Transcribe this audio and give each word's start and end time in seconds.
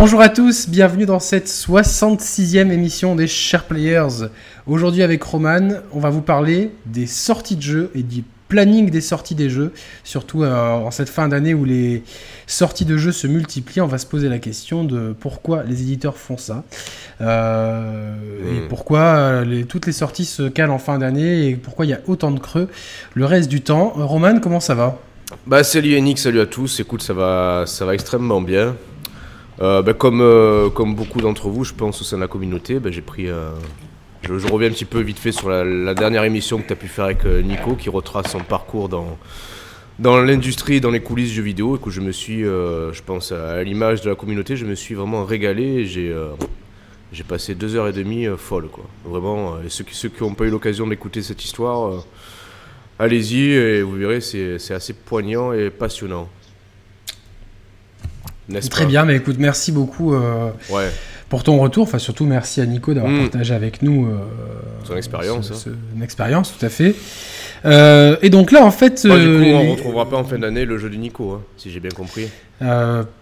Bonjour 0.00 0.20
à 0.20 0.28
tous, 0.28 0.68
bienvenue 0.68 1.06
dans 1.06 1.18
cette 1.18 1.48
66e 1.48 2.70
émission 2.70 3.16
des 3.16 3.26
Share 3.26 3.64
Players. 3.64 4.28
Aujourd'hui 4.68 5.02
avec 5.02 5.20
Roman, 5.24 5.70
on 5.92 5.98
va 5.98 6.08
vous 6.10 6.20
parler 6.20 6.70
des 6.86 7.08
sorties 7.08 7.56
de 7.56 7.62
jeux 7.62 7.90
et 7.96 8.04
du 8.04 8.22
planning 8.48 8.90
des 8.90 9.00
sorties 9.00 9.34
des 9.34 9.50
jeux, 9.50 9.72
surtout 10.04 10.44
euh, 10.44 10.54
en 10.70 10.92
cette 10.92 11.08
fin 11.08 11.26
d'année 11.26 11.52
où 11.52 11.64
les 11.64 12.04
sorties 12.46 12.84
de 12.84 12.96
jeux 12.96 13.10
se 13.10 13.26
multiplient, 13.26 13.80
on 13.80 13.88
va 13.88 13.98
se 13.98 14.06
poser 14.06 14.28
la 14.28 14.38
question 14.38 14.84
de 14.84 15.16
pourquoi 15.18 15.64
les 15.64 15.82
éditeurs 15.82 16.16
font 16.16 16.36
ça, 16.36 16.62
euh, 17.20 18.14
et 18.48 18.60
Hmm. 18.60 18.68
pourquoi 18.68 19.00
euh, 19.00 19.44
les- 19.44 19.64
toutes 19.64 19.86
les 19.86 19.92
sorties 19.92 20.24
se 20.26 20.44
calent 20.44 20.70
en 20.70 20.78
fin 20.78 20.98
d'année, 20.98 21.48
et 21.48 21.56
pourquoi 21.56 21.86
il 21.86 21.88
y 21.88 21.94
a 21.94 22.00
autant 22.06 22.30
de 22.30 22.38
creux 22.38 22.68
le 23.14 23.24
reste 23.24 23.48
du 23.48 23.62
temps. 23.62 23.92
Roman, 23.96 24.38
comment 24.38 24.60
ça 24.60 24.76
va? 24.76 24.96
Bah 25.48 25.64
salut 25.64 25.90
Yannick, 25.90 26.18
salut 26.20 26.40
à 26.40 26.46
tous. 26.46 26.78
Écoute, 26.78 27.02
ça 27.02 27.14
va, 27.14 27.64
ça 27.66 27.84
va 27.84 27.94
extrêmement 27.94 28.40
bien. 28.40 28.76
Euh, 29.60 29.82
bah, 29.82 29.94
comme, 29.94 30.20
euh, 30.20 30.70
comme 30.70 30.94
beaucoup 30.94 31.20
d'entre 31.20 31.48
vous, 31.48 31.64
je 31.64 31.74
pense 31.74 32.00
au 32.00 32.04
sein 32.04 32.16
de 32.16 32.22
la 32.22 32.28
communauté, 32.28 32.78
bah, 32.78 32.90
j'ai 32.90 33.00
pris. 33.00 33.28
euh, 33.28 33.50
je, 34.22 34.32
reviens 34.46 34.68
un 34.68 34.72
petit 34.72 34.84
peu 34.84 35.00
vite 35.00 35.18
fait 35.18 35.32
sur 35.32 35.48
la, 35.48 35.94
dernière 35.94 36.24
émission 36.24 36.58
que 36.58 36.66
tu 36.66 36.72
as 36.72 36.76
pu 36.76 36.88
faire 36.88 37.06
avec 37.06 37.24
Nico, 37.24 37.74
qui 37.74 37.88
retrace 37.88 38.32
son 38.32 38.40
parcours 38.40 38.88
dans, 38.88 39.18
dans 39.98 40.20
l'industrie, 40.20 40.80
dans 40.80 40.90
les 40.90 41.00
coulisses 41.00 41.32
jeux 41.32 41.42
vidéo, 41.42 41.76
et 41.76 41.80
que 41.80 41.90
je 41.90 42.00
me 42.00 42.12
suis, 42.12 42.42
je 42.42 43.02
pense 43.02 43.32
à 43.32 43.62
l'image 43.62 44.02
de 44.02 44.10
la 44.10 44.16
communauté, 44.16 44.56
je 44.56 44.66
me 44.66 44.74
suis 44.74 44.94
vraiment 44.94 45.24
régalé. 45.24 45.86
J'ai 45.86 46.14
j'ai 47.10 47.24
passé 47.24 47.54
deux 47.54 47.74
heures 47.74 47.88
et 47.88 47.92
demie 47.92 48.26
folles, 48.36 48.68
quoi. 48.68 48.84
Vraiment. 49.06 49.62
et 49.64 49.70
ceux 49.70 49.84
qui 49.84 49.94
ceux 49.94 50.10
qui 50.10 50.22
n'ont 50.22 50.34
pas 50.34 50.44
eu 50.44 50.50
l'occasion 50.50 50.86
d'écouter 50.86 51.22
cette 51.22 51.42
histoire. 51.42 52.04
Allez-y 52.98 53.52
et 53.52 53.82
vous 53.82 53.94
verrez, 53.94 54.20
c'est 54.20 54.74
assez 54.74 54.92
poignant 54.92 55.52
et 55.52 55.70
passionnant. 55.70 56.28
N'est-ce 58.48 58.68
Très 58.70 58.84
pas 58.84 58.90
bien, 58.90 59.04
mais 59.04 59.16
écoute, 59.16 59.36
merci 59.38 59.72
beaucoup 59.72 60.14
euh, 60.14 60.50
Ouais, 60.70 60.88
pour 61.28 61.42
ton 61.42 61.58
retour. 61.58 61.82
Enfin, 61.84 61.98
surtout 61.98 62.24
merci 62.24 62.60
à 62.60 62.66
Nico 62.66 62.94
d'avoir 62.94 63.12
Mm. 63.12 63.18
partagé 63.28 63.54
avec 63.54 63.82
nous 63.82 64.06
euh, 64.06 64.16
Son 64.84 64.96
expérience, 64.96 65.48
ce- 65.48 65.52
hein. 65.52 65.56
ce- 65.56 65.70
une 65.96 66.02
expérience, 66.02 66.54
tout 66.58 66.64
à 66.64 66.68
fait. 66.70 66.94
Euh, 67.64 68.16
et 68.22 68.30
donc 68.30 68.52
là, 68.52 68.64
en 68.64 68.70
fait, 68.70 69.02
du 69.04 69.08
coup, 69.08 69.14
on 69.14 69.18
les- 69.62 69.70
retrouvera 69.72 70.08
pas 70.08 70.16
en 70.16 70.24
fin 70.24 70.38
d'année 70.38 70.64
le 70.64 70.78
jeu 70.78 70.88
du 70.88 70.96
Nico, 70.98 71.32
hein, 71.32 71.42
si 71.56 71.70
j'ai 71.70 71.80
bien 71.80 71.90
compris. 71.90 72.28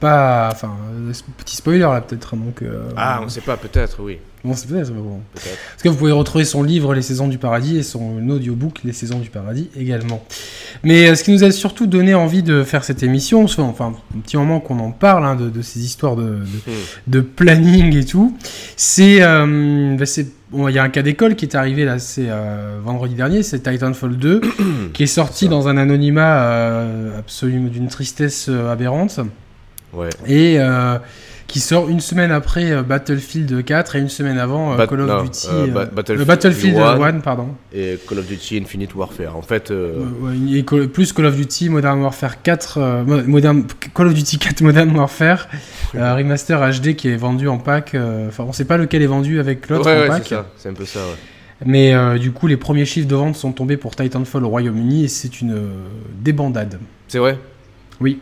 pas, 0.01 0.49
enfin, 0.53 0.75
petit 1.39 1.57
spoiler 1.57 1.81
là 1.81 2.01
peut-être. 2.01 2.37
Donc, 2.37 2.63
Ah, 2.97 3.21
on 3.25 3.29
sait 3.29 3.41
pas, 3.41 3.57
peut-être, 3.57 3.99
oui. 4.03 4.19
Bon, 4.47 4.55
c'est 4.55 4.69
peut-être. 4.69 4.91
mais 4.91 5.01
bon. 5.01 5.21
Peut-être. 5.35 5.59
Parce 5.73 5.83
que 5.83 5.89
vous 5.89 5.97
pouvez 5.97 6.13
retrouver 6.13 6.45
son 6.45 6.63
livre 6.63 6.95
Les 6.95 7.03
Saisons 7.03 7.29
du 7.29 7.39
Paradis 7.39 7.77
et 7.77 7.83
son 7.83 8.29
audiobook 8.29 8.81
Les 8.85 8.93
Saisons 8.93 9.19
du 9.19 9.29
Paradis 9.31 9.69
également. 9.79 10.25
Mais 10.85 11.09
euh, 11.09 11.15
ce 11.15 11.25
qui 11.25 11.33
nous 11.33 11.45
a 11.45 11.51
surtout 11.51 11.87
donné 11.87 12.15
envie 12.15 12.43
de 12.43 12.63
faire 12.65 12.85
cette 12.85 13.03
émission, 13.03 13.45
enfin 13.59 13.95
un 14.17 14.21
petit 14.21 14.37
moment 14.37 14.61
qu'on 14.61 14.79
en 14.79 14.91
parle 14.93 15.25
hein, 15.25 15.35
de, 15.37 15.51
de 15.51 15.63
ces 15.63 15.81
histoires 15.85 16.17
de, 16.17 16.23
de, 16.23 16.37
Hmm. 16.67 16.73
de 17.07 17.21
planning 17.21 17.97
et 17.97 18.05
tout, 18.05 18.37
c'est 18.77 19.19
euh, 19.23 19.97
bah, 19.97 20.05
bon, 20.51 20.69
il 20.69 20.75
y 20.75 20.79
a 20.79 20.83
un 20.83 20.89
cas 20.89 21.03
d'école 21.03 21.35
qui 21.37 21.45
est 21.45 21.55
arrivé 21.55 21.85
là, 21.85 21.99
c'est 21.99 22.27
euh, 22.29 22.79
vendredi 22.85 23.15
dernier, 23.15 23.43
c'est 23.43 23.61
Titanfall 23.61 24.17
2 24.17 24.41
qui 24.93 25.03
est 25.05 25.07
sorti 25.07 25.49
dans 25.49 25.69
un 25.69 25.77
anonymat 25.77 26.43
euh, 26.43 27.19
absolument 27.19 27.69
d'une 27.69 27.89
tristesse 27.89 28.47
euh, 28.49 28.71
aberrante 28.73 29.21
Ouais. 29.93 30.09
et 30.27 30.57
euh, 30.59 30.99
qui 31.47 31.61
sort 31.61 31.89
une 31.89 32.01
semaine 32.01 32.33
après 32.33 32.73
euh, 32.73 32.83
Battlefield 32.83 33.65
4 33.65 33.97
et 33.97 34.01
une 34.01 34.09
semaine 34.09 34.37
avant 34.39 34.73
euh, 34.73 34.77
Bat- 34.77 34.87
Call 34.89 35.01
of 35.03 35.09
non, 35.09 35.23
Duty 35.25 35.47
euh, 35.53 35.67
Ba- 35.69 35.85
Battlefield 35.87 36.27
Battlefield 36.27 36.77
1. 36.79 37.01
1 37.03 37.13
pardon 37.21 37.49
Et 37.73 37.99
Call 38.09 38.19
of 38.19 38.27
Duty 38.27 38.59
Infinite 38.59 38.95
Warfare. 38.95 39.37
En 39.37 39.43
fait, 39.43 39.71
ouais, 39.71 40.35
et 40.59 40.65
Call- 40.65 40.89
plus 40.89 41.13
Call 41.13 41.27
of 41.27 41.37
Duty 41.37 41.69
Modern 41.69 42.01
Warfare 42.03 42.43
4 42.43 42.79
euh, 42.79 43.05
Mo- 43.05 43.23
Modern 43.27 43.65
Call 43.95 44.09
of 44.09 44.15
Duty 44.15 44.39
4 44.39 44.61
Modern 44.63 44.97
Warfare 44.97 45.49
remaster 45.95 46.59
HD 46.61 46.95
qui 46.97 47.09
est 47.09 47.17
vendu 47.17 47.49
en 47.49 47.59
pack 47.59 47.97
enfin 48.29 48.45
on 48.47 48.53
sait 48.53 48.65
pas 48.67 48.77
lequel 48.77 49.03
est 49.03 49.07
vendu 49.07 49.39
avec 49.41 49.69
l'autre 49.69 49.87
ouais, 49.87 49.97
en 49.97 50.01
ouais, 50.03 50.09
pack 50.09 50.23
c'est 50.25 50.35
ça. 50.35 50.47
C'est 50.59 50.69
un 50.69 50.75
peu 50.75 50.85
ça, 50.85 50.99
ouais. 50.99 51.15
mais 51.65 51.95
euh, 51.95 52.19
du 52.19 52.33
coup 52.33 52.47
les 52.49 52.57
premiers 52.59 52.85
chiffres 52.85 53.09
de 53.09 53.15
vente 53.15 53.37
sont 53.37 53.53
tombés 53.53 53.77
pour 53.79 53.95
Titanfall 53.97 54.45
au 54.45 54.49
Royaume-Uni 54.49 55.05
et 55.05 55.09
c'est 55.09 55.41
une 55.41 55.53
euh, 55.55 55.69
débandade 56.21 56.79
C'est 57.09 57.19
vrai? 57.19 57.39
Oui 58.01 58.19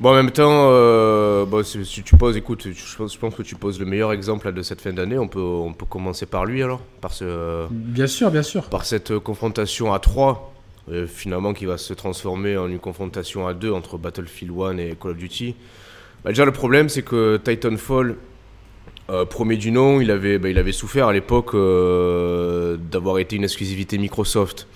Bon, 0.00 0.12
en 0.12 0.14
même 0.14 0.30
temps, 0.30 0.68
euh, 0.70 1.44
bon, 1.44 1.62
si, 1.62 1.84
si 1.84 2.02
tu 2.02 2.16
poses, 2.16 2.34
écoute, 2.34 2.66
je 2.72 2.96
pense, 2.96 3.12
je 3.12 3.18
pense 3.18 3.34
que 3.34 3.42
tu 3.42 3.54
poses 3.54 3.78
le 3.78 3.84
meilleur 3.84 4.12
exemple 4.12 4.46
là, 4.46 4.52
de 4.52 4.62
cette 4.62 4.80
fin 4.80 4.94
d'année. 4.94 5.18
On 5.18 5.28
peut, 5.28 5.40
on 5.40 5.74
peut 5.74 5.84
commencer 5.84 6.24
par 6.24 6.46
lui 6.46 6.62
alors, 6.62 6.80
par 7.02 7.12
ce, 7.12 7.66
bien 7.70 8.06
sûr 8.06 8.30
bien 8.30 8.42
sûr 8.42 8.70
par 8.70 8.86
cette 8.86 9.18
confrontation 9.18 9.92
à 9.92 9.98
3, 9.98 10.54
euh, 10.90 11.06
finalement 11.06 11.52
qui 11.52 11.66
va 11.66 11.76
se 11.76 11.92
transformer 11.92 12.56
en 12.56 12.68
une 12.68 12.78
confrontation 12.78 13.46
à 13.46 13.52
2 13.52 13.70
entre 13.70 13.98
Battlefield 13.98 14.54
1 14.58 14.78
et 14.78 14.96
Call 14.98 15.10
of 15.10 15.16
Duty. 15.18 15.54
Bah, 16.24 16.30
déjà, 16.30 16.46
le 16.46 16.52
problème, 16.52 16.88
c'est 16.88 17.02
que 17.02 17.36
Titanfall, 17.36 18.16
euh, 19.10 19.26
premier 19.26 19.56
du 19.56 19.70
nom, 19.70 20.00
il 20.00 20.10
avait, 20.10 20.38
bah, 20.38 20.48
il 20.48 20.56
avait 20.56 20.72
souffert 20.72 21.08
à 21.08 21.12
l'époque 21.12 21.54
euh, 21.54 22.78
d'avoir 22.78 23.18
été 23.18 23.36
une 23.36 23.44
exclusivité 23.44 23.98
Microsoft. 23.98 24.66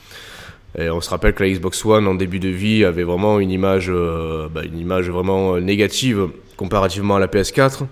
Et 0.79 0.91
on 0.91 1.01
se 1.01 1.09
rappelle 1.09 1.35
que 1.35 1.45
la 1.45 1.51
Xbox 1.51 1.85
One, 1.85 2.07
en 2.09 2.15
début 2.15 2.41
de 2.41 2.49
vie, 2.49 2.85
avait 2.85 3.05
vraiment 3.05 3.39
une 3.39 3.51
image, 3.51 3.87
euh, 3.89 4.49
bah, 4.49 4.63
une 4.65 4.79
image 4.79 5.09
vraiment 5.09 5.55
euh, 5.55 5.61
négative 5.61 6.29
comparativement 6.57 7.17
à 7.17 7.21
la 7.21 7.29
PS4. 7.29 7.83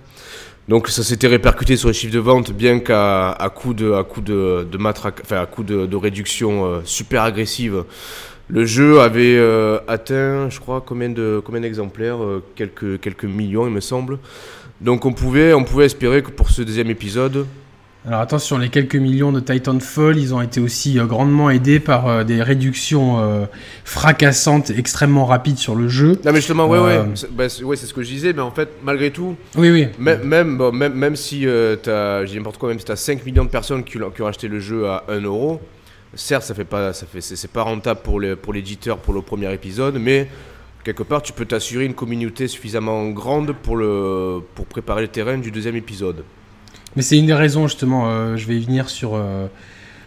Donc 0.68 0.88
ça 0.88 1.02
s'était 1.02 1.28
répercuté 1.28 1.76
sur 1.76 1.88
les 1.88 1.94
chiffres 1.94 2.12
de 2.14 2.18
vente, 2.18 2.52
bien 2.52 2.80
qu'à 2.80 3.36
coup 3.54 3.74
de, 3.74 3.92
à 3.92 4.04
coup 4.04 4.20
de, 4.20 4.66
matraque, 4.78 5.20
enfin 5.22 5.40
à 5.40 5.46
coup 5.46 5.62
de, 5.64 5.96
réduction 5.96 6.64
euh, 6.64 6.80
super 6.84 7.22
agressive. 7.22 7.84
Le 8.48 8.64
jeu 8.64 9.00
avait 9.00 9.38
atteint, 9.88 10.50
je 10.50 10.60
crois, 10.60 10.82
combien 10.84 11.08
de 11.08 11.40
combien 11.42 11.60
d'exemplaires, 11.62 12.18
quelques 12.54 13.00
quelques 13.00 13.24
millions, 13.24 13.66
il 13.66 13.72
me 13.72 13.80
semble. 13.80 14.18
Donc 14.80 15.06
on 15.06 15.12
pouvait 15.12 15.54
on 15.54 15.64
pouvait 15.64 15.86
espérer 15.86 16.22
que 16.22 16.30
pour 16.30 16.50
ce 16.50 16.60
deuxième 16.60 16.90
épisode, 16.90 17.46
alors 18.06 18.20
attention 18.20 18.58
les 18.58 18.68
quelques 18.68 18.96
millions 18.96 19.30
de 19.30 19.38
Titanfall 19.38 20.18
ils 20.18 20.34
ont 20.34 20.42
été 20.42 20.60
aussi 20.60 20.98
euh, 20.98 21.06
grandement 21.06 21.50
aidés 21.50 21.78
par 21.78 22.08
euh, 22.08 22.24
des 22.24 22.42
réductions 22.42 23.20
euh, 23.20 23.46
fracassantes 23.84 24.70
extrêmement 24.70 25.24
rapides 25.24 25.58
sur 25.58 25.74
le 25.76 25.88
jeu. 25.88 26.18
Non 26.24 26.32
mais 26.32 26.36
justement 26.40 26.66
ouais 26.66 26.78
Euh, 26.78 27.04
ouais, 27.04 27.10
c'est 27.14 27.32
bah, 27.32 27.46
ouais 27.64 27.76
c'est 27.76 27.86
ce 27.86 27.94
que 27.94 28.02
je 28.02 28.08
disais, 28.08 28.32
mais 28.32 28.42
en 28.42 28.50
fait 28.50 28.68
malgré 28.82 29.10
tout, 29.10 29.36
oui 29.56 29.70
oui. 29.70 29.88
Même, 29.98 30.22
même, 30.22 30.58
bon, 30.58 30.72
même, 30.72 30.94
même 30.94 31.16
si 31.16 31.46
euh, 31.46 31.76
t'as, 31.76 32.24
dis 32.24 32.36
n'importe 32.36 32.58
quoi, 32.58 32.70
même 32.70 32.78
si 32.78 32.84
t'as 32.84 32.96
5 32.96 33.24
millions 33.24 33.44
de 33.44 33.50
personnes 33.50 33.84
qui, 33.84 33.98
ont 33.98 34.26
acheté 34.26 34.48
le 34.48 34.58
jeu 34.58 34.86
à 34.88 35.04
1 35.08 35.20
euro, 35.20 35.60
certes, 36.14 36.42
ça 36.42 36.54
fait 36.54 36.64
pas, 36.64 36.92
ça 36.92 37.06
fait, 37.06 37.20
c'est, 37.20 37.50
pas 37.50 37.62
rentable 37.62 38.00
pour, 38.02 38.20
le, 38.20 38.36
pour 38.36 38.52
l'éditeur 38.52 38.98
pour 38.98 39.14
le 39.14 39.22
premier 39.22 39.52
épisode, 39.52 39.96
mais 39.98 40.28
quelque 40.84 41.02
part, 41.02 41.22
tu 41.22 41.32
peux 41.32 41.44
t'assurer 41.44 41.84
une 41.84 41.94
communauté 41.94 42.48
suffisamment 42.48 43.08
grande 43.10 43.52
pour, 43.52 43.76
le, 43.76 44.40
pour 44.54 44.66
préparer 44.66 45.02
le 45.02 45.08
terrain 45.08 45.38
du 45.38 45.50
deuxième 45.50 45.76
épisode. 45.76 46.24
Mais 46.96 47.02
c'est 47.02 47.18
une 47.18 47.26
des 47.26 47.34
raisons, 47.34 47.66
justement, 47.66 48.04
euh, 48.08 48.36
je 48.36 48.46
vais 48.46 48.56
y 48.56 48.64
venir 48.64 48.88
sur, 48.90 49.12
euh, 49.14 49.46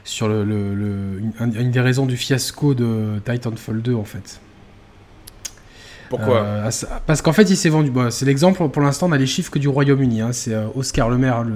sur 0.03 0.27
le, 0.27 0.43
le- 0.43 0.75
le- 0.75 1.19
une, 1.19 1.31
un- 1.39 1.51
une 1.61 1.71
des 1.71 1.79
raisons 1.81 2.05
du 2.05 2.15
fiasco 2.17 2.73
de 2.73 3.19
Titanfall 3.25 3.81
2, 3.81 3.95
en 3.95 4.03
fait. 4.03 4.39
Pourquoi 6.09 6.37
Euh, 6.43 6.69
Parce 7.07 7.23
qu'en 7.23 7.33
fait, 7.33 7.49
il 7.49 7.57
s'est 7.57 7.69
vendu. 7.69 7.89
bon, 7.89 8.11
c'est 8.11 8.25
l'exemple, 8.25 8.69
pour 8.69 8.81
l'instant, 8.83 9.07
on 9.09 9.11
a 9.11 9.17
les 9.17 9.25
chiffres 9.25 9.49
que 9.51 9.57
du 9.57 9.67
Royaume-Uni. 9.67 10.21
hein. 10.21 10.31
c'est 10.33 10.53
euh, 10.53 10.67
Oscar 10.75 11.09
Le 11.09 11.17
Maire 11.17 11.43
le, 11.43 11.53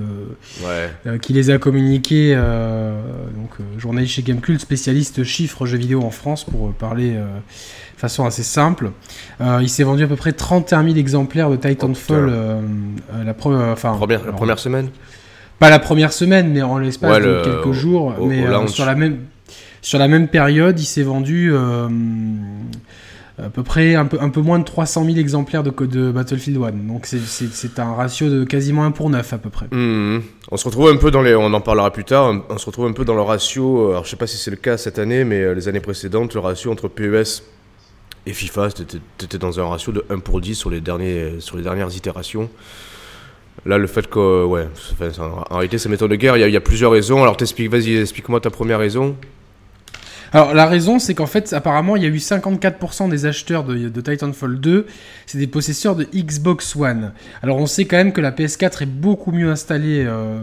Ouais. 0.66 0.90
euh, 1.06 1.18
qui 1.20 1.34
les 1.34 1.52
a 1.52 1.60
communiqués, 1.60 2.34
euh, 2.36 3.00
donc 3.36 3.52
euh, 3.60 3.80
journaliste 3.80 4.14
chez 4.16 4.24
Gamecult, 4.24 4.60
spécialiste 4.60 5.24
chiffres 5.24 5.68
jeux 5.68 5.78
vidéo 5.78 6.02
en 6.02 6.10
France, 6.10 6.44
pour 6.46 6.74
parler 6.74 7.14
euh, 7.16 7.26
de 7.28 8.00
façon 8.00 8.26
assez 8.26 8.42
simple. 8.42 8.92
Euh, 9.40 9.60
il 9.62 9.70
s'est 9.70 9.84
vendu 9.84 10.04
à 10.04 10.08
peu 10.08 10.16
près 10.16 10.34
31 10.34 10.84
000 10.84 10.96
exemplaires 10.96 11.52
de 11.52 11.56
Titanfall. 11.56 12.26
Oh, 12.28 12.32
euh, 12.32 12.62
euh, 13.14 13.24
la, 13.24 13.34
pre- 13.34 13.54
euh, 13.54 13.74
enfin, 13.74 13.94
Première, 13.94 14.22
la 14.22 14.26
alors, 14.30 14.36
première 14.38 14.58
semaine? 14.60 14.90
Pas 15.60 15.70
la 15.70 15.80
première 15.80 16.14
semaine, 16.14 16.52
mais 16.52 16.62
en 16.62 16.78
l'espace 16.78 17.12
Ouais, 17.12 17.20
de 17.22 17.26
le- 17.26 17.42
quelques 17.44 17.74
jours. 17.74 18.16
au- 18.20 18.26
mais 18.26 18.48
au 18.48 18.52
euh, 18.64 18.68
sur, 18.68 18.86
la 18.86 18.96
même, 18.96 19.20
sur 19.82 20.00
la 20.00 20.08
même 20.08 20.28
période, 20.28 20.80
il 20.80 20.86
s'est 20.86 21.04
vendu 21.04 21.52
euh, 21.54 21.88
à 23.42 23.50
peu 23.50 23.64
près 23.64 23.96
un 23.96 24.06
peu, 24.06 24.18
un 24.20 24.30
peu 24.30 24.42
moins 24.42 24.60
de 24.60 24.66
300 24.66 25.06
000 25.06 25.18
exemplaires 25.18 25.64
de, 25.64 26.12
Battlefield 26.12 26.58
1. 26.62 26.72
Donc 26.88 27.06
c'est- 27.06 27.80
un 27.80 27.94
ratio 27.94 28.30
de 28.30 28.44
quasiment 28.44 28.84
1 28.86 28.92
pour 28.92 29.10
9 29.10 29.32
à 29.34 29.38
peu 29.38 29.50
près. 29.50 29.68
Mhm. 29.72 30.22
On 30.52 30.58
se 30.58 30.66
retrouve 30.66 30.90
un 30.90 30.98
peu 30.98 31.12
dans 31.12 31.22
les, 31.22 31.36
on 31.36 31.54
en 31.54 31.62
parlera 31.62 31.92
plus 31.92 32.04
tard, 32.04 32.34
on 32.50 32.58
se 32.58 32.66
retrouve 32.66 32.86
un 32.88 32.92
peu 32.94 33.06
dans 33.06 33.16
le 33.16 33.22
ratio, 33.22 33.88
euh, 33.88 33.92
alors 33.92 34.06
je 34.06 34.10
sais 34.10 34.18
pas 34.18 34.28
si 34.28 34.38
c'est 34.38 34.52
le 34.52 34.58
cas 34.58 34.78
cette 34.78 35.00
année, 35.00 35.24
mais 35.24 35.54
les 35.56 35.68
années 35.68 35.80
précédentes, 35.80 36.34
le 36.34 36.40
ratio 36.42 36.72
entre 36.72 36.88
PES 36.90 37.44
et 38.26 38.34
FIFA, 38.34 38.68
t'étais 39.18 39.38
dans 39.38 39.60
un 39.60 39.66
ratio 39.70 39.94
de 39.94 40.04
1 40.10 40.20
pour 40.20 40.42
10 40.42 40.56
sur 40.56 40.70
les, 40.70 40.82
derniers, 40.82 41.36
sur 41.40 41.56
les 41.56 41.64
dernières 41.64 41.96
itérations. 41.96 42.50
Là, 43.66 43.78
le 43.78 43.88
fait 43.88 44.08
que, 44.08 44.46
ouais, 44.46 44.68
en 45.50 45.56
réalité, 45.56 45.78
ça 45.78 45.90
m'étonne 45.90 46.10
de 46.12 46.16
guerre, 46.16 46.38
il 46.38 46.42
y, 46.42 46.44
a- 46.44 46.48
il 46.48 46.54
y 46.54 46.58
a 46.58 46.62
plusieurs 46.62 46.92
raisons. 46.92 47.22
Alors, 47.22 47.36
t'expliques, 47.38 47.70
vas-y, 47.72 47.98
explique-moi 47.98 48.40
ta 48.40 48.50
première 48.50 48.80
raison. 48.80 49.16
Alors 50.32 50.54
la 50.54 50.68
raison, 50.68 51.00
c'est 51.00 51.16
qu'en 51.16 51.26
fait, 51.26 51.54
apparemment, 51.54 51.96
il 51.96 52.04
y 52.04 52.06
a 52.06 52.10
eu 52.10 52.18
54% 52.20 53.10
des 53.10 53.26
acheteurs 53.26 53.64
de, 53.64 53.90
de 53.90 54.02
Titanfall 54.02 54.60
2, 54.60 54.86
c'est 55.26 55.40
des 55.40 55.48
possesseurs 55.48 55.96
de 55.96 56.06
Xbox 56.16 56.76
One. 56.76 57.14
Alors 57.42 57.58
on 57.58 57.66
sait 57.66 57.86
quand 57.86 57.98
même 57.98 58.14
que 58.14 58.22
la 58.22 58.32
PS4 58.32 58.84
est 58.84 58.86
beaucoup 58.86 59.32
mieux 59.32 59.50
installée 59.50 60.06
euh, 60.08 60.38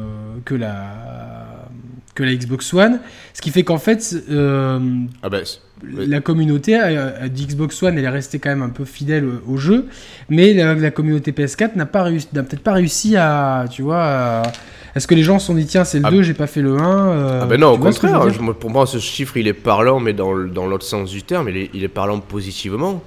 que 0.44 0.56
la 0.56 1.68
que 2.16 2.24
la 2.24 2.34
Xbox 2.34 2.74
One, 2.74 2.98
ce 3.32 3.40
qui 3.40 3.50
fait 3.52 3.62
qu'en 3.62 3.78
fait, 3.78 4.16
euh, 4.28 4.80
Ah 5.22 5.28
ben, 5.28 5.42
c'est- 5.44 5.60
Oui. 5.84 6.06
la 6.06 6.20
communauté 6.20 6.78
d'Xbox 7.28 7.82
One, 7.82 7.98
elle 7.98 8.04
est 8.04 8.08
restée 8.08 8.38
quand 8.38 8.48
même 8.48 8.62
un 8.62 8.70
peu 8.70 8.84
fidèle 8.86 9.28
au, 9.46 9.56
jeu, 9.58 9.86
mais 10.30 10.54
la, 10.54 10.74
la 10.74 10.90
communauté 10.90 11.32
PS4 11.32 11.76
n'a 11.76 11.84
pas 11.84 12.02
réussi, 12.02 12.28
n'a 12.32 12.42
peut-être 12.42 12.62
pas 12.62 12.72
réussi 12.72 13.14
à, 13.16 13.66
tu 13.70 13.82
vois, 13.82 14.02
à- 14.02 14.42
est-ce 14.94 15.06
que 15.06 15.14
les 15.14 15.22
gens 15.22 15.38
se 15.38 15.48
sont 15.48 15.54
dit 15.54 15.66
tiens 15.66 15.84
c'est 15.84 15.98
le 15.98 16.06
Ah. 16.06 16.10
2, 16.10 16.22
j'ai 16.22 16.32
pas 16.32 16.46
fait 16.46 16.62
le 16.62 16.78
1 16.78 17.08
euh, 17.08 17.40
ah 17.42 17.46
ben 17.46 17.60
non, 17.60 17.72
au 17.72 17.78
contraire. 17.78 18.30
je- 18.30 18.40
pour 18.40 18.70
moi, 18.70 18.86
ce 18.86 18.96
chiffre, 18.98 19.36
il 19.36 19.46
est 19.46 19.52
parlant, 19.52 20.00
mais 20.00 20.14
dans, 20.14 20.32
l'autre 20.32 20.86
sens 20.86 21.10
du 21.10 21.22
terme, 21.22 21.50
il 21.50 21.56
est, 21.58 21.70
il 21.74 21.84
est 21.84 21.88
parlant 21.88 22.20
positivement. 22.20 23.02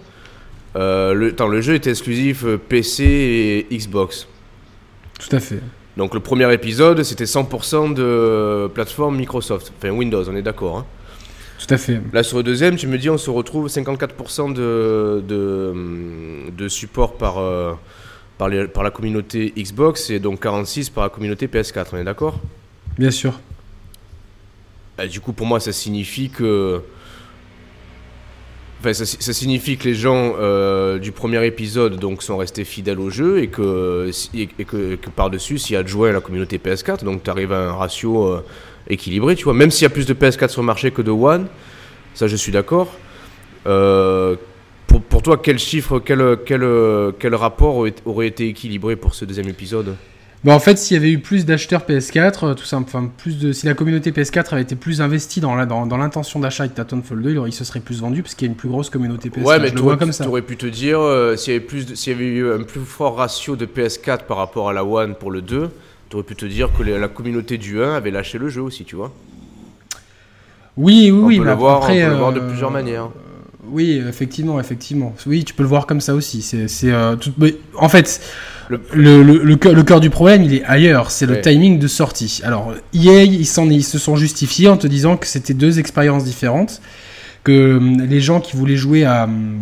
Euh, 0.75 1.15
le, 1.15 1.29
attends, 1.29 1.47
le 1.47 1.61
jeu 1.61 1.73
est 1.73 1.87
exclusif 1.87 2.43
euh, 2.45 2.57
PC 2.59 3.65
et 3.71 3.75
Xbox. 3.75 4.27
Tout 5.19 5.35
à 5.35 5.39
fait. 5.39 5.59
Donc 5.97 6.13
le 6.13 6.19
premier 6.19 6.53
épisode, 6.53 7.01
c'était 7.01 7.23
100% 7.25 7.95
de 7.95 8.67
plateforme 8.67 9.17
Microsoft. 9.17 9.73
Enfin 9.77 9.89
Windows, 9.89 10.23
on 10.29 10.35
est 10.35 10.43
d'accord. 10.43 10.77
hein. 10.77 10.85
Tout 11.59 11.73
à 11.73 11.77
fait. 11.77 11.99
Là 12.13 12.23
sur 12.23 12.37
le 12.37 12.43
deuxième, 12.43 12.75
tu 12.77 12.87
me 12.87 12.97
dis 12.97 13.09
on 13.09 13.17
se 13.17 13.29
retrouve 13.29 13.67
54% 13.67 14.53
de, 14.53 15.21
de, 15.27 16.49
de 16.57 16.67
support 16.69 17.17
par, 17.17 17.37
euh, 17.37 17.73
par, 18.37 18.47
les- 18.49 18.67
par 18.67 18.81
la 18.83 18.91
communauté 18.91 19.53
Xbox 19.57 20.09
et 20.09 20.19
donc 20.19 20.43
46% 20.43 20.91
par 20.93 21.03
la 21.03 21.09
communauté 21.09 21.47
PS4, 21.47 21.87
on 21.93 21.97
est 21.97 22.03
d'accord? 22.05 22.39
Bien 22.97 23.11
sûr. 23.11 23.39
Bah, 24.97 25.05
Du 25.07 25.19
coup 25.19 25.33
pour 25.33 25.45
moi 25.47 25.59
ça 25.59 25.73
signifie 25.73 26.29
que... 26.29 26.81
Enfin, 28.79 28.93
ça, 28.93 29.05
ça 29.05 29.33
signifie 29.33 29.75
que 29.77 29.83
les 29.83 29.93
gens 29.95 30.35
euh, 30.39 30.99
du 30.99 31.11
premier 31.11 31.45
épisode 31.45 31.97
donc, 31.99 32.23
sont 32.23 32.37
restés 32.37 32.63
fidèles 32.63 33.01
au 33.01 33.09
jeu 33.09 33.39
et 33.39 33.49
que, 33.49 34.09
et 34.33 34.47
que, 34.47 34.95
que 34.95 35.09
par-dessus 35.09 35.57
s'y 35.57 35.75
adjoint 35.75 36.13
la 36.13 36.21
communauté 36.21 36.57
PS4, 36.59 37.03
donc 37.03 37.21
tu 37.21 37.29
arrives 37.29 37.51
à 37.51 37.71
un 37.71 37.73
ratio 37.73 38.27
euh, 38.31 38.45
équilibré, 38.87 39.35
tu 39.35 39.43
vois. 39.45 39.53
Même 39.53 39.71
s'il 39.71 39.83
y 39.83 39.85
a 39.85 39.89
plus 39.89 40.05
de 40.05 40.13
PS4 40.13 40.49
sur 40.49 40.61
le 40.61 40.67
marché 40.67 40.91
que 40.91 41.01
de 41.01 41.11
One, 41.11 41.47
ça 42.13 42.27
je 42.27 42.35
suis 42.35 42.51
d'accord. 42.51 42.95
Euh, 43.67 44.35
pour, 44.87 45.01
pour 45.01 45.21
toi, 45.21 45.37
quel 45.37 45.59
chiffre, 45.59 45.99
quel, 45.99 46.37
quel, 46.45 46.65
quel 47.19 47.35
rapport 47.35 47.85
aurait, 48.05 48.27
été 48.27 48.47
équilibré 48.47 48.95
pour 48.95 49.13
ce 49.13 49.25
deuxième 49.25 49.47
épisode? 49.49 49.95
Bah, 50.43 50.53
en 50.53 50.59
fait, 50.59 50.77
s'il 50.77 50.95
y 50.95 50.97
avait 50.97 51.11
eu 51.11 51.19
plus 51.19 51.45
d'acheteurs 51.45 51.81
PS4, 51.81 52.45
euh, 52.45 52.53
tout 52.53 52.63
ça, 52.63 52.77
enfin, 52.77 53.11
plus 53.17 53.37
de, 53.37 53.51
si 53.51 53.65
la 53.65 53.73
communauté 53.73 54.11
PS4 54.11 54.53
avait 54.53 54.61
été 54.61 54.75
plus 54.75 55.01
investie 55.01 55.41
dans 55.41 55.53
la- 55.53 55.65
dans, 55.65 55.85
dans 55.85 55.97
l'intention 55.97 56.39
d'achat 56.39 56.65
de 56.65 56.73
Titanfall 56.73 57.21
2, 57.21 57.31
il, 57.31 57.37
aurait- 57.37 57.49
il 57.49 57.53
se 57.53 57.65
serait 57.65 57.81
plus 57.81 57.99
vendu 57.99 58.23
parce 58.23 58.35
qu'il 58.35 58.47
y 58.47 58.49
a 58.49 58.51
une 58.51 58.57
plus 58.57 58.69
grosse 58.69 58.89
communauté 58.89 59.29
PS4. 59.29 59.43
Ouais, 59.43 59.59
mais 59.59 59.67
je 59.67 59.73
le 59.73 59.77
tu 59.79 59.83
vois 59.83 59.93
aurais, 59.93 59.99
comme 59.99 60.13
ça. 60.13 60.25
pu 60.47 60.55
te 60.55 60.65
dire, 60.65 61.01
euh, 61.01 61.35
s'il 61.35 61.53
y, 61.53 61.55
avait 61.57 61.65
plus 61.65 61.85
de- 61.87 61.95
s'il 61.95 62.13
y 62.13 62.15
avait 62.15 62.25
eu 62.25 62.49
un 62.53 62.63
plus 62.63 62.79
fort 62.79 63.17
ratio 63.17 63.57
de 63.57 63.65
PS4 63.65 64.23
par 64.27 64.37
rapport 64.37 64.69
à 64.69 64.73
la 64.73 64.85
One 64.85 65.15
pour 65.15 65.29
le 65.29 65.41
2, 65.41 65.71
tu 66.09 66.15
aurais 66.15 66.25
pu 66.25 66.35
te 66.35 66.45
dire 66.45 66.69
que 66.77 66.83
la 66.83 67.07
communauté 67.07 67.57
du 67.57 67.81
1 67.81 67.93
avait 67.95 68.11
lâché 68.11 68.37
le 68.37 68.49
jeu 68.49 68.61
aussi, 68.61 68.83
tu 68.85 68.95
vois. 68.95 69.13
Oui, 70.77 71.11
oui, 71.11 71.11
on 71.11 71.25
oui. 71.25 71.37
peut, 71.37 71.43
mais 71.43 71.49
le, 71.51 71.55
voir, 71.57 71.79
on 71.79 71.83
après, 71.83 72.01
peut 72.03 72.09
le 72.09 72.15
voir 72.15 72.33
de 72.33 72.39
euh, 72.39 72.47
plusieurs 72.47 72.71
manières. 72.71 73.09
Oui, 73.71 74.01
effectivement, 74.07 74.59
effectivement. 74.59 75.13
Oui, 75.27 75.43
tu 75.43 75.53
peux 75.53 75.63
le 75.63 75.69
voir 75.69 75.85
comme 75.85 76.01
ça 76.01 76.15
aussi. 76.15 76.41
C'est, 76.41 76.67
euh, 76.91 77.15
tout- 77.15 77.33
en 77.77 77.89
fait, 77.89 78.21
Le- 78.69 78.79
le, 78.93 79.23
le, 79.23 79.37
le, 79.43 79.55
cœur, 79.55 79.73
le 79.73 79.83
cœur 79.83 79.99
du 79.99 80.09
problème, 80.09 80.43
il 80.43 80.53
est 80.53 80.63
ailleurs. 80.63 81.11
C'est 81.11 81.25
le 81.25 81.33
Ouais. 81.33 81.41
timing 81.41 81.79
de 81.79 81.87
sortie. 81.87 82.41
Alors, 82.43 82.73
EA, 82.93 83.23
ils, 83.23 83.45
s'en, 83.45 83.69
ils 83.69 83.83
se 83.83 83.97
sont 83.99 84.15
justifiés 84.15 84.67
en 84.69 84.77
te 84.77 84.87
disant 84.87 85.17
que 85.17 85.27
c'était 85.27 85.53
deux 85.55 85.79
expériences 85.79 86.23
différentes. 86.23 86.81
Que 87.43 87.77
hum, 87.77 88.01
les 88.01 88.21
gens 88.21 88.39
qui 88.41 88.55
voulaient 88.55 88.75
jouer 88.77 89.05
à, 89.05 89.23
hum, 89.25 89.59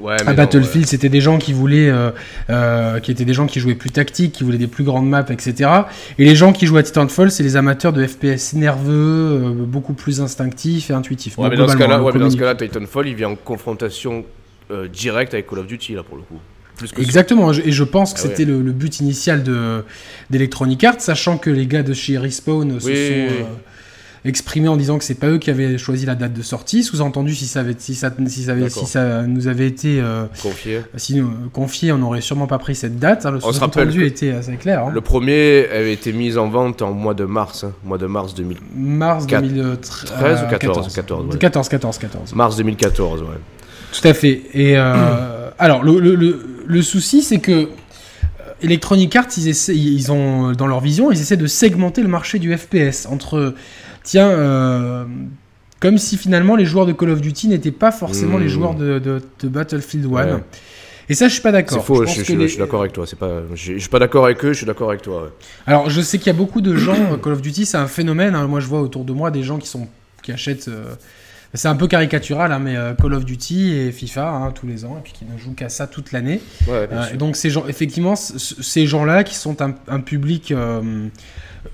Ouais, 0.00 0.16
à 0.24 0.32
Battlefield, 0.32 0.86
c'était 0.86 1.08
des 1.08 1.20
gens 1.20 1.38
qui 1.38 1.52
voulaient, 1.52 1.88
euh, 1.88 2.10
euh, 2.50 3.00
qui 3.00 3.10
étaient 3.10 3.24
des 3.24 3.34
gens 3.34 3.46
qui 3.46 3.58
jouaient 3.58 3.74
plus 3.74 3.90
tactique, 3.90 4.32
qui 4.32 4.44
voulaient 4.44 4.58
des 4.58 4.68
plus 4.68 4.84
grandes 4.84 5.08
maps, 5.08 5.26
etc. 5.28 5.70
Et 6.18 6.24
les 6.24 6.36
gens 6.36 6.52
qui 6.52 6.66
jouent 6.66 6.76
à 6.76 6.84
Titanfall, 6.84 7.32
c'est 7.32 7.42
les 7.42 7.56
amateurs 7.56 7.92
de 7.92 8.06
FPS 8.06 8.52
nerveux, 8.54 8.92
euh, 8.92 9.50
beaucoup 9.50 9.94
plus 9.94 10.20
instinctifs 10.20 10.90
et 10.90 10.92
intuitifs. 10.92 11.36
Ouais, 11.36 11.48
mais 11.48 11.56
dans 11.56 11.66
ce 11.66 11.76
cas-là, 11.76 12.54
Titanfall, 12.54 13.08
il 13.08 13.14
vient 13.14 13.30
en 13.30 13.36
confrontation 13.36 14.24
directe 14.92 15.32
avec 15.32 15.48
Call 15.48 15.60
of 15.60 15.66
Duty, 15.66 15.94
là, 15.94 16.02
pour 16.02 16.16
le 16.16 16.22
coup. 16.22 16.38
Plus 16.76 16.92
que 16.92 17.00
Exactement, 17.00 17.52
et 17.52 17.72
je 17.72 17.84
pense 17.84 18.12
que 18.12 18.20
Ah 18.20 18.28
c'était 18.28 18.44
le, 18.44 18.62
le 18.62 18.70
but 18.70 19.00
initial 19.00 19.42
de 19.42 19.82
d'Electronic 20.30 20.84
Arts, 20.84 21.00
sachant 21.00 21.38
que 21.38 21.50
les 21.50 21.66
gars 21.66 21.82
de 21.82 21.92
chez 21.92 22.18
Respawn 22.18 22.78
se 22.78 22.80
sont 22.80 22.86
oui, 22.86 23.26
oui. 23.30 23.44
Euh, 24.24 24.28
exprimés 24.28 24.68
en 24.68 24.76
disant 24.76 24.98
que 24.98 25.04
c'est 25.04 25.14
pas 25.14 25.28
eux 25.28 25.38
qui 25.38 25.50
avaient 25.50 25.78
choisi 25.78 26.06
la 26.06 26.14
date 26.14 26.32
de 26.32 26.42
sortie. 26.42 26.82
Sous-entendu, 26.82 27.34
si 27.34 27.46
ça 27.46 27.60
avait, 27.60 27.74
si 27.78 27.94
ça, 27.94 28.10
si 28.26 28.42
ça, 28.44 28.52
avait- 28.52 28.68
si 28.70 28.86
ça 28.86 29.22
nous 29.22 29.48
avait 29.48 29.66
été 29.66 30.00
euh, 30.00 30.24
confié. 30.42 30.80
si 30.96 31.14
nous- 31.16 31.30
confié, 31.52 31.92
on 31.92 31.98
n'aurait 31.98 32.20
sûrement 32.20 32.46
pas 32.46 32.58
pris 32.58 32.74
cette 32.74 32.98
date. 32.98 33.26
hein. 33.26 33.30
Le 33.32 33.36
On 33.38 33.52
se 33.52 33.60
rappelle 33.60 33.84
sous-entendu 33.90 34.06
était 34.06 34.30
assez 34.32 34.56
clair. 34.56 34.84
hein. 34.86 34.90
Le 34.92 35.00
premier 35.00 35.66
avait 35.70 35.92
été 35.92 36.12
mis 36.12 36.36
en 36.36 36.48
vente 36.48 36.82
en 36.82 36.92
mois 36.92 37.14
de 37.14 37.24
mars, 37.24 37.64
hein, 37.64 37.72
mois 37.84 37.98
de 37.98 38.06
mars 38.06 38.34
2000. 38.34 38.58
Mars 38.76 39.26
Quatre- 39.26 39.42
2013 39.46 40.04
13 40.18 40.42
ou 40.46 40.50
14, 40.50 40.94
14, 40.94 41.26
ouais. 41.26 41.38
14, 41.38 41.68
14, 41.68 41.98
14. 41.98 42.34
Mars 42.34 42.56
2014, 42.56 43.22
ouais. 43.22 43.28
Tout 43.92 44.06
à 44.06 44.14
fait. 44.14 44.42
Et 44.52 44.76
euh, 44.76 45.48
alors, 45.58 45.82
le, 45.82 45.98
le- 45.98 46.14
le- 46.14 46.44
le 46.66 46.82
souci, 46.82 47.22
c'est 47.22 47.38
que 47.38 47.52
euh, 47.52 47.66
Electronic 48.62 49.14
Arts, 49.16 49.26
ils, 49.36 49.48
essaient- 49.48 49.74
ils 49.76 50.10
ont, 50.12 50.52
dans 50.52 50.66
leur 50.66 50.80
vision, 50.80 51.10
ils 51.10 51.20
essaient 51.20 51.36
de 51.36 51.46
segmenter 51.46 52.02
le 52.02 52.08
marché 52.08 52.38
du 52.38 52.54
FPS 52.56 53.06
entre, 53.10 53.54
tiens, 54.08 54.28
euh, 54.30 55.04
comme 55.80 55.98
si 55.98 56.16
finalement 56.16 56.56
les 56.56 56.64
joueurs 56.64 56.86
de 56.86 56.92
Call 56.92 57.10
of 57.10 57.20
Duty 57.20 57.48
n'étaient 57.48 57.70
pas 57.70 57.92
forcément 57.92 58.38
Hmm. 58.38 58.42
les 58.42 58.48
joueurs 58.48 58.74
de, 58.74 58.98
de- 58.98 59.22
de 59.40 59.48
Battlefield 59.48 60.06
1. 60.06 60.08
Ouais. 60.08 60.26
Et 61.10 61.14
ça, 61.14 61.28
je 61.28 61.32
suis 61.34 61.42
pas 61.42 61.52
d'accord. 61.52 61.78
C'est 61.78 61.84
faux, 61.86 62.04
je, 62.06 62.22
suis 62.48 62.58
d'accord 62.58 62.80
avec 62.80 62.92
toi. 62.92 63.06
C'est 63.06 63.18
pas, 63.18 63.42
je, 63.54 63.78
suis 63.78 63.88
pas 63.88 63.98
d'accord 63.98 64.24
avec 64.24 64.44
eux, 64.44 64.52
je 64.52 64.58
suis 64.58 64.66
d'accord 64.66 64.88
avec 64.90 65.02
toi. 65.02 65.22
ouais. 65.24 65.28
Alors, 65.66 65.88
je 65.90 66.00
sais 66.00 66.18
qu'il 66.18 66.26
y 66.28 66.30
a 66.30 66.38
beaucoup 66.38 66.60
de 66.60 66.74
gens, 66.76 66.96
euh, 67.12 67.16
Call 67.16 67.32
of 67.34 67.42
Duty, 67.42 67.64
c'est 67.66 67.76
un 67.78 67.86
phénomène. 67.86 68.34
hein. 68.34 68.46
Moi, 68.46 68.60
je 68.60 68.66
vois 68.66 68.80
autour 68.80 69.04
de 69.04 69.12
moi 69.12 69.30
des 69.30 69.42
gens 69.42 69.58
qui 69.58 69.68
sont 69.68 69.88
qui 70.22 70.32
achètent. 70.32 70.68
euh, 70.68 70.84
c'est 71.54 71.68
un 71.68 71.76
peu 71.76 71.86
caricatural, 71.86 72.52
hein, 72.52 72.58
mais 72.58 72.76
Call 73.00 73.14
of 73.14 73.24
Duty 73.24 73.72
et 73.72 73.90
FIFA 73.92 74.28
hein, 74.28 74.50
tous 74.54 74.66
les 74.66 74.84
ans, 74.84 74.96
et 74.98 75.02
puis 75.02 75.12
qui 75.14 75.24
ne 75.24 75.38
jouent 75.38 75.54
qu'à 75.54 75.70
ça 75.70 75.86
toute 75.86 76.12
l'année. 76.12 76.42
Ouais, 76.66 76.86
Euh, 76.92 77.16
donc, 77.16 77.36
ces 77.36 77.48
gens, 77.48 77.66
effectivement, 77.66 78.16
ces 78.16 78.86
gens-là 78.86 79.24
qui 79.24 79.34
sont 79.34 79.62
un, 79.62 79.74
un 79.88 80.00
public 80.00 80.52
euh, 80.52 81.08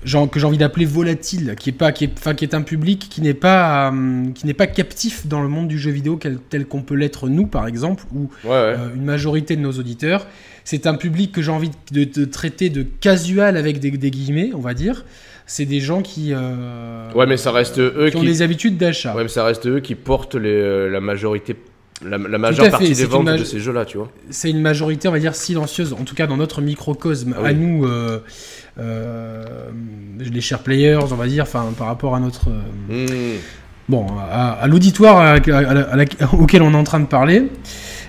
genre, 0.03 0.29
que 0.29 0.39
j'ai 0.39 0.45
envie 0.45 0.57
d'appeler 0.57 0.85
volatile, 0.85 1.55
qui 1.59 1.69
est 1.69 1.73
pas, 1.73 1.91
qui 1.91 2.05
est, 2.05 2.11
enfin, 2.17 2.33
qui 2.33 2.45
est 2.45 2.53
un 2.53 2.61
public 2.61 3.07
qui 3.09 3.21
n'est 3.21 3.33
pas, 3.33 3.91
euh, 3.91 4.31
qui 4.33 4.45
n'est 4.47 4.53
pas 4.53 4.67
captif 4.67 5.27
dans 5.27 5.41
le 5.41 5.47
monde 5.47 5.67
du 5.67 5.77
jeu 5.79 5.91
vidéo 5.91 6.19
tel 6.49 6.65
qu'on 6.65 6.81
peut 6.81 6.95
l'être 6.95 7.27
nous, 7.29 7.47
par 7.47 7.67
exemple, 7.67 8.03
ou 8.13 8.29
Ouais, 8.43 8.49
ouais. 8.49 8.55
euh, 8.55 8.95
une 8.95 9.03
majorité 9.05 9.55
de 9.55 9.61
nos 9.61 9.71
auditeurs. 9.73 10.27
C'est 10.63 10.87
un 10.87 10.95
public 10.95 11.31
que 11.31 11.41
j'ai 11.41 11.51
envie 11.51 11.71
de, 11.91 12.03
de 12.05 12.25
traiter 12.25 12.69
de 12.69 12.83
casual 12.83 13.57
avec 13.57 13.79
des, 13.79 13.91
des 13.91 14.11
guillemets, 14.11 14.51
on 14.55 14.59
va 14.61 14.73
dire. 14.73 15.05
C'est 15.47 15.65
des 15.65 15.79
gens 15.79 16.01
qui, 16.01 16.31
euh, 16.33 17.11
Ouais, 17.13 17.27
mais 17.27 17.37
ça 17.37 17.51
reste 17.51 17.77
eux 17.79 18.07
qui 18.09 18.17
ont 18.17 18.21
qui. 18.21 18.25
des 18.25 18.41
habitudes 18.41 18.77
d'achat. 18.77 19.15
Ouais, 19.15 19.21
mais 19.23 19.29
ça 19.29 19.43
reste 19.43 19.67
eux 19.67 19.79
qui 19.79 19.93
portent 19.93 20.33
les, 20.33 20.49
euh, 20.49 20.89
la 20.89 20.99
majorité, 21.01 21.55
la, 22.03 22.17
la 22.17 22.37
majeure 22.39 22.67
partie 22.71 22.93
des 22.93 23.05
ventes 23.05 23.27
de 23.27 23.43
ces 23.43 23.59
jeux-là, 23.59 23.85
tu 23.85 23.97
vois. 23.97 24.11
C'est 24.31 24.49
une 24.49 24.59
majorité, 24.61 25.07
on 25.07 25.11
va 25.11 25.19
dire, 25.19 25.35
silencieuse, 25.35 25.93
en 25.93 26.03
tout 26.03 26.15
cas 26.15 26.25
dans 26.25 26.37
notre 26.37 26.61
microcosme, 26.63 27.35
Ah 27.37 27.41
oui. 27.43 27.49
à 27.49 27.53
nous, 27.53 27.85
euh, 27.85 28.19
les 28.77 30.41
chers 30.41 30.59
players, 30.59 30.99
on 31.01 31.15
va 31.15 31.27
dire, 31.27 31.43
enfin, 31.43 31.65
par 31.77 31.87
rapport 31.87 32.15
à 32.15 32.19
notre. 32.19 32.49
euh, 32.49 33.05
Hmm. 33.07 33.39
bon, 33.89 34.07
à, 34.31 34.51
à 34.53 34.67
l'auditoire 34.67 35.37
auquel 36.39 36.61
on 36.61 36.71
est 36.73 36.77
en 36.77 36.83
train 36.83 36.99
de 36.99 37.05
parler. 37.05 37.49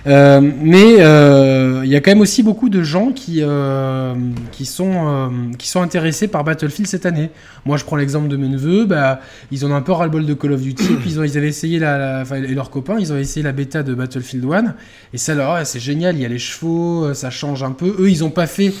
Euh, 0.05 0.39
mais 0.61 0.95
euh, 1.01 1.81
il 1.83 1.89
y 1.91 1.95
a 1.95 1.99
quand 1.99 2.11
même 2.11 2.21
aussi 2.21 2.41
beaucoup 2.41 2.69
de 2.69 2.81
gens 2.81 3.11
qui, 3.11 3.39
euh, 3.41 4.13
qui, 4.53 4.65
sont, 4.65 4.93
euh, 4.93 5.27
qui 5.57 5.67
sont 5.67 5.81
intéressés 5.81 6.29
par 6.29 6.45
Battlefield 6.45 6.87
cette 6.87 7.05
année. 7.05 7.29
Moi, 7.65 7.75
je 7.75 7.83
prends 7.83 7.97
l'exemple 7.97 8.29
de 8.29 8.37
mes 8.37 8.47
neveux. 8.47 8.85
Bah, 8.85 9.19
ils 9.51 9.65
ont 9.65 9.75
un 9.75 9.81
peu 9.81 9.91
ras-le-bol 9.91 10.25
de 10.25 10.33
Call 10.33 10.53
of 10.53 10.61
Duty. 10.61 10.93
et 10.93 10.95
puis, 10.95 11.09
ils, 11.11 11.19
ont, 11.19 11.23
ils 11.25 11.37
avaient 11.37 11.49
essayé, 11.49 11.77
la, 11.79 12.23
la- 12.23 12.37
et 12.37 12.53
leurs 12.53 12.69
copains, 12.69 12.95
ils 12.99 13.11
ont 13.11 13.17
essayé 13.17 13.43
la 13.43 13.51
bêta 13.51 13.83
de 13.83 13.93
Battlefield 13.93 14.45
1. 14.45 14.75
Et 15.13 15.17
ça, 15.17 15.33
ouais, 15.35 15.65
c'est 15.65 15.79
génial. 15.81 16.15
Il 16.15 16.21
y 16.21 16.25
a 16.25 16.29
les 16.29 16.39
chevaux, 16.39 17.05
euh, 17.05 17.13
ça 17.13 17.29
change 17.29 17.61
un 17.63 17.71
peu. 17.71 17.93
Eux, 17.99 18.09
ils 18.09 18.23
ont 18.23 18.29
pas 18.31 18.47
fait. 18.47 18.71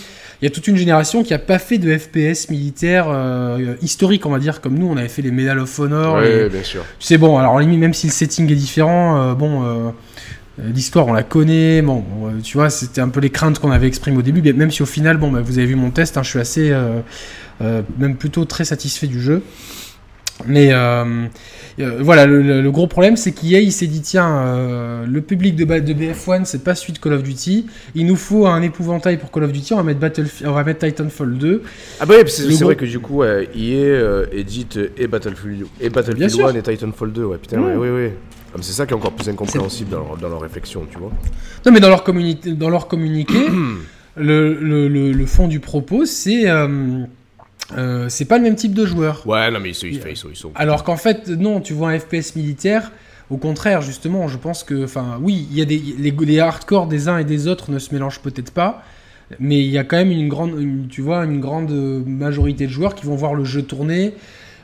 Il 0.41 0.45
y 0.45 0.47
a 0.47 0.51
toute 0.51 0.67
une 0.67 0.77
génération 0.77 1.23
qui 1.23 1.33
a 1.33 1.39
pas 1.39 1.57
fait 1.59 1.77
de 1.79 1.97
FPS 1.97 2.49
militaire 2.49 3.05
euh, 3.09 3.75
historique, 3.81 4.25
on 4.25 4.29
va 4.29 4.39
dire, 4.39 4.61
comme 4.61 4.77
nous, 4.77 4.87
on 4.87 4.95
avait 4.97 5.07
fait 5.07 5.21
les 5.23 5.31
Medal 5.31 5.57
of 5.59 5.79
Honor, 5.79 6.15
Ouais, 6.17 6.47
bien 6.49 6.63
sûr. 6.63 6.83
tu 6.99 7.07
sais, 7.07 7.17
bon, 7.17 7.37
alors 7.39 7.59
limite, 7.59 7.79
même 7.79 7.93
si 7.93 8.07
le 8.07 8.13
setting 8.13 8.51
est 8.51 8.55
différent, 8.55 9.19
euh, 9.19 9.33
bon, 9.33 9.63
euh, 9.63 9.89
l'histoire, 10.73 11.07
on 11.07 11.13
la 11.13 11.23
connaît. 11.23 11.81
Bon, 11.81 12.03
tu 12.43 12.57
vois, 12.57 12.69
c'était 12.69 13.01
un 13.01 13.09
peu 13.09 13.19
les 13.19 13.29
craintes 13.31 13.59
qu'on 13.59 13.71
avait 13.71 13.87
exprimées 13.87 14.17
au 14.17 14.21
début, 14.21 14.41
mais 14.43 14.53
même 14.53 14.71
si 14.71 14.83
au 14.83 14.87
final, 14.87 15.17
bon, 15.17 15.31
bah, 15.31 15.41
vous 15.41 15.57
avez 15.57 15.67
vu 15.67 15.75
mon 15.75 15.89
test, 15.91 16.17
hein, 16.17 16.23
je 16.23 16.29
suis 16.29 16.39
assez, 16.39 16.69
euh, 16.71 16.99
euh, 17.61 17.81
même 17.97 18.15
plutôt 18.15 18.45
très 18.45 18.63
satisfait 18.65 19.07
du 19.07 19.19
jeu. 19.19 19.41
Mais 20.45 20.69
euh, 20.71 21.25
euh, 21.79 21.97
voilà, 22.01 22.27
le, 22.27 22.41
le- 22.43 22.61
le 22.61 22.71
gros 22.71 22.85
problème, 22.85 23.17
c'est 23.17 23.31
qu'EA, 23.31 23.59
il 23.59 23.71
s'est 23.71 23.87
dit, 23.87 24.01
tiens, 24.01 24.29
euh, 24.45 25.05
le 25.07 25.21
public 25.21 25.55
de, 25.55 25.65
ba- 25.65 25.79
de 25.79 25.93
BF1, 25.93 26.45
c'est 26.45 26.63
pas 26.63 26.75
celui 26.75 26.93
de 26.93 26.99
Call 26.99 27.13
of 27.13 27.23
Duty. 27.23 27.65
Il 27.95 28.05
nous 28.05 28.15
faut 28.15 28.45
un 28.45 28.61
épouvantail 28.61 29.17
pour 29.17 29.31
Call 29.31 29.45
of 29.45 29.51
Duty. 29.51 29.73
On 29.73 29.77
va 29.77 29.83
mettre, 29.83 29.99
Battlefield, 29.99 30.49
on 30.49 30.53
va 30.53 30.63
mettre 30.63 30.85
Titanfall 30.85 31.37
2. 31.39 31.63
Ah 31.99 32.05
bah 32.05 32.13
oui, 32.17 32.23
c'est 32.29 32.47
gros- 32.47 32.65
vrai 32.65 32.75
que 32.75 32.85
du 32.85 32.99
coup, 32.99 33.23
EA 33.23 34.25
édite 34.31 34.79
et 34.97 35.07
Battlefield, 35.07 35.65
et 35.81 35.89
Battlefield 35.89 36.29
sûr. 36.29 36.47
1 36.47 36.53
et 36.55 36.61
Titanfall 36.61 37.11
2, 37.13 37.23
ouais, 37.25 37.37
putain, 37.37 37.59
Ouais. 37.59 37.71
ouais, 37.75 37.89
ouais, 37.89 37.89
ouais. 37.95 38.13
Ah, 38.49 38.53
mais 38.57 38.63
c'est 38.63 38.73
ça 38.73 38.85
qui 38.85 38.93
est 38.93 38.95
encore 38.95 39.11
plus 39.13 39.27
incompréhensible 39.29 39.89
dans 39.89 39.99
leur, 40.05 40.17
dans 40.17 40.29
leur 40.29 40.41
réflexion, 40.41 40.85
tu 40.91 40.99
vois. 40.99 41.11
Non, 41.65 41.71
mais 41.71 41.79
dans 41.79 41.89
leur, 41.89 42.03
dans 42.05 42.69
leur 42.69 42.87
communiqué, 42.87 43.33
le 44.17 45.25
fond 45.25 45.47
du 45.47 45.59
propos, 45.59 46.05
c'est 46.05 46.45
euh, 47.73 47.77
euh, 48.05 48.09
c'est 48.09 48.25
pas 48.25 48.37
le 48.37 48.43
même 48.43 48.55
type 48.55 48.73
de 48.73 48.85
joueur. 48.85 49.23
Ouais, 49.25 49.49
non, 49.51 49.59
mais 49.59 49.69
ils 49.69 49.75
sont. 49.75 49.87
Ils, 49.87 50.15
sont, 50.17 50.27
ils 50.31 50.35
sont- 50.35 50.51
Alors 50.55 50.83
qu'en 50.83 50.97
fait, 50.97 51.27
non, 51.27 51.59
tu 51.61 51.73
vois 51.73 51.89
un 51.89 51.99
FPS 51.99 52.35
militaire. 52.35 52.91
Au 53.29 53.37
contraire, 53.37 53.81
justement, 53.81 54.27
je 54.29 54.37
pense 54.37 54.63
que, 54.63 54.85
enfin, 54.85 55.19
oui, 55.21 55.47
il 55.51 55.57
y 55.57 55.61
a 55.61 55.65
des 55.65 55.81
les, 55.99 56.11
les 56.11 56.39
hardcore 56.39 56.87
des 56.87 57.09
uns 57.09 57.17
et 57.17 57.25
des 57.25 57.47
autres 57.49 57.71
ne 57.71 57.79
se 57.79 57.93
mélangent 57.93 58.21
peut-être 58.21 58.51
pas, 58.51 58.81
mais 59.39 59.59
il 59.59 59.67
y 59.69 59.77
a 59.77 59.83
quand 59.83 59.97
même 59.97 60.11
une 60.11 60.29
grande, 60.29 60.51
une- 60.59 60.87
tu 60.87 61.01
vois, 61.01 61.25
une 61.25 61.41
grande 61.41 61.71
euh, 61.71 62.01
majorité 62.05 62.67
de 62.67 62.71
joueurs 62.71 62.95
qui 62.95 63.05
vont 63.05 63.15
voir 63.15 63.33
le 63.35 63.43
jeu 63.43 63.63
tourner. 63.63 64.13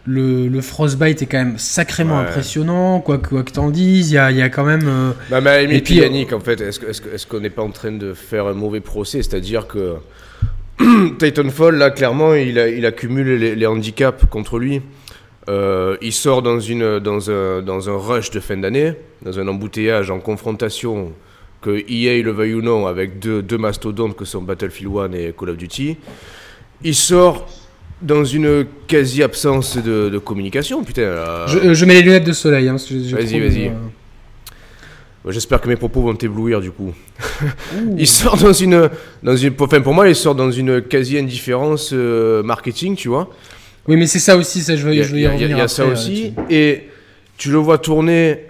Le, 0.06 0.48
le 0.50 0.62
Frostbite 0.62 1.22
est 1.22 1.26
quand 1.28 1.38
même 1.38 1.58
sacrément 1.58 2.18
Ouais. 2.20 2.24
impressionnant, 2.28 3.00
quoi 3.00 3.18
que, 3.20 3.28
quoi 3.30 3.44
que 3.44 3.52
t'en 3.52 3.70
dises. 3.70 4.12
Il 4.12 4.16
y 4.16 4.18
a, 4.18 4.32
il 4.32 4.38
y 4.38 4.42
a 4.42 4.50
quand 4.50 4.66
même. 4.66 4.86
euh, 4.86 5.12
Bah, 5.30 5.40
mais 5.42 5.64
Et 5.76 5.82
puis, 5.82 5.96
Yannick, 5.96 6.34
en 6.34 6.42
fait, 6.42 6.60
est-ce 6.62 7.26
qu'on 7.28 7.40
n'est 7.42 7.50
pas 7.50 7.62
en 7.64 7.72
train 7.72 7.92
de 7.94 8.14
faire 8.14 8.48
un 8.48 8.54
mauvais 8.54 8.82
procès? 8.82 9.24
C'est-à-dire 9.24 9.66
que 9.68 9.96
Titanfall, 11.20 11.76
là, 11.76 11.92
clairement, 11.92 12.34
il, 12.34 12.58
a- 12.60 12.70
il 12.70 12.86
accumule 12.86 13.36
les, 13.38 13.56
les 13.56 13.66
handicaps 13.66 14.26
contre 14.30 14.60
lui. 14.60 14.82
Euh, 15.50 15.98
il 16.02 16.14
sort 16.14 16.42
dans, 16.42 16.60
une, 16.60 17.00
dans, 17.00 17.30
un, 17.30 17.62
dans 17.62 17.90
un 17.90 17.98
rush 17.98 18.32
de 18.32 18.40
fin 18.40 18.58
d'année, 18.58 18.94
dans 19.24 19.40
un 19.40 19.48
embouteillage 19.48 20.10
en 20.10 20.20
confrontation, 20.20 21.12
que 21.62 21.84
EA 21.90 22.22
le 22.24 22.32
veuille 22.32 22.54
ou 22.56 22.62
non, 22.62 22.88
avec 22.88 23.20
deux, 23.20 23.42
deux 23.42 23.58
mastodontes 23.58 24.16
que 24.16 24.26
sont 24.26 24.42
Battlefield 24.42 24.96
1 24.98 25.12
et 25.14 25.34
Call 25.38 25.50
of 25.50 25.58
Duty. 25.58 25.98
Il 26.84 26.96
sort 26.96 27.48
dans 28.02 28.24
une 28.26 28.66
quasi-absence 28.88 29.78
de, 29.78 30.10
de 30.10 30.18
communication, 30.18 30.84
putain. 30.84 31.46
Je, 31.48 31.58
euh, 31.58 31.74
je 31.74 31.86
mets 31.86 31.96
les 31.96 32.02
lunettes 32.02 32.26
de 32.26 32.34
soleil. 32.34 32.68
Hein, 32.68 32.76
Vas-y, 33.12 33.40
vas-y. 33.40 33.72
Ouais, 35.26 35.32
J'espère 35.32 35.62
que 35.62 35.70
mes 35.70 35.76
propos 35.78 36.02
vont 36.02 36.16
t'éblouir 36.16 36.60
du 36.60 36.72
coup. 36.72 36.94
Il 37.98 38.08
sort 38.08 38.38
dans 38.38 38.52
une, 38.54 38.90
dans 39.24 39.36
une, 39.36 39.54
enfin 39.60 39.80
pour 39.82 39.94
moi, 39.94 40.08
il 40.10 40.16
sort 40.16 40.36
dans 40.36 40.52
une 40.52 40.82
quasi 40.82 41.18
indifférence 41.18 41.92
euh, 41.94 42.44
marketing, 42.44 42.96
tu 42.96 43.08
vois. 43.08 43.30
Oui, 43.88 43.96
mais 43.98 44.06
c'est 44.08 44.20
ça 44.20 44.36
aussi, 44.38 44.62
ça, 44.62 44.76
je 44.76 44.86
veux, 44.86 44.94
Il 44.94 44.98
y 44.98 45.02
a, 45.02 45.04
je 45.04 45.12
veux 45.12 45.18
y 45.18 45.22
il 45.22 45.24
y 45.24 45.28
a- 45.28 45.32
revenir 45.32 45.50
il 45.50 45.58
y 45.58 45.62
a 45.62 45.68
ça 45.68 45.84
euh, 45.84 45.94
aussi, 45.94 46.34
et 46.50 46.90
tu 47.38 47.50
le 47.52 47.58
vois 47.58 47.78
tourner. 47.78 48.48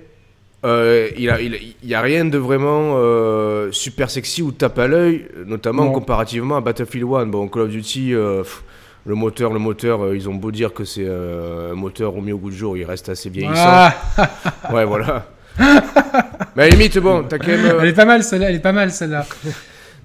euh, 0.66 1.10
il 1.18 1.30
a, 1.30 1.42
il, 1.42 1.54
a- 1.54 1.58
il 1.84 1.90
y 1.90 1.94
a 1.96 2.02
rien 2.02 2.26
de 2.26 2.38
vraiment 2.38 2.94
euh, 2.98 3.70
super 3.72 4.10
sexy 4.10 4.42
ou 4.42 4.52
tape 4.52 4.80
à 4.80 4.88
l'œil, 4.88 5.26
notamment 5.46 5.86
Non. 5.86 5.92
comparativement 5.92 6.56
à 6.58 6.62
Battlefield 6.62 7.06
1. 7.14 7.26
Bon, 7.28 7.48
Call 7.50 7.64
of 7.64 7.70
Duty, 7.70 8.14
pff, 8.16 8.64
le 9.06 9.16
moteur, 9.16 9.54
le 9.54 9.60
moteur, 9.60 10.14
ils 10.16 10.28
ont 10.30 10.36
beau 10.36 10.52
dire 10.52 10.74
que 10.74 10.86
c'est 10.86 11.08
un 11.08 11.76
moteur 11.76 12.14
remis 12.14 12.32
au 12.32 12.38
goût 12.38 12.50
du 12.50 12.58
jour, 12.58 12.78
il 12.78 12.86
reste 12.86 13.10
assez 13.10 13.30
vieillissant. 13.30 13.54
Ah, 13.58 13.94
Ouais, 14.74 14.86
voilà. 14.86 15.28
mais 16.56 16.64
à 16.64 16.66
la 16.68 16.72
limite, 16.76 16.98
bon, 17.00 17.24
t'as 17.28 17.38
quand 17.38 17.48
même. 17.48 17.66
euh, 17.66 17.80
elle 17.82 17.90
est 17.90 17.94
pas 17.94 18.06
mal 18.06 18.24
celle-là, 18.24 18.50
elle 18.50 18.56
est 18.56 18.60
pas 18.60 18.72
mal 18.72 18.92
celle-là. 18.92 19.26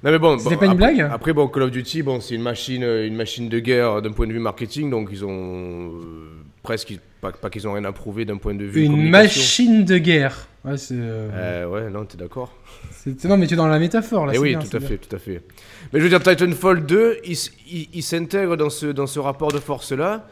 Non 0.04 0.12
mais 0.12 0.18
bon, 0.20 0.38
C'était 0.38 0.54
bon, 0.54 0.58
pas 0.60 0.66
une 0.66 0.72
après, 0.72 0.94
blague 0.94 1.10
Après 1.12 1.32
bon, 1.32 1.48
Call 1.48 1.64
of 1.64 1.70
Duty, 1.72 2.02
bon, 2.02 2.20
c'est 2.20 2.36
une 2.36 2.42
machine, 2.42 2.84
euh, 2.84 3.04
une 3.06 3.16
machine 3.16 3.48
de 3.48 3.58
guerre 3.58 4.00
d'un 4.00 4.12
point 4.12 4.28
de 4.28 4.32
vue 4.32 4.38
marketing, 4.38 4.90
donc 4.90 5.08
ils 5.10 5.24
ont 5.24 5.88
euh, 5.88 5.90
presque 6.62 6.96
pas, 7.20 7.32
pas 7.32 7.50
qu'ils 7.50 7.66
ont 7.66 7.72
rien 7.72 7.84
à 7.84 7.90
prouver 7.90 8.24
d'un 8.24 8.36
point 8.36 8.54
de 8.54 8.64
vue 8.64 8.82
Une 8.84 9.10
machine 9.10 9.84
de 9.84 9.98
guerre. 9.98 10.46
Ouais, 10.64 10.76
c'est. 10.76 10.94
euh, 10.96 11.30
Euh, 11.32 11.66
ouais, 11.66 11.90
non, 11.90 12.04
t'es 12.04 12.16
d'accord. 12.16 12.54
c'est- 12.92 13.24
Non, 13.24 13.36
mais 13.36 13.48
tu 13.48 13.54
es 13.54 13.56
dans 13.56 13.66
la 13.66 13.80
métaphore 13.80 14.26
là. 14.26 14.32
Eh 14.32 14.36
c'est 14.36 14.42
oui, 14.42 14.50
bien, 14.50 14.60
tout 14.60 14.76
à 14.76 14.78
bien. 14.78 14.88
fait, 14.88 14.98
tout 14.98 15.16
à 15.16 15.18
fait. 15.18 15.42
Mais 15.92 15.98
je 15.98 16.04
veux 16.04 16.10
dire, 16.10 16.22
Titanfall 16.22 16.86
2, 16.86 17.16
il, 17.24 17.32
s- 17.32 17.50
il- 17.68 17.88
il 17.94 18.02
s'intègre 18.04 18.56
dans 18.56 18.70
ce, 18.70 18.86
dans 18.86 19.06
ce 19.08 19.18
rapport 19.18 19.50
de 19.50 19.58
force 19.58 19.90
là. 19.90 20.28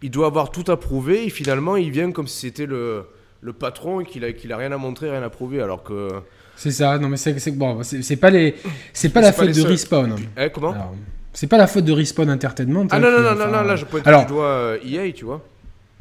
Il 0.00 0.10
doit 0.10 0.26
avoir 0.26 0.50
tout 0.50 0.64
à 0.72 0.78
prouver 0.78 1.26
et 1.26 1.30
finalement, 1.30 1.76
il 1.76 1.90
vient 1.90 2.10
comme 2.12 2.26
si 2.28 2.38
c'était 2.46 2.66
le, 2.66 3.04
le 3.42 3.52
patron 3.52 4.00
et 4.00 4.04
qu'il 4.04 4.24
a, 4.24 4.32
qu'il 4.32 4.52
a 4.52 4.56
rien 4.56 4.72
à 4.72 4.76
montrer, 4.78 5.10
rien 5.10 5.22
à 5.22 5.28
prouver, 5.30 5.60
alors 5.60 5.82
que. 5.82 6.08
C'est 6.56 6.70
ça. 6.70 6.98
Non, 6.98 7.08
mais 7.08 7.16
c'est 7.16 7.38
c'est- 7.40 7.50
bon, 7.50 7.82
c'est 7.82 8.02
c'est 8.02 8.16
pas 8.16 8.30
les, 8.30 8.54
c'est 8.92 9.08
pas 9.08 9.20
C'est 9.20 9.26
la 9.26 9.32
faute 9.32 9.48
de 9.48 9.52
seuls. 9.54 9.66
respawn. 9.70 10.14
Eh, 10.38 10.48
comment 10.50 10.72
Alors, 10.72 10.94
C'est 11.32 11.46
pas 11.48 11.58
la 11.58 11.66
faute 11.66 11.84
de 11.84 11.92
respawn 11.92 12.30
entertainment. 12.30 12.86
Ah 12.90 12.96
hein, 12.96 13.00
non, 13.00 13.08
qui- 13.08 13.12
non, 13.14 13.22
non, 13.22 13.28
enfin, 13.32 13.46
non, 13.46 13.52
non, 13.58 13.62
là 13.64 13.76
je 13.76 13.84
pointe 13.84 14.06
Alors, 14.06 14.26
du 14.26 14.32
doigt 14.32 14.46
euh, 14.46 14.78
EA, 14.86 15.12
tu 15.12 15.24
vois. 15.24 15.42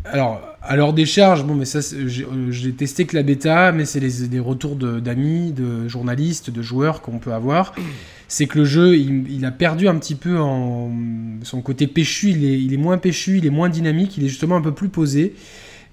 Alors, 0.03 0.41
à 0.63 0.75
leur 0.75 0.93
décharge, 0.93 1.43
bon, 1.43 1.53
mais 1.53 1.65
ça, 1.65 1.79
j'ai 2.07 2.23
euh, 2.25 2.51
j'ai 2.51 2.71
testé 2.73 3.05
que 3.05 3.15
la 3.15 3.21
bêta, 3.23 3.71
mais 3.71 3.85
c'est 3.85 3.99
les, 3.99 4.27
des 4.27 4.39
retours 4.39 4.75
de- 4.75 4.99
d'amis, 4.99 5.51
de, 5.51 5.87
journalistes, 5.87 6.49
de 6.49 6.61
joueurs 6.61 7.01
qu'on 7.01 7.19
peut 7.19 7.33
avoir. 7.33 7.73
C'est 8.27 8.45
que 8.45 8.59
le 8.59 8.63
jeu, 8.65 8.95
il, 8.95 9.29
il 9.29 9.43
a 9.43 9.51
perdu 9.51 9.89
un 9.89 9.95
petit 9.97 10.15
peu 10.15 10.39
en 10.39 10.89
son 11.43 11.61
côté 11.61 11.85
péchu. 11.85 12.29
Il 12.29 12.45
est, 12.45 12.57
il 12.61 12.73
est 12.73 12.77
moins 12.77 12.97
péchu, 12.97 13.37
il 13.39 13.45
est 13.45 13.49
moins 13.49 13.67
dynamique, 13.67 14.17
il 14.17 14.23
est 14.23 14.29
justement 14.29 14.55
un 14.55 14.61
peu 14.61 14.71
plus 14.71 14.87
posé. 14.87 15.33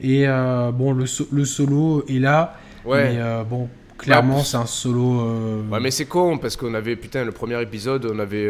Et 0.01 0.25
euh, 0.29 0.71
bon, 0.73 0.93
le, 0.93 1.07
so- 1.07 1.29
le 1.33 1.45
solo 1.45 2.05
est 2.09 2.19
là, 2.21 2.57
Ouais. 2.85 3.13
mais 3.15 3.21
euh, 3.21 3.43
bon, 3.45 3.69
clairement, 3.99 4.39
Ouais, 4.39 4.45
c'est 4.45 4.57
un 4.57 4.67
solo. 4.67 5.21
euh, 5.21 5.63
Ouais, 5.71 5.81
mais 5.81 5.91
c'est 5.91 6.07
con 6.07 6.39
parce 6.39 6.57
qu'on 6.57 6.75
avait, 6.75 6.97
putain, 6.97 7.25
le 7.25 7.33
premier 7.33 7.61
épisode, 7.61 8.09
on 8.13 8.19
avait. 8.19 8.49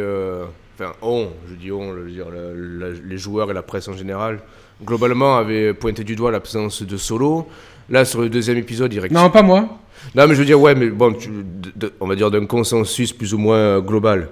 Enfin, 0.78 0.92
on, 1.02 1.28
je 1.48 1.54
dis 1.54 1.72
on, 1.72 1.92
je 1.94 2.00
veux 2.00 2.10
dire, 2.10 2.26
la- 2.30 2.88
la- 2.88 2.94
les 3.04 3.18
joueurs 3.18 3.50
et 3.50 3.54
la 3.54 3.62
presse 3.62 3.88
en 3.88 3.94
général, 3.94 4.40
globalement, 4.84 5.36
avaient 5.36 5.74
pointé 5.74 6.04
du 6.04 6.14
doigt 6.16 6.30
l'absence 6.30 6.82
de 6.82 6.96
solo. 6.96 7.48
Là, 7.90 8.04
sur 8.04 8.20
le 8.20 8.28
deuxième 8.28 8.58
épisode, 8.58 8.92
rectifie. 8.92 9.14
Non, 9.14 9.30
pas 9.30 9.42
moi. 9.42 9.78
Non, 10.14 10.26
mais 10.28 10.34
je 10.34 10.40
veux 10.40 10.44
dire, 10.44 10.60
ouais, 10.60 10.74
mais 10.74 10.90
bon, 10.90 11.14
tu- 11.14 11.30
de- 11.30 11.72
de- 11.74 11.92
on 12.00 12.06
va 12.06 12.14
dire 12.14 12.30
d'un 12.30 12.44
consensus 12.46 13.12
plus 13.12 13.32
ou 13.34 13.38
moins 13.38 13.80
global. 13.80 14.28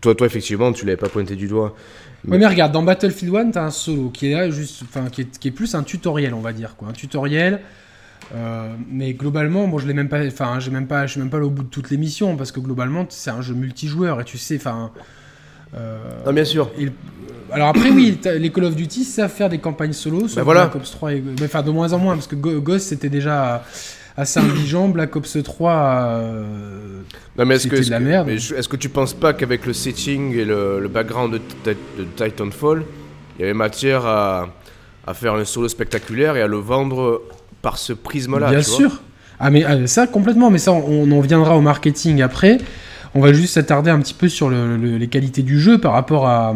Toi, 0.00 0.14
toi, 0.14 0.26
effectivement, 0.26 0.72
tu 0.72 0.86
l'avais 0.86 0.96
pas 0.96 1.08
pointé 1.08 1.34
du 1.36 1.48
doigt. 1.48 1.74
Ouais, 2.28 2.38
mais 2.38 2.46
regarde, 2.46 2.72
dans 2.72 2.82
Battlefield 2.82 3.34
1, 3.34 3.50
t'as 3.50 3.64
un 3.64 3.70
solo 3.70 4.10
qui 4.10 4.30
est 4.30 4.34
là, 4.34 4.48
juste, 4.50 4.82
enfin, 4.84 5.08
qui 5.10 5.22
est, 5.22 5.38
qui 5.38 5.48
est 5.48 5.52
plus 5.52 5.74
un 5.74 5.82
tutoriel, 5.82 6.34
on 6.34 6.40
va 6.40 6.52
dire, 6.52 6.76
quoi. 6.76 6.88
Un 6.88 6.92
tutoriel. 6.92 7.60
euh, 8.34 8.68
mais 8.88 9.12
globalement, 9.14 9.66
bon, 9.66 9.78
je 9.78 9.86
l'ai 9.88 9.94
même 9.94 10.08
pas, 10.08 10.24
enfin, 10.26 10.60
j'ai 10.60 10.70
même 10.70 10.86
pas, 10.86 11.06
je 11.06 11.12
suis 11.12 11.20
même 11.20 11.30
pas 11.30 11.38
allé 11.38 11.46
au 11.46 11.50
bout 11.50 11.64
de 11.64 11.68
toutes 11.68 11.90
les 11.90 11.96
missions 11.96 12.36
parce 12.36 12.52
que 12.52 12.60
globalement, 12.60 13.04
c'est 13.08 13.30
un 13.30 13.42
jeu 13.42 13.54
multijoueur 13.54 14.20
et 14.20 14.24
tu 14.24 14.38
sais, 14.38 14.56
enfin. 14.56 14.90
euh, 15.74 15.98
Non, 16.24 16.32
bien 16.32 16.44
sûr. 16.44 16.70
le- 16.78 16.92
alors 17.50 17.68
après, 17.68 17.90
oui, 17.90 18.18
les 18.38 18.50
Call 18.50 18.64
of 18.64 18.76
Duty 18.76 19.04
savent 19.04 19.30
faire 19.30 19.48
des 19.50 19.58
campagnes 19.58 19.92
solo, 19.92 20.20
sauf 20.28 20.36
Ben 20.36 20.42
voilà. 20.44 20.66
Black 20.66 20.76
Ops 20.76 20.90
3, 20.92 21.12
et, 21.14 21.20
mais, 21.20 21.44
enfin 21.46 21.62
de 21.62 21.70
moins 21.70 21.92
en 21.92 21.98
moins 21.98 22.14
parce 22.14 22.26
que 22.28 22.34
Ghost 22.36 22.88
c'était 22.88 23.10
déjà 23.10 23.62
assez 24.16 24.40
intelligent, 24.40 24.88
Black 24.88 25.14
Ops 25.16 25.38
3. 25.42 25.72
euh, 25.72 27.00
Non, 27.38 27.44
mais 27.46 27.56
est-ce 27.56 27.68
que, 27.68 27.76
de 27.76 27.90
la 27.90 27.98
que- 27.98 28.02
merde. 28.04 28.28
est-ce 28.28 28.68
que 28.68 28.76
tu 28.76 28.88
penses 28.88 29.14
pas 29.14 29.32
qu'avec 29.32 29.66
le 29.66 29.72
setting 29.72 30.34
et 30.36 30.44
le, 30.44 30.80
le 30.80 30.88
background 30.88 31.32
de, 31.32 31.38
Ti- 31.38 31.78
de 31.98 32.04
Titanfall, 32.16 32.84
il 33.38 33.42
y 33.42 33.44
avait 33.44 33.54
matière 33.54 34.04
à, 34.06 34.48
à 35.06 35.14
faire 35.14 35.34
un 35.34 35.44
solo 35.44 35.68
spectaculaire 35.68 36.36
et 36.36 36.42
à 36.42 36.46
le 36.46 36.58
vendre 36.58 37.22
par 37.62 37.78
ce 37.78 37.92
prisme-là 37.92 38.50
Bien 38.50 38.60
tu 38.60 38.68
vois? 38.70 38.76
sûr. 38.78 39.02
Ah 39.40 39.50
mais 39.50 39.64
euh, 39.64 39.86
ça 39.86 40.06
complètement, 40.06 40.50
mais 40.50 40.58
ça 40.58 40.72
on, 40.72 41.08
on 41.08 41.10
en 41.12 41.20
viendra 41.20 41.56
au 41.56 41.60
marketing 41.60 42.22
après. 42.22 42.58
On 43.14 43.20
va 43.20 43.32
juste 43.32 43.54
s'attarder 43.54 43.90
un 43.90 43.98
petit 44.00 44.14
peu 44.14 44.28
sur 44.28 44.48
le- 44.48 44.76
le- 44.76 44.96
les 44.96 45.08
qualités 45.08 45.42
du 45.42 45.58
jeu 45.60 45.78
par 45.78 45.92
rapport 45.92 46.26
à. 46.28 46.54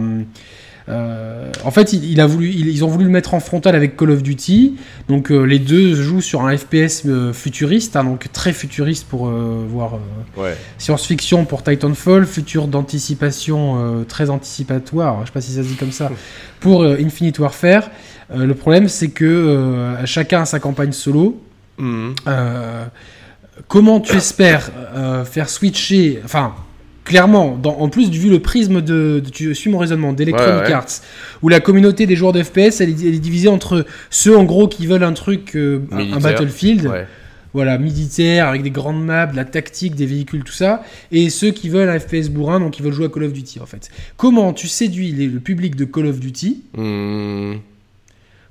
Euh, 0.89 1.51
en 1.65 1.71
fait, 1.71 1.93
il, 1.93 2.05
il 2.05 2.21
a 2.21 2.27
voulu, 2.27 2.49
il- 2.51 2.69
ils 2.69 2.85
ont 2.85 2.89
voulu 2.89 3.05
le 3.05 3.11
mettre 3.11 3.35
en 3.35 3.41
frontal 3.41 3.75
avec 3.75 3.97
Call 3.97 4.11
of 4.11 4.23
Duty. 4.23 4.77
Donc 5.09 5.31
euh, 5.33 5.43
les 5.45 5.59
deux 5.59 5.95
jouent 5.95 6.21
sur 6.21 6.43
un 6.47 6.57
FPS 6.57 7.03
euh, 7.07 7.33
futuriste, 7.33 7.97
hein, 7.97 8.05
donc 8.05 8.31
très 8.33 8.53
futuriste 8.53 9.07
pour 9.09 9.27
voir 9.29 9.99
Ouais. 10.37 10.57
science-fiction 10.79 11.45
pour 11.45 11.63
Titanfall, 11.63 12.27
futur 12.27 12.69
d'anticipation 12.69 14.05
très 14.09 14.31
anticipatoire, 14.31 15.21
je 15.23 15.27
sais 15.27 15.33
pas 15.33 15.41
si 15.41 15.53
ça 15.53 15.63
se 15.63 15.69
dit 15.69 15.75
comme 15.77 15.93
ça, 15.93 16.11
pour 16.61 16.85
Infinite 16.85 17.39
Warfare. 17.39 17.91
Le 18.35 18.53
problème 18.55 18.89
c'est 18.89 19.09
que 19.09 19.95
chacun 20.05 20.43
a 20.43 20.45
sa 20.45 20.59
campagne 20.61 20.93
solo. 20.93 21.41
Mhm. 21.79 22.15
Comment 23.69 24.01
tu 24.01 24.17
espères 24.17 24.71
faire 25.25 25.49
switcher, 25.49 26.21
enfin, 26.25 26.55
clairement, 27.07 27.57
dans- 27.57 27.79
en 27.79 27.89
plus, 27.89 28.11
vu 28.11 28.29
le 28.29 28.41
prisme 28.41 28.83
de, 28.83 29.23
de- 29.25 29.31
tu 29.31 29.55
suis 29.55 29.71
mon 29.71 29.79
raisonnement, 29.79 30.13
d'Electronic 30.13 30.55
Ouais, 30.63 30.67
ouais. 30.67 30.73
Arts, 30.73 30.87
où 31.43 31.49
la 31.49 31.61
communauté 31.61 32.05
des 32.05 32.17
joueurs 32.17 32.33
de 32.35 32.43
FPS, 32.43 32.81
elle, 32.83 32.91
est- 32.91 33.01
elle 33.09 33.15
est 33.15 33.19
divisée 33.19 33.49
entre 33.49 33.87
ceux, 34.11 34.37
en 34.37 34.45
gros, 34.45 34.69
qui 34.69 34.87
veulent 34.87 35.05
un 35.05 35.15
truc, 35.15 35.57
euh, 35.57 35.81
un-. 35.93 36.19
Battlefield, 36.21 36.87
Ouais. 36.87 37.07
voilà, 37.55 37.79
militaire, 37.79 38.49
avec 38.49 38.63
des 38.63 38.71
grandes 38.71 39.03
maps, 39.03 39.27
de 39.27 39.37
la 39.37 39.45
tactique, 39.45 39.95
des 39.95 40.05
véhicules, 40.07 40.45
tout 40.45 40.53
ça, 40.53 40.83
et 41.13 41.31
ceux 41.31 41.53
qui 41.53 41.69
veulent 41.71 41.89
un 41.89 41.99
FPS 41.99 42.29
bourrin, 42.29 42.61
donc 42.61 42.73
qui 42.73 42.83
veulent 42.83 42.93
jouer 42.93 43.07
à 43.07 43.09
Call 43.09 43.25
of 43.25 43.33
Duty, 43.33 43.61
en 43.61 43.67
fait. 43.67 43.89
Comment 44.17 44.53
tu 44.53 44.69
séduis 44.69 45.13
les- 45.13 45.29
le 45.29 45.41
public 45.41 45.77
de 45.77 45.85
Call 45.87 46.07
of 46.07 46.19
Duty 46.21 46.65
Mhm. 46.77 47.61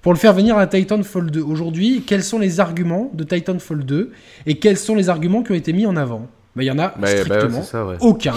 pour 0.01 0.13
le 0.13 0.17
faire 0.17 0.33
venir 0.33 0.57
à 0.57 0.65
Titanfall 0.67 1.29
2 1.29 1.41
aujourd'hui, 1.41 2.03
quels 2.07 2.23
sont 2.23 2.39
les 2.39 2.59
arguments 2.59 3.11
de 3.13 3.23
Titanfall 3.23 3.83
2 3.83 4.11
et 4.45 4.55
quels 4.59 4.77
sont 4.77 4.95
les 4.95 5.09
arguments 5.09 5.43
qui 5.43 5.51
ont 5.51 5.55
été 5.55 5.73
mis 5.73 5.85
en 5.85 5.95
avant? 5.97 6.27
Il 6.57 6.63
y 6.63 6.71
en 6.71 6.79
a 6.79 6.93
Bah, 6.97 7.07
strictement 7.07 7.61
c'est 7.61 7.71
ça, 7.71 7.85
ouais. 7.85 7.95
aucun. 7.99 8.33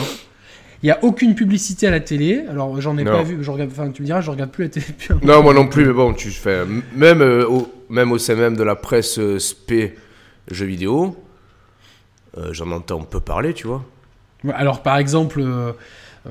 Il 0.82 0.86
n'y 0.86 0.90
a 0.92 0.98
aucune 1.02 1.34
publicité 1.34 1.86
à 1.88 1.90
la 1.90 2.00
télé. 2.00 2.44
Alors, 2.48 2.80
j'en 2.80 2.96
ai 2.98 3.04
Non. 3.04 3.10
pas 3.12 3.22
vu. 3.24 3.38
Je 3.42 3.50
regarde, 3.50 3.70
enfin, 3.72 3.90
tu 3.90 4.02
me 4.02 4.06
diras, 4.06 4.20
je 4.20 4.30
regarde 4.30 4.50
plus 4.50 4.64
la 4.64 4.70
télé. 4.70 4.86
Non, 5.22 5.42
moi 5.42 5.52
non 5.54 5.66
plus, 5.68 5.86
mais 5.86 5.92
bon, 5.92 6.14
tu 6.14 6.30
fais. 6.30 6.62
m- 6.62 6.82
Même, 6.94 7.20
euh, 7.20 7.44
au, 7.46 7.68
même 7.88 8.12
au 8.12 8.18
sein 8.18 8.36
même 8.36 8.56
de 8.56 8.62
la 8.62 8.76
presse 8.76 9.18
euh, 9.18 9.38
spé 9.40 9.96
jeux 10.50 10.66
vidéo, 10.66 11.16
euh, 12.36 12.50
j'en 12.52 12.70
entends 12.70 13.00
peu 13.02 13.20
parler, 13.20 13.54
tu 13.54 13.66
vois. 13.66 13.84
Alors, 14.54 14.82
par 14.82 14.98
exemple, 14.98 15.40
euh, 15.40 15.72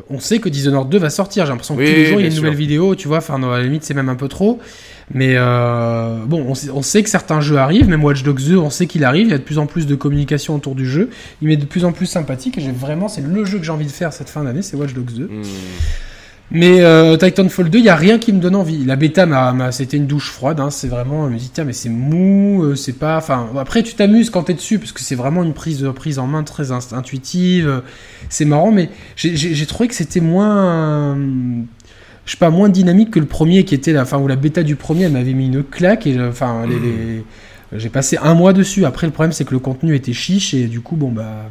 on 0.10 0.20
sait 0.20 0.40
que 0.40 0.48
Dishonored 0.50 0.88
2 0.90 0.98
va 0.98 1.10
sortir. 1.10 1.46
J'ai 1.46 1.52
l'impression 1.52 1.76
que 1.76 1.82
Oui, 1.82 1.88
tous 1.88 1.94
les 1.96 2.06
jours, 2.06 2.20
il 2.20 2.22
y 2.22 2.26
a 2.26 2.28
une 2.28 2.32
sûr. 2.34 2.44
nouvelle 2.44 2.58
vidéo. 2.58 2.96
Tu 2.96 3.08
vois, 3.10 3.18
enfin, 3.18 3.42
à 3.44 3.58
la 3.58 3.64
limite, 3.64 3.84
c'est 3.84 3.94
même 3.94 4.10
un 4.10 4.16
peu 4.16 4.28
trop. 4.30 4.60
Mais 5.14 5.36
euh, 5.38 6.26
bon, 6.26 6.46
on 6.48 6.56
sait, 6.56 6.70
on 6.70 6.82
sait 6.82 7.02
que 7.02 7.10
certains 7.10 7.40
jeux 7.40 7.58
arrivent. 7.58 7.88
Même 7.88 8.04
Watch 8.04 8.24
Dogs 8.24 8.44
2, 8.44 8.58
on 8.58 8.70
sait 8.70 8.88
qu'il 8.88 9.04
arrive. 9.04 9.28
Il 9.28 9.32
y 9.32 9.34
a 9.34 9.38
de 9.38 9.44
plus 9.44 9.58
en 9.58 9.66
plus 9.66 9.88
de 9.88 9.96
communication 9.96 10.56
autour 10.56 10.76
du 10.76 10.86
jeu. 10.86 11.10
Il 11.42 11.50
est 11.50 11.58
de 11.58 11.66
plus 11.66 11.86
en 11.86 11.94
plus 11.94 12.08
sympathique. 12.08 12.58
Et 12.58 12.62
j'ai 12.62 12.72
vraiment, 12.72 13.08
c'est 13.08 13.22
le 13.22 13.46
jeu 13.46 13.58
que 13.58 13.64
j'ai 13.64 13.72
envie 13.72 13.86
de 13.86 13.92
faire 13.92 14.12
cette 14.12 14.30
fin 14.30 14.44
d'année, 14.44 14.62
c'est 14.62 14.76
Watch 14.76 14.94
Dogs 14.94 15.14
2. 15.14 15.24
Mhm. 15.28 15.44
Mais 16.50 16.80
euh, 16.82 17.18
Titanfall 17.18 17.70
2, 17.70 17.80
il 17.80 17.86
y 17.86 17.90
a 17.90 17.96
rien 17.96 18.20
qui 18.20 18.32
me 18.32 18.40
donne 18.40 18.56
envie. 18.56 18.86
La 18.86 18.96
bêta, 18.96 19.26
m'a, 19.26 19.72
c'était 19.74 19.98
une 19.98 20.08
douche 20.08 20.32
froide. 20.32 20.62
Hein, 20.62 20.70
c'est 20.70 20.88
vraiment, 20.88 21.28
je 21.28 21.34
me 21.34 21.38
dis 21.38 21.50
tiens, 21.54 21.66
mais 21.66 21.74
c'est 21.74 21.90
mou, 21.90 22.64
euh, 22.64 22.76
c'est 22.76 22.94
pas. 22.94 23.18
Enfin, 23.18 23.50
après 23.58 23.84
tu 23.84 23.96
t'amuses 23.96 24.30
quand 24.30 24.44
t'es 24.44 24.54
dessus 24.54 24.80
parce 24.80 24.94
que 24.94 25.02
c'est 25.02 25.16
vraiment 25.16 25.44
une 25.44 25.54
prise 25.54 25.84
en 26.20 26.28
main 26.28 26.44
très 26.44 26.72
intuitive. 26.72 27.82
C'est 28.30 28.46
marrant, 28.46 28.72
mais 28.72 28.90
j'ai, 29.18 29.66
trouvé 29.66 29.90
que 29.90 29.96
c'était 29.96 30.22
moins, 30.22 31.18
je 32.28 32.34
sais 32.34 32.38
pas, 32.38 32.52
moins 32.52 32.70
dynamique 32.70 33.10
que 33.10 33.20
le 33.20 33.26
premier 33.26 33.66
qui 33.66 33.74
était 33.74 33.94
la, 33.94 34.04
enfin 34.04 34.20
où 34.20 34.28
la 34.28 34.36
bêta 34.36 34.62
du 34.62 34.76
premier, 34.76 35.06
elle 35.06 35.14
m'avait 35.14 35.34
mis 35.34 35.48
une 35.48 35.64
claque 35.64 36.06
et 36.06 36.16
euh, 36.16 36.30
enfin 36.30 36.68
les, 36.68 36.78
les- 36.80 37.24
j'ai 37.76 37.90
passé 37.90 38.18
un 38.22 38.36
mois 38.36 38.54
dessus. 38.54 38.86
Après, 38.86 39.08
le 39.08 39.14
problème 39.14 39.32
c'est 39.32 39.46
que 39.46 39.54
le 39.54 39.60
contenu 39.60 39.96
était 39.96 40.14
chiche 40.14 40.54
et 40.54 40.68
du 40.68 40.82
coup, 40.82 40.96
bon 40.96 41.10
bah. 41.12 41.50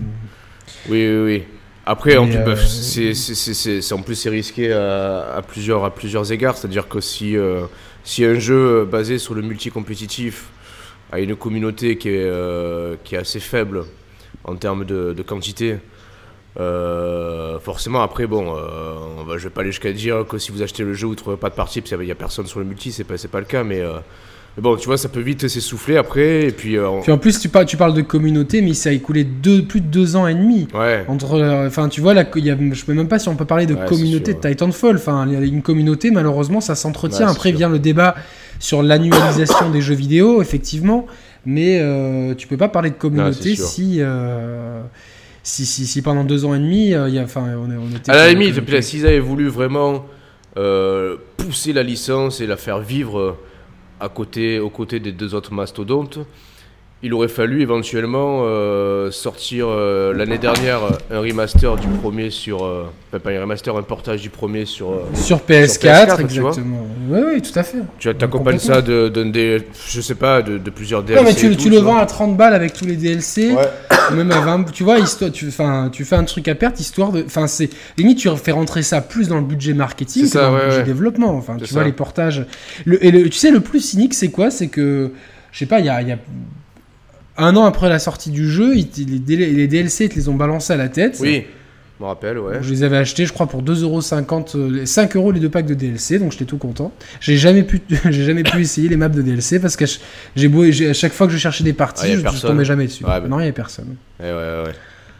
Oui, 0.88 1.06
oui, 1.08 1.24
oui. 1.24 1.42
Après, 1.84 2.16
en 2.16 2.26
plus, 2.26 2.36
bah, 2.38 2.52
euh, 2.52 2.56
c'est, 2.56 3.14
c'est, 3.14 3.34
c'est, 3.34 3.54
c'est- 3.54 3.80
c'est- 3.80 3.94
en 3.94 4.02
plus 4.02 4.14
c'est 4.16 4.28
risqué 4.30 4.72
à, 4.72 5.34
à 5.36 5.42
plusieurs, 5.42 5.84
à 5.84 5.94
plusieurs 5.94 6.30
égards. 6.32 6.56
C'est-à-dire 6.56 6.88
que 6.88 7.00
si, 7.00 7.36
euh, 7.36 7.62
si 8.04 8.24
un 8.24 8.34
jeu 8.38 8.84
basé 8.84 9.18
sur 9.18 9.34
le 9.34 9.42
multi-compétitif 9.42 10.46
a 11.12 11.20
une 11.20 11.36
communauté 11.36 11.96
qui 11.98 12.08
est, 12.08 12.24
euh, 12.24 12.96
qui 13.04 13.14
est 13.14 13.18
assez 13.18 13.40
faible 13.40 13.84
en 14.44 14.56
termes 14.56 14.84
de, 14.84 15.12
de 15.12 15.22
quantité, 15.22 15.76
euh, 16.58 17.58
forcément, 17.58 18.02
après, 18.02 18.26
bon, 18.26 18.54
euh, 18.56 18.60
on 19.20 19.24
va, 19.24 19.36
je 19.38 19.44
vais 19.44 19.50
pas 19.50 19.60
aller 19.62 19.70
jusqu'à 19.72 19.92
dire 19.92 20.24
que 20.28 20.38
si 20.38 20.52
vous 20.52 20.62
achetez 20.62 20.82
le 20.84 20.94
jeu, 20.94 21.06
vous 21.06 21.12
ne 21.12 21.18
trouverez 21.18 21.38
pas 21.38 21.50
de 21.50 21.54
partie, 21.54 21.80
parce 21.80 21.90
qu'il 21.94 22.00
n'y 22.04 22.10
a 22.10 22.14
personne 22.14 22.46
sur 22.46 22.58
le 22.60 22.64
multi, 22.64 22.92
c'est 22.92 23.04
pas, 23.04 23.16
c'est 23.18 23.28
pas 23.28 23.40
le 23.40 23.46
cas, 23.46 23.62
mais, 23.62 23.80
euh, 23.80 23.92
mais 24.56 24.62
bon, 24.62 24.76
tu 24.76 24.86
vois, 24.86 24.96
ça 24.96 25.08
peut 25.10 25.20
vite 25.20 25.46
s'essouffler 25.48 25.96
après, 25.98 26.44
et 26.44 26.50
puis, 26.50 26.78
on- 26.78 27.02
Puis 27.02 27.12
en 27.12 27.18
plus, 27.18 27.38
tu 27.38 27.50
parles, 27.50 27.66
tu 27.66 27.76
parles 27.76 27.92
de 27.94 28.00
communauté, 28.00 28.62
mais 28.62 28.72
ça 28.72 28.88
a 28.88 28.92
écoulé 28.92 29.24
deux, 29.24 29.64
plus 29.64 29.82
de 29.82 29.86
deux 29.86 30.16
ans 30.16 30.26
et 30.26 30.34
demi. 30.34 30.66
ouais, 30.74 31.04
Entre, 31.08 31.66
enfin, 31.66 31.88
tu 31.90 32.00
vois, 32.00 32.14
là, 32.14 32.24
y 32.36 32.50
a, 32.50 32.56
je 32.72 32.74
sais 32.84 32.94
même 32.94 33.08
pas 33.08 33.18
si 33.18 33.28
on 33.28 33.36
peut 33.36 33.44
parler 33.44 33.66
de 33.66 33.74
Ouais, 33.74 33.84
communauté 33.86 34.32
sûr, 34.32 34.40
de 34.40 34.48
Titanfall. 34.48 34.96
Enfin, 34.96 35.26
il 35.26 35.32
y 35.34 35.36
a 35.36 35.40
une 35.40 35.60
communauté, 35.62 36.10
malheureusement, 36.10 36.62
ça 36.62 36.74
s'entretient. 36.74 37.26
Ouais, 37.26 37.32
Après 37.32 37.50
sûr. 37.50 37.58
vient 37.58 37.68
le 37.68 37.78
débat 37.78 38.14
sur 38.58 38.82
l'annualisation 38.82 39.68
des 39.70 39.82
jeux 39.82 39.94
vidéo, 39.94 40.40
effectivement. 40.40 41.06
Mais 41.44 41.80
tu 42.38 42.46
peux 42.48 42.56
pas 42.56 42.68
parler 42.68 42.88
de 42.90 42.94
communauté 42.96 43.54
si, 43.56 44.00
si, 45.46 45.64
si, 45.64 45.86
si 45.86 46.02
pendant 46.02 46.24
deux 46.24 46.44
ans 46.44 46.56
et 46.56 46.58
demi, 46.58 46.92
euh, 46.92 47.08
il 47.08 47.14
y 47.14 47.20
a, 47.20 47.22
enfin, 47.22 47.46
on, 47.56 47.96
était. 47.96 48.10
À 48.10 48.16
la 48.16 48.32
limite, 48.32 48.82
s'ils 48.82 49.06
avaient 49.06 49.20
voulu 49.20 49.46
vraiment 49.46 50.04
euh, 50.56 51.16
pousser 51.36 51.72
la 51.72 51.84
licence 51.84 52.40
et 52.40 52.48
la 52.48 52.56
faire 52.56 52.80
vivre 52.80 53.18
euh, 53.20 53.38
à 54.00 54.08
côté, 54.08 54.58
aux 54.58 54.70
côtés 54.70 54.98
des 54.98 55.12
deux 55.12 55.36
autres 55.36 55.54
mastodontes, 55.54 56.18
il 57.02 57.12
aurait 57.12 57.28
fallu 57.28 57.60
éventuellement 57.60 58.40
euh, 58.44 59.10
sortir 59.10 59.66
euh, 59.68 60.14
l'année 60.14 60.38
dernière 60.38 60.80
un 61.10 61.20
remaster 61.20 61.76
du 61.76 61.86
premier 61.88 62.30
sur. 62.30 62.64
euh, 62.64 62.84
enfin, 63.10 63.18
pas 63.20 63.30
un 63.30 63.40
remaster, 63.42 63.76
un 63.76 63.82
portage 63.82 64.22
du 64.22 64.30
premier 64.30 64.64
sur. 64.64 64.90
euh, 64.90 65.04
Sur 65.14 65.38
PS4, 65.40 65.78
PS4, 65.78 66.26
tu 66.26 66.40
vois. 66.40 66.50
exactement. 66.50 66.86
Oui, 67.10 67.20
oui, 67.34 67.42
tout 67.42 67.56
à 67.58 67.62
fait. 67.62 67.78
tu 67.98 68.08
accompagnes 68.08 68.58
ça 68.58 68.80
de, 68.80 69.08
de, 69.08 69.24
de- 69.24 69.62
je 69.88 70.00
sais 70.00 70.14
pas, 70.14 70.40
de, 70.42 70.56
de 70.58 70.70
plusieurs 70.70 71.02
DLC. 71.02 71.22
Non, 71.22 71.28
mais 71.28 71.34
tu, 71.34 71.46
et 71.46 71.50
tu 71.56 71.64
tout, 71.64 71.68
le 71.70 71.78
vends 71.78 71.98
à 71.98 72.06
30 72.06 72.36
balles 72.36 72.54
avec 72.54 72.72
tous 72.72 72.86
les 72.86 72.96
DLC. 72.96 73.52
Ouais. 73.52 73.68
ou 74.10 74.14
même 74.14 74.30
à 74.32 74.40
20, 74.40 74.72
tu 74.72 74.82
vois, 74.82 74.98
histoire, 74.98 75.30
tu, 75.30 75.48
enfin, 75.48 75.90
tu 75.92 76.04
fais 76.04 76.16
un 76.16 76.24
truc 76.24 76.48
à 76.48 76.54
perte, 76.54 76.80
histoire 76.80 77.12
de. 77.12 77.22
Enfin, 77.26 77.46
c'est. 77.46 77.68
Limite, 77.98 78.18
tu 78.18 78.28
fais 78.42 78.52
rentrer 78.52 78.82
ça 78.82 79.00
plus 79.02 79.28
dans 79.28 79.36
le 79.36 79.44
budget 79.44 79.74
marketing 79.74 80.22
que 80.22 80.28
ça, 80.28 80.46
dans 80.46 80.54
ouais, 80.54 80.60
le 80.60 80.64
budget 80.66 80.78
ouais. 80.78 80.84
développement. 80.84 81.36
Enfin, 81.36 81.56
tu 81.62 81.72
vois, 81.74 81.84
les 81.84 81.92
portages. 81.92 82.46
Le, 82.86 83.04
et 83.04 83.10
le, 83.10 83.24
tu 83.28 83.38
sais, 83.38 83.50
le 83.50 83.60
plus 83.60 83.80
cynique, 83.80 84.14
c'est 84.14 84.30
quoi? 84.30 84.50
C'est 84.50 84.68
que. 84.68 85.12
Je 85.52 85.58
sais 85.60 85.66
pas, 85.66 85.78
il 85.80 85.86
y 85.86 85.88
a, 85.90 86.00
il 86.02 86.08
y 86.08 86.12
a. 86.12 86.18
Un 87.38 87.54
an 87.56 87.64
après 87.64 87.88
la 87.88 87.98
sortie 87.98 88.30
du 88.30 88.48
jeu, 88.50 88.76
ils- 88.76 88.88
les, 89.36 89.66
DLC, 89.68 90.04
ils 90.04 90.08
te 90.08 90.14
les 90.14 90.28
ont 90.28 90.34
balancés 90.34 90.72
à 90.72 90.76
la 90.76 90.88
tête. 90.88 91.18
Oui, 91.20 91.44
je 91.98 92.02
me 92.04 92.08
rappelle, 92.08 92.38
ouais. 92.38 92.58
Je 92.62 92.70
les 92.70 92.82
avais 92.82 92.96
achetés, 92.96 93.26
je 93.26 93.32
crois, 93.32 93.46
pour 93.46 93.62
2,50€, 93.62 94.56
euh, 94.56 94.70
les 94.70 94.86
5 94.86 95.16
euros 95.16 95.32
les 95.32 95.40
deux 95.40 95.48
packs 95.50 95.66
de 95.66 95.74
DLC, 95.74 96.18
donc 96.18 96.32
j'étais 96.32 96.44
tout 96.46 96.58
content. 96.58 96.92
J'ai 97.20 97.36
jamais 97.36 97.62
pu, 97.62 97.80
j'ai 98.10 98.24
jamais 98.24 98.42
pu 98.42 98.60
essayer 98.60 98.88
les 98.88 98.96
maps 98.96 99.08
de 99.08 99.22
DLC 99.22 99.60
parce 99.60 99.76
que 99.76 99.84
j'ai 100.34 100.48
beau, 100.48 100.62
à 100.64 100.92
chaque 100.92 101.12
fois 101.12 101.26
que 101.26 101.32
je 101.32 101.38
cherchais 101.38 101.64
des 101.64 101.72
parties, 101.74 102.06
Ah, 102.08 102.12
a 102.12 102.16
je, 102.16 102.20
personne. 102.22 102.50
tombais 102.50 102.64
jamais 102.64 102.86
dessus. 102.86 103.04
Ouais, 103.04 103.20
bah. 103.20 103.28
Non, 103.28 103.40
il 103.40 103.46
y 103.46 103.48
a 103.48 103.52
personne. 103.52 103.96
Ouais, 104.20 104.26
ouais, 104.26 104.32
ouais. 104.32 104.72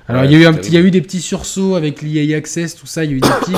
Alors 0.09 0.22
Ouais, 0.22 0.29
il 0.29 0.33
y 0.33 0.37
a 0.37 0.38
eu 0.38 0.46
un 0.46 0.52
petit, 0.52 0.68
il 0.70 0.74
y 0.74 0.76
a 0.79 0.81
eu 0.81 0.90
des 0.92 1.00
petits 1.02 1.20
sursauts 1.20 1.74
avec 1.74 2.00
l'EA 2.00 2.37
Access, 2.37 2.76
tout 2.76 2.87
ça, 2.87 3.05
il 3.05 3.11
y 3.11 3.14
a 3.14 3.16
eu 3.16 3.20
des 3.20 3.29
pics. 3.44 3.57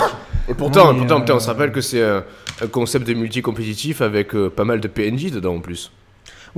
Et 0.49 0.55
pourtant, 0.55 0.94
pourtant 0.94 1.16
euh, 1.16 1.21
putain, 1.21 1.35
on 1.35 1.40
se 1.40 1.47
rappelle 1.47 1.73
que 1.73 1.83
c'est 1.83 2.03
un, 2.03 2.25
un 2.62 2.66
concept 2.68 3.07
de 3.07 3.12
multi-compétitif 3.14 4.01
avec 4.01 4.35
euh, 4.35 4.49
pas 4.49 4.64
mal 4.64 4.81
de 4.81 4.88
PNJ 4.88 5.31
dedans 5.31 5.57
en 5.57 5.61
plus. 5.61 5.90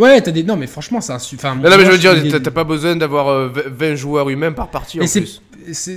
Ouais, 0.00 0.20
t'as 0.20 0.30
des, 0.30 0.42
non 0.42 0.56
mais 0.56 0.66
franchement, 0.66 1.00
c'est 1.00 1.12
un, 1.12 1.16
enfin. 1.16 1.54
Non, 1.56 1.70
non, 1.70 1.76
mais 1.78 1.84
je 1.84 1.90
veux 1.90 1.98
dire, 1.98 2.42
t'as 2.42 2.50
pas 2.50 2.64
besoin 2.64 2.96
d'avoir 2.96 3.28
euh, 3.28 3.48
20 3.66 3.94
joueurs 3.94 4.28
humains 4.30 4.52
par 4.52 4.68
partie 4.70 4.98
en 5.00 5.04
plus. 5.06 5.42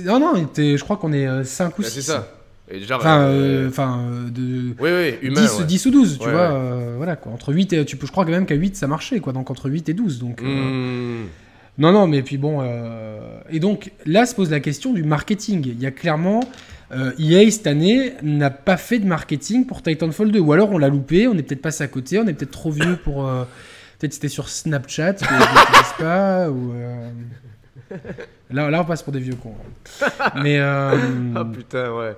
non 0.04 0.20
non, 0.20 0.32
je 0.56 0.82
crois 0.82 0.96
qu'on 0.96 1.12
est 1.12 1.44
5 1.44 1.78
ou 1.78 1.82
Bah, 1.82 1.88
6. 1.88 1.94
c'est 1.94 2.02
ça. 2.12 2.28
Et 2.70 2.78
déjà, 2.78 2.96
Enfin, 2.96 3.20
euh, 3.20 3.64
euh, 3.64 3.68
enfin, 3.68 4.00
euh, 4.10 4.30
de. 4.30 4.74
oui, 4.80 4.90
oui, 4.90 5.28
humain. 5.28 5.42
10, 5.42 5.58
ouais. 5.58 5.64
10 5.66 5.86
ou 5.86 5.90
12, 5.90 6.18
tu 6.18 6.24
Ouais, 6.26 6.32
vois, 6.32 6.48
ouais. 6.48 6.54
euh, 6.54 6.94
voilà 6.96 7.14
quoi. 7.16 7.30
Entre 7.32 7.52
8 7.52 7.72
et, 7.74 7.84
tu 7.84 7.96
peux, 7.98 8.06
je 8.06 8.12
crois 8.12 8.24
quand 8.24 8.30
même 8.30 8.46
qu'à 8.46 8.54
8 8.54 8.74
ça 8.76 8.86
marchait 8.86 9.20
quoi, 9.20 9.32
donc 9.34 9.50
entre 9.50 9.68
8 9.68 9.88
et 9.90 9.92
12. 9.94 10.18
Donc, 10.18 10.40
euh, 10.42 10.44
Hmm. 10.44 11.26
Non, 11.76 11.92
non, 11.92 12.06
mais 12.06 12.22
puis 12.22 12.38
bon. 12.38 12.60
euh, 12.62 13.18
Et 13.50 13.58
donc 13.60 13.90
là 14.06 14.24
se 14.26 14.34
pose 14.34 14.50
la 14.50 14.60
question 14.60 14.92
du 14.92 15.02
marketing. 15.02 15.62
Il 15.66 15.82
y 15.82 15.86
a 15.86 15.90
clairement. 15.90 16.40
euh, 16.92 17.10
EA 17.18 17.50
cette 17.50 17.66
année 17.66 18.12
n'a 18.22 18.50
pas 18.50 18.76
fait 18.76 18.98
de 18.98 19.06
marketing 19.06 19.66
pour 19.66 19.82
Titanfall 19.82 20.30
2. 20.30 20.38
Ou 20.38 20.52
alors 20.52 20.70
on 20.70 20.78
l'a 20.78 20.88
loupé, 20.88 21.26
on 21.28 21.34
est 21.36 21.42
peut-être 21.42 21.62
passé 21.62 21.82
à 21.84 21.88
côté, 21.88 22.18
on 22.18 22.26
est 22.26 22.32
peut-être 22.34 22.50
trop 22.52 22.70
vieux 22.70 22.96
pour. 23.02 23.28
Euh, 24.04 24.08
Peut-être 24.08 24.12
c'était 24.14 24.28
sur 24.28 24.48
Snapchat, 24.48 25.14
que 25.14 25.24
je 25.24 26.02
pas. 26.02 26.50
Ou, 26.50 26.72
euh, 26.74 27.10
là, 28.50 28.70
là 28.70 28.80
on 28.80 28.84
passe 28.84 29.02
pour 29.02 29.12
des 29.12 29.20
vieux 29.20 29.34
cons. 29.36 29.54
Mais. 30.42 30.58
euh, 30.58 30.92
Ah 31.36 31.44
putain, 31.44 31.92
ouais. 31.92 32.16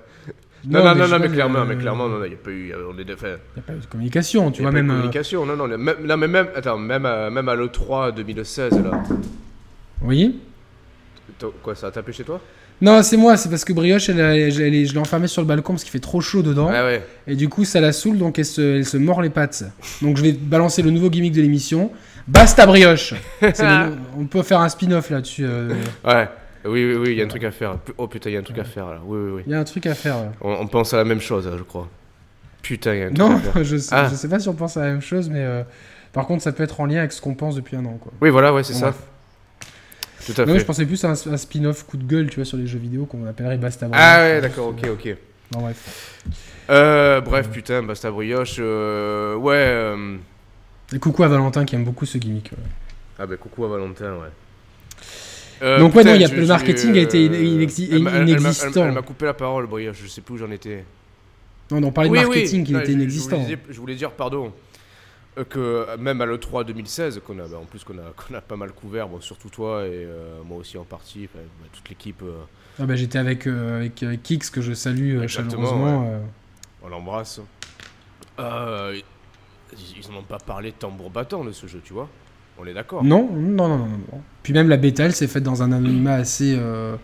Non, 0.65 0.83
non, 0.83 0.95
mais 0.95 1.01
non, 1.01 1.07
non, 1.07 1.19
mais 1.19 1.29
clairement, 1.29 1.65
mais 1.65 1.75
clairement, 1.77 2.09
non, 2.09 2.23
il 2.25 2.29
n'y 2.29 2.35
a 2.35 2.37
pas 2.37 2.49
eu. 2.49 2.73
On 2.93 2.97
est 2.97 3.05
de, 3.05 3.13
enfin, 3.13 3.35
Il 3.55 3.59
n'y 3.59 3.59
a 3.59 3.61
pas 3.61 3.73
eu 3.73 3.77
de 3.77 3.85
communication, 3.85 4.51
tu 4.51 4.63
vois, 4.63 4.71
même. 4.71 4.89
euh, 4.89 4.93
communication, 4.95 5.45
non, 5.45 5.55
non, 5.55 5.67
même, 5.67 5.95
non, 6.03 6.17
mais 6.17 6.27
même, 6.27 6.47
attends, 6.55 6.77
même 6.77 7.05
à, 7.05 7.29
même 7.29 7.47
à 7.47 7.55
l'E3 7.55 8.13
2016, 8.13 8.81
là. 8.83 9.03
Oui 10.01 10.39
Quoi, 11.63 11.75
ça 11.75 11.87
a 11.87 11.91
tapé 11.91 12.11
chez 12.11 12.23
toi? 12.23 12.41
Non, 12.79 13.01
c'est 13.01 13.17
moi, 13.17 13.37
c'est 13.37 13.49
parce 13.49 13.65
que 13.65 13.73
Brioche, 13.73 14.07
elle, 14.09 14.19
elle 14.19 14.75
est- 14.75 14.85
je 14.85 14.93
l'ai 14.93 14.99
enfermée 14.99 15.27
sur 15.27 15.41
le 15.41 15.47
balcon 15.47 15.73
parce 15.73 15.83
qu'il 15.83 15.91
fait 15.91 15.99
trop 15.99 16.21
chaud 16.21 16.43
dedans. 16.43 16.67
Ouais, 16.67 16.81
ouais. 16.81 17.03
Et 17.25 17.35
du 17.35 17.49
coup, 17.49 17.65
ça 17.65 17.81
la 17.81 17.91
saoule, 17.91 18.17
donc 18.19 18.37
elle 18.37 18.45
se, 18.45 18.61
elle 18.77 18.85
se 18.85 18.97
mord 18.97 19.21
les 19.21 19.31
pattes. 19.31 19.63
Donc 20.01 20.17
je 20.17 20.21
vais 20.21 20.31
balancer 20.33 20.81
le 20.83 20.91
nouveau 20.91 21.09
gimmick 21.09 21.33
de 21.33 21.41
l'émission. 21.41 21.91
Basta 22.27 22.65
brioche 22.67 23.13
le- 23.41 23.93
On 24.19 24.25
peut 24.25 24.43
faire 24.43 24.59
un 24.61 24.69
spin-off 24.69 25.09
là-dessus. 25.09 25.45
euh. 25.45 25.69
Ouais. 26.05 26.27
Oui, 26.65 26.83
oui, 26.85 26.95
oui, 26.95 27.07
il 27.11 27.17
y 27.17 27.21
a 27.21 27.23
un 27.23 27.27
truc 27.29 27.45
à 27.45 27.51
faire. 27.51 27.77
Oh 27.97 28.07
putain, 28.07 28.29
il 28.29 28.33
y 28.33 28.35
a 28.35 28.39
un 28.39 28.43
truc 28.43 28.59
à 28.59 28.63
faire 28.65 28.87
là. 28.87 28.99
Oui, 29.05 29.17
oui, 29.17 29.31
oui. 29.37 29.41
Il 29.47 29.51
y 29.53 29.55
a 29.55 29.59
un 29.59 29.63
truc 29.63 29.85
à 29.85 29.95
faire. 29.95 30.15
On, 30.41 30.51
on 30.51 30.67
pense 30.67 30.93
à 30.93 30.97
la 30.97 31.05
même 31.05 31.21
chose, 31.21 31.49
je 31.57 31.63
crois. 31.63 31.87
Putain, 32.61 32.93
il 32.95 32.99
y 32.99 33.03
a 33.03 33.05
un 33.05 33.13
truc 33.13 33.17
Non, 33.19 33.37
à 33.37 33.39
faire. 33.39 33.53
je 33.63 33.77
sais, 33.77 33.95
Ah. 33.95 34.07
je 34.11 34.15
sais 34.15 34.27
pas 34.27 34.39
si 34.39 34.49
on 34.49 34.53
pense 34.53 34.75
à 34.77 34.81
la 34.81 34.87
même 34.91 35.01
chose, 35.01 35.29
mais 35.29 35.39
euh, 35.43 35.63
par 36.11 36.27
contre, 36.27 36.43
ça 36.43 36.51
peut 36.51 36.63
être 36.63 36.79
en 36.81 36.85
lien 36.85 36.99
avec 36.99 37.13
ce 37.13 37.21
qu'on 37.21 37.33
pense 37.35 37.55
depuis 37.55 37.77
un 37.77 37.85
an. 37.85 37.97
Quoi. 38.01 38.11
Oui, 38.21 38.29
voilà, 38.29 38.53
ouais, 38.53 38.63
c'est 38.63 38.73
ça. 38.73 38.87
bref. 38.87 38.95
Tout 40.25 40.33
à 40.41 40.45
Non, 40.45 40.53
fait. 40.53 40.59
je 40.59 40.65
pensais 40.65 40.85
plus 40.85 41.03
à 41.05 41.09
un, 41.09 41.11
un 41.13 41.37
spin-off 41.37 41.83
coup 41.85 41.97
de 41.97 42.03
gueule, 42.03 42.29
tu 42.29 42.35
vois, 42.37 42.45
sur 42.45 42.57
les 42.57 42.67
jeux 42.67 42.79
vidéo 42.79 43.05
qu'on 43.05 43.25
appellerait 43.27 43.57
Basta 43.57 43.87
brioche. 43.87 44.05
Ah 44.05 44.19
ouais, 44.23 44.41
d'accord, 44.41 44.67
ok, 44.69 44.87
ok. 44.91 45.15
Non, 45.53 45.61
bref. 45.61 46.21
Euh, 46.69 47.21
bref, 47.21 47.49
putain, 47.49 47.81
Basta 47.83 48.11
Brioche. 48.11 48.57
euh, 48.59 49.35
ouais. 49.35 49.53
euh, 49.55 50.17
Et 50.93 50.99
coucou 50.99 51.23
à 51.23 51.27
Valentin 51.29 51.63
qui 51.63 51.75
aime 51.75 51.85
beaucoup 51.85 52.05
ce 52.05 52.17
gimmick. 52.17 52.51
ouais. 52.51 52.57
Ah 53.19 53.25
bah 53.25 53.37
coucou 53.37 53.63
à 53.65 53.69
Valentin, 53.69 54.13
ouais. 54.15 54.27
Euh, 55.63 55.79
Donc, 55.79 55.95
ouais, 55.95 56.01
putain, 56.01 56.11
non, 56.11 56.15
il 56.17 56.21
y 56.21 56.25
a- 56.25 56.27
je- 56.27 56.35
le 56.35 56.41
je- 56.43 56.47
marketing 56.47 56.97
a 56.97 57.01
été 57.01 57.17
inexi- 57.25 57.87
elle 57.91 58.07
elle 58.13 58.29
inexistant. 58.29 58.85
Elle 58.85 58.91
m'a 58.91 59.01
coupé 59.01 59.25
la 59.25 59.33
parole, 59.33 59.65
Brioche, 59.67 59.97
je 60.03 60.07
sais 60.07 60.21
plus 60.21 60.35
où 60.35 60.37
j'en 60.37 60.51
étais. 60.51 60.83
Non, 61.71 61.81
on 61.83 61.91
parlait 61.91 62.09
Oui, 62.09 62.19
de 62.19 62.25
oui, 62.25 62.35
marketing 62.35 62.63
qui 62.65 62.73
non, 62.73 62.79
était 62.79 62.87
je- 62.87 62.91
je 62.91 62.97
inexistant. 62.97 63.35
voulais 63.37 63.47
dire- 63.47 63.57
Je 63.69 63.79
voulais 63.79 63.95
dire, 63.95 64.11
pardon, 64.11 64.51
que 65.43 65.59
euh, 65.59 65.97
même 65.97 66.21
à 66.21 66.25
l'E3 66.25 66.65
2016, 66.65 67.21
qu'on 67.25 67.39
a, 67.39 67.47
bah, 67.47 67.57
en 67.61 67.65
plus 67.65 67.83
qu'on 67.83 67.97
a, 67.97 68.01
qu'on 68.27 68.33
a 68.35 68.41
pas 68.41 68.55
mal 68.55 68.71
couvert, 68.71 69.07
bon, 69.07 69.19
surtout 69.21 69.49
toi 69.49 69.85
et 69.85 69.89
euh, 70.05 70.41
moi 70.45 70.57
aussi 70.57 70.77
en 70.77 70.83
partie, 70.83 71.27
bah, 71.33 71.41
toute 71.73 71.87
l'équipe, 71.89 72.21
euh, 72.23 72.33
Ah 72.79 72.85
bah, 72.85 72.95
J'étais 72.95 73.17
avec, 73.19 73.47
euh, 73.47 73.77
avec, 73.79 74.01
avec 74.03 74.23
Kix 74.23 74.39
que 74.51 74.61
je 74.61 74.73
salue 74.73 75.17
euh, 75.17 75.27
chaleureusement. 75.27 76.05
euh. 76.11 76.19
on 76.83 76.89
l'embrasse. 76.89 77.41
Euh, 78.39 78.93
ils 79.73 79.99
ils 79.99 80.11
en 80.11 80.19
ont 80.19 80.23
pas 80.23 80.37
parlé 80.39 80.71
tambour 80.71 81.09
battant 81.09 81.43
de 81.43 81.51
ce 81.51 81.67
jeu, 81.67 81.81
tu 81.83 81.93
vois 81.93 82.07
On 82.57 82.65
est 82.65 82.73
d'accord 82.73 83.03
Non, 83.03 83.29
non, 83.33 83.67
non, 83.67 83.77
non. 83.79 84.21
Puis 84.43 84.53
même 84.53 84.69
la 84.69 84.77
bêta, 84.77 85.03
elle 85.05 85.13
s'est 85.13 85.27
faite 85.27 85.43
dans 85.43 85.61
un 85.63 85.71
anonymat 85.71 86.13
assez, 86.13 86.55
euh, 86.57 86.95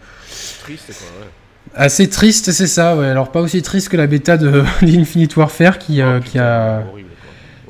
Triste, 0.62 0.88
quoi, 0.88 1.08
ouais. 1.26 1.30
assez 1.76 2.10
triste, 2.10 2.52
c'est 2.52 2.67
ça. 2.67 2.96
Ouais. 2.96 3.08
Alors 3.08 3.32
pas 3.32 3.41
aussi 3.41 3.62
triste 3.62 3.89
que 3.89 3.98
la 3.98 4.08
bêta 4.08 4.38
de 4.38 4.63
d'Infinite 4.82 5.36
Warfare 5.36 5.78
qui, 5.78 6.02
euh, 6.02 6.19
Oh, 6.19 6.24
qui 6.24 6.32
putain, 6.32 6.43
a, 6.46 6.86
horrible. 6.86 7.03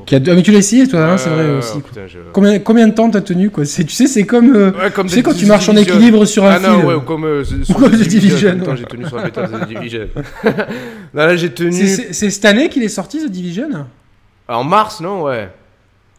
Qui 0.06 0.16
a. 0.16 0.20
Ah 0.26 0.34
mais 0.36 0.42
tu 0.44 0.52
l'as 0.52 0.60
essayé 0.60 0.88
toi, 0.88 1.06
hein, 1.12 1.18
c'est 1.18 1.30
vrai 1.30 1.50
aussi. 1.58 1.74
quoi. 1.82 1.82
putain, 1.89 2.08
je- 2.08 2.20
Combien, 2.32 2.60
combien 2.60 2.88
de 2.88 2.94
temps 2.94 3.10
t'as 3.10 3.22
tenu 3.22 3.50
quoi? 3.50 3.66
C'est- 3.66 3.84
Tu 3.84 3.94
sais, 3.94 4.08
c'est 4.08 4.24
comme, 4.26 4.56
euh, 4.56 4.72
Ouais, 4.72 4.92
comme 4.92 5.08
tu 5.08 5.16
sais 5.16 5.22
The 5.22 5.26
quand 5.26 5.34
tu 5.34 5.46
marches 5.46 5.70
en 5.70 5.74
Division. 5.74 5.96
équilibre 5.96 6.26
sur 6.26 6.46
un 6.46 6.52
Ah 6.52 6.60
non, 6.60 6.78
fil. 6.78 6.86
ouais, 6.86 6.94
ou 6.96 7.02
comme 7.02 7.26
euh, 7.26 7.44
sur 7.44 7.76
comme 7.76 7.92
The 7.92 8.08
Division, 8.08 8.58
j'ai 8.76 8.84
tenu 8.86 9.06
sur 9.06 9.18
la 9.18 9.24
bêta 9.24 9.48
de 9.48 9.58
The 9.58 9.68
Division. 9.68 10.08
non, 10.46 10.52
là, 11.13 11.36
j'ai 11.36 11.52
tenu. 11.54 11.72
C'est- 11.74 12.13
cette 12.13 12.46
année 12.46 12.70
qu'il 12.70 12.84
est 12.84 12.89
sorti 12.89 13.26
The 13.26 13.30
Division? 13.30 13.70
Ah, 14.48 14.58
En 14.60 14.63
mars, 14.63 15.00
non 15.02 15.24
Ouais. 15.24 15.50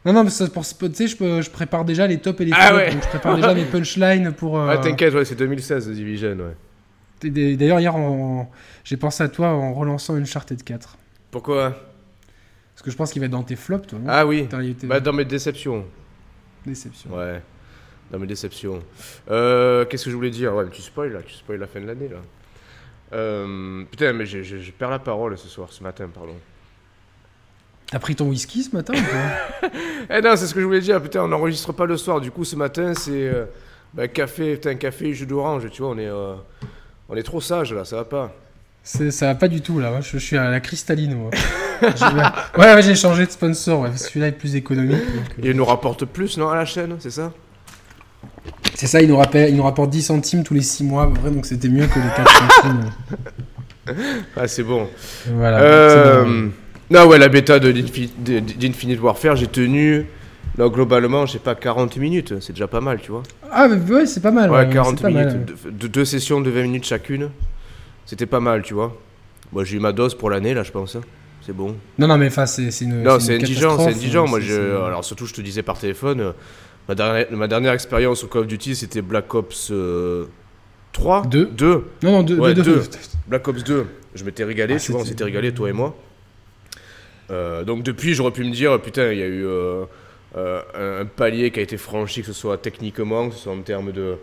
Non, 0.07 0.13
non, 0.13 0.25
mais 0.25 0.31
ça, 0.31 0.47
pour, 0.49 0.65
tu 0.67 0.77
sais, 0.95 1.07
je, 1.07 1.51
prépare 1.51 1.85
déjà 1.85 2.07
les 2.07 2.19
tops 2.19 2.39
et 2.41 2.45
les 2.45 2.53
Ah 2.55 2.67
flops, 2.69 2.77
ouais. 2.77 2.91
donc 2.93 3.03
je 3.05 3.09
prépare 3.09 3.37
déjà 3.37 3.55
mes 3.55 3.65
punchlines 3.65 4.33
pour. 4.33 4.59
euh, 4.59 4.69
Ah, 4.71 4.77
t'inquiète, 4.77 5.15
ouais, 5.15 5.25
c'est 5.25 5.35
2016 5.35 5.87
The 5.87 5.93
Division, 5.93 6.37
ouais. 6.37 7.31
D'ailleurs, 7.31 7.81
hier, 7.81 7.95
j'ai 8.85 8.99
pensé 8.99 9.23
à 9.23 9.29
toi 9.29 9.49
en 9.49 9.73
relançant 9.73 10.15
Uncharted 10.15 10.63
4. 10.63 10.99
Pourquoi? 11.31 11.75
Que 12.85 12.91
je 12.91 12.97
pense 12.97 13.13
qu'il 13.13 13.21
va 13.21 13.27
être 13.27 13.33
dans 13.33 13.43
tes 13.43 13.57
flops, 13.57 13.89
toi. 13.89 13.99
ah 14.07 14.27
oui. 14.27 14.49
Bah, 14.85 15.01
dans 15.01 15.13
mes 15.13 15.25
déceptions. 15.25 15.85
Déception. 16.67 17.11
Ouais. 17.15 17.43
Dans 18.11 18.19
mes 18.19 18.27
déceptions. 18.27 18.83
Euh, 19.31 19.85
Qu'est-ce 19.87 20.05
que 20.05 20.11
je 20.11 20.17
voulais 20.17 20.31
dire? 20.31 20.55
Ouais, 20.55 20.69
tu 20.71 20.83
spoil 20.83 21.13
là, 21.13 21.21
tu 21.27 21.35
spoil 21.35 21.59
la 21.59 21.67
fin 21.67 21.81
de 21.81 21.87
l'année 21.87 22.09
là. 22.09 22.19
Euh, 23.13 23.85
putain, 23.91 24.13
mais 24.13 24.27
je 24.27 24.71
perds 24.73 24.91
la 24.91 24.99
parole 24.99 25.37
ce 25.39 25.49
soir, 25.49 25.69
ce 25.73 25.83
matin, 25.83 26.09
pardon. 26.13 26.35
T'as 27.87 27.99
pris 27.99 28.17
ton 28.17 28.29
whisky 28.29 28.63
ce 28.63 28.75
matin 28.75 28.95
ou 28.95 29.03
quoi? 29.03 29.71
Eh 30.11 30.21
non, 30.21 30.37
c'est 30.37 30.47
ce 30.47 30.55
que 30.55 30.61
je 30.61 30.67
voulais 30.67 30.81
dire. 30.81 31.01
Putain, 31.03 31.23
on 31.23 31.29
n'enregistre 31.29 31.73
pas 31.73 31.87
le 31.87 31.97
soir. 31.97 32.21
Du 32.21 32.31
coup, 32.31 32.45
ce 32.45 32.57
matin, 32.57 32.93
c'est 32.95 33.29
euh, 33.29 33.45
bah, 33.93 34.09
café, 34.09 34.55
putain, 34.55 34.75
café, 34.75 35.13
jus 35.15 35.27
d'orange. 35.27 35.71
Tu 35.71 35.83
vois, 35.83 35.93
on 35.93 35.99
est, 35.99 36.09
euh, 36.09 36.35
on 37.09 37.17
est 37.17 37.23
trop 37.23 37.41
sage 37.41 37.73
là, 37.73 37.85
ça 37.85 37.97
va 37.97 38.05
pas. 38.05 38.33
Ça 38.83 39.27
va 39.27 39.35
pas 39.35 39.49
du 39.49 39.63
tout 39.63 39.79
là. 39.79 40.01
Je, 40.01 40.19
suis 40.19 40.37
à 40.37 40.51
la 40.51 40.61
cristalline 40.61 41.15
moi. 41.15 41.31
ouais, 42.59 42.75
ouais 42.75 42.83
j'ai 42.83 42.95
changé 42.95 43.27
de 43.27 43.31
sponsor. 43.31 43.87
Celui-là 43.97 44.29
est 44.29 44.33
plus 44.33 44.57
économique. 44.57 44.99
Euh. 45.39 45.43
il 45.43 45.53
nous 45.53 45.65
rapporte 45.65 46.05
plus, 46.05 46.39
non, 46.39 46.49
à 46.49 46.57
la 46.57 46.65
chaîne, 46.65 46.97
c'est 46.99 47.11
ça? 47.11 47.33
C'est 48.75 48.87
ça, 48.87 49.01
il 49.01 49.09
nous, 49.09 49.17
rappelle, 49.17 49.51
il 49.51 49.57
nous 49.57 49.63
rapporte 49.63 49.91
10 49.91 50.03
centimes 50.03 50.43
tous 50.43 50.55
les 50.55 50.63
6 50.63 50.85
mois, 50.85 51.07
vrai, 51.07 51.31
donc 51.31 51.47
c'était 51.47 51.69
mieux 51.69 51.87
que 51.87 51.99
les 51.99 52.09
4 52.17 52.43
centimes. 52.43 52.91
ah, 54.37 54.49
c'est 54.49 54.65
bon. 54.65 54.89
Voilà. 55.29 56.25
Bon. 56.25 56.51
Non, 56.91 57.07
ouais, 57.07 57.19
la 57.19 57.29
bêta 57.29 57.59
de 57.59 57.73
d'Infinite 57.73 59.01
Warfare, 59.01 59.37
j'ai 59.37 59.47
tenu. 59.47 60.07
Là, 60.57 60.69
globalement, 60.69 61.27
je 61.27 61.33
sais 61.33 61.39
pas, 61.41 61.57
40 61.57 61.97
minutes, 61.97 62.41
c'est 62.41 62.53
déjà 62.53 62.69
pas 62.69 62.81
mal, 62.81 63.01
tu 63.01 63.11
vois. 63.11 63.25
Ah, 63.51 63.67
mais 63.67 63.77
ouais, 63.93 64.07
c'est 64.07 64.21
pas 64.21 64.31
mal. 64.31 64.51
Ouais, 64.51 64.69
40 64.69 65.03
minutes, 65.03 65.37
de, 65.67 65.89
deux 65.89 66.05
sessions 66.05 66.41
de 66.41 66.49
20 66.49 66.63
minutes 66.63 66.85
chacune, 66.85 67.31
c'était 68.07 68.27
pas 68.27 68.39
mal, 68.39 68.63
tu 68.63 68.75
vois. 68.75 68.97
Moi, 69.53 69.65
j'ai 69.65 69.79
eu 69.79 69.81
ma 69.81 69.93
dose 69.93 70.15
pour 70.15 70.31
l'année, 70.31 70.55
là, 70.55 70.63
je 70.63 70.71
pense. 70.71 70.97
C'est 71.45 71.55
bon. 71.55 71.77
Non, 71.99 72.07
non, 72.07 72.17
mais 72.17 72.29
enfin, 72.29 72.47
c'est 72.47 72.69
une. 72.81 73.03
Non, 73.03 73.21
c'est 73.21 73.35
indigent, 73.35 73.79
c'est 73.79 73.95
indigent. 73.95 74.27
Moi, 74.27 74.41
je, 74.41 74.55
alors, 74.55 75.05
surtout, 75.05 75.27
je 75.27 75.35
te 75.35 75.41
disais 75.41 75.63
par 75.63 75.79
téléphone, 75.79 76.21
euh, 76.21 76.33
ma, 76.89 76.95
dernière, 76.95 77.27
ma 77.33 77.49
dernière 77.49 77.73
expérience 77.73 78.25
au 78.25 78.29
Call 78.29 78.43
of 78.43 78.47
Duty, 78.47 78.77
c'était 78.77 79.03
Black 79.03 79.35
Ops 79.35 79.73
3 80.93 81.27
2 81.27 81.47
2 81.47 81.85
Non, 82.03 82.13
non, 82.13 82.23
2. 82.23 82.39
Ouais, 82.39 82.55
2. 82.55 82.83
Black 83.27 83.47
Ops 83.47 83.65
2. 83.65 83.87
Je 84.15 84.25
m'étais 84.25 84.45
régalé, 84.45 84.75
ah, 84.77 84.81
tu 84.81 84.93
vois, 84.93 85.03
on 85.03 85.05
s'était 85.05 85.25
régalé, 85.25 85.53
toi 85.53 85.69
et 85.69 85.73
moi. 85.73 85.95
Euh, 87.31 87.65
donc 87.65 87.83
depuis, 87.83 88.15
j'aurais 88.15 88.31
pu 88.31 88.45
me 88.45 88.51
dire, 88.51 88.81
putain, 88.81 89.13
il 89.13 89.19
y 89.19 89.23
a 89.23 89.27
eu 89.27 89.45
euh, 89.45 89.85
euh, 90.37 91.03
un 91.03 91.05
palier 91.05 91.51
qui 91.51 91.61
a 91.61 91.63
été 91.63 91.77
franchi, 91.77 92.21
que 92.21 92.27
ce 92.27 92.33
soit 92.33 92.59
techniquement, 92.59 93.29
que 93.29 93.35
ce 93.35 93.43
soit 93.43 93.53
en 93.53 93.63
termes 93.63 93.93
de, 93.93 94.17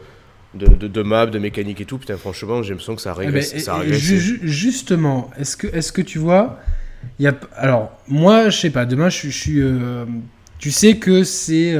de, 0.53 0.88
de, 0.88 1.01
map, 1.03 1.25
de 1.25 1.39
mécanique 1.39 1.81
et 1.81 1.86
tout. 1.86 1.97
Putain, 1.97 2.17
franchement, 2.17 2.63
j'ai 2.63 2.69
l'impression 2.69 2.95
que 2.95 3.01
ça 3.01 3.12
a 3.12 3.15
eh 3.15 3.25
ben, 3.25 3.34
régressé. 3.34 4.39
justement, 4.43 5.29
est-ce 5.38 5.57
que, 5.57 5.67
est 5.67 5.91
que 5.91 6.01
tu 6.01 6.19
vois, 6.19 6.60
y 7.19 7.27
a, 7.27 7.33
alors 7.55 7.91
moi, 8.07 8.49
je 8.49 8.57
sais 8.57 8.69
pas, 8.69 8.85
demain, 8.85 9.09
je, 9.09 9.29
suis... 9.29 9.61
tu 10.59 10.71
sais 10.71 10.97
que 10.97 11.23
c'est 11.23 11.75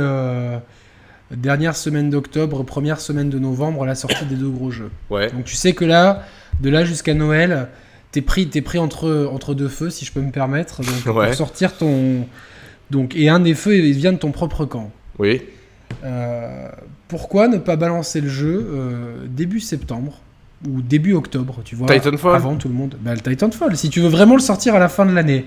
dernière 1.32 1.76
semaine 1.76 2.10
d'octobre, 2.10 2.64
première 2.64 3.00
semaine 3.00 3.30
de 3.30 3.40
novembre, 3.40 3.86
la 3.86 3.96
sortie 3.96 4.26
des 4.26 4.36
deux 4.36 4.50
gros 4.50 4.72
jeux. 4.72 4.92
Ouais. 5.10 5.32
Donc 5.32 5.46
tu 5.46 5.56
sais 5.56 5.74
que 5.74 5.86
là, 5.86 6.26
de 6.60 6.70
là 6.70 6.84
jusqu'à 6.84 7.14
Noël, 7.14 7.68
t'es 8.12 8.22
pris, 8.22 8.50
es 8.54 8.62
pris 8.62 8.78
entre, 8.78 9.30
entre 9.32 9.54
deux 9.54 9.70
feux, 9.70 9.90
si 9.90 10.06
je 10.06 10.12
peux 10.12 10.22
me 10.22 10.32
permettre, 10.32 10.82
donc, 10.82 11.04
pour 11.04 11.34
sortir 11.34 11.78
ton. 11.78 12.28
Donc, 12.90 13.16
et 13.16 13.30
un 13.30 13.40
des 13.40 13.56
feux, 13.56 13.78
il 13.78 13.94
vient 13.94 14.12
de 14.12 14.18
ton 14.18 14.32
propre 14.32 14.66
camp. 14.66 14.92
Oui. 15.18 15.42
Euh, 16.04 16.70
pourquoi 17.08 17.48
ne 17.48 17.58
pas 17.58 17.76
balancer 17.76 18.22
le 18.22 18.30
jeu 18.30 18.68
euh, 18.70 19.26
début 19.28 19.60
septembre? 19.60 20.20
Ou 20.70 20.82
début 20.82 21.14
octobre, 21.14 21.62
tu 21.64 21.76
vois 21.76 21.88
Titanfall 21.88 22.36
Avant 22.36 22.56
tout 22.56 22.68
le 22.68 22.74
monde. 22.74 22.98
Bah, 23.02 23.14
le 23.14 23.22
Titanfall, 23.22 23.76
si 23.78 23.90
tu 23.90 24.00
veux 24.00 24.10
vraiment 24.10 24.36
le 24.36 24.42
sortir 24.42 24.76
à 24.76 24.80
la 24.80 24.90
fin 24.90 25.06
de 25.06 25.12
l'année. 25.14 25.46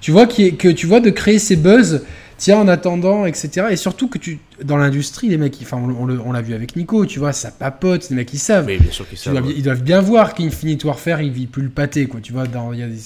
Tu 0.00 0.10
vois 0.10 0.26
que 0.26 0.70
tu 0.70 0.86
vois 0.86 1.00
de 1.00 1.10
créer 1.10 1.38
ces 1.38 1.56
buzz 1.56 2.04
tiens, 2.36 2.58
en 2.58 2.68
attendant, 2.68 3.26
etc. 3.26 3.66
Et 3.70 3.76
surtout 3.76 4.08
que 4.08 4.18
tu, 4.18 4.38
dans 4.62 4.76
l'industrie, 4.76 5.28
les 5.28 5.36
mecs, 5.36 5.56
enfin, 5.62 5.76
on, 5.78 6.32
l'a 6.32 6.42
vu 6.42 6.54
avec 6.54 6.76
Nico, 6.76 7.06
tu 7.06 7.18
vois, 7.18 7.32
ça 7.32 7.50
papote, 7.50 8.08
les 8.10 8.16
mecs, 8.16 8.32
ils 8.32 8.38
savent. 8.38 8.66
Mais 8.66 8.78
bien 8.78 8.90
sûr 8.90 9.08
qu'ils 9.08 9.18
savent. 9.18 9.42
Ils 9.56 9.62
doivent 9.62 9.82
bien 9.82 10.00
voir 10.00 10.34
qu'Infinite 10.34 10.84
Warfare, 10.84 11.22
il 11.22 11.32
vit 11.32 11.46
plus 11.46 11.62
le 11.62 11.68
pâté, 11.68 12.06
quoi. 12.06 12.20
Tu 12.20 12.32
vois, 12.32 12.46
dans, 12.46 12.72
y 12.72 12.82
a 12.82 12.86
des, 12.86 12.98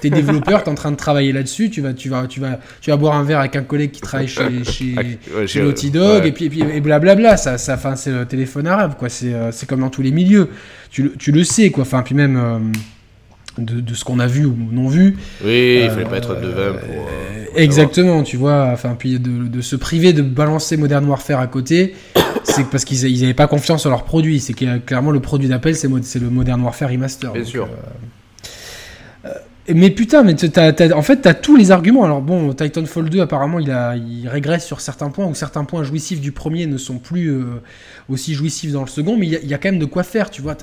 t'es 0.00 0.10
développeur, 0.10 0.62
t'es 0.64 0.70
en 0.70 0.74
train 0.74 0.90
de 0.90 0.96
travailler 0.96 1.32
là-dessus, 1.32 1.70
tu 1.70 1.80
vas, 1.80 1.94
tu 1.94 2.08
vas, 2.08 2.26
tu 2.26 2.40
vas, 2.40 2.58
tu 2.80 2.90
vas 2.90 2.96
boire 2.96 3.14
un 3.16 3.24
verre 3.24 3.40
avec 3.40 3.56
un 3.56 3.62
collègue 3.62 3.90
qui 3.90 4.00
travaille 4.00 4.28
chez, 4.28 4.64
chez, 4.64 5.18
chez 5.46 5.62
Naughty 5.62 5.90
Dog, 5.90 6.26
et 6.26 6.32
puis, 6.32 6.46
et 6.46 6.50
puis, 6.50 6.60
et 6.60 6.80
blablabla. 6.80 7.36
Ça, 7.36 7.58
c'est 7.58 8.10
le 8.10 8.26
téléphone 8.26 8.66
arabe, 8.66 8.94
quoi. 8.98 9.08
C'est, 9.08 9.34
euh, 9.34 9.52
c'est 9.52 9.66
comme 9.66 9.80
dans 9.80 9.90
tous 9.90 10.02
les 10.02 10.12
milieux. 10.12 10.48
Tu, 10.90 11.12
tu 11.18 11.32
le 11.32 11.44
sais, 11.44 11.70
quoi. 11.70 11.82
Enfin, 11.82 12.02
puis 12.02 12.14
même. 12.14 12.36
Euh, 12.36 12.58
de, 13.58 13.94
ce 13.94 14.04
qu'on 14.04 14.18
a 14.18 14.26
vu 14.26 14.44
ou 14.44 14.56
non 14.70 14.88
vu. 14.88 15.16
Oui, 15.44 15.82
il 15.84 15.90
fallait 15.90 16.04
pas 16.04 16.18
être 16.18 16.34
devin 16.40 16.72
pour. 16.72 16.90
Euh, 16.90 17.44
exactement, 17.54 18.22
tu 18.22 18.36
vois. 18.36 18.70
Enfin, 18.72 18.96
puis 18.98 19.18
de, 19.18 19.60
se 19.60 19.76
priver 19.76 20.12
de 20.12 20.22
balancer 20.22 20.76
Modern 20.76 21.04
Warfare 21.04 21.40
à 21.40 21.46
côté, 21.46 21.94
c'est 22.44 22.68
parce 22.68 22.84
qu'ils 22.84 23.20
n'avaient 23.20 23.34
pas 23.34 23.46
confiance 23.46 23.86
en 23.86 23.90
leur 23.90 24.04
produit. 24.04 24.40
C'est 24.40 24.54
clairement 24.54 25.10
le 25.10 25.20
produit 25.20 25.48
d'appel, 25.48 25.76
c'est 25.76 25.88
le 25.88 26.30
Modern 26.30 26.60
Warfare 26.62 26.90
Remaster. 26.90 27.32
Bien 27.32 27.44
sûr. 27.44 27.64
Euh, 27.64 28.06
mais 29.68 29.90
putain, 29.90 30.22
mais 30.22 30.34
en 30.92 31.02
fait, 31.02 31.16
t'as 31.22 31.34
tous 31.34 31.56
les 31.56 31.70
arguments. 31.70 32.04
Alors 32.04 32.20
bon, 32.20 32.52
Titanfall 32.52 33.08
2, 33.08 33.20
apparemment, 33.20 33.58
il, 33.58 33.70
a, 33.70 33.96
il 33.96 34.28
régresse 34.28 34.66
sur 34.66 34.80
certains 34.80 35.08
points, 35.08 35.26
ou 35.26 35.34
certains 35.34 35.64
points 35.64 35.84
jouissifs 35.84 36.20
du 36.20 36.32
premier 36.32 36.66
ne 36.66 36.76
sont 36.76 36.98
plus 36.98 37.28
euh, 37.28 37.44
aussi 38.10 38.34
jouissifs 38.34 38.72
dans 38.72 38.82
le 38.82 38.88
second, 38.88 39.16
mais 39.16 39.26
il 39.26 39.48
y, 39.48 39.54
a, 39.54 39.58
quand 39.58 39.70
même 39.70 39.78
de 39.78 39.86
quoi 39.86 40.02
faire, 40.02 40.30
tu 40.30 40.42
vois. 40.42 40.54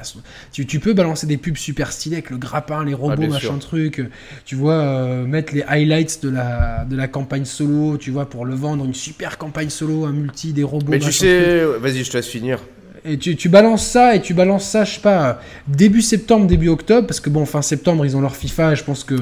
Tu, 0.51 0.67
tu, 0.67 0.79
peux 0.79 0.93
balancer 0.93 1.25
des 1.25 1.37
pubs 1.37 1.57
super 1.57 1.91
stylées 1.91 2.17
avec 2.17 2.29
le 2.29 2.37
grappin, 2.37 2.85
les 2.85 2.93
robots, 2.93 3.27
machin 3.27 3.57
truc. 3.57 4.03
Tu 4.45 4.55
vois, 4.55 4.73
euh, 4.73 5.25
mettre 5.25 5.55
les 5.55 5.63
highlights 5.63 6.21
de 6.21 6.29
la, 6.29 6.85
de 6.85 6.95
la 6.95 7.07
campagne 7.07 7.45
solo, 7.45 7.97
tu 7.97 8.11
vois, 8.11 8.29
pour 8.29 8.45
le 8.45 8.53
vendre, 8.53 8.85
une 8.85 8.93
super 8.93 9.39
campagne 9.39 9.69
solo, 9.69 10.05
un 10.05 10.11
multi, 10.11 10.53
des 10.53 10.63
robots. 10.63 10.91
Mais 10.91 10.99
tu 10.99 11.11
sais, 11.11 11.63
vas-y, 11.79 12.03
je 12.03 12.11
te 12.11 12.17
laisse 12.17 12.27
finir. 12.27 12.59
Et 13.03 13.17
tu, 13.17 13.49
balances 13.49 13.87
ça, 13.87 14.15
et 14.15 14.21
tu 14.21 14.35
balances 14.35 14.69
ça, 14.69 14.83
je 14.83 14.95
sais 14.95 15.01
pas, 15.01 15.41
début 15.67 16.03
septembre, 16.03 16.45
début 16.45 16.69
octobre, 16.69 17.07
parce 17.07 17.19
que 17.19 17.31
bon, 17.31 17.47
fin 17.47 17.63
septembre, 17.63 18.05
ils 18.05 18.15
ont 18.15 18.21
leur 18.21 18.35
FIFA, 18.35 18.75
je 18.75 18.83
pense 18.83 19.03
que 19.03 19.15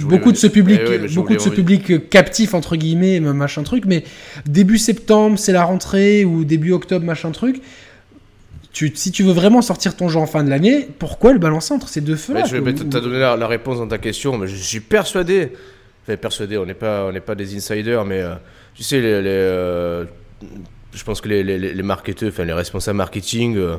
beaucoup, 0.00 0.32
de 0.32 0.36
ce 0.36 0.48
public, 0.48 0.80
beaucoup 1.14 1.34
de 1.34 1.40
ce 1.40 1.48
public 1.48 2.08
captif, 2.08 2.54
entre 2.54 2.74
guillemets, 2.74 3.20
machin 3.20 3.62
truc, 3.62 3.84
mais 3.86 4.02
début 4.46 4.78
septembre, 4.78 5.38
c'est 5.38 5.52
la 5.52 5.62
rentrée, 5.62 6.24
ou 6.24 6.44
début 6.44 6.72
octobre, 6.72 7.04
machin 7.04 7.30
truc. 7.30 7.62
Tu, 8.72 8.90
si 8.94 9.12
tu 9.12 9.22
veux 9.22 9.32
vraiment 9.32 9.62
sortir 9.62 9.96
ton 9.96 10.08
jeu 10.08 10.18
en 10.18 10.26
fin 10.26 10.42
de 10.42 10.50
l'année, 10.50 10.88
pourquoi 10.98 11.32
le 11.32 11.38
balancer 11.38 11.72
entre 11.72 11.88
ces 11.88 12.00
deux 12.00 12.16
feux-là 12.16 12.42
Tu 12.42 12.56
as 12.56 13.00
donné 13.00 13.20
la, 13.20 13.46
réponse 13.46 13.78
dans 13.78 13.86
ta 13.86 13.98
question, 13.98 14.36
mais 14.38 14.48
je 14.48 14.56
suis 14.56 14.80
persuadé, 14.80 15.52
enfin 16.02 16.16
persuadé, 16.16 16.58
on 16.58 16.66
n'est 16.66 16.74
pas, 16.74 17.08
on 17.08 17.20
pas 17.20 17.36
des 17.36 17.56
insiders, 17.56 18.04
mais 18.04 18.20
euh, 18.20 18.34
tu 18.74 18.82
sais, 18.82 19.00
les, 19.00 19.22
euh, 19.24 20.04
je 20.96 21.04
pense 21.04 21.20
que 21.20 21.28
les, 21.28 21.42
les, 21.42 21.58
les 21.58 21.82
marketeurs, 21.82 22.30
enfin 22.30 22.44
les 22.44 22.52
responsables 22.52 22.96
marketing, 22.96 23.56
euh, 23.56 23.76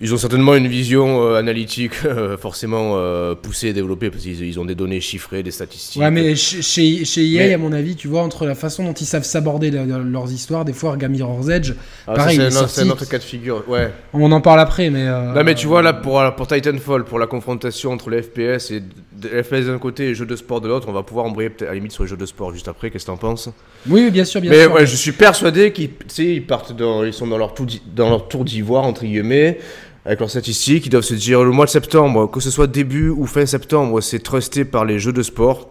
ils 0.00 0.12
ont 0.12 0.18
certainement 0.18 0.54
une 0.56 0.66
vision 0.66 1.22
euh, 1.22 1.36
analytique 1.36 1.92
euh, 2.04 2.36
forcément 2.36 2.96
poussée 3.36 3.68
et 3.68 3.72
développée 3.72 4.10
parce 4.10 4.24
qu'ils 4.24 4.42
ils 4.42 4.60
ont 4.60 4.64
des 4.64 4.74
données 4.74 5.00
chiffrées, 5.00 5.42
des 5.42 5.52
statistiques. 5.52 6.02
Ouais, 6.02 6.10
mais 6.10 6.34
chez, 6.34 7.04
chez 7.04 7.30
EA, 7.30 7.54
à 7.54 7.58
mon 7.58 7.72
avis, 7.72 7.94
tu 7.94 8.08
vois, 8.08 8.22
entre 8.22 8.44
la 8.44 8.56
façon 8.56 8.84
dont 8.84 8.92
ils 8.92 9.06
savent 9.06 9.24
s'aborder 9.24 9.70
leurs 9.70 10.32
histoires, 10.32 10.64
des 10.64 10.72
fois, 10.72 10.90
regarde 10.90 11.12
Mirror's 11.12 11.48
Edge, 11.48 11.72
ah, 12.08 12.14
pareil. 12.14 12.40
C'est 12.50 12.82
un, 12.82 12.90
autre 12.90 13.08
cas 13.08 13.18
de 13.18 13.22
figure, 13.22 13.62
ouais. 13.68 13.92
On 14.12 14.30
en 14.32 14.40
parle 14.40 14.60
après, 14.60 14.90
mais. 14.90 15.04
non, 15.04 15.44
mais 15.44 15.54
tu 15.54 15.68
vois, 15.68 15.80
là, 15.80 15.92
pour, 15.92 16.20
pour 16.34 16.48
Titanfall, 16.48 17.04
pour 17.04 17.20
la 17.20 17.28
confrontation 17.28 17.92
entre 17.92 18.10
les 18.10 18.22
FPS 18.22 18.72
et 18.72 18.82
FPS 19.22 19.66
d'un 19.66 19.78
côté 19.78 20.10
et 20.10 20.14
jeux 20.14 20.26
de 20.26 20.36
sport 20.36 20.60
de 20.60 20.68
l'autre, 20.68 20.88
on 20.88 20.92
va 20.92 21.02
pouvoir 21.02 21.26
embrayer 21.26 21.50
à 21.60 21.64
la 21.64 21.74
limite 21.74 21.92
sur 21.92 22.02
les 22.02 22.08
jeux 22.08 22.16
de 22.16 22.26
sport 22.26 22.52
juste 22.52 22.68
après. 22.68 22.90
Qu'est-ce 22.90 23.04
que 23.04 23.10
t'en 23.10 23.16
penses? 23.16 23.48
Oui, 23.88 24.10
bien 24.10 24.24
sûr, 24.24 24.40
bien 24.40 24.50
mais, 24.50 24.62
sûr. 24.64 24.72
Ouais, 24.74 24.86
je 24.86 24.96
suis 24.96 25.12
persuadé 25.12 25.72
qu'ils 25.72 25.90
ils 26.18 26.46
partent 26.46 26.76
dans, 26.76 27.04
ils 27.04 27.12
sont 27.12 27.26
dans 27.26 27.38
leur, 27.38 27.54
tour, 27.54 27.66
dans 27.94 28.10
leur 28.10 28.28
tour 28.28 28.44
d'ivoire, 28.44 28.84
entre 28.84 29.04
guillemets 29.04 29.58
avec 30.06 30.20
leurs 30.20 30.30
statistiques, 30.30 30.86
ils 30.86 30.90
doivent 30.90 31.02
se 31.02 31.14
dire 31.14 31.42
le 31.42 31.50
mois 31.50 31.64
de 31.64 31.70
septembre, 31.70 32.30
que 32.30 32.38
ce 32.38 32.48
soit 32.48 32.68
début 32.68 33.08
ou 33.10 33.26
fin 33.26 33.44
septembre, 33.44 34.00
c'est 34.00 34.20
trusté 34.20 34.64
par 34.64 34.84
les 34.84 35.00
jeux 35.00 35.12
de 35.12 35.22
sport. 35.22 35.68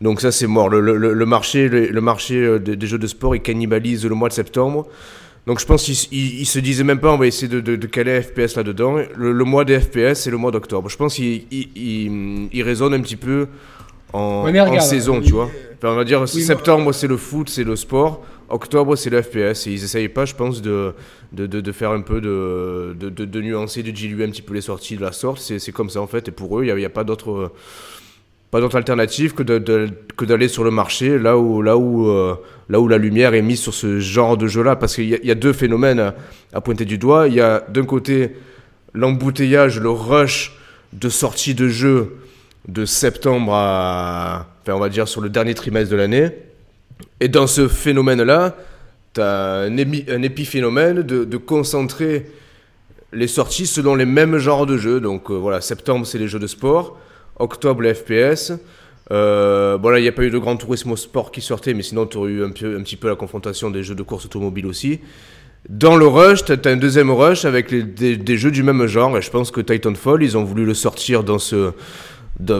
Donc 0.00 0.20
ça 0.20 0.32
c'est 0.32 0.46
mort. 0.46 0.70
Le, 0.70 0.80
le, 0.80 1.26
marché, 1.26 1.68
le, 1.68 2.00
marché 2.00 2.36
euh, 2.36 2.58
des, 2.58 2.86
jeux 2.86 2.98
de 2.98 3.06
sport, 3.06 3.36
il 3.36 3.42
cannibalise 3.42 4.06
le 4.06 4.14
mois 4.14 4.30
de 4.30 4.34
septembre. 4.34 4.86
Donc 5.48 5.60
je 5.60 5.64
pense 5.64 5.82
qu'ils 5.82 6.46
se 6.46 6.58
disaient 6.58 6.84
même 6.84 7.00
pas 7.00 7.10
on 7.10 7.16
va 7.16 7.26
essayer 7.26 7.48
de, 7.48 7.60
de, 7.60 7.86
caler 7.86 8.20
FPS 8.20 8.54
là-dedans. 8.54 8.98
Le, 9.16 9.44
mois 9.44 9.64
des 9.64 9.80
FPS 9.80 10.20
c'est 10.20 10.30
le 10.30 10.36
mois 10.36 10.50
d'octobre. 10.50 10.90
Je 10.90 10.96
pense 10.98 11.14
qu'ils 11.14 11.46
il, 11.50 12.62
raisonnent 12.62 12.92
un 12.92 13.00
petit 13.00 13.16
peu 13.16 13.46
en, 14.12 14.46
saison, 14.80 15.22
tu 15.22 15.32
vois. 15.32 15.48
on 15.84 15.94
va 15.94 16.04
dire 16.04 16.28
septembre 16.28 16.92
c'est 16.92 17.06
le 17.06 17.16
foot, 17.16 17.48
c'est 17.48 17.64
le 17.64 17.76
sport. 17.76 18.26
Octobre, 18.50 18.94
c'est 18.96 19.08
le 19.08 19.22
FPS. 19.22 19.66
Et 19.66 19.72
ils 19.72 19.84
essayent 19.84 20.08
pas, 20.08 20.26
je 20.26 20.34
pense, 20.34 20.62
de, 20.62 20.94
de, 21.32 21.46
de, 21.46 21.72
faire 21.72 21.90
un 21.90 22.00
peu 22.00 22.20
de, 22.20 22.96
de, 22.98 23.10
de, 23.10 23.40
nuancer, 23.42 23.82
de 23.82 23.90
diluer 23.90 24.24
un 24.24 24.30
petit 24.30 24.40
peu 24.40 24.54
les 24.54 24.62
sorties 24.62 24.96
de 24.96 25.02
la 25.02 25.12
sorte. 25.12 25.38
C'est 25.38 25.72
comme 25.72 25.90
ça, 25.90 26.00
en 26.00 26.06
fait. 26.06 26.28
Et 26.28 26.30
pour 26.30 26.58
eux, 26.58 26.64
il 26.64 26.74
n'y 26.74 26.84
a, 26.84 26.86
a, 26.86 26.90
pas 26.90 27.04
d'autre 27.04 27.52
pas 28.50 28.60
d'autre 28.60 28.76
alternative 28.76 29.34
que 29.34 30.24
d'aller 30.24 30.48
sur 30.48 30.64
le 30.64 30.70
marché 30.70 31.10
euh, 31.10 31.18
là 31.18 31.36
où 32.80 32.88
la 32.88 32.98
lumière 32.98 33.34
est 33.34 33.42
mise 33.42 33.60
sur 33.60 33.74
ce 33.74 34.00
genre 34.00 34.36
de 34.36 34.46
jeu 34.46 34.62
là 34.62 34.76
parce 34.76 34.94
qu'il 34.94 35.08
y, 35.08 35.30
a 35.30 35.34
deux 35.34 35.52
phénomènes 35.52 36.12
à, 36.52 36.60
pointer 36.60 36.84
du 36.84 36.98
doigt 36.98 37.28
il 37.28 37.34
y 37.34 37.40
a 37.40 37.64
d'un 37.68 37.84
côté 37.84 38.32
l'embouteillage, 38.94 39.80
le 39.80 39.90
rush 39.90 40.56
de 40.92 41.08
sortie 41.08 41.54
de 41.54 41.68
jeu 41.68 42.16
de 42.66 42.84
septembre 42.84 43.52
à, 43.54 44.46
enfin, 44.62 44.74
on 44.74 44.80
va 44.80 44.88
dire 44.88 45.08
sur 45.08 45.20
le 45.20 45.28
dernier 45.28 45.54
trimestre 45.54 45.90
de 45.90 45.96
l'année. 45.96 46.30
Et 47.20 47.28
dans 47.28 47.46
ce 47.46 47.68
phénomène-là, 47.68 48.56
tu 49.14 49.20
as 49.20 49.66
un, 49.68 49.76
épiphénomène 50.22 51.02
de, 51.02 51.36
concentrer 51.36 52.30
les 53.12 53.26
sorties 53.28 53.66
selon 53.66 53.94
les 53.94 54.04
mêmes 54.04 54.38
genres 54.38 54.66
de 54.66 54.76
jeux. 54.76 55.00
Donc 55.00 55.30
euh, 55.30 55.34
voilà, 55.34 55.60
septembre, 55.60 56.06
c'est 56.06 56.18
les 56.18 56.28
jeux 56.28 56.38
de 56.38 56.46
sport. 56.46 56.98
Octobre, 57.38 57.84
FPS. 57.92 58.52
Euh, 59.10 59.78
bon 59.78 59.88
là, 59.88 59.98
il 59.98 60.02
n'y 60.02 60.08
a 60.08 60.12
pas 60.12 60.24
eu 60.24 60.30
de 60.30 60.38
grand 60.38 60.56
tourisme 60.56 60.92
au 60.92 60.96
sport 60.96 61.30
qui 61.30 61.40
sortait, 61.40 61.74
mais 61.74 61.82
sinon, 61.82 62.06
tu 62.06 62.18
aurais 62.18 62.30
eu 62.30 62.44
un, 62.44 62.50
petit 62.50 62.96
peu 62.96 63.08
la 63.08 63.16
confrontation 63.16 63.70
des 63.70 63.82
jeux 63.82 63.94
de 63.94 64.02
course 64.02 64.26
automobile 64.26 64.66
aussi. 64.66 65.00
Dans 65.68 65.96
le 65.96 66.06
rush, 66.06 66.44
tu 66.44 66.52
as 66.52 66.70
un 66.70 66.76
deuxième 66.76 67.10
rush 67.10 67.44
avec 67.44 67.74
des, 67.94 68.36
jeux 68.36 68.50
du 68.50 68.62
même 68.62 68.86
genre, 68.86 69.16
et 69.18 69.22
je 69.22 69.30
pense 69.30 69.50
que 69.50 69.60
Titanfall, 69.60 70.22
ils 70.22 70.36
ont 70.36 70.44
voulu 70.44 70.64
le 70.64 70.74
sortir 70.74 71.24
dans 71.24 71.38
ce, 71.38 71.72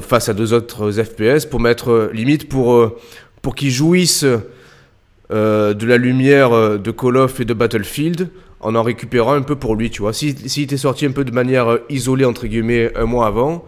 face 0.02 0.28
à 0.28 0.34
deux 0.34 0.52
autres 0.52 0.90
FPS 0.90 1.46
pour 1.46 1.60
mettre 1.60 1.90
euh, 1.90 2.10
limite 2.12 2.48
pour, 2.48 2.74
euh, 2.74 2.98
pour 3.42 3.54
qu'ils 3.54 3.70
jouissent 3.70 4.26
euh, 5.30 5.74
de 5.74 5.86
la 5.86 5.96
lumière 5.96 6.78
de 6.78 6.90
Call 6.90 7.16
of 7.18 7.40
et 7.40 7.44
de 7.44 7.54
Battlefield 7.54 8.30
en 8.60 8.74
en 8.74 8.82
récupérant 8.82 9.34
un 9.34 9.42
peu 9.42 9.54
pour 9.54 9.76
lui, 9.76 9.90
tu 9.90 10.02
vois. 10.02 10.12
S'il 10.12 10.50
si, 10.50 10.62
était 10.62 10.76
sorti 10.76 11.06
un 11.06 11.12
peu 11.12 11.24
de 11.24 11.30
manière 11.30 11.78
isolée, 11.88 12.24
entre 12.24 12.46
guillemets, 12.46 12.90
un 12.96 13.04
mois 13.04 13.26
avant, 13.28 13.64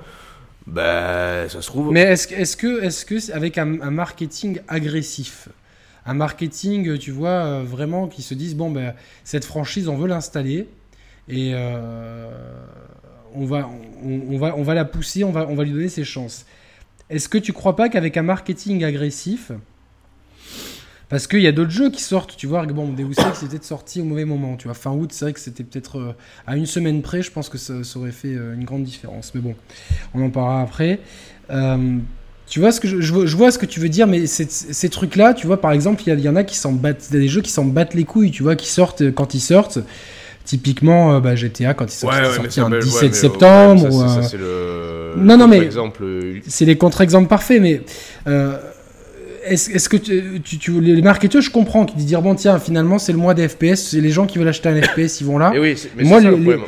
ben, 0.70 1.48
ça 1.48 1.62
se 1.62 1.66
trouve. 1.66 1.92
Mais 1.92 2.02
est-ce 2.02 2.33
est 2.33 2.56
que, 2.56 2.83
est 2.83 3.04
que, 3.04 3.33
avec 3.33 3.59
un, 3.59 3.66
marketing 3.66 4.61
agressif, 4.68 5.48
un 6.06 6.14
marketing, 6.14 6.98
tu 6.98 7.11
vois, 7.11 7.62
vraiment 7.62 8.09
qui 8.09 8.22
se 8.22 8.35
disent, 8.35 8.54
bon, 8.54 8.70
ben, 8.70 8.94
cette 9.24 9.44
franchise, 9.44 9.88
on 9.88 9.96
veut 9.96 10.09
l'installer, 10.09 10.68
et 11.28 11.54
on 13.35 13.44
va, 13.44 13.68
on, 14.02 14.38
va, 14.38 14.56
on 14.56 14.62
va 14.62 14.74
la 14.74 14.85
pousser, 14.85 15.24
on 15.24 15.33
va, 15.33 15.46
on 15.48 15.54
va 15.54 15.64
lui 15.64 15.72
donner 15.72 15.88
ses 15.88 16.04
chances. 16.04 16.46
Est-ce 17.09 17.28
que 17.28 17.38
tu 17.38 17.52
crois 17.52 17.74
pas 17.76 17.88
qu'avec 17.88 18.16
un 18.16 18.22
marketing 18.22 18.85
agressif, 18.85 19.50
parce 21.11 21.27
qu'il 21.27 21.40
y 21.40 21.49
a 21.49 21.53
d'autres 21.53 21.73
jeux 21.73 21.90
qui 21.90 22.03
sortent, 22.03 22.37
tu 22.37 22.46
vois, 22.46 22.64
bon, 22.66 22.88
Deus 22.88 23.11
Ex 23.11 23.40
c'était 23.40 23.62
sorti 23.62 24.01
au 24.01 24.05
mauvais 24.05 24.25
moment, 24.25 24.57
tu 24.57 24.68
vois, 24.68 24.75
fin 24.75 24.92
août, 24.92 25.11
c'est 25.12 25.25
vrai 25.25 25.33
que 25.33 25.40
c'était 25.40 25.64
peut-être 25.64 25.99
euh, 25.99 26.12
à 26.46 26.57
une 26.57 26.66
semaine 26.66 27.03
près, 27.03 27.20
je 27.20 27.33
pense 27.33 27.49
que 27.49 27.59
ça, 27.59 27.75
aurait 27.96 28.12
fait 28.12 28.29
euh, 28.29 28.55
une 28.55 28.64
grande 28.64 28.85
différence, 28.85 29.33
mais 29.35 29.40
bon, 29.40 29.57
on 30.14 30.25
en 30.25 30.31
parlera 30.31 30.62
après. 30.62 31.01
Euh, 31.51 31.99
tu 32.46 32.61
vois 32.61 32.70
ce 32.70 32.81
que 32.81 32.88
je, 32.88 33.01
je, 33.01 33.37
vois 33.37 33.51
ce 33.51 33.59
que 33.59 33.66
tu 33.66 33.81
veux 33.81 33.88
dire, 33.88 34.07
mais 34.07 34.27
ces 34.27 34.88
trucs-là, 34.88 35.35
tu 35.35 35.46
vois, 35.46 35.61
par 35.61 35.73
exemple, 35.73 36.03
il 36.07 36.18
y, 36.18 36.23
y, 36.23 36.29
en 36.29 36.37
a 36.37 36.44
qui 36.44 36.57
s'en 36.57 36.73
battent, 36.73 37.09
il 37.11 37.14
y 37.14 37.18
a 37.18 37.20
des 37.20 37.29
jeux 37.29 37.42
qui 37.42 37.51
s'en 37.51 37.64
battent 37.64 37.94
les 37.94 38.05
couilles, 38.05 38.31
tu 38.31 38.42
vois, 38.42 38.57
qui 38.57 38.68
sortent 38.68 39.12
quand 39.12 39.35
ils 39.35 39.40
sortent. 39.40 39.79
Typiquement, 40.44 41.20
bah, 41.20 41.37
GTA, 41.37 41.75
quand 41.75 41.85
il 41.85 41.96
sorti, 41.96 42.35
sorti 42.35 42.61
un 42.61 42.70
17 42.70 43.14
septembre. 43.14 43.87
le 44.37 44.90
non, 45.16 45.37
non, 45.37 45.49
mais 45.49 45.68
c'est 46.46 46.64
les 46.64 46.77
contre-exemples 46.77 47.29
parfaits, 47.29 47.61
mais 47.61 47.83
euh, 48.27 48.59
est-ce 49.50 49.88
que 49.88 49.96
tu, 49.96 50.40
tu, 50.58 50.80
les 50.80 51.02
marketeurs, 51.02 51.42
je 51.42 51.50
comprends, 51.50 51.84
qui 51.84 51.96
disent 51.96 52.06
dire 52.06 52.22
bon 52.22 52.34
tiens 52.34 52.58
finalement 52.58 52.98
c'est 52.98 53.12
le 53.12 53.18
mois 53.18 53.34
des 53.34 53.48
FPS, 53.48 53.76
c'est 53.76 54.00
les 54.00 54.10
gens 54.10 54.26
qui 54.26 54.38
veulent 54.38 54.48
acheter 54.48 54.68
un 54.68 54.80
FPS, 54.80 55.20
ils 55.20 55.26
vont 55.26 55.38
là. 55.38 55.52
Et 55.54 55.58
oui, 55.58 55.76
mais 55.96 56.04
moi 56.04 56.20
le, 56.20 56.30
problème, 56.30 56.60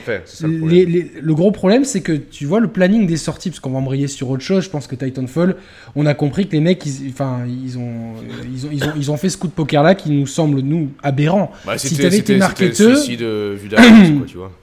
le, 1.21 1.35
gros 1.35 1.51
problème 1.53 1.85
c'est 1.85 2.01
que 2.01 2.13
tu 2.13 2.47
vois 2.47 2.61
le 2.61 2.69
planning 2.69 3.07
des 3.07 3.17
sorties, 3.17 3.51
parce 3.51 3.61
qu'on 3.61 3.71
va 3.71 3.79
embrayer 3.79 4.09
sur 4.09 4.31
autre 4.31 4.43
chose. 4.43 4.65
Je 4.65 4.71
pense 4.71 4.87
que 4.87 4.97
Titanfall, 4.97 5.57
on 5.95 6.07
a 6.07 6.15
compris 6.15 6.47
que 6.47 6.53
les 6.53 6.61
mecs, 6.61 6.85
ils, 6.85 7.11
enfin 7.11 7.41
ils 7.47 7.79
ont, 7.79 8.15
ils 8.53 8.67
ont, 8.67 8.71
ils 8.73 8.85
ont, 8.85 8.93
ils 8.97 9.11
ont 9.11 9.17
fait 9.17 9.29
ce 9.29 9.37
coup 9.37 9.49
de 9.49 9.53
poker 9.53 9.83
là 9.83 9.95
qui 9.95 10.11
nous 10.11 10.27
semble 10.27 10.61
nous 10.61 10.91
aberrant. 11.03 11.53
Bah, 11.65 11.79
si 11.79 11.97
t'avais 11.97 12.19
été 12.19 12.37
marketeur, 12.37 12.99
tu 13.05 14.37
vois. 14.37 14.53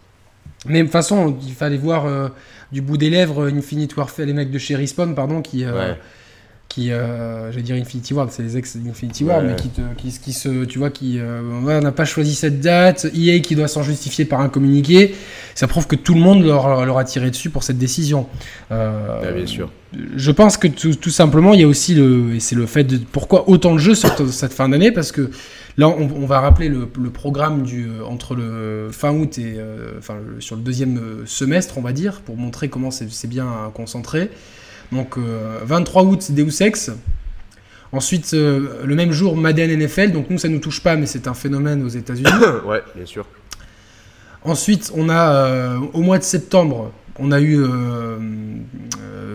Mais 0.65 0.79
de 0.79 0.83
toute 0.83 0.91
façon, 0.91 1.37
il 1.47 1.53
fallait 1.53 1.77
voir 1.77 2.05
euh, 2.05 2.27
du 2.71 2.81
bout 2.81 2.97
des 2.97 3.09
lèvres 3.09 3.49
Infinite 3.49 3.95
Warfare, 3.95 4.25
les 4.25 4.33
mecs 4.33 4.51
de 4.51 4.57
chez 4.57 4.75
Respawn, 4.75 5.15
pardon, 5.15 5.41
qui. 5.41 5.63
Euh, 5.63 5.93
qui, 6.69 6.91
euh, 6.91 7.51
j'allais 7.51 7.63
dire 7.63 7.75
Infinity 7.75 8.13
Ward, 8.13 8.29
c'est 8.31 8.43
les 8.43 8.55
ex 8.55 8.77
d'Infinity 8.77 9.23
Ward, 9.23 9.43
mais 9.43 9.55
qui, 9.55 9.69
te, 9.69 9.81
qui, 9.97 10.11
qui, 10.11 10.33
se, 10.33 10.65
tu 10.65 10.77
vois, 10.77 10.91
qui, 10.91 11.17
euh, 11.17 11.41
on 11.41 11.81
n'a 11.81 11.91
pas 11.91 12.05
choisi 12.05 12.35
cette 12.35 12.61
date, 12.61 13.07
EA 13.15 13.39
qui 13.39 13.55
doit 13.55 13.67
s'en 13.67 13.81
justifier 13.81 14.23
par 14.23 14.39
un 14.39 14.49
communiqué, 14.49 15.15
ça 15.55 15.67
prouve 15.67 15.87
que 15.87 15.95
tout 15.95 16.13
le 16.13 16.19
monde 16.19 16.43
leur, 16.43 16.85
leur 16.85 16.99
a 16.99 17.03
tiré 17.03 17.31
dessus 17.31 17.49
pour 17.49 17.63
cette 17.63 17.79
décision. 17.79 18.27
Euh, 18.71 19.33
bien 19.33 19.47
sûr. 19.47 19.71
Je 20.15 20.29
pense 20.29 20.57
que 20.57 20.67
tout, 20.67 20.93
tout, 20.93 21.09
simplement, 21.09 21.55
il 21.55 21.61
y 21.61 21.63
a 21.63 21.67
aussi 21.67 21.95
le, 21.95 22.35
et 22.35 22.39
c'est 22.39 22.55
le 22.55 22.67
fait 22.67 22.83
de 22.83 22.99
pourquoi 22.99 23.49
autant 23.49 23.73
de 23.73 23.79
jeux 23.79 23.95
sortent 23.95 24.27
cette 24.27 24.53
fin 24.53 24.69
d'année, 24.69 24.91
parce 24.91 25.11
que 25.11 25.31
là, 25.77 25.89
on, 25.89 26.07
on 26.15 26.27
va 26.27 26.39
rappeler 26.39 26.69
le, 26.69 26.87
le, 27.01 27.09
programme 27.09 27.63
du, 27.63 27.87
euh, 27.87 28.05
entre 28.05 28.35
le 28.35 28.89
fin 28.91 29.11
août 29.11 29.39
et, 29.39 29.55
euh, 29.57 29.93
enfin, 29.97 30.17
sur 30.37 30.55
le 30.55 30.61
deuxième 30.61 31.01
semestre, 31.25 31.79
on 31.79 31.81
va 31.81 31.93
dire, 31.93 32.21
pour 32.21 32.37
montrer 32.37 32.69
comment 32.69 32.91
c'est 32.91 33.27
bien 33.27 33.71
concentré. 33.73 34.29
Donc 34.91 35.17
23 35.17 36.01
euh, 36.01 36.05
août, 36.05 36.21
c'est 36.21 36.33
Deus 36.33 36.61
Ex. 36.61 36.91
Ensuite, 37.91 38.33
euh, 38.33 38.83
le 38.85 38.95
même 38.95 39.11
jour, 39.11 39.35
Madden 39.35 39.71
NFL. 39.79 40.11
Donc 40.11 40.29
nous, 40.29 40.37
ça 40.37 40.47
ne 40.47 40.53
nous 40.53 40.59
touche 40.59 40.81
pas, 40.81 40.95
mais 40.95 41.05
c'est 41.05 41.27
un 41.27 41.33
phénomène 41.33 41.83
aux 41.83 41.89
États-Unis. 41.89 42.29
ouais, 42.65 42.83
bien 42.95 43.05
sûr. 43.05 43.25
Ensuite, 44.43 44.91
on 44.95 45.09
a 45.09 45.33
euh, 45.33 45.77
au 45.93 46.01
mois 46.01 46.17
de 46.17 46.23
septembre, 46.23 46.91
on 47.19 47.31
a 47.31 47.41
eu 47.41 47.59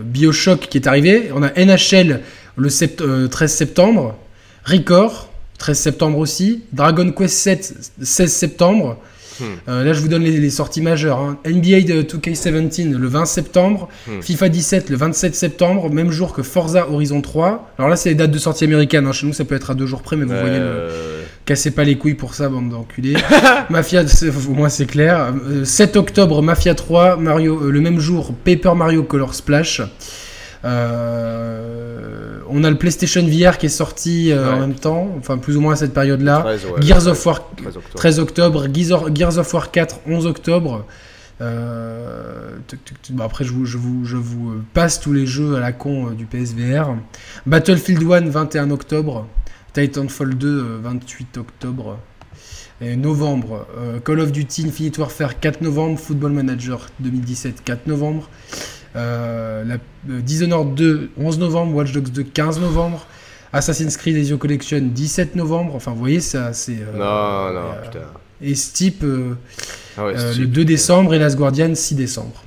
Bioshock 0.03 0.61
qui 0.61 0.77
est 0.77 0.87
arrivé. 0.87 1.29
On 1.33 1.43
a 1.43 1.51
NHL 1.51 2.21
le 2.55 3.27
13 3.27 3.53
septembre. 3.53 4.17
Record, 4.63 5.29
13 5.59 5.77
septembre 5.77 6.17
aussi. 6.17 6.63
Dragon 6.73 7.11
Quest 7.11 7.35
7, 7.35 7.91
16 8.01 8.33
septembre. 8.33 8.97
Hmm. 9.39 9.43
Euh, 9.67 9.83
là, 9.83 9.93
je 9.93 10.01
vous 10.01 10.07
donne 10.07 10.23
les, 10.23 10.49
sorties 10.49 10.81
majeures. 10.81 11.19
Hein. 11.19 11.37
NBA 11.45 11.79
2K17 12.03 12.91
le 12.91 13.07
20 13.07 13.25
septembre, 13.25 13.89
hmm. 14.07 14.21
FIFA 14.21 14.49
17 14.49 14.89
le 14.89 14.97
27 14.97 15.35
septembre, 15.35 15.89
même 15.89 16.11
jour 16.11 16.33
que 16.33 16.43
Forza 16.43 16.89
Horizon 16.89 17.21
3. 17.21 17.71
Alors 17.77 17.89
là, 17.89 17.95
c'est 17.95 18.09
les 18.09 18.15
dates 18.15 18.31
de 18.31 18.37
sortie 18.37 18.63
américaines. 18.65 19.07
Hein. 19.07 19.11
Chez 19.11 19.27
nous, 19.27 19.33
ça 19.33 19.45
peut 19.45 19.55
être 19.55 19.71
à 19.71 19.75
deux 19.75 19.85
jours 19.85 20.01
près, 20.01 20.15
mais 20.15 20.25
vous 20.25 20.37
voyez, 20.37 20.59
le... 20.59 20.89
cassez 21.45 21.71
pas 21.71 21.83
les 21.83 21.97
couilles 21.97 22.13
pour 22.13 22.33
ça, 22.33 22.49
bande 22.49 22.69
d'enculés. 22.69 23.15
Mafia, 23.69 24.03
au 24.03 24.53
moins 24.53 24.69
c'est 24.69 24.85
clair. 24.85 25.33
7 25.63 25.95
euh, 25.95 25.99
octobre, 25.99 26.41
Mafia 26.41 26.75
3, 26.75 27.17
Mario, 27.17 27.63
euh, 27.63 27.71
le 27.71 27.81
même 27.81 27.99
jour, 27.99 28.33
Paper 28.43 28.73
Mario 28.75 29.03
Color 29.03 29.33
Splash. 29.33 29.81
On 32.49 32.63
a 32.63 32.69
le 32.69 32.77
PlayStation 32.77 33.25
VR 33.25 33.57
qui 33.57 33.67
est 33.67 33.69
sorti 33.69 34.33
en 34.33 34.59
même 34.59 34.75
temps, 34.75 35.09
enfin 35.17 35.37
plus 35.37 35.57
ou 35.57 35.61
moins 35.61 35.73
à 35.73 35.75
cette 35.75 35.93
période-là. 35.93 36.45
Gears 36.79 37.07
of 37.07 37.25
War 37.25 37.49
13 37.95 38.19
octobre, 38.19 38.67
Gears 38.73 39.37
of 39.37 39.53
War 39.53 39.71
4 39.71 39.99
11 40.07 40.25
octobre. 40.25 40.85
Euh, 41.41 42.57
après, 43.19 43.43
je 43.43 43.51
vous, 43.51 43.65
je, 43.65 43.77
vous, 43.77 44.05
je 44.05 44.17
vous, 44.17 44.51
euh, 44.51 44.63
passe 44.73 45.01
tous 45.01 45.11
les 45.11 45.25
jeux 45.25 45.55
à 45.55 45.59
la 45.59 45.71
con 45.71 46.07
euh, 46.07 46.11
du 46.11 46.25
PSVR. 46.25 46.95
Battlefield 47.45 48.03
1 48.09 48.29
21 48.29 48.71
octobre. 48.71 49.27
Titanfall 49.73 50.35
2 50.35 50.79
28 50.81 51.37
octobre. 51.37 51.99
Et 52.81 52.97
novembre, 52.97 53.67
Call 54.03 54.19
of 54.19 54.33
Duty 54.33 54.67
Infinite 54.67 54.97
Warfare 54.97 55.39
4 55.39 55.61
novembre. 55.61 55.97
Football 55.97 56.31
Manager 56.31 56.87
2017 56.99 57.63
4 57.63 57.87
novembre. 57.87 58.29
La, 58.95 59.77
Dishonored 60.03 60.73
2 60.75 61.11
11 61.17 61.39
novembre. 61.39 61.75
Watch 61.75 61.91
Dogs 61.91 62.11
2 62.11 62.23
15 62.23 62.59
novembre. 62.59 63.05
Assassin's 63.55 63.95
Creed 63.95 64.17
Ezio 64.17 64.37
Collection 64.37 64.81
17 64.81 65.35
novembre. 65.35 65.75
Enfin, 65.75 65.91
vous 65.91 65.99
voyez, 65.99 66.19
ça, 66.19 66.51
c'est. 66.51 66.79
Euh, 66.79 66.91
non, 66.91 67.53
non, 67.53 67.69
euh, 67.71 67.81
putain. 67.83 67.99
Et 68.41 68.53
Steep, 68.53 69.01
euh, 69.03 69.35
ah 69.97 70.07
le 70.37 70.45
2 70.45 70.65
décembre 70.65 71.13
et 71.13 71.19
Last 71.19 71.37
Guardian 71.37 71.73
6 71.73 71.95
décembre. 71.95 72.43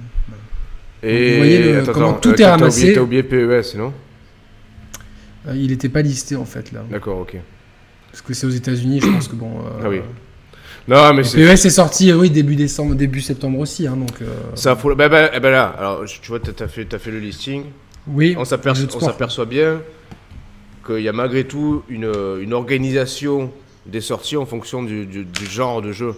Et 1.03 1.33
vous 1.33 1.37
voyez 1.39 1.93
comment 1.93 2.13
tout 2.13 2.41
est 2.41 2.45
ramassé. 2.45 2.93
T'as 2.93 3.01
oublié, 3.01 3.23
oublié 3.23 3.63
PES, 3.63 3.77
non? 3.77 3.93
Il 5.55 5.69
n'était 5.69 5.89
pas 5.89 6.03
listé 6.03 6.37
en 6.37 6.45
fait 6.45 6.73
là. 6.73 6.85
D'accord, 6.91 7.21
ok. 7.21 7.37
Parce 8.11 8.21
que 8.21 8.35
c'est 8.35 8.47
aux 8.47 8.51
États-Unis, 8.51 9.01
je 9.01 9.09
pense 9.09 9.29
que 9.29 9.37
bon. 9.37 9.61
ah 9.83 9.89
oui. 9.89 10.01
Non, 10.89 11.13
mais 11.13 11.23
c'est. 11.23 11.37
PES 11.37 11.67
est 11.67 11.71
sorti, 11.71 12.13
oui, 12.13 12.31
début 12.31 12.57
décembre, 12.57 12.95
début 12.95 13.21
septembre 13.21 13.59
aussi, 13.59 13.87
hein, 13.87 13.97
donc. 13.97 14.27
Ça, 14.55 14.75
faut... 14.75 14.95
bah, 14.95 15.09
bah, 15.09 15.39
bah, 15.39 15.51
là, 15.51 15.75
alors, 15.79 16.05
tu 16.07 16.29
vois, 16.29 16.41
t'as 16.41 16.67
fait, 16.67 16.93
as 16.95 16.99
fait 16.99 17.11
le 17.11 17.19
listing. 17.19 17.65
Oui. 18.09 18.35
On 18.39 18.45
s'aperçoit 18.45 19.45
bien 19.45 19.81
qu'il 20.87 21.03
y 21.03 21.09
a 21.09 21.13
malgré 21.13 21.45
tout 21.45 21.83
une, 21.89 22.11
une, 22.41 22.55
organisation 22.55 23.53
des 23.87 24.01
sorties 24.01 24.37
en 24.37 24.47
fonction 24.47 24.83
du, 24.83 25.07
du, 25.07 25.47
genre 25.47 25.83
de 25.83 25.93
jeu. 25.93 26.15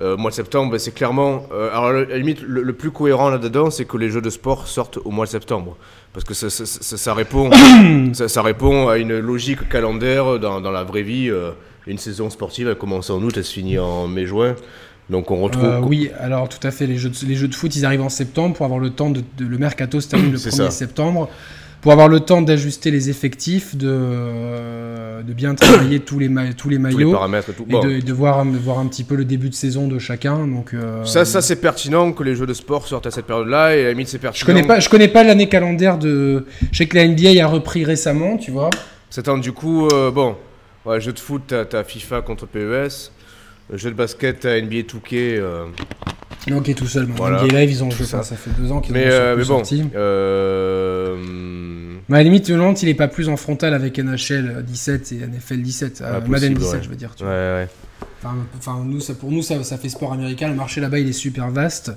Euh, 0.00 0.16
mois 0.16 0.30
de 0.30 0.34
septembre, 0.34 0.72
ben, 0.72 0.78
c'est 0.78 0.94
clairement. 0.94 1.46
Euh, 1.52 1.70
alors, 1.70 1.86
à 1.86 1.92
la 1.92 2.16
limite, 2.16 2.40
le, 2.40 2.72
plus 2.72 2.90
cohérent 2.90 3.28
là-dedans, 3.28 3.70
c'est 3.70 3.84
que 3.84 3.98
les 3.98 4.08
jeux 4.08 4.22
de 4.22 4.30
sport 4.30 4.66
sortent 4.66 4.98
au 5.04 5.10
mois 5.10 5.26
de 5.26 5.30
septembre. 5.30 5.76
Parce 6.14 6.24
que 6.24 6.34
ça, 6.34 6.48
ça, 6.48 6.66
ça, 6.66 7.14
répond, 7.14 7.50
ça, 8.12 8.42
répond 8.42 8.88
à 8.88 8.96
une 8.96 9.18
logique 9.18 9.68
calendaire 9.68 10.38
dans, 10.38 10.60
dans 10.60 10.70
la 10.70 10.82
vraie 10.82 11.02
vie. 11.02 11.30
Euh, 11.30 11.50
une 11.86 11.98
saison 11.98 12.30
sportive, 12.30 12.68
elle 12.68 12.76
commence 12.76 13.10
en 13.10 13.20
août, 13.22 13.34
elle 13.36 13.44
se 13.44 13.52
finit 13.52 13.78
en 13.78 14.06
mai-juin. 14.08 14.54
Donc 15.10 15.30
on 15.30 15.40
retrouve. 15.42 15.64
Euh, 15.64 15.80
oui, 15.80 16.10
alors 16.20 16.48
tout 16.48 16.64
à 16.66 16.70
fait. 16.70 16.86
Les 16.86 16.96
jeux, 16.96 17.10
de, 17.10 17.16
les 17.26 17.34
jeux 17.34 17.48
de 17.48 17.54
foot, 17.54 17.74
ils 17.74 17.84
arrivent 17.84 18.02
en 18.02 18.08
septembre 18.08 18.54
pour 18.54 18.64
avoir 18.64 18.80
le 18.80 18.90
temps 18.90 19.10
de. 19.10 19.20
de 19.36 19.44
le 19.44 19.58
mercato 19.58 20.00
se 20.00 20.08
termine 20.08 20.30
le 20.32 20.38
1er 20.38 20.70
septembre. 20.70 21.28
pour 21.80 21.90
avoir 21.90 22.06
le 22.06 22.20
temps 22.20 22.40
d'ajuster 22.40 22.92
les 22.92 23.10
effectifs, 23.10 23.74
de, 23.76 23.88
euh, 23.90 25.22
de 25.22 25.32
bien 25.32 25.54
travailler 25.54 26.00
tous 26.00 26.18
les, 26.18 26.28
ma- 26.28 26.42
tous 26.44 26.48
les 26.48 26.54
Tous 26.54 26.68
les 26.68 26.78
maillots. 26.94 27.10
paramètres 27.12 27.52
tout. 27.52 27.64
Et 27.68 27.72
Bon, 27.72 27.80
de, 27.84 28.00
de 28.00 28.12
voir, 28.12 28.44
de 28.46 28.56
voir 28.56 28.78
un 28.78 28.86
petit 28.86 29.04
peu 29.04 29.16
le 29.16 29.24
début 29.24 29.48
de 29.50 29.54
saison 29.54 29.88
de 29.88 29.98
chacun. 29.98 30.46
Donc, 30.46 30.74
euh, 30.74 31.04
Ça, 31.04 31.24
ça 31.24 31.42
c'est 31.42 31.56
pertinent 31.56 32.12
que 32.12 32.22
les 32.22 32.36
jeux 32.36 32.46
de 32.46 32.54
sport 32.54 32.86
sortent 32.86 33.06
à 33.06 33.10
cette 33.10 33.26
période-là, 33.26 33.76
et 33.76 33.80
à 33.80 33.84
la 33.84 33.90
limite, 33.90 34.08
c'est 34.08 34.18
je 34.18 34.22
pertinent. 34.22 34.46
connais 34.46 34.62
pas, 34.66 34.80
je 34.80 34.88
connais 34.88 35.08
pas 35.08 35.24
l'année 35.24 35.48
calendaire 35.48 35.98
de. 35.98 36.46
Je 36.70 36.78
sais 36.78 36.86
que 36.86 36.96
la 36.96 37.06
NBA 37.08 37.42
a 37.44 37.48
repris 37.48 37.84
récemment, 37.84 38.36
tu 38.36 38.52
vois. 38.52 38.70
C'est 39.10 39.28
un, 39.28 39.36
du 39.38 39.52
coup, 39.52 39.88
bon, 40.14 40.36
ouais, 40.86 41.00
jeu 41.00 41.12
de 41.12 41.18
foot, 41.18 41.54
t'as, 41.68 41.84
FIFA 41.84 42.22
contre 42.22 42.46
PES. 42.46 43.10
Le 43.70 43.78
jeu 43.78 43.90
de 43.90 43.94
basket, 43.96 44.40
t'as 44.40 44.60
NBA 44.60 44.82
2K. 44.82 45.14
euh, 45.14 45.66
Non, 46.48 46.60
qui 46.60 46.72
est 46.72 46.74
tout 46.74 46.86
seul. 46.86 47.06
Voilà, 47.16 47.42
NBA 47.44 47.60
Live, 47.60 47.70
ils 47.70 47.84
ont 47.84 47.90
je 47.90 48.04
ça. 48.04 48.22
ça 48.22 48.36
fait 48.36 48.50
deux 48.58 48.70
ans 48.72 48.80
qu'ils 48.80 48.92
mais, 48.92 49.06
ont 49.06 49.10
euh, 49.10 49.36
mais 49.36 49.42
bon, 49.44 49.64
sorti. 49.64 49.84
euh, 49.94 51.16
Mais 52.08 52.16
à 52.16 52.18
la 52.18 52.24
limite, 52.24 52.46
je 52.48 52.52
me 52.52 52.58
demande 52.58 52.76
s'il 52.76 52.88
est 52.88 52.94
pas 52.94 53.08
plus 53.08 53.28
en 53.28 53.36
frontal 53.36 53.72
avec 53.74 53.98
NHL 53.98 54.62
17 54.66 55.12
et 55.12 55.26
NFL 55.26 55.62
17. 55.62 56.00
euh, 56.00 56.04
Ah, 56.16 56.28
Madden 56.28 56.54
possible, 56.54 56.58
17, 56.58 56.72
ouais. 56.74 56.80
je 56.84 56.88
veux 56.88 56.96
dire. 56.96 57.14
tu 57.16 57.24
ouais, 57.24 57.28
vois. 57.30 57.36
ouais. 57.38 57.68
Enfin, 58.24 58.36
enfin, 58.58 58.82
nous, 58.84 59.00
ça, 59.00 59.14
pour 59.14 59.30
nous, 59.30 59.42
ça, 59.42 59.62
ça 59.64 59.78
fait 59.78 59.88
sport 59.88 60.12
américain. 60.12 60.48
Le 60.48 60.54
marché 60.54 60.80
là-bas, 60.80 60.98
il 60.98 61.08
est 61.08 61.12
super 61.12 61.50
vaste. 61.50 61.92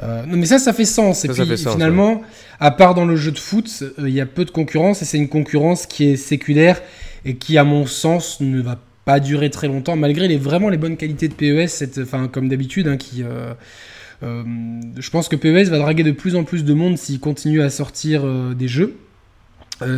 Euh, 0.00 0.24
non, 0.26 0.36
mais 0.36 0.46
ça, 0.46 0.58
ça 0.58 0.72
fait 0.72 0.84
sens. 0.84 1.24
Et 1.24 1.28
Ça, 1.28 1.34
ça 1.34 1.44
puis, 1.44 1.58
sens, 1.58 1.72
finalement, 1.72 2.22
à 2.60 2.70
part 2.70 2.94
dans 2.94 3.04
le 3.04 3.16
jeu 3.16 3.32
de 3.32 3.38
foot, 3.38 3.68
euh, 3.82 4.08
il 4.08 4.14
y 4.14 4.20
a 4.20 4.26
peu 4.26 4.44
de 4.44 4.50
concurrence 4.50 5.02
et 5.02 5.04
c'est 5.04 5.18
une 5.18 5.28
concurrence 5.28 5.86
qui 5.86 6.10
est 6.10 6.16
séculaire 6.16 6.80
et 7.24 7.36
qui, 7.36 7.58
à 7.58 7.64
mon 7.64 7.86
sens, 7.86 8.40
ne 8.40 8.60
va 8.60 8.80
pas 9.04 9.20
durer 9.20 9.48
très 9.48 9.68
longtemps, 9.68 9.96
malgré 9.96 10.28
les, 10.28 10.36
vraiment 10.36 10.68
les 10.68 10.76
bonnes 10.76 10.98
qualités 10.98 11.28
de 11.28 11.34
PES, 11.34 12.06
comme 12.30 12.48
d'habitude, 12.48 12.88
hein, 12.88 12.96
qui. 12.96 13.22
euh, 13.22 13.54
euh, 14.22 14.42
je 14.98 15.10
pense 15.10 15.28
que 15.28 15.36
PES 15.36 15.70
va 15.70 15.78
draguer 15.78 16.02
de 16.02 16.10
plus 16.10 16.34
en 16.34 16.44
plus 16.44 16.64
de 16.64 16.74
monde 16.74 16.98
s'il 16.98 17.20
continue 17.20 17.62
à 17.62 17.70
sortir 17.70 18.22
euh, 18.24 18.54
des 18.54 18.68
jeux. 18.68 18.96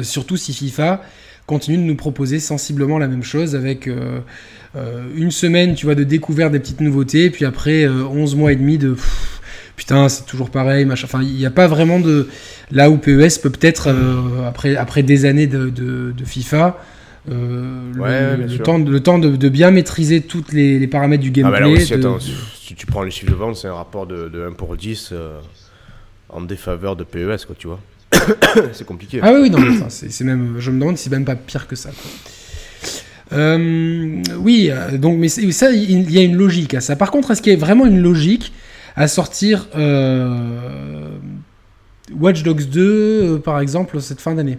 Surtout 0.02 0.36
si 0.36 0.52
FIFA 0.52 1.02
continue 1.46 1.78
de 1.78 1.82
nous 1.82 1.96
proposer 1.96 2.38
sensiblement 2.38 2.98
la 2.98 3.08
même 3.08 3.22
chose 3.22 3.56
avec 3.56 3.88
une 5.16 5.30
semaine 5.30 5.74
tu 5.74 5.86
vois, 5.86 5.94
de 5.94 6.04
découverte 6.04 6.52
des 6.52 6.58
petites 6.60 6.82
nouveautés, 6.82 7.30
puis 7.30 7.46
après 7.46 7.84
euh, 7.84 8.04
11 8.04 8.36
mois 8.36 8.52
et 8.52 8.56
demi 8.56 8.76
de 8.76 8.94
putain, 9.76 10.10
c'est 10.10 10.26
toujours 10.26 10.50
pareil, 10.50 10.84
machin. 10.84 11.06
Enfin, 11.06 11.22
il 11.22 11.32
n'y 11.32 11.46
a 11.46 11.50
pas 11.50 11.66
vraiment 11.66 11.98
de. 11.98 12.28
Là 12.70 12.90
où 12.90 12.98
PES 12.98 13.40
peut 13.42 13.48
peut-être, 13.48 13.88
après, 14.46 14.76
après 14.76 15.02
des 15.02 15.24
années 15.24 15.46
de 15.46 16.12
FIFA, 16.26 16.78
euh, 17.28 17.92
le- 17.94 18.00
Ouais, 18.00 18.36
le, 18.36 18.58
temps, 18.58 18.78
le 18.78 19.00
temps 19.00 19.18
de, 19.18 19.36
de 19.36 19.48
bien 19.48 19.70
maîtriser 19.70 20.22
tous 20.22 20.44
les, 20.52 20.78
les 20.78 20.86
paramètres 20.86 21.22
du 21.22 21.30
Ah 21.44 21.50
bah 21.50 21.58
gameplay. 21.60 21.60
là 21.60 21.68
aussi, 21.82 21.92
de- 21.92 21.98
attends, 21.98 22.16
de- 22.16 22.20
si 22.20 22.74
tu 22.74 22.86
prends 22.86 23.02
les 23.02 23.10
chiffres 23.10 23.30
de 23.30 23.36
vente, 23.36 23.56
c'est 23.56 23.68
un 23.68 23.74
rapport 23.74 24.06
de, 24.06 24.28
de 24.28 24.42
1 24.46 24.52
pour 24.52 24.76
10 24.76 25.10
euh, 25.12 25.38
en 26.28 26.40
défaveur 26.40 26.96
de 26.96 27.04
PES, 27.04 27.44
quoi, 27.46 27.54
tu 27.58 27.66
vois. 27.66 27.80
c'est 28.72 28.86
compliqué. 28.86 29.20
Ah 29.22 29.32
oui, 29.34 29.50
non, 29.50 29.58
c'est 29.88 30.24
même, 30.24 30.56
je 30.58 30.70
me 30.70 30.80
demande 30.80 30.96
si 30.96 31.04
c'est 31.04 31.10
même 31.10 31.24
pas 31.24 31.36
pire 31.36 31.66
que 31.66 31.76
ça. 31.76 31.90
quoi. 31.90 32.10
Euh, 33.32 34.22
oui, 34.38 34.70
donc, 34.94 35.18
mais 35.18 35.28
ça, 35.28 35.70
il 35.70 36.10
y 36.10 36.18
a 36.18 36.22
une 36.22 36.36
logique 36.36 36.74
à 36.74 36.80
ça. 36.80 36.96
Par 36.96 37.10
contre, 37.12 37.30
est-ce 37.30 37.42
qu'il 37.42 37.52
y 37.52 37.56
a 37.56 37.58
vraiment 37.58 37.86
une 37.86 38.00
logique 38.00 38.52
à 38.96 39.06
sortir 39.06 39.68
euh, 39.76 41.10
Watch 42.18 42.42
Dogs 42.42 42.64
2, 42.68 42.80
euh, 42.82 43.38
par 43.38 43.60
exemple, 43.60 44.00
cette 44.00 44.20
fin 44.20 44.34
d'année? 44.34 44.58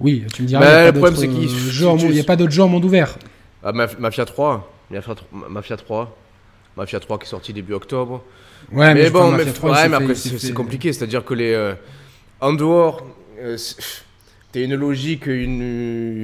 Oui, 0.00 0.24
tu 0.32 0.42
me 0.42 0.46
diras, 0.48 0.60
Bah, 0.60 0.66
n'y 0.82 0.86
le 0.86 0.92
pas 0.92 0.98
problème, 0.98 1.14
d'autres, 1.14 1.20
c'est 1.20 1.28
qu'il- 1.28 1.48
euh, 1.48 1.48
si 1.48 1.70
jeux 1.70 1.86
en 1.88 1.96
tu- 1.96 2.04
monde- 2.04 2.12
il 2.12 2.16
y 2.18 2.20
a 2.20 2.24
pas 2.24 2.36
d'autres 2.36 2.52
jeux 2.52 2.62
en 2.62 2.68
monde 2.68 2.84
ouvert. 2.84 3.16
Ah, 3.62 3.72
Maf- 3.72 3.98
Mafia 3.98 4.24
3, 4.24 4.70
Mafia 4.90 5.14
3, 5.14 5.28
Mafia 5.48 5.76
3, 5.76 6.16
Mafia 6.76 7.00
3 7.00 7.18
qui 7.18 7.24
est 7.24 7.28
sorti 7.28 7.52
début 7.52 7.72
octobre. 7.72 8.22
Ouais, 8.72 8.92
mais, 8.94 9.10
bon, 9.10 9.30
mais, 9.30 9.38
Mafia 9.38 9.52
3, 9.52 9.70
il 9.70 9.72
ouais, 9.72 9.78
s'est 9.78 9.88
mais 9.88 9.96
fait- 9.96 10.02
après 10.28 10.38
c'est 10.38 10.52
compliqué, 10.52 10.92
c'est-à-dire 10.92 11.24
que 11.24 11.34
les 11.34 11.52
euh, 11.54 11.74
en 12.40 12.52
dehors, 12.52 13.06
euh, 13.40 13.56
t'as 14.52 14.60
une 14.60 14.74
logique, 14.74 15.26
une, 15.26 15.62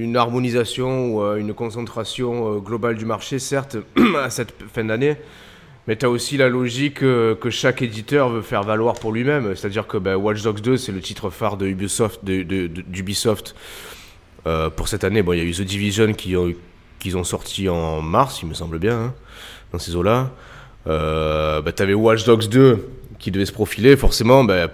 une 0.02 0.16
harmonisation 0.16 1.14
ou 1.14 1.22
euh, 1.22 1.37
une 1.37 1.54
concentration 1.54 2.56
euh, 2.56 2.58
globale 2.58 2.96
du 2.96 3.06
marché, 3.06 3.38
certes, 3.38 3.76
à 4.22 4.28
cette 4.30 4.54
fin 4.74 4.85
d'année. 4.85 5.16
Mais 5.88 5.96
tu 5.96 6.06
as 6.06 6.10
aussi 6.10 6.36
la 6.36 6.48
logique 6.48 7.02
euh, 7.02 7.34
que 7.34 7.50
chaque 7.50 7.82
éditeur 7.82 8.28
veut 8.28 8.42
faire 8.42 8.62
valoir 8.62 8.94
pour 8.94 9.10
lui-même. 9.12 9.54
C'est-à-dire 9.56 9.86
que 9.88 9.96
bah, 9.96 10.16
Watch 10.16 10.42
Dogs 10.42 10.60
2, 10.60 10.76
c'est 10.76 10.92
le 10.92 11.00
titre 11.00 11.28
phare 11.30 11.56
de 11.56 11.66
Ubisoft, 11.66 12.24
de, 12.24 12.42
de- 12.44 12.68
de- 12.68 12.82
d'Ubisoft 12.82 13.54
euh, 14.46 14.70
pour 14.70 14.86
cette 14.88 15.02
année. 15.02 15.22
Bon, 15.22 15.32
il 15.32 15.38
y 15.38 15.42
a 15.42 15.44
eu 15.44 15.52
The 15.52 15.62
Division 15.62 16.12
qui 16.12 16.36
ont, 16.36 16.52
qu'ils 17.00 17.16
ont 17.16 17.24
sorti 17.24 17.68
en 17.68 18.00
mars, 18.00 18.40
il 18.42 18.48
me 18.48 18.54
semble 18.54 18.78
bien, 18.78 18.96
hein, 18.96 19.14
dans 19.72 19.78
ces 19.80 19.96
eaux-là. 19.96 20.30
Euh, 20.86 21.60
bah, 21.62 21.72
tu 21.72 21.82
avais 21.82 21.94
Watch 21.94 22.24
Dogs 22.24 22.48
2 22.48 22.88
qui 23.18 23.32
devait 23.32 23.46
se 23.46 23.52
profiler. 23.52 23.96
Forcément, 23.96 24.44
bah, 24.44 24.68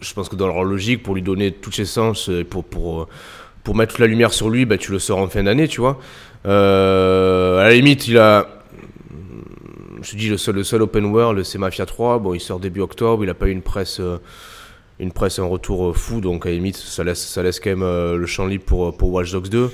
je 0.00 0.14
pense 0.14 0.30
que 0.30 0.36
dans 0.36 0.46
leur 0.46 0.64
logique, 0.64 1.02
pour 1.02 1.14
lui 1.14 1.22
donner 1.22 1.52
toutes 1.52 1.74
ses 1.74 1.84
sens, 1.84 2.30
pour, 2.48 2.64
pour, 2.64 3.08
pour 3.62 3.74
mettre 3.74 3.92
toute 3.92 4.00
la 4.00 4.06
lumière 4.06 4.32
sur 4.32 4.48
lui, 4.48 4.64
bah, 4.64 4.78
tu 4.78 4.90
le 4.90 4.98
sors 4.98 5.18
en 5.18 5.28
fin 5.28 5.42
d'année, 5.42 5.68
tu 5.68 5.80
vois. 5.82 5.98
Euh, 6.46 7.58
à 7.60 7.64
la 7.64 7.74
limite, 7.74 8.08
il 8.08 8.16
a. 8.16 8.48
Je 10.04 10.10
te 10.12 10.16
dis, 10.16 10.28
le 10.28 10.36
seul, 10.36 10.54
le 10.56 10.64
seul 10.64 10.82
open 10.82 11.06
world, 11.06 11.42
c'est 11.44 11.58
Mafia 11.58 11.86
3. 11.86 12.18
Bon, 12.18 12.34
il 12.34 12.40
sort 12.40 12.60
début 12.60 12.80
octobre, 12.80 13.24
il 13.24 13.30
a 13.30 13.34
pas 13.34 13.46
eu 13.48 13.52
une 13.52 13.62
presse, 13.62 13.98
euh, 14.00 14.18
une 15.00 15.10
presse, 15.12 15.38
un 15.38 15.46
retour 15.46 15.88
euh, 15.88 15.92
fou, 15.92 16.20
donc 16.20 16.44
à 16.46 16.50
la 16.50 16.54
limite, 16.56 16.76
ça 16.76 17.02
laisse, 17.04 17.24
ça 17.26 17.42
laisse 17.42 17.58
quand 17.58 17.70
même 17.70 17.82
euh, 17.82 18.16
le 18.16 18.26
champ 18.26 18.46
libre 18.46 18.64
pour, 18.64 18.96
pour 18.96 19.10
Watch 19.12 19.32
Dogs 19.32 19.48
2. 19.48 19.70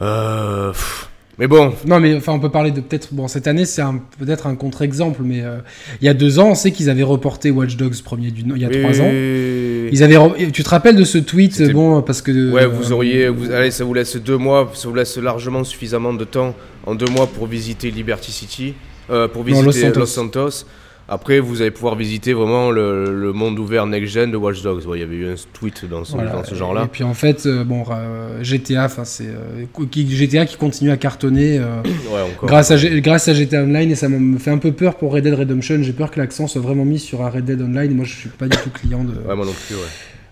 Euh, 0.00 0.70
pff, 0.70 1.08
mais 1.38 1.46
bon, 1.46 1.72
Non, 1.86 1.98
mais 2.00 2.14
enfin, 2.16 2.32
on 2.32 2.40
peut 2.40 2.50
parler 2.50 2.72
de 2.72 2.80
peut-être. 2.80 3.08
Bon, 3.14 3.26
cette 3.28 3.46
année, 3.46 3.64
c'est 3.64 3.80
un- 3.82 4.00
peut-être 4.18 4.46
un 4.48 4.54
contre-exemple, 4.56 5.22
mais 5.24 5.42
euh, 5.42 5.58
il 6.00 6.04
y 6.04 6.08
a 6.08 6.14
deux 6.14 6.38
ans, 6.40 6.50
on 6.50 6.54
sait 6.54 6.72
qu'ils 6.72 6.90
avaient 6.90 7.02
reporté 7.04 7.50
Watch 7.50 7.76
Dogs 7.76 8.02
premier 8.02 8.30
du. 8.30 8.42
Il 8.42 8.58
y 8.60 8.64
a 8.64 8.68
trois 8.68 9.00
ans. 9.00 9.08
Ils 9.10 10.02
avaient. 10.02 10.50
Tu 10.52 10.62
te 10.64 10.68
rappelles 10.68 10.96
de 10.96 11.04
ce 11.04 11.18
tweet 11.18 11.72
Bon, 11.72 12.02
parce 12.02 12.22
que. 12.22 12.52
Ouais, 12.52 12.62
euh, 12.64 12.68
vous 12.68 12.92
auriez. 12.92 13.28
Vous, 13.28 13.50
allez, 13.52 13.70
ça 13.70 13.84
vous 13.84 13.94
laisse 13.94 14.16
deux 14.16 14.36
mois, 14.36 14.70
ça 14.74 14.88
vous 14.88 14.94
laisse 14.94 15.16
largement 15.16 15.62
suffisamment 15.64 16.12
de 16.12 16.24
temps 16.24 16.54
en 16.86 16.94
deux 16.94 17.10
mois 17.10 17.26
pour 17.28 17.46
visiter 17.46 17.90
Liberty 17.92 18.32
City, 18.32 18.74
pour 19.08 19.44
Non, 19.44 19.62
visiter 19.62 19.88
Los 19.88 20.00
Los 20.00 20.06
Santos. 20.06 20.50
Santos. 20.50 20.66
Après, 21.10 21.40
vous 21.40 21.62
allez 21.62 21.70
pouvoir 21.70 21.96
visiter 21.96 22.34
vraiment 22.34 22.70
le, 22.70 23.18
le 23.18 23.32
monde 23.32 23.58
ouvert 23.58 23.86
next-gen 23.86 24.30
de 24.30 24.36
Watch 24.36 24.60
Dogs. 24.62 24.84
Ouais, 24.86 24.98
il 24.98 25.00
y 25.00 25.04
avait 25.04 25.16
eu 25.16 25.26
un 25.30 25.36
tweet 25.54 25.86
dans 25.88 26.04
ce, 26.04 26.12
voilà. 26.12 26.44
ce 26.44 26.52
Et 26.54 26.58
genre-là. 26.58 26.86
puis 26.92 27.02
en 27.02 27.14
fait, 27.14 27.46
euh, 27.46 27.64
bon, 27.64 27.82
euh, 27.90 28.42
GTA, 28.42 28.88
c'est. 29.04 29.24
euh, 29.28 29.64
qui- 29.90 30.06
GTA 30.14 30.44
qui 30.44 30.56
continue 30.58 30.90
à 30.90 30.98
cartonner. 30.98 31.56
euh, 31.58 31.80
Ouais. 32.12 32.20
Grâce 32.46 32.70
à, 32.72 32.76
G- 32.76 33.00
grâce 33.00 33.26
à 33.26 33.32
GTA 33.32 33.62
Online 33.62 33.90
et 33.90 33.94
ça 33.94 34.10
me 34.10 34.38
fait 34.38 34.50
un 34.50 34.58
peu 34.58 34.72
peur 34.72 34.96
pour 34.96 35.14
Red 35.14 35.24
Dead 35.24 35.32
Redemption. 35.32 35.78
J'ai 35.82 35.94
peur 35.94 36.10
que 36.10 36.20
l'accent 36.20 36.46
soit 36.46 36.60
vraiment 36.60 36.84
mis 36.84 36.98
sur 36.98 37.22
un 37.24 37.30
Red 37.30 37.46
Dead 37.46 37.62
Online. 37.62 37.94
Moi, 37.94 38.04
je 38.04 38.14
suis 38.14 38.28
pas 38.28 38.46
du 38.46 38.58
tout 38.58 38.68
client 38.68 39.02
de, 39.02 39.12
Ouais, 39.26 39.34
moi 39.34 39.46
non 39.46 39.54
plus, 39.66 39.76
ouais. 39.76 39.80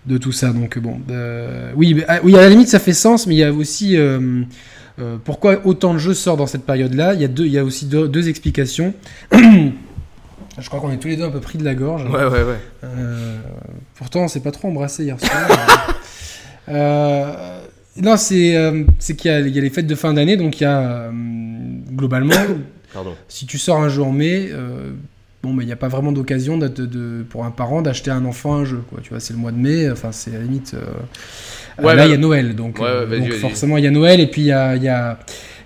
de 0.05 0.19
tout 0.19 0.31
ça. 0.31 0.49
Donc 0.53 0.77
bon, 0.77 0.99
euh, 1.09 1.71
oui, 1.75 1.95
mais, 1.95 2.05
ah, 2.07 2.19
oui, 2.23 2.35
à 2.37 2.41
la 2.41 2.49
limite, 2.49 2.67
ça 2.67 2.77
fait 2.77 2.93
sens, 2.93 3.25
mais 3.25 3.33
il 3.33 3.39
y 3.39 3.43
a 3.43 3.51
aussi 3.51 3.97
euh, 3.97 4.19
euh, 4.99 5.17
pourquoi 5.23 5.65
autant 5.65 5.93
de 5.93 5.99
jeux 5.99 6.13
sortent 6.13 6.39
dans 6.39 6.47
cette 6.47 6.65
période-là? 6.65 7.13
Il 7.13 7.21
y 7.21 7.25
a 7.25 7.27
deux, 7.27 7.45
il 7.45 7.51
y 7.51 7.57
a 7.59 7.63
aussi 7.63 7.85
deux, 7.85 8.07
deux 8.07 8.29
explications. 8.29 8.93
je 9.31 10.67
crois 10.67 10.79
qu'on 10.79 10.91
est 10.91 10.97
tous 10.97 11.07
les 11.07 11.15
deux 11.17 11.23
un 11.25 11.29
peu 11.29 11.39
pris 11.39 11.57
de 11.57 11.63
la 11.63 11.75
gorge. 11.75 12.03
Ouais, 12.05 12.25
ouais, 12.25 12.43
ouais. 12.43 12.59
Euh, 12.83 13.37
pourtant, 13.95 14.21
on 14.21 14.27
s'est 14.27 14.39
pas 14.41 14.51
trop 14.51 14.67
embrassé 14.69 15.03
hier 15.03 15.19
soir. 15.19 15.31
Euh, 16.69 17.61
non, 17.95 18.17
c'est 18.17 18.55
c'est 18.99 19.15
qu'il 19.15 19.31
y, 19.31 19.33
a- 19.33 19.39
il 19.39 19.55
y 19.55 19.57
a 19.57 19.61
les 19.61 19.69
fêtes 19.69 19.87
de 19.87 19.95
fin 19.95 20.13
d'année, 20.13 20.35
donc 20.35 20.59
il 20.59 20.63
y 20.63 20.67
a 20.67 21.09
globalement, 21.93 22.35
Pardon. 22.93 23.15
si 23.29 23.45
tu 23.45 23.57
sors 23.57 23.81
un 23.81 23.87
jeu 23.87 24.01
en 24.03 24.11
mai, 24.11 24.49
bon, 25.43 25.53
mais 25.53 25.63
il 25.63 25.67
n'y 25.67 25.71
a 25.71 25.77
pas 25.77 25.87
vraiment 25.87 26.11
d'occasion 26.11 26.57
de, 26.57 26.67
de- 26.67 27.23
pour 27.29 27.45
un 27.45 27.51
parent 27.51 27.81
d'acheter 27.81 28.11
à 28.11 28.15
un 28.15 28.25
enfant 28.25 28.55
un 28.55 28.65
jeu. 28.65 28.83
Quoi. 28.89 28.99
Tu 29.01 29.11
vois, 29.11 29.21
c'est 29.21 29.31
le 29.31 29.39
mois 29.39 29.53
de 29.53 29.57
mai, 29.57 29.89
enfin, 29.89 30.11
c'est 30.11 30.31
à 30.35 30.39
la 30.39 30.43
limite. 30.43 30.75
Euh, 31.79 31.83
Ouais, 31.83 31.95
là, 31.95 32.03
bah- 32.03 32.05
il 32.07 32.11
y 32.11 32.13
a 32.13 32.17
Noël, 32.17 32.55
donc, 32.55 32.79
Ouais, 32.79 32.85
euh, 32.87 33.07
ouais, 33.07 33.19
donc 33.19 33.33
forcément, 33.33 33.77
il 33.77 33.83
y 33.83 33.87
a 33.87 33.91
Noël, 33.91 34.19
et 34.19 34.27
puis 34.27 34.41
il 34.41 34.47
y 34.47 34.51
a. 34.51 34.75
il 34.75 34.83
y 34.83 34.89
a 34.89 35.19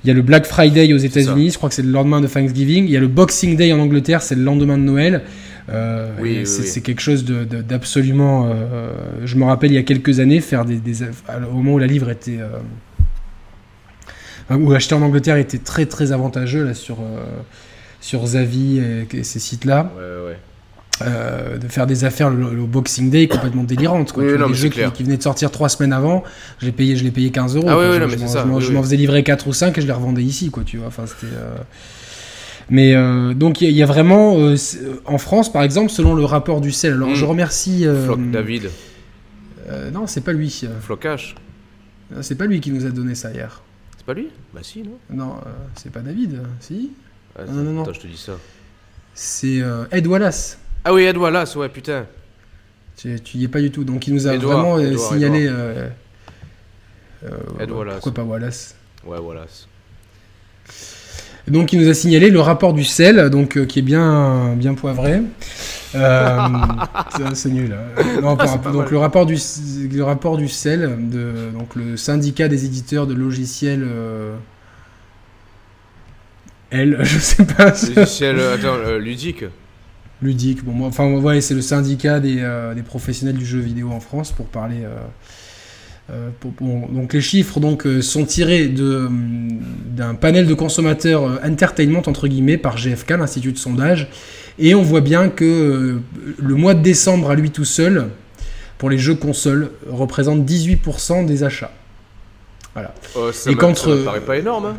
il 0.04 0.08
y 0.08 0.10
a 0.10 0.16
le 0.16 0.24
Black 0.24 0.48
Friday 0.48 0.92
aux 0.94 0.98
États-Unis, 0.98 1.52
je 1.52 1.58
crois 1.58 1.70
que 1.70 1.76
c'est 1.76 1.84
le 1.84 1.92
lendemain 1.92 2.22
de 2.22 2.26
Thanksgiving. 2.28 2.86
Il 2.86 2.90
y 2.90 2.98
a 2.98 3.00
le 3.00 3.08
Boxing 3.08 3.56
Day 3.56 3.72
en 3.72 3.78
Angleterre, 3.78 4.24
c'est 4.24 4.34
le 4.34 4.42
lendemain 4.42 4.76
de 4.80 4.82
Noël. 4.82 5.22
Euh, 5.70 6.10
Oui, 6.20 6.42
c'est 6.46 6.74
oui. 6.78 6.82
quelque 6.82 7.02
chose 7.02 7.24
de- 7.24 7.44
de- 7.44 7.62
d'absolument. 7.62 8.50
euh, 8.52 8.94
je 9.26 9.36
me 9.36 9.44
rappelle 9.44 9.70
il 9.70 9.76
y 9.76 9.78
a 9.78 9.84
quelques 9.84 10.20
années 10.20 10.42
faire 10.42 10.66
des, 10.66 10.78
des- 10.78 11.04
au 11.48 11.54
moment 11.58 11.74
où 11.74 11.78
la 11.78 11.86
livre 11.86 12.10
était 12.10 12.40
euh, 12.40 12.58
où 14.58 14.74
acheter 14.74 14.96
en 14.96 15.04
Angleterre 15.04 15.38
était 15.38 15.60
très 15.60 15.86
très 15.86 16.12
avantageux 16.12 16.64
là 16.66 16.74
sur 16.74 16.98
sur 18.00 18.26
Zavi 18.26 18.80
et, 18.80 19.18
et 19.18 19.24
ces 19.24 19.38
sites-là, 19.40 19.92
Ouais, 19.96 20.30
ouais. 20.32 20.38
Euh, 21.06 21.58
de 21.58 21.68
faire 21.68 21.88
des 21.88 22.04
affaires 22.06 22.30
le, 22.30 22.54
le 22.54 22.64
Boxing 22.66 23.10
Day 23.10 23.28
complètement 23.28 23.64
délirantes. 23.64 24.12
Quoi. 24.12 24.24
Oui, 24.24 24.38
non, 24.38 24.48
des 24.48 24.54
jeux 24.54 24.70
qui, 24.70 24.82
qui 24.94 25.04
venaient 25.04 25.18
de 25.18 25.24
sortir 25.24 25.52
trois 25.52 25.70
semaines 25.70 25.94
avant, 25.94 26.24
je 26.60 26.66
l'ai 26.66 26.72
payé, 26.72 26.96
je 26.96 27.04
l'ai 27.04 27.12
payé 27.12 27.32
15 27.32 27.56
euros. 27.56 27.68
Ah 27.70 27.74
quoi. 27.74 27.82
oui, 27.84 27.98
oui, 28.04 28.10
Je- 28.12 28.18
non, 28.48 28.60
m'en- 28.74 28.84
faisais 28.84 28.98
livrer 28.98 29.24
4 29.24 29.48
ou 29.48 29.54
5 29.54 29.78
et 29.78 29.82
je 29.82 29.88
les 29.88 29.94
revendais 29.94 30.24
ici, 30.24 30.50
quoi. 30.52 30.64
Tu 30.64 30.78
vois. 30.78 30.88
Enfin, 30.88 31.04
c'était. 31.08 31.34
euh, 31.34 31.56
Mais 32.70 32.96
euh, 32.96 33.34
donc 33.34 33.60
il 33.62 33.66
y, 33.66 33.68
a- 33.68 33.72
il 33.72 33.76
y 33.78 33.84
a 33.84 33.86
vraiment 33.86 34.38
en 35.06 35.18
France 35.18 35.52
par 35.52 35.64
exemple 35.64 35.90
selon 35.92 36.14
le 36.16 36.24
rapport 36.24 36.62
du 36.62 36.72
sel. 36.72 36.94
Alors 36.94 37.16
je 37.16 37.26
remercie. 37.26 37.86
euh, 37.86 38.06
Floc 38.06 38.20
David. 38.32 38.70
non 39.94 40.08
c'est 40.08 40.22
pas 40.22 40.32
lui. 40.34 40.64
Flocage. 40.82 41.36
C'est 42.22 42.36
pas 42.36 42.46
lui 42.46 42.60
qui 42.60 42.72
nous 42.72 42.86
a 42.86 42.90
donné 42.90 43.16
ça 43.16 43.32
hier. 43.32 43.62
C'est 43.98 44.06
pas 44.06 44.14
lui? 44.14 44.28
Bah 44.54 44.60
si, 44.64 44.84
non 44.84 44.98
Non 45.12 45.36
c'est 45.76 45.92
pas 45.92 46.00
David. 46.02 46.40
Si? 46.60 46.92
Attends, 47.38 47.52
Non, 47.54 47.64
non, 47.64 47.72
non. 47.72 47.82
Attends, 47.84 47.94
je 47.94 48.00
te 48.02 48.08
dis 48.08 48.18
ça. 48.18 48.34
C'est 49.14 49.62
Ed 49.92 50.08
Wallace. 50.08 50.58
Ah 50.84 50.94
oui, 50.94 51.04
Ed 51.04 51.18
Wallace, 51.18 51.56
ouais, 51.56 51.70
putain. 51.70 52.06
Tu, 52.98 53.20
tu 53.22 53.38
y 53.38 53.44
es 53.44 53.48
pas 53.48 53.62
du 53.62 53.72
tout. 53.72 53.84
Donc 53.84 54.08
il 54.08 54.14
nous 54.14 54.28
a 54.28 54.34
Edouard, 54.36 54.58
vraiment 54.58 54.78
euh, 54.78 54.92
Edouard, 54.92 55.14
signalé. 55.14 55.44
Edouard. 55.46 55.60
euh, 55.60 55.90
euh, 57.26 57.38
Ed 57.60 57.72
Wallace. 57.72 57.94
Pourquoi 57.96 58.14
pas 58.14 58.24
Wallace 58.24 58.76
Ouais, 59.06 59.18
voilà. 59.22 59.46
Donc 61.48 61.74
il 61.74 61.82
nous 61.82 61.90
a 61.90 61.94
signalé 61.94 62.30
le 62.30 62.40
rapport 62.40 62.74
du 62.74 62.84
sel, 62.84 63.30
donc 63.30 63.58
euh, 63.58 63.66
qui 63.66 63.80
est 63.80 63.84
bien 63.84 64.54
bien 64.56 64.74
poivré. 64.76 65.22
Euh, 65.96 66.38
c'est- 67.34 67.50
nul. 67.50 67.74
hein. 67.74 68.04
Non, 68.22 68.36
donc 68.36 68.64
mal. 68.76 68.88
le 68.92 68.98
rapport 68.98 69.26
du 69.26 69.36
le 69.92 70.04
rapport 70.04 70.38
du 70.38 70.48
sel 70.48 71.10
de 71.10 71.50
donc 71.58 71.76
le 71.76 71.98
syndicat 71.98 72.48
des 72.48 72.66
éditeurs 72.66 73.08
de 73.08 73.14
logiciels. 73.16 73.84
euh, 73.84 74.36
L, 76.70 76.98
je 77.04 77.18
sais 77.20 77.46
pas. 77.46 77.72
Logiciel, 77.96 78.38
euh, 78.40 78.56
attends, 78.56 78.76
euh, 78.76 78.98
ludique. 79.00 79.44
Ludique. 80.22 80.64
Bon, 80.64 80.72
moi, 80.72 80.88
enfin, 80.88 81.12
ouais, 81.14 81.42
c'est 81.42 81.54
le 81.56 81.62
syndicat 81.62 82.20
des, 82.20 82.38
euh, 82.40 82.74
des 82.74 82.84
professionnels 82.84 83.38
du 83.38 83.46
jeu 83.46 83.60
vidéo 83.60 83.90
en 83.92 84.00
France 84.00 84.32
pour 84.32 84.46
parler. 84.48 84.84
euh, 84.84 84.96
euh, 86.12 86.30
pour- 86.40 86.52
bon, 86.60 86.88
donc 86.88 87.14
les 87.14 87.22
chiffres 87.22 87.60
donc 87.60 87.88
sont 88.02 88.26
tirés 88.26 88.66
hum, 88.68 89.60
d'un 89.86 90.14
panel 90.16 90.46
de 90.48 90.54
consommateurs 90.54 91.40
entertainment 91.44 92.02
entre 92.08 92.28
guillemets 92.28 92.58
par 92.58 92.76
GFK, 92.78 93.12
l'institut 93.12 93.54
de 93.54 93.58
sondage, 93.58 94.10
et 94.60 94.76
on 94.76 94.82
voit 94.82 95.00
bien 95.02 95.30
que 95.30 96.00
le 96.38 96.56
mois 96.56 96.74
de 96.74 96.82
décembre 96.82 97.30
à 97.32 97.36
lui 97.36 97.52
tout 97.52 97.64
seul 97.66 98.10
pour 98.78 98.90
les 98.90 98.98
jeux 98.98 99.16
consoles 99.16 99.72
représente 99.90 100.44
18% 100.44 101.24
des 101.26 101.44
achats. 101.44 101.72
Voilà. 102.74 102.94
Euh, 103.16 103.32
ça 103.32 103.52
Et 103.52 103.56
contre- 103.56 103.96
ça 103.98 104.04
paraît 104.04 104.22
pas 104.22 104.38
énorme. 104.38 104.66
hein. 104.66 104.78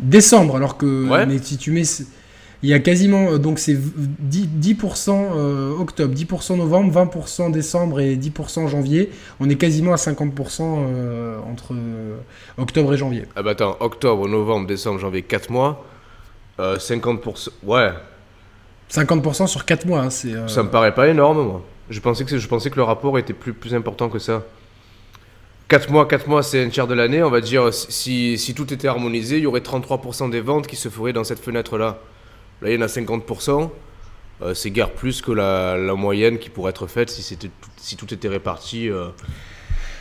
Décembre, 0.00 0.56
alors 0.56 0.76
que. 0.76 1.08
Ouais. 1.08 1.24
Mais 1.24 1.38
si 1.38 1.56
tu 1.56 1.70
mets. 1.70 1.82
Il 2.64 2.68
y 2.68 2.72
a 2.72 2.78
quasiment. 2.78 3.32
euh, 3.32 3.38
Donc 3.38 3.58
c'est 3.58 3.74
10%, 3.74 4.48
10% 4.58 5.10
euh, 5.10 5.78
octobre, 5.78 6.14
10% 6.14 6.56
novembre, 6.56 6.90
20% 7.04 7.50
décembre 7.52 8.00
et 8.00 8.16
10% 8.16 8.68
janvier. 8.68 9.10
On 9.38 9.50
est 9.50 9.56
quasiment 9.56 9.92
à 9.92 9.96
50% 9.96 10.62
euh, 10.62 11.38
entre 11.52 11.74
octobre 12.56 12.94
et 12.94 12.96
janvier. 12.96 13.24
Ah 13.36 13.42
bah 13.42 13.50
attends, 13.50 13.76
octobre, 13.80 14.26
novembre, 14.26 14.66
décembre, 14.66 14.98
janvier, 14.98 15.20
4 15.20 15.50
mois. 15.50 15.84
Euh, 16.58 16.78
50%. 16.78 17.50
Ouais, 17.64 17.90
50% 18.90 19.46
sur 19.46 19.66
4 19.66 19.84
mois. 19.84 20.00
hein, 20.00 20.08
c'est, 20.10 20.32
euh, 20.32 20.48
ça 20.48 20.62
me 20.62 20.70
paraît 20.70 20.94
pas 20.94 21.06
énorme, 21.08 21.42
moi. 21.46 21.62
Je 21.90 22.00
pensais 22.00 22.24
que, 22.24 22.38
je 22.38 22.48
pensais 22.48 22.70
que 22.70 22.76
le 22.76 22.82
rapport 22.84 23.18
était 23.18 23.34
plus, 23.34 23.52
plus 23.52 23.74
important 23.74 24.08
que 24.08 24.18
ça. 24.18 24.42
4 25.68 25.90
mois, 25.90 26.06
4 26.08 26.28
mois, 26.28 26.42
c'est 26.42 26.64
un 26.64 26.70
tiers 26.70 26.86
de 26.86 26.94
l'année. 26.94 27.22
On 27.22 27.28
va 27.30 27.42
dire, 27.42 27.74
si, 27.74 28.38
si 28.38 28.54
tout 28.54 28.72
était 28.72 28.88
harmonisé, 28.88 29.36
il 29.36 29.42
y 29.42 29.46
aurait 29.46 29.60
33% 29.60 30.30
des 30.30 30.40
ventes 30.40 30.66
qui 30.66 30.76
se 30.76 30.88
feraient 30.88 31.12
dans 31.12 31.24
cette 31.24 31.40
fenêtre-là. 31.40 31.98
Là, 32.64 32.70
il 32.70 32.74
y 32.74 32.78
en 32.78 32.82
a 32.82 32.86
50%. 32.86 33.70
Euh, 34.42 34.52
c'est 34.54 34.70
guère 34.70 34.90
plus 34.90 35.22
que 35.22 35.30
la, 35.30 35.76
la 35.76 35.94
moyenne 35.94 36.38
qui 36.38 36.50
pourrait 36.50 36.70
être 36.70 36.88
faite 36.88 37.08
si, 37.10 37.22
c'était 37.22 37.46
tout, 37.48 37.70
si 37.76 37.96
tout 37.96 38.12
était 38.12 38.26
réparti 38.28 38.88
euh, 38.90 39.08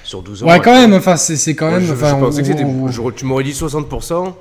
sur 0.04 0.24
12 0.24 0.44
ans. 0.44 0.48
Ouais, 0.48 0.60
quand 0.60 0.74
même. 0.74 0.94
Enfin, 0.94 1.18
c'est, 1.18 1.54
quand 1.56 1.70
même. 1.70 1.82
je, 1.86 1.94
je 1.94 3.10
Tu 3.12 3.26
m'aurais 3.26 3.44
dit 3.44 3.52
60%. 3.52 4.34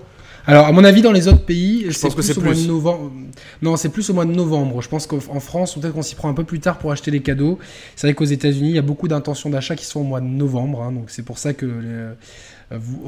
Alors, 0.45 0.67
à 0.67 0.73
mon 0.73 0.83
avis, 0.83 1.03
dans 1.03 1.13
les 1.13 1.29
autres 1.29 1.45
pays, 1.45 1.87
c'est 1.93 2.01
pense 2.03 2.15
que 2.17 2.21
plus 2.21 2.33
c'est 2.33 2.39
au 2.39 2.41
mois 2.41 2.53
de 2.53 2.59
plus. 2.59 2.67
novembre. 2.69 3.13
Non, 3.61 3.77
c'est 3.77 3.91
plus 3.91 4.11
au 4.11 4.15
mois 4.15 4.25
de 4.25 4.33
novembre. 4.33 4.83
Je 4.83 4.89
pense 4.89 5.07
qu'en 5.07 5.19
en 5.29 5.39
France, 5.41 5.75
peut-être 5.79 5.93
qu'on 5.95 6.03
s'y 6.03 6.17
prend 6.17 6.29
un 6.29 6.35
peu 6.35 6.43
plus 6.43 6.59
tard 6.59 6.79
pour 6.79 6.91
acheter 6.91 7.13
les 7.13 7.21
cadeaux. 7.23 7.59
C'est 7.95 8.09
vrai 8.09 8.15
qu'aux 8.15 8.25
États-Unis, 8.25 8.71
il 8.71 8.75
y 8.75 8.79
a 8.79 8.83
beaucoup 8.83 9.07
d'intentions 9.07 9.51
d'achat 9.51 9.77
qui 9.77 9.85
sont 9.85 10.01
au 10.01 10.05
mois 10.05 10.21
de 10.21 10.27
novembre. 10.27 10.83
hein, 10.83 10.91
donc, 10.91 11.11
c'est 11.11 11.23
pour 11.25 11.39
ça 11.39 11.53
que 11.55 11.67
les- 11.67 12.09
vous- 12.79 13.03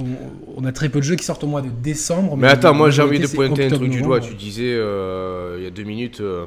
on, 0.56 0.62
on 0.62 0.64
a 0.64 0.72
très 0.72 0.88
peu 0.88 0.98
de 1.00 1.04
jeux 1.04 1.16
qui 1.16 1.24
sortent 1.24 1.44
au 1.44 1.48
mois 1.48 1.62
de 1.62 1.68
décembre. 1.68 2.36
Mais 2.36 2.48
attends, 2.48 2.74
moi 2.74 2.90
j'ai 2.90 3.02
envie 3.02 3.18
de 3.20 3.26
pointer 3.26 3.66
un 3.66 3.70
truc 3.70 3.90
du 3.90 4.02
doigt. 4.02 4.20
Tu 4.20 4.34
disais 4.34 4.72
euh, 4.74 5.56
il 5.58 5.64
y 5.64 5.66
a 5.66 5.70
deux 5.70 5.82
minutes, 5.84 6.20
euh, 6.20 6.44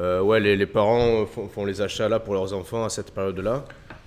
euh, 0.00 0.20
ouais, 0.22 0.40
les, 0.40 0.56
les 0.56 0.66
parents 0.66 1.26
font, 1.26 1.48
font 1.48 1.64
les 1.64 1.80
achats 1.80 2.08
là 2.08 2.18
pour 2.20 2.34
leurs 2.34 2.52
enfants 2.54 2.84
à 2.84 2.88
cette 2.88 3.10
période-là. 3.12 3.64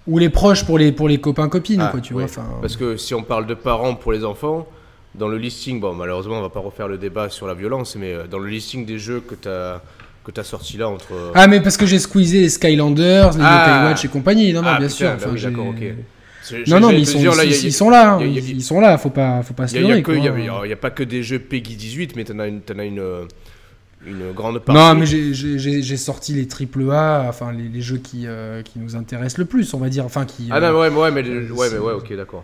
Ou 0.07 0.17
les 0.17 0.29
proches 0.29 0.65
pour 0.65 0.77
les, 0.77 0.91
pour 0.91 1.07
les 1.07 1.19
copains-copines, 1.19 1.79
Ah, 1.81 1.87
quoi, 1.91 2.01
tu 2.01 2.13
ouais. 2.13 2.25
vois. 2.25 2.43
Parce 2.61 2.75
que 2.75 2.97
si 2.97 3.13
on 3.13 3.23
parle 3.23 3.45
de 3.47 3.53
parents 3.53 3.95
pour 3.95 4.11
les 4.11 4.25
enfants, 4.25 4.67
dans 5.15 5.27
le 5.29 5.37
listing, 5.37 5.79
bon, 5.79 5.93
malheureusement, 5.93 6.39
on 6.39 6.41
va 6.41 6.49
pas 6.49 6.59
refaire 6.59 6.87
le 6.87 6.97
débat 6.97 7.29
sur 7.29 7.47
la 7.47 7.53
violence, 7.53 7.95
mais 7.95 8.13
euh, 8.13 8.27
dans 8.27 8.39
le 8.39 8.49
listing 8.49 8.85
des 8.85 8.97
jeux 8.97 9.21
que 9.21 9.35
tu 9.35 9.47
as, 9.47 9.81
que 10.25 10.43
sorti 10.43 10.77
là 10.77 10.89
entre. 10.89 11.31
Ah, 11.35 11.47
mais 11.47 11.61
parce 11.61 11.77
que 11.77 11.85
j'ai 11.85 11.99
squeezé 11.99 12.41
les 12.41 12.49
Skylanders, 12.49 13.31
les 13.37 13.43
Ah. 13.43 13.85
Watch 13.89 14.03
et 14.03 14.07
compagnie. 14.09 14.51
Non, 14.53 14.61
non, 14.61 14.69
Ah, 14.73 14.79
bien 14.79 14.87
putain, 14.87 14.97
sûr. 14.97 15.07
bah 15.09 15.15
enfin, 15.17 15.29
oui, 15.31 15.37
j'ai- 15.37 15.49
d'accord, 15.49 15.67
ok. 15.67 15.83
Non, 16.67 16.79
non, 16.79 16.89
mais 16.89 16.99
ils 16.99 17.07
sont, 17.07 17.19
dire, 17.19 17.35
là, 17.35 17.43
il 17.45 17.51
y 17.51 17.53
a- 17.53 17.57
ils 17.57 17.73
sont 17.73 17.89
là. 17.89 18.13
hein. 18.13 18.17
il 18.21 18.27
y 18.27 18.37
a- 18.37 18.39
il 18.41 18.49
y 18.49 18.51
a- 18.51 18.55
Ils 18.55 18.63
sont 18.63 18.79
là. 18.81 18.97
Faut 18.97 19.09
pas, 19.09 19.41
faut 19.43 19.53
pas 19.53 19.67
se 19.67 19.75
Il 19.75 19.81
n'y 19.85 19.91
a, 19.91 19.95
leurrer. 19.95 20.65
il 20.65 20.69
y 20.69 20.73
a- 20.73 20.75
pas 20.77 20.89
que 20.91 21.03
des 21.03 21.23
jeux 21.23 21.39
Peggy 21.39 21.75
18, 21.75 22.15
mais 22.15 22.23
tu 22.25 22.31
en 22.33 22.39
as 22.39 22.47
une, 22.47 22.61
t'en 22.61 22.77
as 22.79 22.85
une, 22.85 22.99
euh, 22.99 23.23
une 24.05 24.31
grande 24.33 24.59
partie. 24.59 24.79
Non, 24.81 24.95
mais 24.95 25.05
j'ai- 25.05 25.97
sorti 25.97 26.33
les 26.33 26.47
triple 26.47 26.89
A, 26.91 27.25
enfin 27.29 27.51
les, 27.53 27.69
les 27.69 27.81
jeux 27.81 27.97
qui, 27.97 28.23
euh, 28.27 28.61
qui 28.61 28.79
nous 28.79 28.95
intéressent 28.95 29.37
le 29.37 29.45
plus, 29.45 29.73
on 29.73 29.77
va 29.79 29.89
dire. 29.89 30.05
Enfin, 30.05 30.25
qui. 30.25 30.47
Ah 30.51 30.57
euh, 30.57 30.71
non, 30.71 30.79
ouais, 30.79 30.89
mais 30.89 30.97
ouais, 30.97 31.11
mais, 31.11 31.21
ouais, 31.21 31.67
c'est- 31.69 31.75
mais 31.75 31.79
ouais, 31.79 31.93
ok, 31.93 32.15
d'accord. 32.15 32.43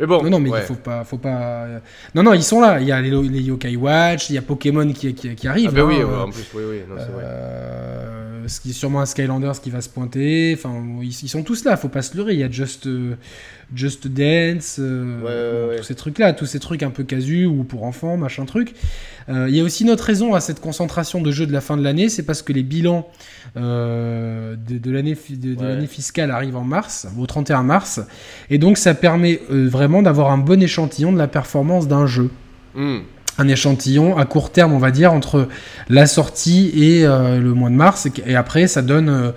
Mais 0.00 0.06
bon, 0.06 0.22
non, 0.22 0.30
non, 0.30 0.40
mais 0.40 0.50
ouais. 0.50 0.60
il 0.62 0.66
faut 0.66 0.74
pas, 0.74 1.04
faut 1.04 1.18
pas. 1.18 1.64
euh, 1.64 1.78
Non, 2.14 2.22
non, 2.22 2.32
ils 2.34 2.42
sont 2.42 2.60
là. 2.60 2.80
Il 2.80 2.86
y 2.86 2.92
a 2.92 3.00
les, 3.00 3.10
les 3.10 3.40
Yokai 3.42 3.76
Watch, 3.76 4.30
il 4.30 4.34
y 4.34 4.38
a 4.38 4.42
Pokémon 4.42 4.90
qui, 4.92 5.14
qui, 5.14 5.34
qui 5.34 5.46
arrive. 5.48 5.68
Ah, 5.72 5.76
bah 5.76 5.84
oui, 5.84 5.96
hein, 5.96 6.04
ouais, 6.04 6.12
euh, 6.12 6.22
en 6.24 6.30
plus, 6.30 6.44
oui, 6.54 6.62
oui, 6.70 6.76
c'est 6.98 7.12
vrai. 7.12 7.24
Euh, 8.42 8.48
ce 8.48 8.60
qui 8.60 8.70
est 8.70 8.72
sûrement 8.72 9.00
un 9.00 9.06
Skylanders 9.06 9.60
qui 9.60 9.70
va 9.70 9.80
se 9.80 9.88
pointer. 9.88 10.54
Enfin, 10.56 10.74
ils, 11.02 11.08
ils 11.08 11.28
sont 11.28 11.42
tous 11.42 11.64
là. 11.64 11.76
Faut 11.76 11.88
pas 11.88 12.02
se 12.02 12.16
leurrer. 12.16 12.34
Il 12.34 12.40
y 12.40 12.44
a 12.44 12.50
Just, 12.50 12.86
euh, 12.86 13.14
Just 13.74 14.08
Dance, 14.08 14.76
euh, 14.78 15.20
Ouais, 15.20 15.26
ouais, 15.26 15.62
bon, 15.66 15.68
ouais. 15.70 15.76
tous 15.78 15.84
ces 15.84 15.94
trucs-là, 15.94 16.32
tous 16.32 16.46
ces 16.46 16.60
trucs 16.60 16.82
un 16.82 16.90
peu 16.90 17.04
casu 17.04 17.46
ou 17.46 17.64
pour 17.64 17.84
enfants, 17.84 18.16
machin 18.16 18.44
truc. 18.44 18.74
Il 19.28 19.54
y 19.54 19.60
a 19.60 19.62
aussi 19.62 19.84
une 19.84 19.90
autre 19.90 20.02
raison 20.04 20.34
à 20.34 20.40
cette 20.40 20.60
concentration 20.60 21.20
de 21.20 21.30
jeux 21.30 21.46
de 21.46 21.52
la 21.52 21.60
fin 21.60 21.76
de 21.76 21.82
l'année, 21.82 22.08
c'est 22.08 22.24
parce 22.24 22.42
que 22.42 22.52
les 22.52 22.64
bilans 22.64 23.08
de, 23.54 24.56
de 24.56 24.90
l'année 24.90 25.16
de, 25.30 25.62
l'année 25.62 25.86
fiscale 25.86 26.32
arrivent 26.32 26.56
en 26.56 26.64
mars, 26.64 27.06
au 27.16 27.24
31 27.24 27.62
mars, 27.62 28.00
et 28.50 28.58
donc 28.58 28.78
ça 28.78 28.94
permet 28.94 29.40
vraiment 29.48 30.02
d'avoir 30.02 30.32
un 30.32 30.38
bon 30.38 30.60
échantillon 30.60 31.12
de 31.12 31.18
la 31.18 31.28
performance 31.28 31.86
d'un 31.86 32.04
jeu 32.04 32.30
Hmm. 32.74 33.00
Un 33.42 33.48
échantillon 33.48 34.16
à 34.16 34.24
court 34.24 34.50
terme, 34.50 34.72
on 34.72 34.78
va 34.78 34.90
dire, 34.90 35.12
entre 35.12 35.48
la 35.88 36.06
sortie 36.06 36.70
et 36.74 37.04
euh, 37.06 37.38
le 37.38 37.52
mois 37.54 37.70
de 37.70 37.74
mars. 37.74 38.06
Et, 38.06 38.12
et 38.26 38.36
après, 38.36 38.66
ça 38.66 38.82
donne, 38.82 39.08
euh, 39.08 39.30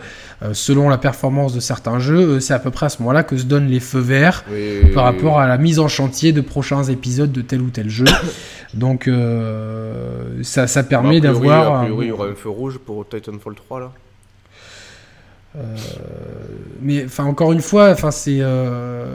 euh, 0.43 0.53
selon 0.53 0.87
la 0.89 0.97
performance 0.97 1.53
de 1.53 1.59
certains 1.59 1.99
jeux, 1.99 2.39
c'est 2.39 2.53
à 2.53 2.59
peu 2.59 2.71
près 2.71 2.85
à 2.85 2.89
ce 2.89 2.99
moment-là 3.01 3.23
que 3.23 3.37
se 3.37 3.43
donnent 3.45 3.67
les 3.67 3.79
feux 3.79 3.99
verts 3.99 4.43
Oui, 4.51 4.91
par 4.93 5.05
oui, 5.05 5.11
rapport 5.17 5.35
oui. 5.37 5.43
à 5.43 5.47
la 5.47 5.57
mise 5.57 5.79
en 5.79 5.87
chantier 5.87 6.31
de 6.33 6.41
prochains 6.41 6.83
épisodes 6.83 7.31
de 7.31 7.41
tel 7.41 7.61
ou 7.61 7.69
tel 7.69 7.89
jeu. 7.89 8.05
Donc, 8.73 9.07
euh, 9.07 10.23
ça, 10.43 10.67
ça 10.67 10.83
permet 10.83 11.21
d'avoir. 11.21 11.79
A 11.81 11.83
priori, 11.83 12.05
il 12.07 12.09
y 12.09 12.11
aura 12.11 12.27
un 12.27 12.35
feu 12.35 12.49
rouge 12.49 12.77
pour 12.77 13.07
Titanfall 13.07 13.55
3 13.55 13.79
là. 13.79 13.91
Mais 16.81 17.05
enfin, 17.05 17.23
encore 17.23 17.53
une 17.53 17.61
fois, 17.61 17.91
enfin, 17.91 18.11
c'est. 18.11 18.39
euh, 18.41 19.05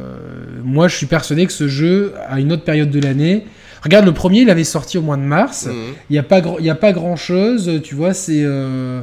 Moi, 0.65 0.89
je 0.89 0.97
suis 0.97 1.07
persuadé 1.07 1.45
que 1.47 1.53
ce 1.53 1.69
jeu, 1.69 2.15
à 2.29 2.41
une 2.41 2.51
autre 2.53 2.65
période 2.65 2.91
de 2.91 3.01
l'année. 3.01 3.47
Regarde, 3.83 4.05
le 4.05 4.13
premier, 4.13 4.41
il 4.41 4.51
avait 4.51 4.65
sorti 4.65 4.99
au 4.99 5.03
mois 5.03 5.17
de 5.17 5.23
mars. 5.23 5.67
Mhm. 5.67 5.75
Il 6.11 6.13
n'y 6.13 6.19
a 6.19 6.23
pas, 6.23 6.41
y 6.61 6.71
a 6.71 6.75
pas 6.75 6.93
grand 6.93 7.17
chose, 7.17 7.81
tu 7.83 7.95
vois, 7.95 8.15
c'est. 8.15 8.43
euh, 8.43 9.01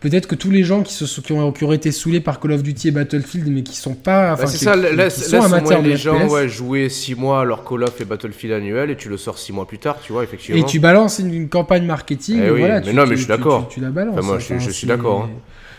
Peut-être 0.00 0.28
que 0.28 0.36
tous 0.36 0.52
les 0.52 0.62
gens 0.62 0.82
qui, 0.84 0.92
se, 0.94 1.06
sont- 1.06 1.20
qui, 1.22 1.32
ont, 1.32 1.50
qui 1.50 1.64
auraient 1.64 1.74
été 1.74 1.90
saoulés 1.90 2.20
par 2.20 2.38
Call 2.38 2.52
of 2.52 2.62
Duty 2.62 2.86
et 2.86 2.90
Battlefield, 2.92 3.48
mais 3.50 3.64
qui 3.64 3.74
sont 3.74 3.94
pas. 3.94 4.36
Bah, 4.36 4.46
c'est 4.46 4.64
ça, 4.64 4.76
qui- 4.76 4.78
sont 5.48 5.82
de 5.82 5.88
les 5.88 5.96
gens 5.96 6.28
ouais, 6.28 6.48
jouer 6.48 6.88
6 6.88 7.16
mois 7.16 7.40
à 7.40 7.44
leur 7.44 7.64
Call 7.64 7.82
of 7.82 8.00
et 8.00 8.04
Battlefield 8.04 8.54
annuel 8.54 8.90
et 8.90 8.96
tu 8.96 9.08
le 9.08 9.16
sors 9.16 9.36
6 9.38 9.52
mois 9.52 9.66
plus 9.66 9.78
tard, 9.78 9.96
tu 10.00 10.12
vois, 10.12 10.22
effectivement. 10.22 10.60
Et 10.60 10.64
tu 10.64 10.78
balances 10.78 11.18
une, 11.18 11.34
une 11.34 11.48
campagne 11.48 11.84
marketing, 11.84 12.40
Eh 12.46 12.48
oui, 12.52 12.60
voilà. 12.60 12.78
mais 12.78 12.86
tu, 12.90 12.94
non, 12.94 13.02
tu- 13.02 13.08
mais 13.10 13.16
je 13.16 13.20
suis 13.22 13.28
d'accord. 13.28 13.66
Tu, 13.68 13.74
tu 13.74 13.80
la 13.80 13.90
balances. 13.90 14.14
Enfin, 14.18 14.22
moi, 14.26 14.38
je- 14.38 14.56
je 14.58 14.70
suis 14.70 14.86
d'accord, 14.86 15.22
hein. 15.22 15.30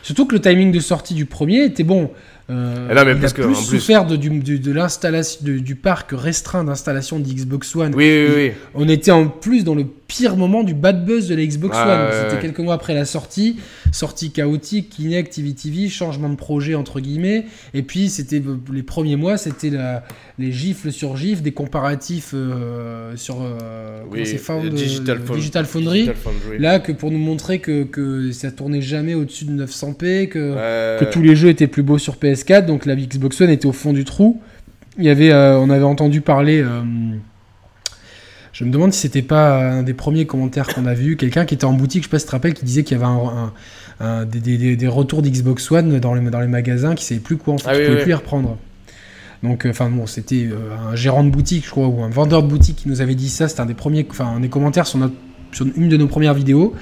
Surtout 0.04 0.26
que 0.26 0.34
le 0.36 0.42
timing 0.42 0.74
de 0.74 0.80
sortie 0.82 1.14
du 1.14 1.26
premier 1.26 1.64
était 1.64 1.84
bon. 1.84 2.12
Euh, 2.50 2.88
Eh 2.92 2.96
non, 2.96 3.06
mais 3.06 3.12
il 3.12 3.20
parce 3.20 3.34
a 3.34 3.36
que, 3.36 3.42
plus 3.44 3.52
en 3.56 3.58
plus- 3.64 3.80
souffert 3.80 4.06
de, 4.06 4.16
du, 4.16 4.30
du- 4.40 4.60
de 4.60 4.72
l'installation 4.72 5.40
de- 5.46 5.60
du 5.60 5.76
parc 5.76 6.10
restreint 6.14 6.64
d'installation 6.64 7.20
d'Xbox 7.20 7.76
One. 7.76 7.94
Oui, 7.96 8.26
oui, 8.28 8.34
oui. 8.36 8.52
On 8.74 8.90
était 8.90 9.12
en 9.12 9.28
plus 9.28 9.64
dans 9.64 9.76
le 9.76 9.86
pire 9.86 10.36
moment 10.36 10.64
du 10.64 10.74
bad 10.74 11.06
buzz 11.06 11.28
de 11.28 11.36
la 11.36 11.46
Xbox 11.46 11.78
One. 11.78 12.08
C'était 12.12 12.42
quelques 12.42 12.60
mois 12.60 12.74
après 12.74 12.96
la 12.96 13.06
sortie, 13.06 13.58
sortie 13.92 14.32
chaotique, 14.32 14.90
Kinect, 14.90 15.32
TV 15.34 15.54
TV, 15.54 15.88
changement 15.88 16.30
de 16.30 16.36
projet 16.36 16.74
entre 16.74 17.00
guillemets. 17.00 17.46
Et 17.76 17.84
puis 17.84 18.10
c'était 18.10 18.42
les 18.74 18.82
premiers 18.84 19.16
mois, 19.18 19.38
c'était 19.38 19.72
les 20.40 20.52
gifles 20.52 20.92
sur 20.92 21.16
gifles, 21.16 21.44
des 21.44 21.52
comparatifs 21.52 22.32
euh, 22.34 23.16
sur 23.16 23.38
euh, 23.42 24.00
Oui, 24.10 24.26
Found- 24.38 24.70
Digital, 24.74 25.20
euh, 25.30 25.36
Digital 25.36 25.66
Foundry. 25.66 26.00
Digital 26.00 26.16
Foundry. 26.16 26.58
Là, 26.60 26.80
que 26.80 26.92
pour 26.92 27.12
nous 27.12 27.20
montrer 27.20 27.60
que, 27.60 27.84
que 27.84 28.32
ça 28.32 28.50
tournait 28.52 28.82
jamais 28.82 29.14
au-dessus 29.14 29.46
de 29.46 29.64
900p, 29.66 30.28
que, 30.30 31.00
que 31.00 31.06
tous 31.12 31.22
les 31.22 31.36
jeux 31.36 31.50
étaient 31.50 31.68
plus 31.68 31.84
beaux 31.84 32.00
sur 32.00 32.18
PS4, 32.44 32.66
donc 32.66 32.86
la 32.86 32.96
Xbox 32.96 33.40
One 33.42 33.50
était 33.50 33.66
au 33.66 33.72
fond 33.72 33.94
du 33.94 34.04
trou. 34.06 34.42
Il 34.98 35.06
y 35.06 35.10
avait, 35.10 35.32
euh, 35.32 35.58
on 35.60 35.70
avait 35.70 35.84
entendu 35.84 36.22
parler. 36.22 36.62
euh, 36.62 36.82
je 38.52 38.66
me 38.66 38.72
demande 38.72 38.92
si 38.94 39.02
c'était 39.02 39.22
pas 39.22 39.60
un 39.72 39.84
des 39.84 39.94
premiers 39.94 40.26
commentaires 40.26 40.68
qu'on 40.68 40.86
a 40.86 40.94
vu, 40.94 41.16
quelqu'un 41.16 41.46
qui 41.46 41.54
était 41.54 41.66
en 41.66 41.74
boutique, 41.74 42.04
je 42.04 42.08
sais 42.08 42.12
pas 42.12 42.20
si 42.20 42.26
tu 42.26 42.30
te 42.30 42.32
rappelles, 42.36 42.54
qui 42.54 42.66
disait 42.66 42.84
qu'il 42.84 42.98
y 42.98 43.02
avait 43.02 43.10
un, 43.10 43.18
un- 43.20 43.54
un- 44.06 44.26
des, 44.26 44.40
des- 44.40 44.58
des- 44.58 44.76
des 44.76 44.88
retours 44.88 45.22
d'Xbox 45.22 45.72
One 45.72 46.00
dans 46.00 46.14
les, 46.14 46.30
dans 46.30 46.40
les 46.42 46.48
magasins, 46.48 46.96
qui 46.96 47.06
savaient 47.06 47.20
plus 47.22 47.38
quoi 47.38 47.54
en 47.54 47.58
fait, 47.58 47.70
Ah 47.70 47.74
qui 47.74 47.80
oui, 47.80 47.86
pouvaient 47.86 47.98
oui. 47.98 48.04
plus 48.04 48.10
les 48.10 48.16
reprendre. 48.16 48.58
Donc, 49.44 49.66
euh, 49.66 49.70
enfin 49.70 49.90
bon, 49.90 50.06
c'était 50.08 50.48
euh, 50.52 50.92
un 50.92 50.96
gérant 50.96 51.24
de 51.24 51.30
boutique, 51.30 51.66
je 51.66 51.70
crois, 51.72 51.88
ou 51.88 52.02
un 52.04 52.10
vendeur 52.10 52.44
de 52.44 52.48
boutique 52.50 52.76
qui 52.78 52.90
nous 52.90 53.00
avait 53.02 53.16
dit 53.16 53.30
ça. 53.30 53.48
C'était 53.48 53.62
un 53.62 53.66
des 53.68 53.74
premiers, 53.74 54.06
enfin, 54.10 54.26
un 54.36 54.40
des 54.42 54.50
commentaires 54.50 54.88
sur, 54.88 54.98
notre, 55.00 55.14
sur 55.54 55.66
une 55.78 55.88
de 55.88 55.96
nos 55.96 56.08
premières 56.08 56.34
vidéos. 56.34 56.74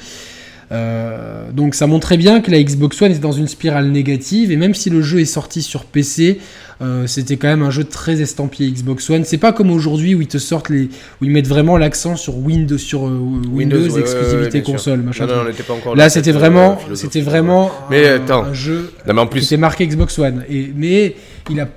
Euh, 0.71 1.51
donc 1.51 1.75
ça 1.75 1.87
montrait 1.87 2.17
bien 2.17 2.41
que 2.41 2.51
la 2.51 2.61
Xbox 2.61 3.01
One 3.01 3.11
était 3.11 3.19
dans 3.19 3.31
une 3.31 3.47
spirale 3.47 3.89
négative, 3.89 4.51
et 4.51 4.57
même 4.57 4.73
si 4.73 4.89
le 4.89 5.01
jeu 5.01 5.21
est 5.21 5.25
sorti 5.25 5.61
sur 5.61 5.85
PC, 5.85 6.39
euh, 6.81 7.07
c'était 7.07 7.37
quand 7.37 7.47
même 7.47 7.63
un 7.63 7.71
jeu 7.71 7.85
très 7.85 8.21
estampillé 8.21 8.69
Xbox 8.69 9.09
One. 9.09 9.23
C'est 9.23 9.37
pas 9.37 9.53
comme 9.53 9.71
aujourd'hui 9.71 10.13
où 10.13 10.21
ils 10.21 10.27
te 10.27 10.37
sortent 10.37 10.69
les, 10.69 10.89
où 11.21 11.25
ils 11.25 11.31
mettent 11.31 11.47
vraiment 11.47 11.77
l'accent 11.77 12.15
sur 12.15 12.37
Windows, 12.37 12.77
sur 12.77 13.07
euh, 13.07 13.19
Windows, 13.49 13.97
exclusivité 13.97 14.61
console, 14.61 15.01
machin. 15.01 15.25
Non, 15.25 15.43
non, 15.43 15.51
pas 15.51 15.73
encore 15.73 15.95
là, 15.95 16.09
c'était 16.09 16.31
vraiment, 16.31 16.77
c'était 16.93 17.21
vraiment 17.21 17.71
mais, 17.89 18.07
un, 18.07 18.15
attends. 18.15 18.53
jeu 18.53 18.91
non, 19.07 19.13
mais 19.13 19.21
en 19.21 19.27
plus... 19.27 19.51
marqué 19.53 19.87
Xbox 19.87 20.19
One. 20.19 20.43
Et 20.49 20.71
mais 20.75 21.15
il 21.49 21.61
a, 21.61 21.69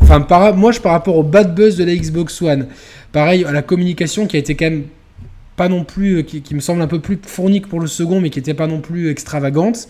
enfin, 0.00 0.22
par, 0.22 0.56
moi, 0.56 0.72
je 0.72 0.80
par 0.80 0.92
rapport 0.92 1.16
au 1.16 1.22
bad 1.22 1.54
buzz 1.54 1.76
de 1.76 1.84
la 1.84 1.94
Xbox 1.94 2.40
One, 2.40 2.66
pareil 3.12 3.44
à 3.44 3.52
la 3.52 3.62
communication 3.62 4.26
qui 4.26 4.36
a 4.36 4.38
été 4.38 4.54
quand 4.54 4.70
même 4.70 4.84
pas 5.60 5.68
non 5.68 5.84
plus, 5.84 6.24
qui, 6.24 6.40
qui 6.40 6.54
me 6.54 6.60
semble 6.60 6.80
un 6.80 6.86
peu 6.86 7.00
plus 7.00 7.18
fournie 7.22 7.60
que 7.60 7.68
pour 7.68 7.80
le 7.80 7.86
second, 7.86 8.18
mais 8.22 8.30
qui 8.30 8.38
était 8.38 8.54
pas 8.54 8.66
non 8.66 8.80
plus 8.80 9.10
extravagante. 9.10 9.88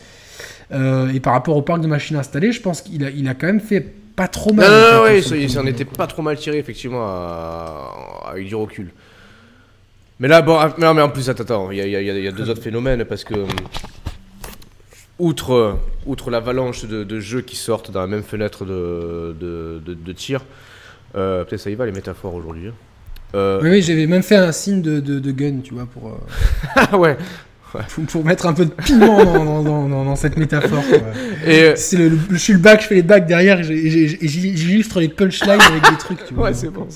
Euh, 0.72 1.12
et 1.14 1.20
par 1.20 1.32
rapport 1.32 1.56
au 1.56 1.62
parc 1.62 1.80
de 1.80 1.86
machines 1.86 2.16
installées, 2.16 2.50
je 2.50 2.60
pense 2.60 2.82
qu'il 2.82 3.04
a, 3.04 3.10
il 3.10 3.28
a 3.28 3.34
quand 3.34 3.46
même 3.46 3.60
fait 3.60 3.80
pas 4.16 4.26
trop 4.26 4.52
mal. 4.52 4.68
Non, 4.68 5.04
non, 5.14 5.22
sur 5.22 5.36
il 5.36 5.48
s'en 5.48 5.64
était 5.66 5.84
pas 5.84 6.08
trop 6.08 6.22
mal 6.22 6.36
tiré, 6.36 6.58
effectivement, 6.58 7.02
à- 7.04 8.30
avec 8.32 8.48
du 8.48 8.54
recul. 8.56 8.90
Mais 10.18 10.26
là, 10.26 10.42
bon, 10.42 10.56
ah, 10.58 10.74
non, 10.78 10.92
mais 10.92 11.02
en 11.02 11.08
plus, 11.08 11.30
attends, 11.30 11.44
attends, 11.44 11.70
il 11.70 11.78
y 11.78 11.82
a, 11.96 12.00
y 12.02 12.26
y 12.26 12.32
deux 12.32 12.50
autres 12.50 12.62
phénomènes, 12.62 13.04
parce 13.04 13.22
que, 13.22 13.34
hum, 13.34 13.48
outre, 15.20 15.78
outre 16.04 16.30
l'avalanche 16.30 16.84
de, 16.84 17.04
de 17.04 17.20
jeux 17.20 17.42
qui 17.42 17.54
sortent 17.56 17.92
dans 17.92 18.00
la 18.00 18.06
même 18.08 18.24
fenêtre 18.24 18.64
de, 18.64 19.36
de, 19.38 19.80
de- 19.86 19.94
de 19.94 20.12
tir, 20.12 20.44
euh, 21.14 21.44
peut-être 21.44 21.60
ça 21.60 21.70
y 21.70 21.76
va, 21.76 21.86
les 21.86 21.92
métaphores 21.92 22.34
aujourd'hui. 22.34 22.70
Euh, 23.34 23.60
Oui, 23.62 23.70
oui, 23.70 23.82
j'avais 23.82 24.06
même 24.06 24.22
fait 24.22 24.36
un 24.36 24.52
signe 24.52 24.82
de, 24.82 25.00
de, 25.00 25.18
de 25.20 25.30
gun, 25.30 25.60
tu 25.62 25.74
vois, 25.74 25.86
pour, 25.86 26.08
euh, 26.08 26.12
ah 26.76 26.98
ouais, 26.98 27.16
pour, 27.94 28.04
pour 28.06 28.24
mettre 28.24 28.46
un 28.46 28.52
peu 28.52 28.64
de 28.64 28.70
piment 28.70 29.24
dans, 29.24 29.44
dans, 29.44 29.62
dans, 29.62 29.88
dans- 29.88 30.04
dans 30.04 30.16
cette 30.16 30.36
métaphore. 30.36 30.82
et, 31.46 31.62
euh, 31.62 31.72
C'est 31.76 31.96
le, 31.96 32.08
le- 32.08 32.18
je 32.30 32.36
suis 32.36 32.52
le 32.52 32.58
bac, 32.58 32.82
je 32.82 32.86
fais 32.88 32.96
les 32.96 33.02
bacs 33.02 33.26
derrière 33.26 33.62
j'illustre 33.62 35.00
les 35.00 35.08
punchlines 35.08 35.60
avec 35.60 35.82
des 35.90 35.96
trucs, 35.98 36.24
tu 36.26 36.34
vois. 36.34 36.46
ouais, 36.48 36.54
c'est 36.54 36.70
bon. 36.70 36.88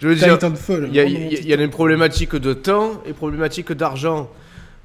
Je 0.00 0.08
veux 0.08 0.14
dire, 0.14 0.34
Titanfall. 0.38 0.86
Il 0.88 0.94
y, 0.94 1.00
a, 1.00 1.04
y 1.04 1.34
y 1.48 1.54
une 1.54 1.70
problématique 1.70 2.34
de 2.36 2.52
temps 2.52 3.02
et 3.06 3.12
problématique 3.12 3.72
d'argent. 3.72 4.30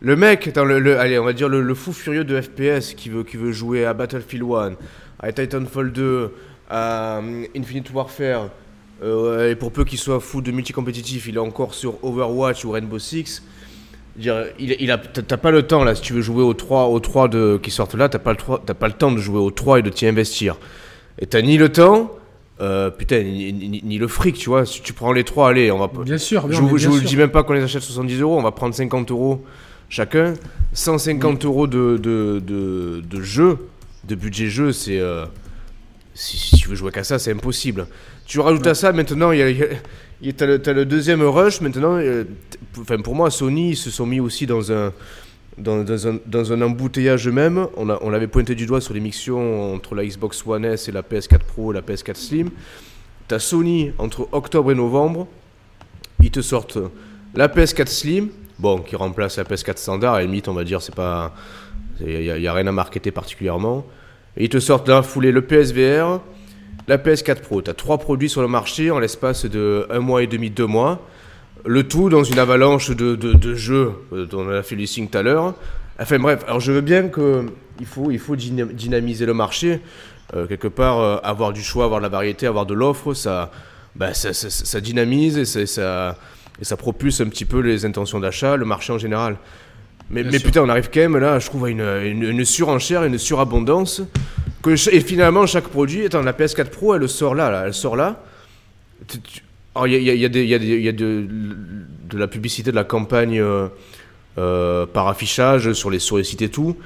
Le 0.02 0.16
mec, 0.16 0.52
le, 0.56 0.80
le- 0.80 1.00
allez, 1.00 1.18
on 1.20 1.24
va 1.26 1.34
dire 1.34 1.50
le, 1.50 1.62
fou 1.74 1.92
furieux 1.94 2.24
de 2.26 2.40
FPS 2.40 2.94
qui 2.96 3.10
veut, 3.10 3.24
qui 3.24 3.38
veut 3.38 3.52
jouer 3.54 3.86
à 3.86 3.94
Battlefield 3.94 4.44
1, 4.44 4.72
à 5.20 5.32
Titanfall 5.32 5.92
2, 5.92 6.32
à 6.70 7.22
Infinite 7.58 7.92
Warfare, 7.94 8.50
euh, 9.06 9.52
et 9.52 9.56
pour 9.56 9.72
peu 9.72 9.84
qu'il 9.86 10.00
soit 10.00 10.20
fou 10.20 10.42
de 10.42 10.52
multicompétitif, 10.52 11.28
il 11.28 11.36
est 11.36 11.40
encore 11.40 11.74
sur 11.74 12.04
Overwatch 12.04 12.66
ou 12.66 12.72
Rainbow 12.72 13.00
Six. 13.00 13.44
Je 14.18 14.22
dire, 14.22 14.46
il, 14.60 14.76
il 14.80 14.92
a, 14.92 14.98
t'as 14.98 15.38
pas 15.38 15.52
le 15.52 15.64
temps 15.64 15.84
là, 15.84 15.94
si 15.96 16.02
tu 16.02 16.14
veux 16.14 16.22
jouer 16.22 16.42
aux 16.44 16.54
3, 16.54 16.86
aux 16.88 17.00
3 17.00 17.28
de, 17.28 17.60
qui 17.62 17.70
sortent 17.72 17.96
là, 17.96 18.08
t'as 18.10 18.20
pas, 18.20 18.32
le 18.32 18.38
3 18.38 18.64
t'as 18.66 18.74
pas 18.74 18.88
le 18.88 18.94
temps 18.94 19.12
de 19.12 19.18
jouer 19.20 19.40
aux 19.40 19.52
3 19.52 19.80
et 19.80 19.82
de 19.82 19.90
t'y 19.90 20.08
investir. 20.08 20.58
Et 21.20 21.26
t'as 21.26 21.42
ni 21.42 21.58
le 21.58 21.70
temps, 21.70 22.12
euh, 22.62 22.90
putain, 22.90 23.22
ni, 23.24 23.52
ni- 23.52 23.82
ni 23.84 23.98
le 23.98 24.08
fric, 24.08 24.36
tu 24.38 24.50
vois. 24.50 24.66
Si 24.66 24.82
tu 24.82 24.94
prends 24.94 25.12
les 25.12 25.24
3, 25.26 25.50
allez, 25.50 25.70
on 25.72 25.80
va, 25.80 25.92
Bien 26.04 26.18
sûr, 26.18 26.44
je 26.44 26.48
bien, 26.48 26.60
vous, 26.62 26.78
je 26.78 26.84
bien 26.88 26.90
vous 26.90 26.96
le 26.96 27.02
dis 27.08 27.18
même 27.18 27.30
pas 27.32 27.44
qu'on 27.44 27.54
les 27.54 27.64
achète 27.64 27.82
70 27.84 28.22
euros, 28.22 28.38
on 28.38 28.42
va 28.42 28.52
prendre 28.52 28.74
50 28.74 29.12
euros 29.12 29.44
chacun. 29.90 30.34
150 30.74 31.44
euros 31.46 31.68
de, 31.68 31.98
de, 31.98 32.40
de, 32.46 33.02
de 33.08 33.22
jeu, 33.22 33.58
de 34.06 34.16
budget 34.16 34.48
jeu, 34.48 34.72
c'est. 34.72 35.00
euh, 35.00 35.26
si, 36.14 36.38
si 36.38 36.56
tu 36.56 36.70
veux 36.70 36.76
jouer 36.76 36.92
qu'à 36.92 37.04
ça, 37.04 37.20
c'est 37.20 37.32
impossible. 37.32 37.88
Tu 38.26 38.40
rajoutes 38.40 38.68
à 38.68 38.74
ça 38.76 38.92
maintenant, 38.92 39.32
il 39.32 39.40
y 39.40 39.44
a, 39.44 39.50
y 40.22 40.34
t'as 40.34 40.46
le, 40.74 40.86
deuxième 40.86 41.22
rush 41.22 41.62
maintenant. 41.62 41.98
euh, 41.98 42.24
Enfin, 42.80 42.98
pour 43.00 43.16
moi, 43.16 43.30
Sony, 43.30 43.72
ils 43.72 43.76
se 43.76 43.90
sont 43.92 44.06
mis 44.06 44.20
aussi 44.20 44.46
dans 44.46 44.72
un. 44.72 44.92
Dans, 45.58 45.86
dans 45.86 46.08
un, 46.10 46.18
dans 46.26 46.52
un 46.52 46.62
embouteillage 46.62 47.30
eux-mêmes, 47.30 47.68
on, 47.78 47.90
a- 47.90 47.98
on 48.02 48.10
l'avait 48.10 48.28
pointé 48.28 48.56
du 48.56 48.66
doigt 48.66 48.82
sur 48.82 48.94
l'émission 48.94 49.74
entre 49.74 49.96
la 49.96 50.04
Xbox 50.06 50.46
One 50.46 50.66
S 50.66 50.90
et 50.90 50.92
la 50.92 51.02
PS4 51.02 51.38
Pro 51.48 51.72
et 51.72 51.76
la 51.76 51.82
PS4 51.82 52.16
Slim. 52.16 52.50
T'as 53.30 53.40
Sony 53.40 53.94
entre 53.98 54.28
octobre 54.34 54.74
et 54.74 54.76
novembre, 54.76 55.28
ils 56.22 56.30
te 56.30 56.42
sortent 56.42 56.78
la 57.36 57.48
PS4 57.48 57.88
Slim, 57.88 58.28
bon, 58.60 58.80
qui 58.80 58.98
remplace 58.98 59.38
la 59.38 59.46
PS4 59.46 59.78
standard, 59.78 60.16
à 60.16 60.20
la 60.20 60.26
limite, 60.26 60.50
on 60.50 60.54
va 60.54 60.66
dire, 60.66 60.82
c'est 60.82 60.94
pas. 60.94 61.34
Il 62.02 62.20
n'y 62.20 62.30
a, 62.30 62.38
y 62.38 62.48
a 62.48 62.54
rien 62.54 62.68
à 62.68 62.74
marketer 62.74 63.12
particulièrement. 63.12 63.86
Et 64.36 64.44
ils 64.44 64.50
te 64.50 64.60
sortent 64.60 64.90
la 64.90 65.04
foulée 65.04 65.32
le 65.32 65.42
PSVR, 65.42 66.20
la 66.88 66.98
PS4 66.98 67.42
Pro. 67.42 67.62
Tu 67.62 67.70
as 67.70 67.74
trois 67.74 67.98
produits 67.98 68.30
sur 68.30 68.42
le 68.42 68.48
marché 68.48 68.92
en 68.92 69.00
l'espace 69.00 69.46
de 69.46 69.88
un 69.90 70.00
mois 70.00 70.24
et 70.24 70.28
demi, 70.28 70.50
deux 70.50 70.68
mois. 70.68 71.06
Le 71.66 71.88
tout 71.88 72.10
dans 72.10 72.24
une 72.24 72.38
avalanche 72.40 72.92
de, 72.92 73.16
de, 73.16 73.34
de 73.34 73.56
jeux 73.56 73.92
euh, 74.14 74.26
dont 74.26 74.42
on 74.46 74.50
a 74.50 74.62
fait 74.62 74.76
le 74.76 74.82
listing 74.82 75.10
tout 75.10 75.18
à 75.18 75.24
l'heure. 75.24 75.56
Enfin 76.00 76.20
bref, 76.20 76.44
alors 76.48 76.60
je 76.60 76.72
veux 76.72 76.82
bien 76.82 77.08
que 77.08 77.46
il 77.80 77.86
faut, 77.86 78.12
il 78.12 78.20
faut 78.20 78.36
dyna- 78.36 78.72
dynamiser 78.72 79.26
le 79.26 79.34
marché. 79.34 79.80
Euh, 80.36 80.46
quelque 80.48 80.68
part, 80.68 81.00
euh, 81.00 81.18
avoir 81.24 81.54
du 81.54 81.62
choix, 81.64 81.86
avoir 81.86 82.00
de 82.00 82.04
la 82.06 82.10
variété, 82.10 82.48
avoir 82.48 82.66
de 82.66 82.74
l'offre, 82.74 83.14
ça, 83.14 83.52
bah, 83.96 84.14
ça, 84.14 84.34
ça, 84.34 84.50
ça 84.50 84.82
dynamise 84.82 85.38
et 85.38 85.46
ça, 85.66 86.18
et 86.60 86.66
ça 86.66 86.78
propulse 86.78 87.22
un 87.22 87.28
petit 87.30 87.46
peu 87.46 87.60
les 87.60 87.86
intentions 87.86 88.20
d'achat, 88.20 88.56
le 88.58 88.66
marché 88.66 88.92
en 88.94 88.98
général. 88.98 89.38
Mais, 90.10 90.24
putain, 90.24 90.62
on 90.62 90.70
arrive 90.70 90.90
quand 90.94 91.00
même 91.00 91.18
là, 91.18 91.40
je 91.40 91.48
trouve, 91.48 91.66
à 91.66 91.70
une, 91.70 91.82
une, 91.82 92.24
une 92.24 92.46
surenchère, 92.46 93.04
une 93.04 93.18
surabondance. 93.18 94.02
Et 94.68 95.00
finalement, 95.02 95.46
chaque 95.46 95.68
produit, 95.68 96.06
attends, 96.06 96.22
la 96.22 96.34
PS4 96.34 96.70
Pro, 96.70 96.96
elle 96.96 97.08
sort 97.08 97.36
là, 97.36 97.64
elle 97.66 97.74
sort 97.74 97.96
là. 97.96 98.24
Il 99.86 99.92
y 99.92 100.26
a, 100.26 100.30
de, 100.30 101.28
la 102.14 102.28
publicité, 102.28 102.72
de 102.72 102.76
la 102.76 102.86
campagne 102.86 103.40
euh, 103.40 103.68
euh, 104.38 104.86
par 104.86 105.08
affichage 105.08 105.74
sur 105.74 105.90
les, 105.90 106.00
sur 106.00 106.18
les 106.18 106.24
sites 106.24 106.42
et 106.42 106.50
tout. 106.50 106.78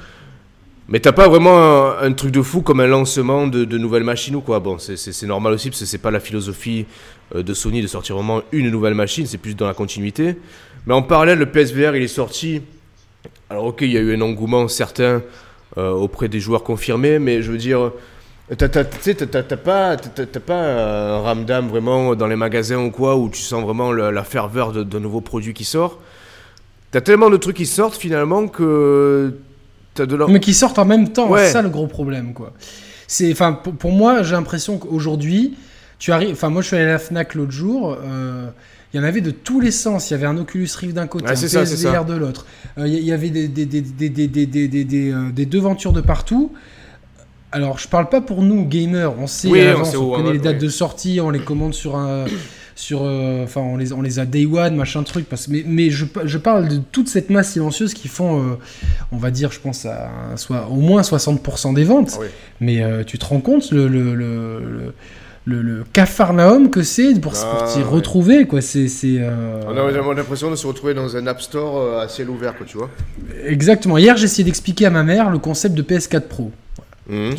Mais 0.88 1.00
t'as 1.00 1.12
pas 1.12 1.28
vraiment 1.28 2.00
un, 2.00 2.14
truc 2.14 2.32
de 2.32 2.42
fou 2.42 2.62
comme 2.62 2.80
un 2.80 2.88
lancement 2.88 3.46
de, 3.46 3.64
de 3.64 3.78
nouvelles 3.78 4.04
machines 4.04 4.36
ou 4.36 4.42
quoi. 4.42 4.60
Bon, 4.60 4.80
c'est- 4.80 5.24
normal 5.24 5.54
aussi 5.54 5.70
parce 5.70 5.82
que 5.82 5.86
c'est 5.86 6.00
pas 6.00 6.10
la 6.10 6.20
philosophie 6.20 6.88
euh, 7.36 7.44
de 7.44 7.54
Sony 7.54 7.84
de 7.84 7.88
sortir 7.88 8.16
vraiment 8.16 8.42
une 8.52 8.72
nouvelle 8.72 8.96
machine, 8.96 9.28
c'est 9.28 9.38
plus 9.38 9.56
dans 9.56 9.68
la 9.68 9.76
continuité. 9.76 10.36
Mais 10.88 10.96
en 10.96 11.04
parallèle, 11.04 11.38
le 11.38 11.46
PSVR 11.46 11.96
il 11.96 12.02
est 12.02 12.08
sorti. 12.08 12.64
Alors, 13.52 13.66
ok, 13.66 13.82
il 13.82 13.92
y 13.92 13.98
a 13.98 14.00
eu 14.00 14.16
un 14.16 14.22
engouement 14.22 14.68
certain 14.68 15.22
auprès 15.78 16.28
des 16.28 16.40
joueurs 16.40 16.64
confirmés, 16.64 17.20
mais 17.20 17.42
je 17.42 17.52
veux 17.52 17.58
dire, 17.58 17.92
t'as 18.58 18.68
pas, 18.68 19.96
t'as- 19.98 20.40
pas 20.40 20.56
un 20.56 21.20
ramdam 21.22 21.68
vraiment 21.68 22.16
dans 22.16 22.28
les 22.28 22.36
magasins 22.36 22.80
ou 22.84 22.92
quoi 22.92 23.16
où 23.16 23.30
tu 23.30 23.42
sens 23.42 23.64
vraiment 23.64 23.92
le- 23.92 24.12
la 24.12 24.24
ferveur 24.24 24.72
de- 24.72 24.84
d'un 24.84 25.00
nouveau 25.00 25.22
produit 25.22 25.54
qui 25.54 25.64
sort. 25.66 26.00
T'as 26.92 27.02
tellement 27.02 27.30
de 27.30 27.38
trucs 27.38 27.58
qui 27.58 27.66
sortent 27.68 27.96
finalement 27.98 28.48
que 28.48 29.36
t'as 29.94 30.06
de 30.08 30.16
l'en- 30.16 30.28
Mais 30.28 30.40
qui 30.40 30.54
sortent 30.54 30.80
en 30.80 30.86
même 30.86 31.10
temps, 31.10 31.30
Ouais. 31.30 31.46
c'est 31.46 31.52
ça 31.54 31.62
le 31.62 31.70
gros 31.70 31.88
problème, 31.88 32.34
quoi. 32.34 32.52
C'est, 33.08 33.32
enfin, 33.32 33.54
pour, 33.54 33.74
pour 33.74 33.92
moi, 33.92 34.24
j'ai 34.24 34.34
l'impression 34.34 34.78
qu'aujourd'hui, 34.78 35.56
tu 36.00 36.12
arrives. 36.12 36.32
Enfin, 36.32 36.50
moi, 36.50 36.62
je 36.62 36.68
suis 36.68 36.76
allé 36.78 36.86
à 36.86 36.94
la 36.94 37.00
Fnac 37.00 37.36
l'autre 37.36 37.52
jour. 37.52 37.96
euh, 38.04 38.48
il 38.94 38.98
y 38.98 39.00
en 39.00 39.04
avait 39.04 39.22
de 39.22 39.32
tous 39.32 39.60
les 39.60 39.72
sens. 39.72 40.10
Il 40.10 40.14
y 40.14 40.16
avait 40.16 40.26
un 40.26 40.38
Oculus 40.38 40.70
Rift 40.76 40.96
d'un 40.96 41.08
côté, 41.08 41.28
un 41.28 41.34
PSVR 41.34 42.06
de 42.06 42.16
l'autre. 42.16 42.46
Euh, 42.78 42.88
il 42.88 43.04
y, 43.04 43.12
avait 43.12 43.30
des, 43.30 43.48
devantures 45.46 45.94
de 45.94 46.02
partout. 46.02 46.52
Alors, 47.52 47.78
je 47.78 47.88
parle 47.88 48.10
pas 48.10 48.22
pour 48.22 48.42
nous, 48.42 48.66
gamers. 48.66 49.14
On 49.20 49.28
sait, 49.28 49.76
on, 49.76 49.84
sait 49.84 49.98
on, 49.98 50.16
connaît 50.16 50.34
les 50.34 50.40
dates 50.40 50.60
de 50.60 50.70
sortie, 50.70 51.20
on 51.22 51.30
les 51.30 51.40
commande 51.40 51.74
sur 51.74 51.96
un. 51.96 52.26
Sur, 52.76 53.02
euh, 53.04 53.44
enfin, 53.44 53.60
on, 53.60 53.76
les, 53.76 54.20
a 54.20 54.26
day 54.26 54.46
one, 54.46 54.78
machin 54.78 55.04
truc. 55.04 55.26
Mais 55.50 55.90
je, 55.90 56.38
parle 56.38 56.70
de 56.70 56.78
toute 56.78 57.10
cette 57.10 57.30
masse 57.30 57.52
silencieuse 57.52 57.94
qui 57.94 58.08
font, 58.08 58.42
euh, 58.42 58.56
on 59.12 59.18
va 59.18 59.32
dire, 59.32 59.52
je 59.52 59.60
pense, 59.60 59.86
à, 59.86 60.10
soit, 60.38 60.70
au 60.70 60.78
moins 60.78 61.02
60% 61.02 61.74
des 61.74 61.84
ventes. 61.84 62.18
Mais 62.62 62.82
tu 63.06 63.20
te 63.20 63.26
rends 63.26 63.42
compte 63.42 63.72
le 63.72 64.94
le- 65.46 65.62
le 65.62 65.84
cafarnaum 65.94 66.70
que 66.70 66.84
c'est 66.84 67.20
pour, 67.20 67.34
Ah, 67.36 67.56
pour 67.60 67.68
s'y 67.70 67.80
ouais. 67.80 67.84
retrouver, 67.84 68.46
quoi. 68.46 68.62
C'est. 68.62 68.88
euh, 69.04 69.62
On 69.68 69.76
a 69.78 70.14
l'impression 70.14 70.52
de 70.52 70.56
se 70.56 70.68
retrouver 70.68 70.94
dans 70.94 71.16
un 71.16 71.26
App 71.28 71.42
Store 71.42 71.78
euh, 71.78 72.00
à 72.02 72.08
ciel 72.08 72.30
ouvert, 72.30 72.56
quoi, 72.56 72.66
tu 72.66 72.78
vois. 72.78 72.90
Exactement. 73.46 73.98
Hier, 73.98 74.16
j'ai 74.18 74.26
essayé 74.26 74.44
d'expliquer 74.44 74.86
à 74.86 74.90
ma 74.90 75.04
mère 75.04 75.30
le 75.30 75.40
concept 75.40 75.76
de 75.76 75.82
PS4 75.82 76.28
Pro. 76.28 76.52
Mhm. 77.10 77.36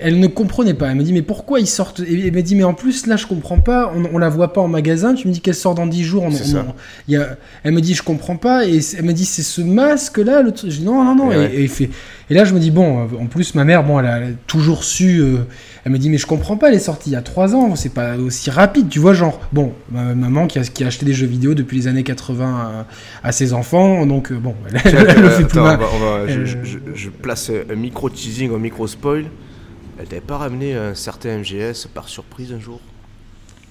Elle 0.00 0.20
ne 0.20 0.28
comprenait 0.28 0.74
pas. 0.74 0.88
Elle 0.90 0.96
me 0.96 1.02
dit 1.02 1.12
mais 1.12 1.22
pourquoi 1.22 1.58
ils 1.58 1.66
sortent? 1.66 2.00
Et 2.00 2.26
Elle 2.28 2.32
m'a 2.34 2.42
dit 2.42 2.54
mais 2.54 2.62
en 2.64 2.72
plus 2.74 3.06
là 3.06 3.16
je 3.16 3.26
comprends 3.26 3.58
pas. 3.58 3.92
On, 3.96 4.14
on 4.14 4.18
la 4.18 4.28
voit 4.28 4.52
pas 4.52 4.60
en 4.60 4.68
magasin. 4.68 5.14
Tu 5.14 5.26
me 5.26 5.32
dis 5.32 5.40
qu'elle 5.40 5.54
sort 5.56 5.74
dans 5.74 5.86
10 5.86 6.04
jours. 6.04 6.22
On, 6.22 6.30
C'est 6.30 6.44
ça. 6.44 6.64
on- 6.68 6.74
il 7.08 7.14
y 7.14 7.16
a- 7.16 7.36
Elle 7.64 7.72
me 7.72 7.80
dit 7.80 7.94
je 7.94 8.02
comprends 8.04 8.36
pas. 8.36 8.64
Et 8.66 8.78
elle 8.96 9.04
me 9.04 9.12
dit 9.12 9.24
c'est 9.24 9.42
ce 9.42 9.60
masque 9.60 10.18
là. 10.18 10.42
Le 10.42 10.52
truc. 10.52 10.70
Je 10.70 10.78
dis 10.78 10.84
non 10.84 11.02
non 11.04 11.16
non. 11.16 11.32
Et 11.32 11.34
Et, 11.34 11.38
ouais. 11.38 11.54
et 11.56 11.62
il 11.62 11.68
fait. 11.68 11.90
Et 12.30 12.34
là 12.34 12.44
je 12.44 12.54
me 12.54 12.60
dis 12.60 12.70
bon. 12.70 13.08
En 13.20 13.26
plus 13.26 13.54
ma 13.56 13.64
mère 13.64 13.82
bon 13.82 13.98
elle 13.98 14.06
a, 14.06 14.18
elle 14.18 14.22
a 14.24 14.36
toujours 14.46 14.84
su. 14.84 15.18
euh, 15.20 15.38
elle 15.84 15.90
me 15.92 15.98
dit 15.98 16.10
mais 16.10 16.18
je 16.18 16.26
comprends 16.26 16.56
pas. 16.56 16.68
Elle 16.68 16.76
est 16.76 16.78
sortie 16.78 17.10
il 17.10 17.14
y 17.14 17.16
a 17.16 17.22
3 17.22 17.56
ans. 17.56 17.74
C'est 17.74 17.92
pas 17.92 18.16
aussi 18.18 18.50
rapide. 18.50 18.88
Tu 18.88 19.00
vois 19.00 19.14
genre 19.14 19.40
bon 19.52 19.72
ma 19.90 20.14
maman 20.14 20.46
qui 20.46 20.60
a, 20.60 20.62
qui 20.62 20.84
a 20.84 20.86
acheté 20.86 21.06
des 21.06 21.12
jeux 21.12 21.26
vidéo 21.26 21.54
depuis 21.54 21.76
les 21.76 21.88
années 21.88 22.04
80 22.04 22.86
à, 23.24 23.28
à 23.28 23.32
ses 23.32 23.52
enfants. 23.52 24.06
Donc 24.06 24.30
euh, 24.30 24.36
bon 24.38 24.54
elle, 24.66 24.74
le 25.22 25.30
fait 25.30 25.44
plus 25.44 25.58
mal. 25.60 25.80
Euh, 25.82 26.26
je- 26.28 26.44
je- 26.64 26.78
je 26.94 27.10
place 27.10 27.50
un 27.68 27.74
micro 27.74 28.08
teasing, 28.08 28.54
un 28.54 28.58
micro 28.58 28.86
spoil. 28.86 29.24
Elle 29.98 30.06
t'avait 30.06 30.20
pas 30.20 30.38
ramené 30.38 30.74
un 30.74 30.94
certain 30.94 31.38
MGS 31.38 31.88
par 31.92 32.08
surprise 32.08 32.52
un 32.52 32.60
jour? 32.60 32.80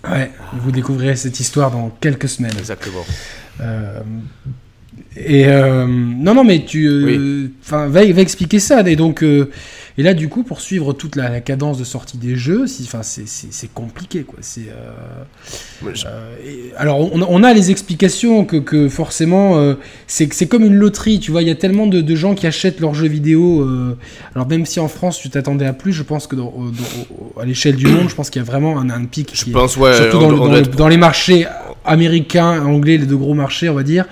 Ouais. 0.09 0.31
Vous 0.53 0.71
découvrirez 0.71 1.15
cette 1.15 1.39
histoire 1.39 1.71
dans 1.71 1.89
quelques 1.89 2.29
semaines. 2.29 2.57
Exactement. 2.57 3.05
Euh, 3.61 4.01
Et 5.15 5.47
euh, 5.47 5.85
non, 5.87 6.33
non, 6.33 6.43
mais 6.43 6.65
tu, 6.65 6.87
euh, 6.87 7.49
enfin, 7.61 7.87
va, 7.87 8.11
va 8.11 8.21
expliquer 8.21 8.59
ça. 8.59 8.81
Et 8.87 8.95
donc, 8.95 9.23
et 9.97 10.03
là, 10.03 10.13
du 10.13 10.29
coup, 10.29 10.43
pour 10.43 10.61
suivre 10.61 10.93
toute 10.93 11.15
la, 11.15 11.29
la 11.29 11.41
cadence 11.41 11.77
de 11.79 11.83
sortie 11.83 12.17
des 12.17 12.35
jeux, 12.35 12.67
si, 12.67 12.85
c'est- 12.85 13.73
compliqué, 13.73 14.21
quoi. 14.23 14.39
C'est. 14.41 14.69
euh, 14.69 15.85
euh, 16.05 16.35
alors, 16.77 16.99
on, 17.13 17.21
on 17.27 17.43
a 17.43 17.53
les 17.53 17.71
explications 17.71 18.45
que, 18.45 18.57
que 18.57 18.89
forcément, 18.89 19.57
euh, 19.57 19.73
c'est 20.07 20.47
comme 20.47 20.63
une 20.63 20.75
loterie, 20.75 21.19
tu 21.19 21.31
vois. 21.31 21.41
Il 21.41 21.47
y 21.47 21.51
a 21.51 21.55
tellement 21.55 21.87
de, 21.87 22.01
de 22.01 22.15
gens 22.15 22.35
qui 22.35 22.47
achètent 22.47 22.79
leurs 22.79 22.93
jeux 22.93 23.07
vidéo. 23.07 23.67
alors, 24.35 24.47
même 24.47 24.65
si 24.65 24.79
en 24.79 24.87
France, 24.87 25.19
tu 25.19 25.29
t'attendais 25.29 25.65
à 25.65 25.73
plus, 25.73 25.93
je 25.93 26.03
pense 26.03 26.27
que 26.27 26.35
dans- 26.35 26.53
dans- 26.55 27.41
à 27.41 27.45
l'échelle 27.45 27.75
du 27.75 27.87
monde, 27.87 28.09
je 28.09 28.15
pense 28.15 28.29
qu'il 28.29 28.39
y 28.41 28.45
a 28.45 28.45
vraiment 28.45 28.79
un, 28.79 28.89
un 28.89 29.05
pic. 29.05 29.31
Je 29.33 29.43
qui 29.43 29.49
est- 29.49 29.53
pense, 29.53 29.77
ouais. 29.77 29.95
surtout 29.95 30.17
on 30.17 30.31
dans, 30.31 30.45
le- 30.51 30.59
le- 30.61 30.65
dans 30.67 30.87
les 30.87 30.97
marchés 30.97 31.45
américains, 31.85 32.63
anglais, 32.65 32.97
les 32.97 33.05
deux 33.05 33.17
gros 33.17 33.33
marchés, 33.33 33.69
on 33.69 33.73
va 33.75 33.83
dire. 33.83 34.05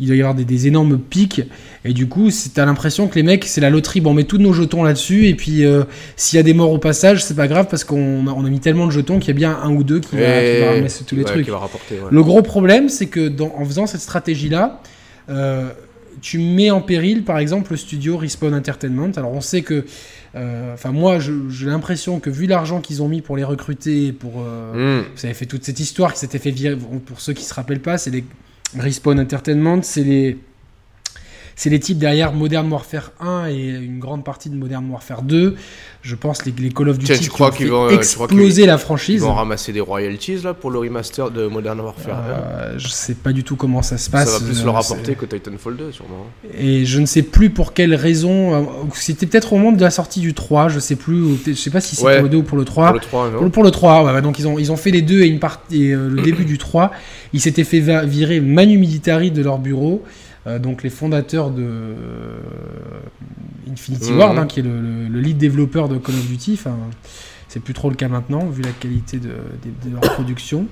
Il 0.00 0.08
doit 0.08 0.16
y 0.16 0.20
avoir 0.20 0.34
des, 0.34 0.44
des 0.44 0.66
énormes 0.66 0.98
pics. 0.98 1.42
Et 1.84 1.92
du 1.92 2.08
coup, 2.08 2.28
t'as 2.54 2.64
l'impression 2.64 3.06
que 3.08 3.14
les 3.14 3.22
mecs, 3.22 3.44
c'est 3.44 3.60
la 3.60 3.70
loterie. 3.70 4.00
Bon, 4.00 4.10
on 4.10 4.14
met 4.14 4.24
tous 4.24 4.38
nos 4.38 4.52
jetons 4.52 4.82
là-dessus. 4.82 5.26
Et 5.28 5.34
puis, 5.34 5.64
euh, 5.64 5.84
s'il 6.16 6.36
y 6.36 6.40
a 6.40 6.42
des 6.42 6.54
morts 6.54 6.72
au 6.72 6.78
passage, 6.78 7.22
c'est 7.24 7.34
pas 7.36 7.46
grave 7.48 7.66
parce 7.70 7.84
qu'on 7.84 8.26
a, 8.26 8.30
on 8.32 8.44
a 8.44 8.48
mis 8.50 8.60
tellement 8.60 8.86
de 8.86 8.90
jetons 8.92 9.18
qu'il 9.20 9.28
y 9.28 9.30
a 9.30 9.34
bien 9.34 9.56
un 9.62 9.70
ou 9.70 9.84
deux 9.84 10.00
qui 10.00 10.16
va, 10.16 10.42
qui 10.42 10.60
va 10.60 10.70
ramasser 10.72 11.04
tous 11.04 11.14
les 11.14 11.22
ouais, 11.22 11.30
trucs. 11.30 11.44
qui 11.44 11.50
va 11.50 11.58
rapporter, 11.58 11.94
ouais. 11.96 12.08
Le 12.10 12.22
gros 12.22 12.42
problème, 12.42 12.88
c'est 12.88 13.06
que 13.06 13.28
dans- 13.28 13.54
en 13.56 13.64
faisant 13.64 13.86
cette 13.86 14.00
stratégie-là, 14.00 14.80
euh, 15.28 15.68
tu 16.20 16.38
mets 16.38 16.70
en 16.70 16.80
péril, 16.80 17.22
par 17.24 17.38
exemple, 17.38 17.72
le 17.72 17.76
studio 17.76 18.16
Respawn 18.16 18.54
Entertainment. 18.54 19.10
Alors, 19.16 19.32
on 19.32 19.40
sait 19.40 19.62
que, 19.62 19.84
euh, 20.36 20.72
enfin, 20.74 20.90
moi, 20.92 21.18
j'ai 21.18 21.66
l'impression 21.66 22.18
que 22.20 22.30
vu 22.30 22.46
l'argent 22.46 22.80
qu'ils 22.80 23.02
ont 23.02 23.08
mis 23.08 23.20
pour 23.20 23.36
les 23.36 23.44
recruter, 23.44 24.12
pour, 24.12 24.38
Hmm. 24.40 25.02
vous 25.16 25.24
avez 25.24 25.34
fait 25.34 25.46
toute 25.46 25.64
cette 25.64 25.80
histoire 25.80 26.12
qui 26.14 26.20
s'était 26.20 26.38
fait 26.38 26.50
virer. 26.50 26.76
Pour 26.76 27.20
ceux 27.20 27.32
qui 27.32 27.44
se 27.44 27.52
rappellent 27.52 27.80
pas, 27.82 27.98
c'est 27.98 28.10
les 28.10 28.24
Respawn 28.78 29.20
Entertainment, 29.20 29.82
c'est 29.82 30.02
les 30.02 30.38
c'est 31.56 31.70
les 31.70 31.78
types 31.80 31.98
derrière 31.98 32.32
Modern 32.32 32.70
Warfare 32.70 33.12
1 33.20 33.46
et 33.48 33.68
une 33.68 33.98
grande 33.98 34.24
partie 34.24 34.50
de 34.50 34.56
Modern 34.56 34.88
Warfare 34.90 35.22
2. 35.22 35.54
Je 36.02 36.14
pense 36.16 36.44
les, 36.44 36.52
les 36.58 36.70
Call 36.70 36.88
of 36.90 36.98
Duty 36.98 37.12
Tiens, 37.12 37.20
qui 37.22 37.28
crois 37.28 37.48
ont 37.48 37.50
qu'ils 37.50 37.66
fait 37.66 37.70
vont, 37.72 37.84
euh, 37.84 37.88
crois 37.88 38.26
exploser 38.26 38.66
la 38.66 38.74
Ils 38.74 38.78
franchise. 38.78 39.20
vont 39.22 39.32
ramasser 39.34 39.72
des 39.72 39.80
royalties 39.80 40.36
là 40.44 40.52
pour 40.52 40.70
le 40.70 40.78
remaster 40.78 41.30
de 41.30 41.46
Modern 41.46 41.80
Warfare 41.80 42.18
1. 42.18 42.22
Euh, 42.28 42.74
je 42.78 42.88
sais 42.88 43.14
pas 43.14 43.32
du 43.32 43.42
tout 43.44 43.56
comment 43.56 43.80
ça 43.82 43.96
se 43.96 44.06
Ça 44.06 44.10
passe. 44.10 44.40
va 44.40 44.46
plus 44.46 44.60
euh, 44.60 44.64
leur 44.64 44.74
rapporter 44.74 45.14
que 45.14 45.24
Titanfall 45.26 45.76
2, 45.76 45.92
sûrement. 45.92 46.26
c'est- 46.42 46.62
Et 46.62 46.84
je 46.84 47.00
ne 47.00 47.06
sais 47.06 47.22
plus 47.22 47.50
pour 47.50 47.72
quelle 47.72 47.94
raison. 47.94 48.54
euh, 48.54 48.62
C'était 48.94 49.26
peut-être 49.26 49.52
au 49.52 49.56
moment 49.56 49.72
de 49.72 49.80
la 49.80 49.90
sortie 49.90 50.20
du 50.20 50.34
3, 50.34 50.68
je 50.68 50.78
sais 50.78 50.96
plus. 50.96 51.22
Je 51.46 51.52
sais 51.54 51.70
pas 51.70 51.80
si 51.80 51.96
c'était 51.96 52.06
Ouais. 52.08 52.14
pour 52.16 52.24
le 52.24 52.28
2 52.30 52.36
ou 52.38 52.42
pour 52.42 52.58
le 52.58 52.64
3. 52.64 52.86
Pour 52.88 52.94
le 52.94 53.00
3, 53.00 53.30
Pour 53.30 53.42
non 53.42 53.50
pour 53.50 53.62
le 53.64 53.70
3, 53.70 54.04
ouais, 54.04 54.12
ouais, 54.12 54.22
donc 54.22 54.38
ils 54.38 54.46
ont, 54.46 54.58
ils 54.58 54.70
ont 54.72 54.76
fait 54.76 54.90
les 54.90 55.02
deux 55.02 55.22
et, 55.22 55.28
une 55.28 55.38
partie, 55.40 55.84
et, 55.86 55.92
euh, 55.94 56.08
le 56.10 56.20
début 56.20 56.44
du 56.44 56.58
3. 56.58 56.90
Ils 57.32 57.40
s'étaient 57.40 57.64
fait 57.64 57.80
virer 58.04 58.40
Manu 58.40 58.76
Militari 58.78 59.30
de 59.30 59.42
leur 59.42 59.58
bureau, 59.58 60.02
euh, 60.46 60.58
donc 60.58 60.82
les 60.82 60.90
fondateurs 60.90 61.50
de 61.50 61.62
euh, 61.62 62.38
Infinity 63.70 64.12
Mhm. 64.12 64.18
Ward, 64.18 64.38
hein, 64.38 64.46
qui 64.46 64.60
est 64.60 64.62
le, 64.62 64.80
le- 64.80 65.08
le 65.08 65.20
lead 65.20 65.38
développeur 65.38 65.88
de 65.88 65.96
Call 65.98 66.14
of 66.14 66.26
Duty. 66.28 66.52
Enfin, 66.54 66.76
c'est 67.48 67.60
plus 67.60 67.74
trop 67.74 67.88
le 67.88 67.94
cas 67.94 68.08
maintenant, 68.08 68.46
vu 68.48 68.62
la 68.62 68.70
qualité 68.72 69.18
de, 69.18 69.28
de- 69.28 69.88
de 69.88 69.92
leur 69.92 70.00
production. 70.14 70.66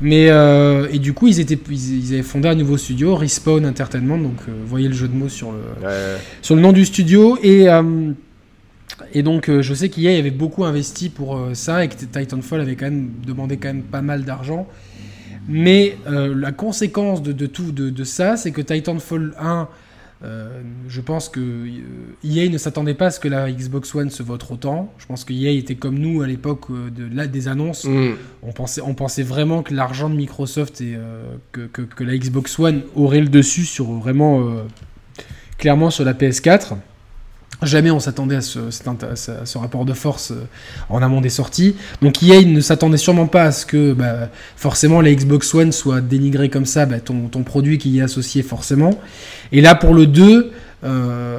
Mais, 0.00 0.28
euh, 0.30 0.88
et 0.92 0.98
du 0.98 1.12
coup, 1.12 1.28
ils, 1.28 1.38
étaient, 1.40 1.58
ils, 1.70 2.06
ils 2.08 2.14
avaient 2.14 2.22
fondé 2.22 2.48
un 2.48 2.54
nouveau 2.56 2.76
studio, 2.76 3.14
Respawn 3.14 3.64
Entertainment, 3.64 4.18
donc 4.18 4.36
voyez 4.66 4.88
le 4.88 4.94
jeu 4.94 5.08
de 5.08 5.14
mots 5.14 5.28
sur 5.28 5.52
le, 5.52 5.58
Ouais. 5.86 6.16
sur 6.42 6.54
le 6.56 6.60
nom 6.62 6.72
du 6.72 6.84
studio 6.84 7.38
et 7.42 7.66
et 9.12 9.22
donc 9.22 9.48
euh, 9.50 9.60
je 9.62 9.74
sais 9.74 9.88
qu'EA 9.90 10.18
avait 10.18 10.30
beaucoup 10.30 10.64
investi 10.64 11.10
pour 11.10 11.36
euh, 11.36 11.54
ça 11.54 11.84
et 11.84 11.88
que 11.88 11.94
Titanfall 11.96 12.60
avait 12.60 12.76
quand 12.76 12.86
même 12.86 13.10
demandé 13.26 13.56
quand 13.58 13.68
même 13.68 13.82
pas 13.82 14.00
mal 14.00 14.24
d'argent 14.24 14.66
mais 15.48 15.96
euh, 16.06 16.34
la 16.34 16.52
conséquence 16.52 17.22
de, 17.22 17.32
de 17.32 17.46
tout 17.46 17.72
de, 17.72 17.90
de 17.90 18.04
ça 18.04 18.36
c'est 18.36 18.50
que 18.52 18.60
Titanfall 18.60 19.34
1 19.38 19.68
euh, 20.24 20.48
je 20.88 21.00
pense 21.02 21.28
que 21.28 21.40
euh, 21.40 21.68
EA 22.24 22.48
ne 22.48 22.56
s'attendait 22.56 22.94
pas 22.94 23.06
à 23.06 23.10
ce 23.10 23.20
que 23.20 23.28
la 23.28 23.52
Xbox 23.52 23.94
One 23.94 24.08
se 24.08 24.22
vote 24.22 24.46
autant. 24.50 24.90
Je 24.96 25.04
pense 25.04 25.24
que 25.24 25.34
EA 25.34 25.50
était 25.50 25.74
comme 25.74 25.98
nous 25.98 26.22
à 26.22 26.26
l'époque 26.26 26.68
de 26.72 27.26
des 27.26 27.48
annonces. 27.48 27.84
Hmm. 27.84 28.12
On 28.42 28.50
pensait, 28.52 28.80
on 28.80 28.94
pensait 28.94 29.22
vraiment 29.22 29.62
que 29.62 29.74
l'argent 29.74 30.08
de 30.08 30.14
Microsoft 30.16 30.80
et 30.80 30.94
euh, 30.96 31.22
que, 31.52 31.66
que- 31.66 31.82
que 31.82 32.02
la 32.02 32.16
Xbox 32.16 32.58
One 32.58 32.80
aurait 32.94 33.20
le 33.20 33.28
dessus 33.28 33.66
sur 33.66 33.92
vraiment 33.92 34.42
clairement 35.58 35.90
sur 35.90 36.04
la 36.04 36.14
PS4. 36.14 36.76
Jamais 37.62 37.90
on 37.90 38.00
s'attendait 38.00 38.36
à 38.36 38.40
ce, 38.42 38.58
à 38.58 39.42
à 39.42 39.58
rapport 39.60 39.84
de 39.86 39.94
force 39.94 40.30
euh, 40.30 40.44
en 40.90 41.00
amont 41.02 41.20
des 41.22 41.30
sorties. 41.30 41.74
Donc 42.02 42.22
EA 42.22 42.44
ne 42.44 42.60
s'attendait 42.60 42.98
sûrement 42.98 43.26
pas 43.26 43.44
à 43.44 43.52
ce 43.52 43.64
que 43.64 43.94
bah, 43.94 44.28
forcément 44.56 45.00
la 45.00 45.14
Xbox 45.14 45.54
One 45.54 45.72
soit 45.72 46.00
dénigrée 46.02 46.50
comme 46.50 46.66
ça, 46.66 46.84
bah, 46.84 47.00
ton, 47.00 47.28
ton 47.28 47.42
produit 47.44 47.78
qui 47.78 47.90
y 47.90 47.98
est 48.00 48.02
associé 48.02 48.42
forcément. 48.42 48.98
Et 49.52 49.62
là 49.62 49.74
pour 49.74 49.94
le 49.94 50.06
2, 50.06 50.52
euh, 50.84 51.38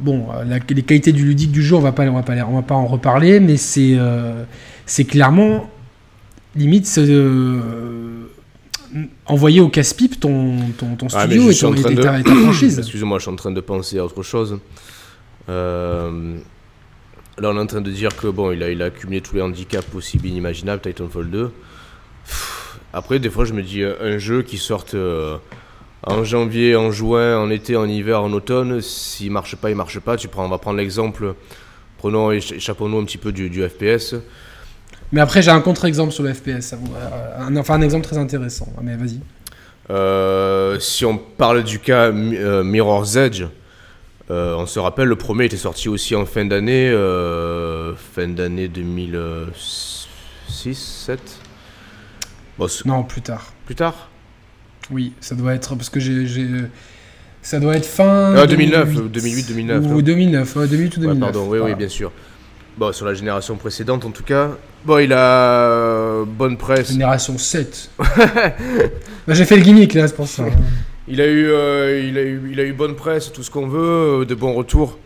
bon, 0.00 0.26
la- 0.48 0.58
les 0.58 0.82
qualités 0.82 1.12
du 1.12 1.24
ludique 1.24 1.52
du 1.52 1.62
jeu, 1.62 1.76
on 1.76 1.80
va 1.80 1.92
pas, 1.92 2.02
on 2.04 2.14
va 2.14 2.22
pas, 2.22 2.34
les- 2.34 2.42
on 2.42 2.54
va 2.56 2.62
pas 2.62 2.74
en 2.74 2.86
reparler, 2.86 3.38
mais 3.38 3.56
c'est 3.56 3.94
euh, 3.96 4.42
clairement 5.04 5.70
limite 6.56 6.86
euh, 6.98 7.60
envoyer 9.26 9.60
au 9.60 9.68
casse-pipe 9.68 10.18
ton, 10.18 10.56
ton, 10.78 10.96
ton 10.96 11.06
Ah, 11.14 11.26
studio 11.26 11.50
et, 11.50 11.54
ton, 11.54 11.72
ta, 12.02 12.18
et 12.18 12.22
ta 12.24 12.34
franchise. 12.34 12.78
Excusez-moi, 12.80 13.18
je 13.18 13.22
suis 13.22 13.30
en 13.30 13.36
train 13.36 13.50
de 13.52 13.60
penser 13.60 13.98
à 13.98 14.04
autre 14.04 14.22
chose. 14.22 14.58
Euh, 15.48 16.36
Là, 17.38 17.50
on 17.50 17.56
est 17.58 17.60
en 17.60 17.66
train 17.66 17.82
de 17.82 17.90
dire 17.90 18.16
que 18.16 18.28
bon, 18.28 18.50
il 18.52 18.62
a, 18.62 18.70
il 18.70 18.80
a 18.80 18.86
accumulé 18.86 19.20
tous 19.20 19.34
les 19.36 19.42
handicaps 19.42 19.84
possibles 19.90 20.26
inimaginables, 20.26 20.80
Titanfall 20.80 21.28
2. 21.28 21.50
Pff, 22.24 22.78
Après, 22.94 23.18
des 23.18 23.28
fois, 23.28 23.44
je 23.44 23.52
me 23.52 23.62
dis, 23.62 23.82
euh, 23.82 23.94
un 24.00 24.16
jeu 24.16 24.40
qui 24.40 24.56
sorte 24.56 24.94
euh, 24.94 25.36
en 26.02 26.24
janvier, 26.24 26.76
en 26.76 26.90
juin, 26.90 27.36
en 27.38 27.50
été, 27.50 27.76
en 27.76 27.84
hiver, 27.86 28.22
en 28.22 28.32
automne, 28.32 28.80
s'il 28.80 29.30
marche 29.32 29.54
pas, 29.56 29.68
il 29.68 29.76
marche 29.76 29.98
pas. 30.00 30.16
Tu 30.16 30.28
prends, 30.28 30.46
on 30.46 30.48
va 30.48 30.56
prendre 30.56 30.78
l'exemple, 30.78 31.34
prenons, 31.98 32.30
écha- 32.32 32.54
échappons-nous 32.54 33.00
un 33.00 33.04
petit 33.04 33.18
peu 33.18 33.32
du, 33.32 33.50
du 33.50 33.62
FPS. 33.68 34.14
Mais 35.12 35.20
après, 35.20 35.42
j'ai 35.42 35.50
un 35.50 35.60
contre-exemple 35.60 36.12
sur 36.12 36.22
le 36.22 36.32
FPS. 36.32 36.72
vous- 36.80 36.94
un, 37.38 37.54
enfin, 37.56 37.74
un 37.74 37.82
exemple 37.82 38.06
très 38.06 38.16
intéressant. 38.16 38.72
Mais 38.80 38.96
vas-y. 38.96 39.20
Euh, 39.90 40.80
si 40.80 41.04
on 41.04 41.18
parle 41.18 41.62
du 41.64 41.80
cas 41.80 42.10
Mi- 42.12 42.34
euh, 42.38 42.64
Mirror's 42.64 43.14
Edge, 43.16 43.44
euh, 44.30 44.54
on 44.56 44.66
se 44.66 44.78
rappelle, 44.78 45.08
le 45.08 45.16
premier 45.16 45.44
était 45.44 45.56
sorti 45.56 45.88
aussi 45.88 46.14
en 46.16 46.26
fin 46.26 46.44
d'année, 46.44 46.90
euh, 46.90 47.94
fin 47.94 48.26
d'année 48.28 48.68
2006, 48.68 50.08
7 50.74 51.20
bon, 52.58 52.66
Non, 52.84 53.04
plus 53.04 53.22
tard. 53.22 53.52
Plus 53.66 53.76
tard? 53.76 54.10
Oui, 54.90 55.12
ça 55.20 55.34
doit 55.34 55.54
être 55.54 55.74
parce 55.76 55.90
que 55.90 56.00
j'ai, 56.00 56.26
ça 57.42 57.60
doit 57.60 57.76
être 57.76 57.86
fin. 57.86 58.34
Ah, 58.36 58.46
2009, 58.46 59.10
2008, 59.12 59.48
2009, 59.48 59.84
Ou 59.84 59.88
non 59.88 60.00
2009, 60.00 60.56
ouais, 60.56 60.66
2008 60.66 60.96
ou 60.96 61.00
Ouais, 61.00 61.06
2009. 61.06 61.20
pardon, 61.32 61.44
oui, 61.44 61.52
oui, 61.52 61.58
voilà. 61.58 61.74
bien 61.76 61.88
sûr. 61.88 62.10
Bon, 62.76 62.92
sur 62.92 63.06
la 63.06 63.14
génération 63.14 63.56
précédente, 63.56 64.04
en 64.04 64.10
tout 64.10 64.22
cas. 64.24 64.50
Bon, 64.84 64.98
il 64.98 65.12
a 65.12 65.18
euh, 65.18 66.24
bonne 66.26 66.56
presse. 66.56 66.90
Génération 66.90 67.38
7. 67.38 67.90
Bah, 69.26 69.34
j'ai 69.34 69.44
fait 69.44 69.56
le 69.56 69.62
gimmick 69.62 69.92
là, 69.94 70.06
c'est 70.06 70.14
pour 70.14 70.28
ça. 70.28 70.44
Il 71.08 71.20
a 71.20 71.26
eu, 71.26 71.46
euh, 71.48 72.02
il 72.08 72.18
a 72.18 72.22
eu, 72.22 72.48
il 72.52 72.60
a 72.60 72.64
eu 72.64 72.72
bonne 72.72 72.96
presse, 72.96 73.32
tout 73.32 73.42
ce 73.42 73.50
qu'on 73.50 73.68
veut, 73.68 74.22
euh, 74.22 74.24
de 74.24 74.34
bons 74.34 74.52
retours. 74.54 74.98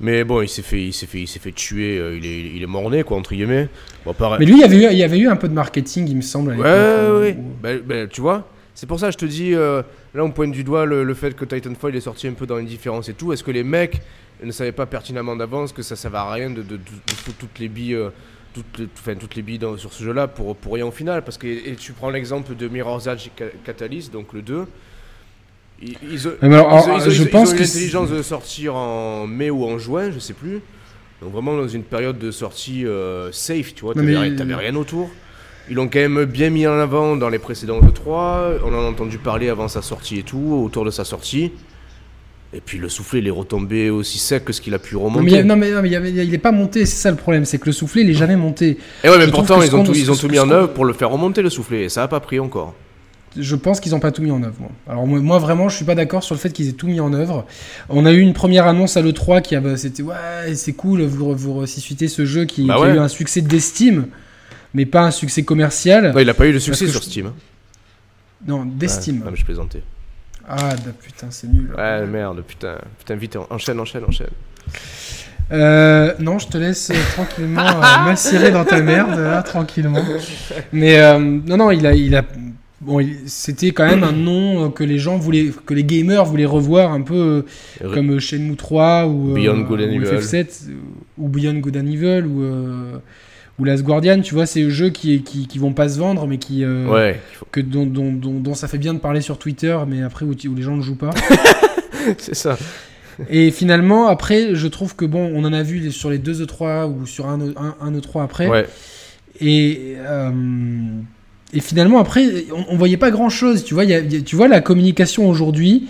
Mais 0.00 0.24
bon, 0.24 0.42
il 0.42 0.48
s'est 0.48 0.62
fait, 0.62 0.82
il 0.82 0.92
s'est 0.92 1.06
fait, 1.06 1.20
il 1.20 1.26
s'est 1.28 1.38
fait 1.38 1.52
tuer. 1.52 1.96
euh, 1.98 2.16
il 2.16 2.26
est, 2.26 2.40
il 2.56 2.62
est 2.62 2.66
mort-né, 2.66 3.02
quoi, 3.04 3.16
entre 3.16 3.32
guillemets. 3.34 3.68
Bon, 4.04 4.12
pareil. 4.12 4.38
Mais 4.40 4.46
lui, 4.46 4.54
il 4.54 4.60
y, 4.60 4.64
avait 4.64 4.76
eu, 4.76 4.88
il 4.90 4.98
y 4.98 5.02
avait 5.04 5.18
eu 5.18 5.28
un 5.28 5.36
peu 5.36 5.48
de 5.48 5.54
marketing, 5.54 6.06
il 6.08 6.16
me 6.16 6.22
semble. 6.22 6.52
À 6.52 6.56
Ouais, 6.56 6.62
euh, 6.66 7.14
ouais, 7.20 7.26
ouais. 7.28 7.36
où- 7.38 7.52
Ben, 7.62 7.80
ben, 7.84 8.08
tu 8.08 8.20
vois, 8.20 8.48
c'est 8.74 8.86
pour 8.86 8.98
ça 8.98 9.06
que 9.06 9.12
je 9.12 9.18
te 9.18 9.24
dis, 9.26 9.54
euh, 9.54 9.82
là 10.14 10.24
on 10.24 10.30
pointe 10.32 10.50
du 10.52 10.64
doigt 10.64 10.84
le, 10.86 11.04
le 11.04 11.14
fait 11.14 11.34
que 11.36 11.44
Titanfall 11.44 11.94
est 11.96 12.00
sorti 12.00 12.26
un 12.26 12.32
peu 12.32 12.46
dans 12.46 12.56
l'indifférence 12.56 13.08
et 13.08 13.14
tout. 13.14 13.32
Est-ce 13.32 13.44
que 13.44 13.52
les 13.52 13.62
mecs 13.62 14.00
ne 14.42 14.50
savaient 14.50 14.72
pas 14.72 14.86
pertinemment 14.86 15.36
d'avance 15.36 15.72
que 15.72 15.82
ça 15.82 15.94
servait 15.94 16.18
à 16.18 16.30
rien 16.32 16.50
de, 16.50 16.56
de, 16.62 16.76
de- 16.76 16.76
de 16.76 17.12
foutre 17.14 17.38
toutes 17.38 17.58
les 17.60 17.68
billes, 17.68 17.94
euh, 17.94 18.08
toutes, 18.54 18.78
les- 18.80 18.88
enfin, 18.98 19.14
toutes 19.14 19.36
les 19.36 19.42
billes 19.42 19.58
dans- 19.60 19.76
sur 19.76 19.92
ce 19.92 20.02
jeu-là 20.02 20.26
pour, 20.26 20.56
pour 20.56 20.74
rien 20.74 20.84
au 20.86 20.90
final? 20.90 21.22
Parce 21.22 21.38
que 21.38 21.46
et 21.46 21.76
tu 21.78 21.92
prends 21.92 22.10
l'exemple 22.10 22.56
de 22.56 22.66
Mirror's 22.68 23.06
Edge 23.06 23.28
Ca- 23.38 23.46
Catalyst, 23.64 24.12
donc 24.12 24.32
le 24.32 24.42
2. 24.42 24.66
Ils, 25.82 25.96
ils 26.10 26.20
Mais 26.42 26.54
alors, 26.56 26.72
alors, 26.72 27.10
je 27.10 27.24
pense 27.24 27.50
ont 27.52 27.56
eu 27.56 27.58
l'intelligence 27.58 28.10
de 28.10 28.22
sortir 28.22 28.76
en 28.76 29.26
mai 29.26 29.50
ou 29.50 29.64
en 29.64 29.78
juin, 29.78 30.10
je 30.12 30.18
sais 30.18 30.32
plus. 30.34 30.60
Donc 31.20 31.32
vraiment 31.32 31.56
dans 31.56 31.68
une 31.68 31.82
période 31.82 32.18
de 32.18 32.30
sortie 32.30 32.86
euh, 32.86 33.30
safe, 33.32 33.74
tu 33.74 33.82
vois, 33.82 33.94
t'avais 33.94 34.12
mais- 34.12 34.54
rien- 34.54 34.76
autour. 34.76 35.10
Ils 35.68 35.76
l'ont 35.76 35.86
quand 35.88 36.00
même 36.00 36.24
bien 36.24 36.50
mis 36.50 36.66
en 36.66 36.78
avant 36.78 37.16
dans 37.16 37.28
les 37.28 37.38
précédents 37.38 37.80
E3. 37.80 38.58
On 38.64 38.74
en 38.74 38.80
a 38.84 38.88
entendu 38.90 39.18
parler 39.18 39.48
avant 39.48 39.68
sa 39.68 39.80
sortie 39.82 40.18
et 40.18 40.22
tout, 40.24 40.62
autour 40.64 40.84
de 40.84 40.90
sa 40.90 41.04
sortie. 41.04 41.52
Et 42.54 42.60
puis 42.60 42.78
le 42.78 42.88
soufflet, 42.88 43.20
il 43.20 43.28
est 43.28 43.30
retombé 43.30 43.88
aussi 43.88 44.18
sec 44.18 44.44
que 44.44 44.52
ce 44.52 44.60
qu'il 44.60 44.74
a 44.74 44.78
pu 44.78 44.96
remonter. 44.96 45.24
mais, 45.24 45.30
il 45.30 45.36
a- 45.38 45.44
non, 45.44 45.56
mais, 45.56 45.70
non, 45.70 45.80
mais 45.80 45.88
il 45.88 45.92
y 45.92 45.96
avait- 45.96 46.10
il 46.10 46.34
est 46.34 46.38
pas 46.38 46.52
monté, 46.52 46.84
c'est 46.84 46.96
ça 46.96 47.10
le 47.10 47.16
problème, 47.16 47.44
c'est 47.44 47.58
que 47.58 47.66
le 47.66 47.72
soufflet, 47.72 48.02
il 48.02 48.10
est 48.10 48.14
jamais 48.14 48.36
monté. 48.36 48.76
et 49.04 49.08
ouais, 49.08 49.16
mais 49.18 49.26
je 49.26 49.30
pourtant, 49.30 49.62
ils 49.62 49.74
ont, 49.74 49.84
tout, 49.84 49.94
ils 49.94 50.10
ont 50.10 50.16
tout 50.16 50.28
mis 50.28 50.38
en 50.38 50.50
œuvre 50.50 50.68
pour 50.68 50.84
le 50.84 50.92
faire 50.92 51.08
remonter 51.10 51.40
le 51.42 51.48
soufflet. 51.48 51.84
Et 51.84 51.88
ça 51.88 52.02
a 52.02 52.08
pas 52.08 52.20
pris 52.20 52.40
encore. 52.40 52.74
Je 53.38 53.56
pense 53.56 53.80
qu'ils 53.80 53.92
n'ont 53.92 54.00
pas 54.00 54.12
tout 54.12 54.20
mis 54.22 54.30
en 54.30 54.42
œuvre. 54.42 54.56
Moi. 54.60 54.70
Alors 54.88 55.06
moi, 55.06 55.20
moi, 55.20 55.38
vraiment, 55.38 55.68
je 55.68 55.76
suis 55.76 55.84
pas 55.84 55.94
d'accord 55.94 56.22
sur 56.22 56.34
le 56.34 56.40
fait 56.40 56.50
qu'ils 56.52 56.68
aient 56.68 56.72
tout 56.72 56.86
mis 56.86 57.00
en 57.00 57.12
œuvre. 57.14 57.46
On 57.88 58.04
a 58.04 58.12
eu 58.12 58.20
une 58.20 58.34
première 58.34 58.66
annonce 58.66 58.96
à 58.96 59.02
l'E3 59.02 59.40
qui 59.42 59.56
a, 59.56 59.60
bah, 59.60 59.76
c'était 59.76 60.02
ouais, 60.02 60.54
c'est 60.54 60.72
cool, 60.74 61.02
vous, 61.02 61.34
vous 61.34 61.54
ressuscitez 61.54 62.08
ce 62.08 62.26
jeu 62.26 62.44
qui, 62.44 62.66
Bah 62.66 62.74
qui 62.76 62.82
ouais. 62.82 62.90
a 62.90 62.94
eu 62.94 62.98
un 62.98 63.08
succès 63.08 63.40
d'estime, 63.40 64.08
mais 64.74 64.84
pas 64.86 65.00
un 65.02 65.10
succès 65.10 65.42
commercial. 65.44 66.12
Non, 66.12 66.18
il 66.20 66.28
a 66.28 66.34
pas 66.34 66.46
eu 66.46 66.52
de 66.52 66.58
succès 66.58 66.86
sur 66.88 67.00
je- 67.00 67.06
Steam. 67.06 67.26
hein. 67.26 67.34
Non, 68.46 68.64
d'estime. 68.66 69.18
Ouais, 69.20 69.24
non, 69.24 69.30
mais 69.30 69.36
je 69.36 69.44
plaisantais. 69.44 69.82
Ah, 70.48 70.56
bah, 70.84 70.90
putain, 71.00 71.28
c'est 71.30 71.46
nul. 71.46 71.72
Ouais, 71.78 72.04
merde, 72.06 72.42
putain. 72.46 72.74
Putain, 72.98 73.14
vite, 73.14 73.36
enchaîne, 73.50 73.78
enchaîne, 73.80 74.04
enchaîne. 74.04 74.26
Euh, 75.50 76.14
non, 76.18 76.38
je 76.38 76.48
te 76.48 76.56
laisse 76.56 76.90
euh, 76.90 76.94
tranquillement 77.14 77.60
euh, 77.60 77.80
m'assirer 78.04 78.50
dans 78.50 78.64
ta 78.64 78.80
merde, 78.80 79.18
là, 79.18 79.42
tranquillement. 79.42 80.02
Mais 80.72 80.98
euh, 80.98 81.18
non, 81.18 81.56
non, 81.58 81.70
il 81.70 81.86
a, 81.86 81.94
il 81.94 82.14
a, 82.16 82.24
bon, 82.82 83.06
c'était 83.26 83.70
quand 83.70 83.86
même 83.86 84.04
un 84.04 84.12
nom 84.12 84.66
euh, 84.66 84.68
que 84.68 84.84
les 84.84 84.98
gens 84.98 85.16
voulaient, 85.16 85.50
que 85.64 85.74
les 85.74 85.84
gamers 85.84 86.24
voulaient 86.24 86.44
revoir 86.44 86.92
un 86.92 87.00
peu 87.02 87.44
euh, 87.82 87.94
comme 87.94 88.10
euh, 88.12 88.18
Shenmue 88.20 88.56
3 88.56 89.06
ou, 89.06 89.34
Beyond 89.34 89.60
Good 89.62 89.80
and 89.80 89.84
ou 89.84 90.02
Evil. 90.02 90.06
FF7 90.16 90.46
euh, 90.68 90.72
ou 91.18 91.28
Beyond 91.28 91.58
Good 91.58 91.76
and 91.76 91.86
Evil 91.86 92.26
ou 92.26 92.44
ou 93.58 93.64
Last 93.64 93.82
Guardian. 93.82 94.20
Tu 94.20 94.34
vois, 94.34 94.46
c'est 94.46 94.62
des 94.62 94.70
jeux 94.70 94.88
qui, 94.90 95.22
qui, 95.22 95.46
qui 95.46 95.58
vont 95.58 95.74
pas 95.74 95.88
se 95.88 95.98
vendre, 95.98 96.26
mais 96.26 96.38
qui 96.38 96.64
Ouais, 96.64 97.20
que 97.50 97.60
dont, 97.60 97.86
dont, 97.86 98.12
dont, 98.12 98.40
dont 98.40 98.54
ça 98.54 98.66
fait 98.66 98.78
bien 98.78 98.94
de 98.94 98.98
parler 98.98 99.20
sur 99.20 99.38
Twitter, 99.38 99.76
mais 99.86 100.02
après 100.02 100.24
où, 100.24 100.34
les 100.56 100.62
gens 100.62 100.76
ne 100.76 100.82
jouent 100.82 100.96
pas. 100.96 101.10
c'est 102.18 102.34
ça. 102.34 102.58
Et 103.28 103.50
finalement, 103.50 104.08
après, 104.08 104.54
je 104.54 104.66
trouve 104.68 104.96
que 104.96 105.04
bon, 105.04 105.30
on 105.34 105.44
en 105.44 105.52
a 105.52 105.62
vu 105.62 105.92
sur 105.92 106.10
les 106.10 106.18
deux 106.18 106.44
E3 106.44 106.86
ou 106.90 107.06
sur 107.06 107.28
un, 107.28 107.40
E- 107.40 107.54
un, 107.56 107.76
un 107.80 107.92
E3 107.92 108.24
après. 108.24 108.48
Ouais. 108.48 108.66
Et, 109.40 109.94
euh, 109.98 110.30
et 111.52 111.60
finalement, 111.60 111.98
après, 111.98 112.46
on, 112.54 112.74
on 112.74 112.76
voyait 112.76 112.96
pas 112.96 113.10
grand 113.10 113.28
chose. 113.28 113.64
Tu 113.64 113.74
vois, 113.74 113.84
il 113.84 113.90
y 113.90 113.94
a- 113.94 114.00
il 114.00 114.12
y 114.12 114.16
a- 114.16 114.20
tu 114.20 114.36
vois 114.36 114.48
la 114.48 114.60
communication 114.60 115.28
aujourd'hui. 115.28 115.88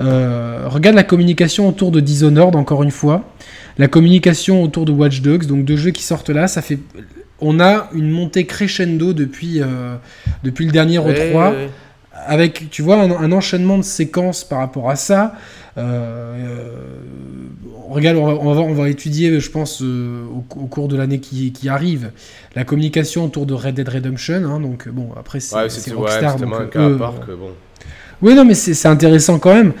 euh, 0.00 0.64
regarde 0.68 0.96
la 0.96 1.02
communication 1.04 1.68
autour 1.68 1.90
de 1.92 2.00
Dishonored, 2.00 2.56
encore 2.56 2.82
une 2.82 2.90
fois. 2.90 3.24
La 3.78 3.88
communication 3.88 4.62
autour 4.62 4.84
de 4.86 4.90
Watch 4.92 5.20
Dogs, 5.20 5.44
donc 5.46 5.64
deux 5.64 5.76
jeux 5.76 5.90
qui 5.90 6.02
sortent 6.02 6.30
là, 6.30 6.48
ça 6.48 6.62
fait. 6.62 6.78
On 7.40 7.60
a 7.60 7.90
une 7.94 8.10
montée 8.10 8.44
crescendo 8.46 9.12
depuis, 9.12 9.60
euh, 9.60 9.96
depuis 10.44 10.64
le 10.64 10.72
dernier 10.72 10.98
Ouais, 10.98 11.12
E3 11.30 11.50
ouais, 11.50 11.56
ouais. 11.56 11.70
Avec, 12.26 12.70
tu 12.70 12.82
vois, 12.82 12.96
un, 12.96 13.10
un 13.10 13.32
enchaînement 13.32 13.78
de 13.78 13.82
séquences 13.82 14.44
par 14.44 14.58
rapport 14.58 14.90
à 14.90 14.96
ça. 14.96 15.34
Euh, 15.78 15.82
euh, 15.82 16.76
regarde, 17.88 18.18
on 18.18 18.26
va, 18.26 18.32
on, 18.34 18.54
va, 18.54 18.60
on 18.60 18.74
va 18.74 18.88
étudier, 18.88 19.40
je 19.40 19.50
pense, 19.50 19.80
euh, 19.82 20.24
au, 20.26 20.44
au 20.60 20.66
cours 20.66 20.88
de 20.88 20.96
l'année 20.96 21.18
qui, 21.20 21.52
qui 21.52 21.68
arrive, 21.68 22.10
la 22.54 22.64
communication 22.64 23.24
autour 23.24 23.46
de 23.46 23.54
Red 23.54 23.74
Dead 23.74 23.88
Redemption. 23.88 24.44
hein, 24.44 24.60
donc, 24.60 24.88
bon, 24.88 25.08
après, 25.18 25.40
c'est 25.40 25.56
Ouais, 25.56 25.68
Rockstar. 25.94 26.36
donc, 26.36 26.54
un 26.54 26.66
cas 26.66 26.86
à 26.86 26.90
part 26.98 27.20
que 27.20 27.32
bon. 27.32 27.50
Oui, 28.20 28.34
non, 28.34 28.44
mais 28.44 28.54
c'est 28.54 28.74
c'est 28.74 28.88
intéressant 28.88 29.38
quand 29.38 29.54
même. 29.54 29.72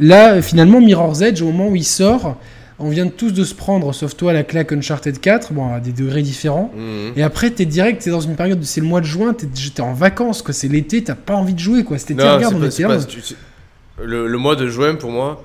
Là, 0.00 0.40
finalement, 0.42 0.80
Mirror's 0.80 1.20
Edge, 1.20 1.42
au 1.42 1.46
moment 1.52 1.68
où 1.68 1.76
il 1.76 1.84
sort, 1.84 2.36
on 2.80 2.88
vient 2.90 3.06
tous 3.08 3.32
de 3.32 3.44
se 3.44 3.54
prendre, 3.54 3.92
sauf 3.94 4.16
toi, 4.16 4.32
la 4.32 4.42
claque 4.42 4.72
Uncharted 4.72 5.20
4, 5.20 5.52
bon, 5.52 5.72
à 5.72 5.80
des 5.80 5.92
degrés 5.92 6.22
différents. 6.22 6.72
Mhm. 6.76 7.12
Et 7.16 7.22
après, 7.22 7.50
t'es 7.50 7.66
direct, 7.66 8.02
t'es 8.02 8.10
dans 8.10 8.20
une 8.20 8.36
période, 8.36 8.62
c'est 8.64 8.80
le 8.80 8.86
mois 8.86 9.00
de 9.00 9.06
juin, 9.06 9.34
t'es 9.34 9.46
j'étais 9.54 9.82
en 9.82 9.92
vacances, 9.92 10.42
quoi. 10.42 10.52
C'est 10.54 10.68
l'été, 10.68 11.04
t'as 11.04 11.14
pas 11.14 11.34
envie 11.34 11.54
de 11.54 11.58
jouer, 11.58 11.84
quoi. 11.84 11.98
C'était 11.98 12.14
regarde, 12.14 12.54
on 12.54 12.64
était 12.64 12.82
là. 12.82 12.88
pas- 12.88 13.04
tu- 13.04 13.20
le, 14.02 14.26
le 14.26 14.38
mois 14.38 14.56
de 14.56 14.66
juin, 14.66 14.94
pour 14.94 15.10
moi, 15.10 15.42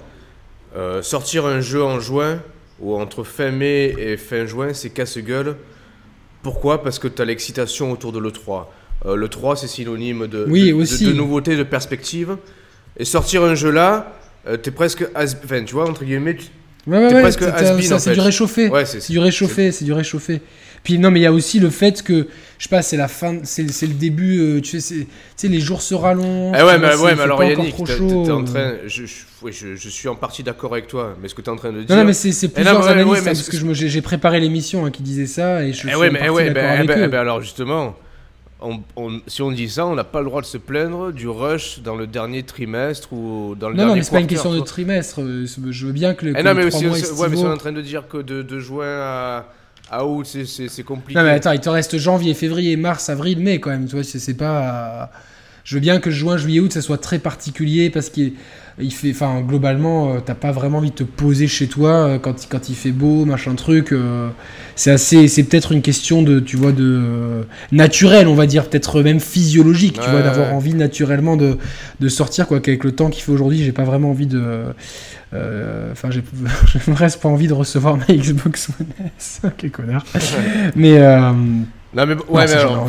euh, 0.77 1.01
sortir 1.01 1.45
un 1.45 1.59
jeu 1.61 1.83
en 1.83 1.99
juin, 1.99 2.39
ou 2.79 2.95
entre 2.95 3.23
fin 3.23 3.51
mai 3.51 3.93
et 3.97 4.17
fin 4.17 4.45
juin, 4.45 4.73
c'est 4.73 4.89
casse-gueule. 4.89 5.55
Pourquoi? 6.41 6.83
Parce 6.83 6.99
que 6.99 7.07
tu 7.07 7.21
as 7.21 7.25
l'excitation 7.25 7.91
autour 7.91 8.11
de 8.11 8.19
l'E3. 8.19 8.65
Euh, 9.05 9.15
L'E3, 9.15 9.55
c'est 9.57 9.67
synonyme 9.67 10.27
de, 10.27 10.45
Oui, 10.47 10.69
de, 10.69 10.73
aussi. 10.73 11.05
de 11.05 11.11
nouveauté, 11.13 11.55
de 11.57 11.63
perspective. 11.63 12.38
Et 12.97 13.05
sortir 13.05 13.43
un 13.43 13.55
jeu 13.55 13.71
là, 13.71 14.13
euh, 14.47 14.55
t'es 14.57 14.71
presque... 14.71 15.05
Enfin, 15.15 15.63
tu 15.63 15.73
vois, 15.73 15.89
entre 15.89 16.03
guillemets... 16.05 16.36
tu- 16.36 16.47
Ouais, 16.88 16.97
ouais, 16.99 17.07
T'es 17.07 17.15
ouais, 17.15 17.21
presque 17.21 17.41
ça, 17.41 17.95
en 17.95 17.99
c'est 17.99 18.13
du 18.13 18.19
réchauffé. 18.19 18.69
Ouais, 18.69 18.86
c'est 18.86 19.11
du 19.11 19.19
réchauffé, 19.19 19.71
c'est 19.71 19.86
du 19.86 19.93
réchauffé. 19.93 20.41
Puis 20.83 20.99
non, 20.99 21.09
mais 21.09 21.19
il 21.21 21.23
y 21.23 21.25
a 21.25 21.31
aussi 21.31 21.59
le 21.59 21.71
fait 21.71 22.03
que, 22.03 22.27
je 22.59 22.63
sais 22.63 22.69
pas, 22.69 22.83
c'est 22.83 22.95
la 22.95 23.07
fin, 23.07 23.39
c'est 23.41 23.67
c'est 23.71 23.88
le 23.88 23.95
début, 23.95 24.38
euh, 24.39 24.61
tu 24.61 24.79
sais, 24.79 24.93
tu 24.97 25.07
sais, 25.36 25.47
les 25.47 25.59
jours 25.59 25.81
se 25.81 25.95
rallongent. 25.95 26.55
Eh 26.55 26.61
ouais, 26.61 26.77
mais, 26.77 26.95
ouais, 26.95 27.15
mais 27.15 27.23
alors 27.23 27.43
Yannick, 27.43 27.73
trop 27.73 27.88
t'es 27.88 27.97
chaud, 27.97 28.23
t'es 28.23 28.31
en 28.31 28.41
euh. 28.41 28.45
train... 28.45 28.73
Je, 28.86 29.05
je, 29.07 29.13
oui, 29.41 29.51
je, 29.51 29.75
je 29.75 29.89
suis 29.89 30.07
en 30.07 30.15
partie 30.15 30.43
d'accord 30.43 30.73
avec 30.73 30.86
toi, 30.88 31.17
mais 31.19 31.27
ce 31.27 31.33
que 31.33 31.41
tu 31.41 31.47
es 31.49 31.51
en 31.51 31.55
train 31.55 31.71
de 31.71 31.81
dire... 31.81 31.88
Non, 31.89 32.03
non, 32.03 32.05
mais 32.07 32.13
c'est 32.13 32.29
Eh 32.29 32.47
plusieurs 32.49 32.79
mais 32.95 33.03
ouais, 33.03 33.09
ouais, 33.13 33.17
hein, 33.17 33.21
parce 33.25 33.41
ce- 33.41 33.49
que 33.49 33.73
j'ai 33.73 34.01
préparé 34.03 34.39
l'émission 34.39 34.86
hein, 34.86 34.91
qui 34.91 35.01
disait 35.01 35.25
ça, 35.25 35.63
et 35.63 35.73
je 35.73 35.77
suis 35.77 35.89
Eh 35.89 35.95
en 35.95 35.99
ouais, 35.99 36.11
mais 36.11 36.19
eh 36.21 36.25
partie 36.27 36.36
ouais, 36.36 36.47
d'accord 36.49 36.53
ben, 36.53 36.69
eh 36.69 36.77
avec 36.77 36.88
ben- 36.89 36.99
eux. 36.99 37.03
eh 37.05 37.07
ben 37.07 37.19
alors 37.19 37.41
justement, 37.41 37.95
on- 38.62 38.80
on- 38.95 39.20
si 39.28 39.41
on 39.41 39.51
dit 39.51 39.70
ça, 39.70 39.86
on 39.86 39.95
n'a 39.95 40.03
pas 40.03 40.20
le 40.22 40.26
droit 40.26 40.41
de 40.41 40.45
se 40.45 40.58
plaindre 40.58 41.12
du 41.12 41.28
rush 41.28 41.80
dans 41.84 41.95
le 41.95 42.08
dernier 42.08 42.43
trimestre 42.43 43.12
ou 43.14 43.56
dans 43.60 43.70
le 43.70 43.76
Non, 43.76 43.82
non, 43.82 43.88
dernier 43.89 43.99
mais 43.99 44.03
c'est 44.03 44.12
pas 44.12 44.20
une 44.22 44.28
question 44.28 44.53
de 44.53 44.60
trimestre. 44.62 45.22
euh, 45.22 45.45
Je 45.70 45.86
veux 45.86 45.91
bien 45.91 46.14
que 46.14 46.26
le. 46.26 46.32
Eh 46.38 46.43
non, 46.43 46.51
les 46.53 46.56
mais 46.56 46.66
mois 46.66 46.68
aussi- 46.76 46.86
ouais, 46.88 47.28
mais 47.30 47.36
si 47.36 47.43
on 47.43 47.49
est 47.49 47.53
en 47.53 47.58
train 47.58 47.72
de 47.74 47.82
dire 47.82 48.08
que 48.08 48.18
de, 48.18 48.41
de 48.41 48.60
juin 48.60 48.88
à, 48.88 49.45
à 49.91 50.06
août, 50.06 50.26
c'est- 50.26 50.84
compliqué. 50.84 51.20
Non 51.20 51.26
mais 51.26 51.32
attends, 51.32 51.51
il 51.51 51.60
te 51.60 51.70
reste 51.70 51.97
janvier, 51.97 52.34
février, 52.34 52.76
mars, 52.78 53.10
avril, 53.10 53.39
mai 53.39 53.60
quand 53.60 53.70
même. 53.72 53.86
Tu 53.88 53.95
vois, 53.95 54.03
c'est 54.03 54.20
c'est 54.20 54.34
pas. 54.36 55.12
Je 55.64 55.76
veux 55.76 55.82
bien 55.82 55.99
que 55.99 56.12
juin, 56.12 56.38
juillet, 56.38 56.60
août, 56.60 56.72
ça 56.72 56.82
soit 56.82 56.99
très 56.99 57.18
particulier 57.20 57.89
parce 57.89 58.10
qu'il 58.10 58.34
il 58.80 58.91
fait. 58.93 59.11
Enfin, 59.11 59.41
globalement, 59.41 60.13
euh, 60.15 60.19
t'as 60.26 60.36
pas 60.36 60.51
vraiment 60.51 60.80
envie 60.80 60.91
de 60.91 60.95
te 60.95 61.03
poser 61.03 61.47
chez 61.47 61.67
toi 61.67 61.89
euh, 61.91 62.19
quand, 62.19 62.43
il- 62.43 62.47
quand 62.47 62.69
il 62.69 62.76
fait 62.76 62.91
beau, 62.91 63.26
machin 63.26 63.55
truc. 63.55 63.91
euh, 63.91 64.30
c'est 64.76 64.91
assez. 64.91 65.28
C'est 65.30 65.43
peut-être 65.43 65.71
une 65.71 65.82
question 65.82 66.21
de, 66.21 66.39
tu 66.39 66.57
vois, 66.57 66.71
de 66.73 67.45
naturel, 67.71 68.28
on 68.28 68.36
va 68.36 68.45
dire, 68.47 68.65
peut-être 68.69 69.01
même 69.01 69.19
physiologique, 69.21 69.93
tu 69.93 69.99
Ouais, 70.01 70.11
vois, 70.11 70.21
d'avoir 70.21 70.49
ouais. 70.49 70.53
envie 70.55 70.73
naturellement 70.73 71.38
de, 71.38 71.57
de 71.99 72.09
sortir 72.09 72.47
quoi. 72.47 72.59
Qu'avec 72.59 72.84
le 72.84 72.91
temps 72.91 73.09
qu'il 73.09 73.23
fait 73.23 73.32
aujourd'hui, 73.32 73.63
j'ai 73.63 73.71
pas 73.71 73.84
vraiment 73.86 74.09
envie 74.11 74.28
de. 74.28 74.65
euh, 75.34 75.91
Enfin, 75.91 76.09
j'ai 76.11 76.23
j'ai 76.86 76.91
presque 76.93 77.19
pas 77.19 77.30
envie 77.30 77.47
de 77.47 77.53
recevoir 77.53 77.97
ma 77.97 78.05
Xbox 78.13 78.69
One 78.80 78.88
S. 79.17 79.41
Quel 79.57 79.71
connard. 79.71 80.05
Mais. 80.76 80.97
euh, 80.97 81.32
Non, 81.32 82.05
mais 82.05 82.13
ouais, 82.13 82.15
Non, 82.15 82.17
mais 82.34 82.51
alors, 82.53 82.88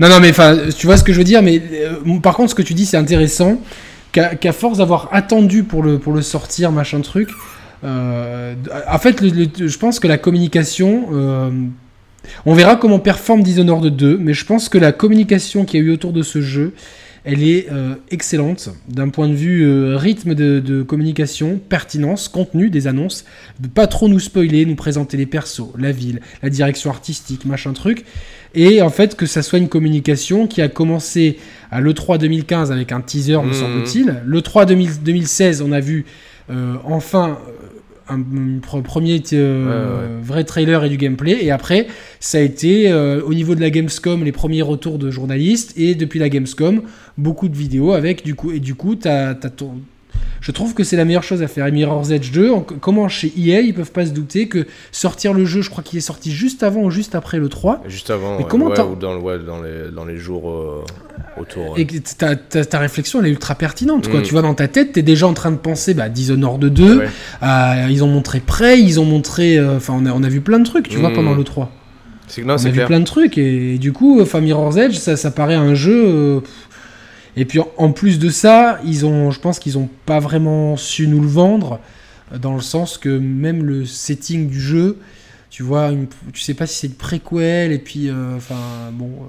non, 0.00 0.08
non, 0.08 0.18
mais 0.20 0.30
enfin, 0.30 0.56
tu 0.78 0.86
vois 0.86 0.96
ce 0.96 1.04
que 1.04 1.12
je 1.12 1.18
veux 1.18 1.24
dire, 1.24 1.42
mais 1.42 1.60
euh, 1.74 2.18
par 2.22 2.34
contre, 2.34 2.48
ce 2.50 2.54
que 2.54 2.62
tu 2.62 2.72
dis, 2.72 2.86
c'est 2.86 2.96
intéressant. 2.96 3.60
Qu'à 4.12 4.52
force 4.52 4.78
d'avoir 4.78 5.08
attendu 5.12 5.62
pour 5.62 5.82
le, 5.82 5.98
pour 5.98 6.12
le 6.12 6.22
sortir, 6.22 6.72
machin 6.72 7.00
truc, 7.00 7.28
euh, 7.84 8.54
en 8.88 8.98
fait, 8.98 9.22
je 9.22 9.78
pense 9.78 10.00
que 10.00 10.08
la 10.08 10.18
communication. 10.18 11.08
euh, 11.12 11.50
on 12.44 12.54
verra 12.54 12.76
comment 12.76 12.98
performe 12.98 13.42
Dishonored 13.42 13.96
2, 13.96 14.18
mais 14.18 14.34
je 14.34 14.44
pense 14.44 14.68
que 14.68 14.76
la 14.78 14.92
communication 14.92 15.64
qu'il 15.64 15.80
y 15.80 15.82
a 15.82 15.86
eu 15.86 15.90
autour 15.90 16.12
de 16.12 16.22
ce 16.22 16.42
jeu, 16.42 16.74
elle 17.24 17.42
est 17.42 17.68
euh, 17.72 17.94
excellente 18.10 18.68
d'un 18.88 19.08
point 19.08 19.26
de 19.26 19.34
vue 19.34 19.94
rythme 19.94 20.34
de, 20.34 20.60
de 20.60 20.82
communication, 20.82 21.58
pertinence, 21.68 22.28
contenu 22.28 22.68
des 22.68 22.86
annonces, 22.86 23.24
de 23.58 23.68
pas 23.68 23.86
trop 23.86 24.08
nous 24.08 24.20
spoiler, 24.20 24.66
nous 24.66 24.74
présenter 24.74 25.16
les 25.16 25.26
persos, 25.26 25.72
la 25.78 25.92
ville, 25.92 26.20
la 26.42 26.50
direction 26.50 26.90
artistique, 26.90 27.46
machin 27.46 27.72
truc, 27.72 28.04
et 28.54 28.82
en 28.82 28.90
fait 28.90 29.14
que 29.16 29.26
ça 29.26 29.42
soit 29.42 29.58
une 29.58 29.68
communication 29.68 30.46
qui 30.46 30.60
a 30.62 30.68
commencé 30.68 31.38
à 31.70 31.80
l'E3 31.80 32.18
2015 32.18 32.72
avec 32.72 32.92
un 32.92 33.00
teaser, 33.00 33.38
me 33.42 33.48
Mhm. 33.48 33.52
semble-t-il. 33.52 34.14
L'E3 34.26 34.66
2000 34.66 35.02
2016, 35.04 35.62
on 35.62 35.72
a 35.72 35.80
vu 35.80 36.04
euh, 36.50 36.74
enfin 36.84 37.38
euh, 37.48 38.12
un, 38.12 38.18
un 38.18 38.58
pre- 38.60 38.82
premier 38.82 39.22
euh, 39.34 40.18
vrai 40.20 40.42
trailer 40.42 40.82
et 40.84 40.88
du 40.88 40.96
gameplay, 40.96 41.38
et 41.44 41.52
après 41.52 41.86
ça 42.18 42.38
a 42.38 42.40
été 42.40 42.90
euh, 42.90 43.22
au 43.24 43.34
niveau 43.34 43.54
de 43.54 43.60
la 43.60 43.70
Gamescom 43.70 44.24
les 44.24 44.32
premiers 44.32 44.62
retours 44.62 44.98
de 44.98 45.10
journalistes, 45.12 45.74
et 45.76 45.94
depuis 45.94 46.18
la 46.18 46.28
Gamescom 46.28 46.82
beaucoup 47.18 47.48
de 47.48 47.56
vidéos 47.56 47.92
avec 47.92 48.24
du 48.24 48.34
coup, 48.34 48.50
et 48.50 48.58
du 48.58 48.74
coup 48.74 48.96
t'as, 48.96 49.34
t'as 49.34 49.50
ton- 49.50 49.74
je 50.40 50.52
trouve 50.52 50.74
que 50.74 50.84
c'est 50.84 50.96
la 50.96 51.04
meilleure 51.04 51.22
chose 51.22 51.42
à 51.42 51.48
faire. 51.48 51.66
Et 51.66 51.72
Mirror's 51.72 52.10
Edge 52.10 52.30
2, 52.32 52.50
en- 52.50 52.60
comment 52.60 53.08
chez 53.08 53.32
EA, 53.36 53.60
ils 53.60 53.74
peuvent 53.74 53.92
pas 53.92 54.06
se 54.06 54.10
douter 54.12 54.48
que 54.48 54.66
sortir 54.92 55.34
le 55.34 55.44
jeu, 55.44 55.60
je 55.62 55.70
crois 55.70 55.84
qu'il 55.84 55.98
est 55.98 56.02
sorti 56.02 56.32
juste 56.32 56.62
avant 56.62 56.82
ou 56.82 56.90
juste 56.90 57.14
après 57.14 57.38
le 57.38 57.48
3, 57.48 57.82
juste 57.88 58.10
avant, 58.10 58.38
Mais 58.38 58.44
comment 58.48 58.66
ouais, 58.68 58.80
ou 58.80 58.96
dans, 58.96 59.12
le- 59.14 59.20
ouais, 59.20 59.38
dans, 59.38 59.60
les, 59.62 59.90
dans 59.94 60.04
les 60.04 60.16
jours 60.16 60.50
euh, 60.50 60.84
autour. 61.40 61.72
ouais. 61.72 61.82
et 61.82 61.86
ta, 62.00 62.36
ta- 62.36 62.64
ta 62.64 62.78
réflexion 62.78 63.20
elle 63.20 63.26
est 63.26 63.30
ultra 63.30 63.54
pertinente. 63.54 64.08
Quoi. 64.08 64.20
Mm. 64.20 64.22
Tu 64.22 64.32
vois, 64.32 64.42
dans 64.42 64.54
ta 64.54 64.68
tête, 64.68 64.92
t'es 64.92 65.02
déjà 65.02 65.26
en 65.26 65.34
train 65.34 65.50
de 65.50 65.56
penser 65.58 65.94
bah, 65.94 66.08
Dishonored 66.08 66.64
2, 66.64 66.98
Ouais. 66.98 67.08
euh, 67.42 67.86
ils 67.90 68.02
ont 68.02 68.08
montré 68.08 68.40
Prey, 68.40 68.80
ils 68.80 68.98
ont 69.00 69.04
montré. 69.04 69.58
euh, 69.58 69.76
Enfin, 69.76 69.94
on, 69.96 70.06
a, 70.06 70.12
on 70.12 70.22
a 70.22 70.28
vu 70.28 70.40
plein 70.40 70.58
de 70.58 70.64
trucs, 70.64 70.88
tu 70.88 70.96
vois, 70.98 71.10
Mm. 71.10 71.14
pendant 71.14 71.34
le 71.34 71.44
3. 71.44 71.70
C'est 72.28 72.42
que 72.42 72.46
non, 72.46 72.54
on 72.54 72.56
a 72.58 72.68
vu 72.68 72.72
clair. 72.74 72.86
plein 72.86 73.00
de 73.00 73.04
trucs, 73.04 73.36
et, 73.38 73.76
du 73.78 73.92
coup, 73.92 74.20
enfin, 74.20 74.40
Mirror's 74.40 74.76
Edge, 74.76 74.94
ça, 74.94 75.16
ça 75.16 75.32
paraît 75.32 75.56
un 75.56 75.74
jeu. 75.74 76.04
euh. 76.06 76.40
Et 77.36 77.44
puis, 77.44 77.60
en, 77.76 77.92
plus 77.92 78.18
de 78.18 78.28
ça, 78.28 78.80
ils 78.84 79.06
ont, 79.06 79.30
je 79.30 79.40
pense 79.40 79.58
qu'ils 79.58 79.78
ont 79.78 79.88
pas 80.06 80.18
vraiment 80.18 80.76
su 80.76 81.06
nous 81.06 81.20
le 81.20 81.28
vendre, 81.28 81.80
dans 82.38 82.54
le 82.54 82.60
sens 82.60 82.98
que 82.98 83.08
même 83.08 83.64
le 83.64 83.84
setting 83.84 84.48
du 84.48 84.60
jeu. 84.60 84.98
Tu 85.50 85.64
vois, 85.64 85.90
tu 86.32 86.40
sais 86.40 86.54
pas 86.54 86.66
si 86.66 86.78
c'est 86.78 86.86
une 86.86 86.94
préquel, 86.94 87.72
et 87.72 87.78
puis, 87.78 88.08
euh, 88.08 88.36
enfin, 88.36 88.54
bon, 88.92 89.06
euh, 89.06 89.24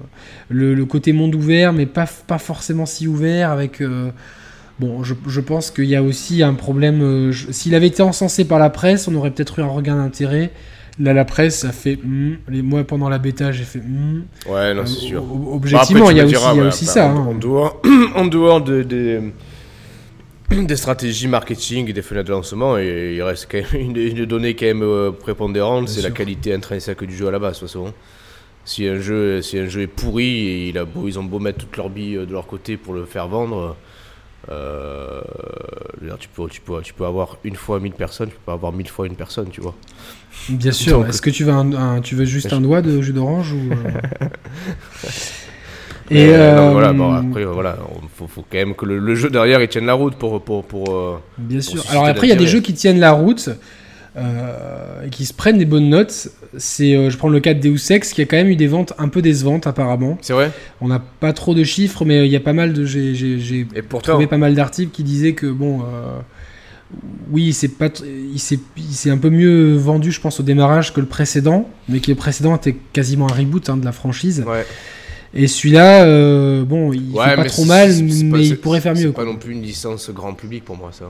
le, 0.50 0.74
le 0.74 0.84
côté 0.84 1.12
monde 1.12 1.34
ouvert, 1.34 1.72
mais 1.72 1.84
pas, 1.84 2.06
pas 2.26 2.38
forcément 2.38 2.86
si 2.86 3.08
ouvert, 3.08 3.50
avec. 3.50 3.80
euh, 3.80 4.10
bon, 4.78 5.02
je, 5.02 5.40
pense 5.40 5.72
qu'il 5.72 5.86
y 5.86 5.96
a 5.96 6.02
aussi 6.02 6.42
un 6.44 6.54
problème. 6.54 7.32
S'il 7.50 7.74
avait 7.74 7.88
été 7.88 8.02
encensé 8.02 8.44
par 8.44 8.60
la 8.60 8.70
presse, 8.70 9.08
on 9.08 9.14
aurait 9.16 9.32
peut-être 9.32 9.58
eu 9.58 9.62
un 9.62 9.66
regain 9.66 9.96
d'intérêt. 9.96 10.52
Là, 11.00 11.12
la 11.14 11.24
presse, 11.24 11.60
ça 11.60 11.72
fait. 11.72 11.96
hmm, 11.96 12.36
les 12.48 12.60
mois 12.62 12.84
pendant 12.84 13.08
la 13.08 13.18
bêta, 13.18 13.50
j'ai 13.50 13.64
fait. 13.64 13.78
hmm. 13.78 14.24
Ouais, 14.46 14.74
non, 14.74 14.82
Euh, 14.82 14.86
c'est 14.86 15.00
sûr. 15.00 15.22
o- 15.22 15.36
Bah, 15.36 15.50
Objectivement, 15.54 16.10
il 16.10 16.16
y 16.18 16.20
a 16.20 16.24
aussi, 16.24 16.34
diras, 16.34 16.52
il 16.52 16.56
y 16.56 16.60
a 16.60 16.62
ouais, 16.64 16.68
aussi 16.68 16.84
bah, 16.86 16.92
ça. 16.92 17.06
En, 17.06 17.16
hein. 17.16 17.26
en 17.30 17.34
dehors, 17.34 17.80
en 18.14 18.26
dehors 18.26 18.60
de- 18.62 18.82
des, 18.82 19.20
des 20.50 20.76
stratégies 20.76 21.28
marketing 21.28 21.88
et 21.88 21.92
des 21.94 22.02
fenêtres 22.02 22.28
de 22.28 22.32
lancement, 22.32 22.76
et 22.78 23.14
il 23.16 23.22
reste 23.22 23.48
quand 23.50 23.58
même 23.72 23.90
une, 23.90 23.96
une 23.96 24.26
donnée 24.26 24.54
quand 24.54 24.66
même 24.66 24.82
euh, 24.82 25.10
prépondérante, 25.12 25.88
c'est 25.88 26.02
la 26.02 26.08
sûr. 26.08 26.14
qualité 26.16 26.52
intrinsèque 26.52 27.04
du 27.04 27.16
jeu 27.16 27.26
à 27.28 27.30
la 27.30 27.38
base, 27.38 27.54
de 27.54 27.60
toute 27.60 27.68
façon. 27.68 27.92
Si 28.64 28.86
un 28.86 29.00
jeu, 29.00 29.42
si 29.42 29.58
un 29.58 29.66
jeu 29.66 29.80
est 29.82 29.86
pourri 29.88 30.24
et 30.46 30.68
il 30.68 30.78
a 30.78 30.84
beau, 30.84 31.08
ils 31.08 31.18
ont 31.18 31.24
beau 31.24 31.38
mettre 31.40 31.58
toutes 31.58 31.76
leurs 31.78 31.88
billes 31.90 32.16
euh, 32.18 32.26
de 32.26 32.32
leur 32.32 32.46
côté 32.46 32.76
pour 32.76 32.92
le 32.94 33.06
faire 33.06 33.26
vendre, 33.28 33.76
Euh, 34.50 35.20
tu, 36.18 36.28
peux, 36.28 36.48
tu, 36.48 36.60
peux, 36.60 36.80
tu 36.82 36.92
peux 36.94 37.06
avoir 37.06 37.36
une 37.44 37.54
fois 37.56 37.78
1000 37.78 37.92
personnes, 37.92 38.28
tu 38.28 38.34
peux 38.34 38.40
pas 38.46 38.52
avoir 38.54 38.72
1000 38.72 38.88
fois 38.88 39.06
une 39.06 39.14
personne, 39.14 39.48
tu 39.50 39.60
vois. 39.60 39.74
Bien 40.48 40.72
sûr. 40.72 41.06
Est-ce 41.06 41.22
que 41.22 41.30
tu 41.30 41.44
veux, 41.44 41.52
un, 41.52 41.72
un- 41.72 42.00
tu 42.00 42.14
veux 42.16 42.24
juste 42.24 42.52
un 42.52 42.60
doigt 42.60 42.82
de 42.82 43.00
jus 43.00 43.12
d'orange 43.12 43.52
ou 43.52 43.70
euh 43.72 44.28
Et 46.10 46.28
euh, 46.34 46.56
non, 46.56 46.68
euh, 46.68 46.72
voilà, 46.72 46.92
bon, 46.92 47.12
après, 47.12 47.42
euh, 47.42 47.52
voilà, 47.52 47.78
faut, 48.16 48.26
faut 48.26 48.44
quand 48.50 48.58
même 48.58 48.74
que 48.74 48.84
le, 48.84 48.98
le 48.98 49.14
jeu 49.14 49.30
derrière 49.30 49.62
il 49.62 49.68
tienne 49.68 49.86
la 49.86 49.94
route 49.94 50.16
pour. 50.16 50.42
pour, 50.42 50.64
pour 50.64 50.94
euh, 50.94 51.18
Bien 51.38 51.60
pour 51.60 51.78
sûr. 51.78 51.84
Alors 51.90 52.06
après, 52.06 52.26
il 52.26 52.30
y 52.30 52.34
a 52.34 52.36
des 52.36 52.46
jeux 52.48 52.60
qui 52.60 52.74
tiennent 52.74 53.00
la 53.00 53.12
route 53.12 53.48
euh, 54.16 55.04
et 55.06 55.10
qui 55.10 55.24
se 55.24 55.32
prennent 55.32 55.58
des 55.58 55.64
bonnes 55.64 55.88
notes. 55.88 56.28
C'est, 56.58 56.94
euh, 56.94 57.08
je 57.10 57.16
prends 57.16 57.28
le 57.30 57.40
cas 57.40 57.54
de 57.54 57.60
Deus 57.60 57.90
Ex, 57.90 58.12
qui 58.12 58.20
a 58.20 58.24
quand 58.26 58.36
même 58.36 58.48
eu 58.48 58.56
des 58.56 58.66
ventes 58.66 58.92
un 58.98 59.08
peu 59.08 59.22
décevantes 59.22 59.66
apparemment. 59.66 60.18
C'est 60.20 60.32
vrai? 60.34 60.50
On 60.80 60.88
n'a 60.88 60.98
pas 60.98 61.32
trop 61.32 61.54
de 61.54 61.64
chiffres, 61.64 62.04
mais 62.04 62.26
il 62.26 62.30
y 62.32 62.36
a 62.36 62.40
pas 62.40 62.52
mal 62.52 62.72
de, 62.74 62.84
j'ai, 62.84 63.66
trouvé 64.02 64.26
pas 64.26 64.38
mal 64.38 64.54
d'articles 64.54 64.90
qui 64.92 65.02
disaient 65.02 65.32
que 65.32 65.46
bon, 65.46 65.80
euh, 65.80 66.18
oui, 67.30 67.54
c'est 67.54 67.68
pas, 67.68 67.88
il 68.32 68.38
s'est, 68.38 68.58
il 68.76 68.92
s'est 68.92 69.08
un 69.10 69.16
peu 69.16 69.30
mieux 69.30 69.76
vendu, 69.76 70.12
je 70.12 70.20
pense, 70.20 70.40
au 70.40 70.42
démarrage 70.42 70.92
que 70.92 71.00
le 71.00 71.06
précédent, 71.06 71.68
mais 71.88 72.00
que 72.00 72.10
le 72.10 72.16
précédent 72.16 72.54
était 72.56 72.76
quasiment 72.92 73.30
un 73.30 73.34
reboot 73.34 73.70
hein, 73.70 73.78
de 73.78 73.84
la 73.86 73.92
franchise. 73.92 74.44
Ouais. 74.46 74.66
Et 75.34 75.46
celui-là, 75.46 76.04
euh, 76.04 76.62
bon, 76.64 76.92
il 76.92 77.10
Ouais, 77.14 77.30
fait 77.30 77.36
pas 77.36 77.44
trop 77.46 77.62
c'est- 77.62 77.68
mal, 77.68 77.90
c'est- 77.90 78.06
c'est 78.10 78.24
pas- 78.30 78.36
mais 78.36 78.44
il 78.44 78.48
c'est- 78.50 78.56
pourrait 78.56 78.82
faire 78.82 78.94
C'est 78.94 79.04
mieux. 79.04 79.12
pas 79.12 79.22
quoi. 79.24 79.32
non 79.32 79.38
plus 79.38 79.54
une 79.54 79.62
licence 79.62 80.10
grand 80.10 80.34
public 80.34 80.62
pour 80.66 80.76
moi, 80.76 80.90
ça. 80.92 81.06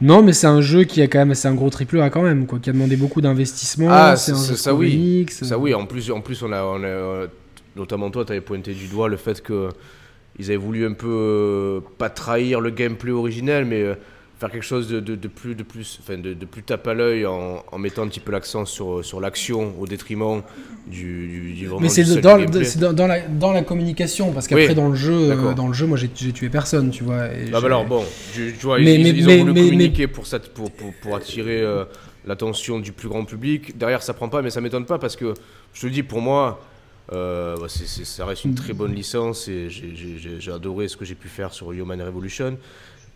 Non, 0.00 0.22
mais 0.22 0.32
c'est 0.32 0.46
un 0.46 0.60
jeu 0.60 0.84
qui 0.84 1.00
a 1.00 1.06
quand 1.06 1.18
même, 1.18 1.34
c'est 1.34 1.48
un 1.48 1.54
gros 1.54 1.70
triple 1.70 2.00
A 2.00 2.10
quand 2.10 2.22
même, 2.22 2.46
quoi, 2.46 2.58
qui 2.58 2.68
a 2.68 2.72
demandé 2.72 2.96
beaucoup 2.96 3.20
d'investissement. 3.20 3.88
Ah, 3.90 4.16
c'est 4.16 4.32
un 4.32 4.36
ça- 4.36 4.74
oui. 4.74 5.26
Ça 5.30 5.58
oui, 5.58 5.72
en 5.74 5.86
plus, 5.86 6.10
en 6.10 6.20
plus 6.20 6.42
on 6.42 6.52
a, 6.52 6.62
on 6.62 6.82
a, 6.82 6.86
euh, 6.86 7.26
notamment 7.76 8.10
toi, 8.10 8.24
tu 8.24 8.32
avais 8.32 8.40
pointé 8.42 8.74
du 8.74 8.88
doigt 8.88 9.08
le 9.08 9.16
fait 9.16 9.42
que 9.42 9.70
ils 10.38 10.46
avaient 10.46 10.56
voulu 10.56 10.86
un 10.86 10.92
peu 10.92 11.08
euh, 11.08 11.80
pas 11.96 12.10
trahir 12.10 12.60
le 12.60 12.68
gameplay 12.70 13.10
originel, 13.10 13.64
mais 13.64 13.82
euh, 13.82 13.94
faire 14.38 14.50
quelque 14.50 14.62
chose 14.64 14.86
de, 14.88 15.00
de, 15.00 15.14
de 15.14 15.28
plus, 15.28 15.54
de 15.54 15.62
plus, 15.62 15.98
enfin, 16.02 16.18
de, 16.18 16.34
de 16.34 16.44
plus 16.44 16.62
tape 16.62 16.86
à 16.86 16.92
l'œil 16.94 17.24
en, 17.24 17.64
en 17.72 17.78
mettant 17.78 18.02
un 18.02 18.08
petit 18.08 18.20
peu 18.20 18.32
l'accent 18.32 18.66
sur, 18.66 19.02
sur 19.04 19.20
l'action 19.20 19.74
au 19.80 19.86
détriment 19.86 20.42
du, 20.86 21.26
du, 21.26 21.52
du 21.54 21.66
vraiment 21.66 21.80
Mais 21.80 21.88
c'est 21.88 22.04
dans, 22.20 23.06
la, 23.06 23.20
dans 23.20 23.52
la 23.52 23.62
communication, 23.62 24.32
parce 24.32 24.46
qu'après 24.46 24.68
Oui, 24.68 24.74
dans 24.74 24.88
le 24.90 24.94
jeu, 24.94 25.30
euh, 25.32 25.54
dans 25.54 25.68
le 25.68 25.72
jeu, 25.72 25.86
moi 25.86 25.96
j'ai 25.96 26.08
tué 26.08 26.48
personne, 26.50 26.90
tu 26.90 27.02
vois. 27.02 27.26
et 27.28 27.46
Ah 27.52 27.60
bah 27.60 27.66
alors 27.66 27.86
bon, 27.86 28.04
tu, 28.34 28.54
tu 28.58 28.66
vois, 28.66 28.78
Mais- 28.78 28.96
ils, 28.96 29.02
mais- 29.04 29.10
ils 29.10 29.24
ont 29.24 29.26
mais- 29.28 29.38
voulu 29.40 29.52
mais- 29.54 29.64
communiquer 29.64 30.06
Pour, 30.06 30.26
ça, 30.26 30.38
pour, 30.38 30.70
pour, 30.70 30.92
pour 30.92 31.16
attirer 31.16 31.62
euh, 31.62 31.84
l'attention 32.26 32.78
du 32.78 32.92
plus 32.92 33.08
grand 33.08 33.24
public. 33.24 33.78
Derrière, 33.78 34.02
ça 34.02 34.12
prend 34.12 34.28
pas, 34.28 34.42
mais 34.42 34.50
ça 34.50 34.60
m'étonne 34.60 34.84
pas 34.84 34.98
parce 34.98 35.16
que 35.16 35.32
je 35.72 35.80
te 35.80 35.86
le 35.86 35.92
dis, 35.92 36.02
pour 36.02 36.20
moi, 36.20 36.60
euh, 37.12 37.56
bah, 37.58 37.68
ça 37.68 38.26
reste 38.26 38.44
une 38.44 38.54
très 38.54 38.74
bonne 38.74 38.92
licence 38.94 39.48
et 39.48 39.68
j'ai 39.70 40.52
adoré 40.52 40.88
ce 40.88 40.96
que 40.98 41.04
j'ai 41.06 41.14
pu 41.14 41.28
faire 41.28 41.54
sur 41.54 41.72
Human 41.72 42.02
Revolution. 42.02 42.58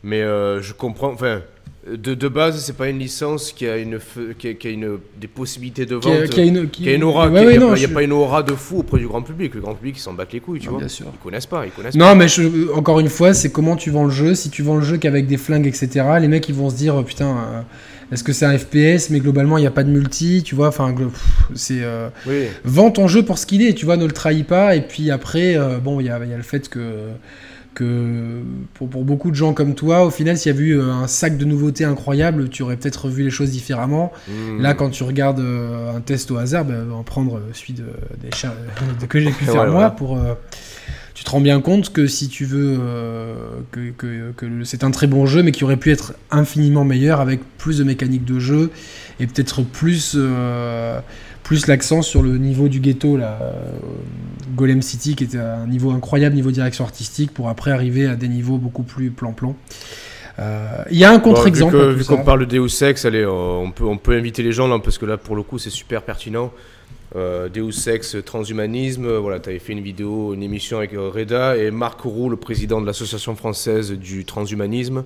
Mais 0.03 0.23
euh, 0.23 0.63
je 0.63 0.73
comprends, 0.73 1.13
enfin, 1.13 1.43
de, 1.91 2.15
de 2.15 2.29
base, 2.29 2.63
c'est 2.63 2.77
pas 2.77 2.89
une 2.89 2.99
licence 2.99 3.53
qui 3.53 3.67
a, 3.67 3.77
une, 3.79 3.99
qui 4.39 4.49
a, 4.49 4.55
qui 4.55 4.69
a 4.69 4.71
une, 4.71 4.99
des 5.21 5.27
possibilités 5.27 5.87
de 5.87 5.95
vente. 5.95 6.05
qui 6.05 6.11
a, 6.11 6.27
qui 6.29 6.41
a 6.41 6.45
une, 6.45 6.69
qui- 6.71 6.83
qui 6.85 6.89
a 6.89 6.95
une 6.95 7.03
aura, 7.05 7.29
Ouais, 7.29 7.41
a- 7.41 7.45
ouais, 7.45 7.55
il 7.55 7.59
n'y 7.59 7.65
a, 7.65 7.69
pas- 7.69 7.77
il 7.77 7.83
y 7.83 7.85
a 7.85 7.89
je- 7.89 7.95
pas 7.95 8.03
une 8.03 8.13
aura 8.13 8.43
de 8.43 8.53
fou 8.55 8.79
auprès 8.81 8.99
du 8.99 9.07
grand 9.07 9.23
public. 9.23 9.55
Le 9.55 9.61
grand 9.61 9.75
public, 9.75 9.97
ils 9.97 10.01
s'en 10.01 10.13
battent 10.13 10.33
les 10.33 10.41
couilles, 10.41 10.61
tu 10.61 10.67
Non, 10.67 10.73
vois. 10.73 10.81
bien 10.81 10.89
sûr. 10.89 11.07
Ils 11.13 11.19
connaissent 11.23 11.47
pas, 11.47 11.65
ils 11.67 11.73
connaissent 11.73 11.95
Non, 11.97 12.15
mais 12.15 12.29
je- 12.29 12.71
encore 12.73 13.01
une 13.01 13.09
fois, 13.09 13.35
c'est 13.35 13.51
comment 13.51 13.77
tu 13.77 13.91
vends 13.91 14.05
le 14.05 14.11
jeu. 14.11 14.35
Si 14.35 14.51
tu 14.51 14.63
vends 14.63 14.77
le 14.77 14.83
jeu 14.85 14.97
qu'avec 14.99 15.27
des 15.27 15.37
flingues, 15.39 15.67
etc., 15.67 15.89
les 16.21 16.29
mecs 16.29 16.49
ils 16.49 16.55
vont 16.55 16.71
se 16.71 16.77
dire, 16.77 16.95
oh, 16.97 17.03
putain, 17.03 17.29
euh, 17.31 17.61
est-ce 18.13 18.25
que 18.25 18.33
c'est 18.33 18.47
un 18.47 18.57
FPS 18.59 19.09
Mais 19.11 19.21
globalement, 19.21 19.57
il 19.57 19.63
n'y 19.63 19.67
a 19.67 19.71
pas 19.71 19.85
de 19.85 19.91
multi, 19.91 20.43
tu 20.43 20.55
vois. 20.55 20.69
Enfin, 20.69 20.95
c'est. 21.55 21.81
euh, 21.83 22.09
pas. 22.11 22.31
Oui. 22.31 22.45
vends 22.65 22.91
ton 22.91 23.09
jeu 23.09 23.23
pour 23.25 23.39
ce 23.39 23.47
qu'il 23.47 23.63
est, 23.63 23.73
tu 23.75 23.85
vois, 23.87 23.97
ne 23.97 24.05
le 24.07 24.13
trahis 24.13 24.45
pas. 24.45 24.77
Et 24.77 24.83
puis 24.83 25.11
après, 25.11 25.57
euh, 25.57 25.79
bon, 25.79 25.99
il 26.01 26.07
y 26.07 26.11
a, 26.11 26.19
il 26.23 26.31
y 26.31 26.35
a 26.35 26.37
le 26.37 26.43
fait 26.43 26.69
que, 26.69 26.79
que 27.75 28.41
pour, 28.75 28.89
pour 28.89 29.05
beaucoup 29.05 29.31
de 29.31 29.37
gens 29.37 29.53
comme 29.55 29.75
toi, 29.75 30.05
au 30.05 30.11
final, 30.11 30.37
s'il 30.37 30.53
y 30.53 30.55
avait 30.57 30.65
eu 30.65 30.79
euh, 30.79 30.93
un 30.93 31.07
sac 31.07 31.37
de 31.37 31.45
nouveautés 31.45 31.85
incroyable, 31.85 32.49
tu 32.49 32.63
aurais 32.63 32.77
peut-être 32.77 33.09
vu 33.09 33.23
les 33.25 33.31
choses 33.31 33.51
différemment. 33.51 34.13
Mmh. 34.29 34.61
Là, 34.61 34.75
quand 34.75 34.91
tu 34.91 35.03
regardes 35.03 35.41
euh, 35.41 35.97
un 35.97 36.01
test 36.01 36.31
au 36.31 36.37
hasard, 36.37 36.65
ben, 36.65 36.85
va 36.85 36.95
en 36.95 37.03
prendre 37.03 37.37
euh, 37.37 37.41
celui 37.53 37.75
de, 37.75 37.85
des 38.23 38.31
chats- 38.35 38.55
de- 39.01 39.07
que 39.07 39.21
j'ai 39.21 39.31
pu 39.31 39.45
Ouais, 39.47 39.53
faire 39.53 39.67
moi 39.71 39.91
pour. 39.91 40.17
euh, 40.17 40.35
tu 41.15 41.25
te 41.25 41.31
rends 41.31 41.41
bien 41.43 41.61
compte 41.61 41.93
que 41.93 42.07
si 42.07 42.29
tu 42.29 42.47
veux 42.47 42.79
euh, 42.81 43.35
que, 43.73 44.33
que- 44.37 44.65
c'est 44.65 44.85
un 44.85 44.91
très 44.91 45.07
bon 45.07 45.27
jeu, 45.27 45.43
mais 45.43 45.53
qui 45.53 45.65
aurait 45.65 45.77
pu 45.77 45.91
être 45.91 46.15
infiniment 46.31 46.85
meilleur 46.85 47.21
avec 47.21 47.41
plus 47.59 47.77
de 47.79 47.85
mécaniques 47.85 48.25
de 48.25 48.39
jeu 48.39 48.71
et 49.19 49.27
peut-être 49.27 49.63
plus 49.63 50.17
plus 51.43 51.67
l'accent 51.67 52.03
sur 52.03 52.23
le 52.23 52.39
niveau 52.39 52.69
du 52.69 52.81
ghetto 52.81 53.17
là, 53.17 53.39
euh, 53.43 53.53
Golem 54.55 54.83
City 54.83 55.15
qui 55.17 55.25
était 55.25 55.39
un 55.39 55.67
niveau 55.67 55.91
incroyable 55.91 56.35
niveau 56.35 56.51
direction 56.51 56.85
artistique 56.85 57.33
pour 57.33 57.49
après 57.49 57.71
arriver 57.71 58.07
à 58.07 58.17
des 58.17 58.29
niveaux 58.29 58.59
beaucoup 58.59 58.83
plus 58.83 59.11
plan-plan. 59.11 59.57
Euh, 60.39 60.85
Il 60.91 60.99
y 60.99 61.05
a 61.05 61.13
un 61.13 61.19
contre-exemple. 61.19 61.93
vu 61.93 62.05
qu'on 62.05 62.25
parle 62.25 62.47
de 62.47 62.59
Deus 62.59 62.83
Ex, 62.83 63.05
allez, 63.05 63.23
euh, 63.23 63.31
on, 63.31 63.71
peut, 63.71 63.85
on 63.85 63.99
peut 63.99 64.13
inviter 64.13 64.43
les 64.43 64.53
gens 64.53 64.69
là, 64.69 64.79
parce 64.79 64.99
que 64.99 65.07
là, 65.07 65.17
pour 65.17 65.37
le 65.37 65.43
coup, 65.43 65.59
c'est 65.59 65.71
super 65.71 66.03
pertinent. 66.03 66.53
Euh, 67.17 67.49
Deus 67.49 67.89
Ex, 67.89 68.17
transhumanisme, 68.25 69.17
voilà, 69.17 69.41
tu 69.41 69.51
avais 69.51 69.59
fait 69.59 69.73
une 69.73 69.81
vidéo, 69.81 70.33
une 70.33 70.43
émission 70.43 70.79
avec 70.79 70.93
Reda 70.95 71.57
et 71.57 71.71
Marc 71.71 72.01
Roux, 72.01 72.31
le 72.31 72.37
président 72.37 72.81
de 72.81 72.87
l'association 72.87 73.35
française 73.35 73.93
du 73.93 74.25
transhumanisme, 74.25 75.05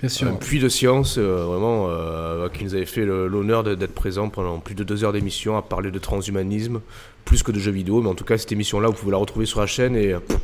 Bien 0.00 0.08
sûr. 0.08 0.28
un 0.28 0.34
puits 0.34 0.60
de 0.60 0.68
science, 0.68 1.16
euh, 1.18 1.44
vraiment, 1.44 1.86
euh, 1.88 2.48
qui 2.48 2.64
nous 2.64 2.74
avait 2.74 2.86
fait 2.86 3.04
l'honneur 3.04 3.64
d'être 3.64 3.94
présent 3.94 4.28
pendant 4.28 4.58
plus 4.58 4.74
de 4.76 4.84
deux 4.84 5.02
heures 5.04 5.12
d'émission 5.12 5.56
à 5.56 5.62
parler 5.62 5.90
de 5.90 5.98
transhumanisme, 5.98 6.80
plus 7.24 7.42
que 7.42 7.50
de 7.50 7.58
jeux 7.58 7.72
vidéo, 7.72 8.00
mais 8.00 8.08
en 8.08 8.14
tout 8.14 8.24
cas, 8.24 8.38
cette 8.38 8.52
émission-là, 8.52 8.88
vous 8.88 8.94
pouvez 8.94 9.12
la 9.12 9.18
retrouver 9.18 9.44
sur 9.46 9.60
la 9.60 9.66
chaîne 9.66 9.96
et 9.96 10.12
euh, 10.12 10.20
pff, 10.20 10.38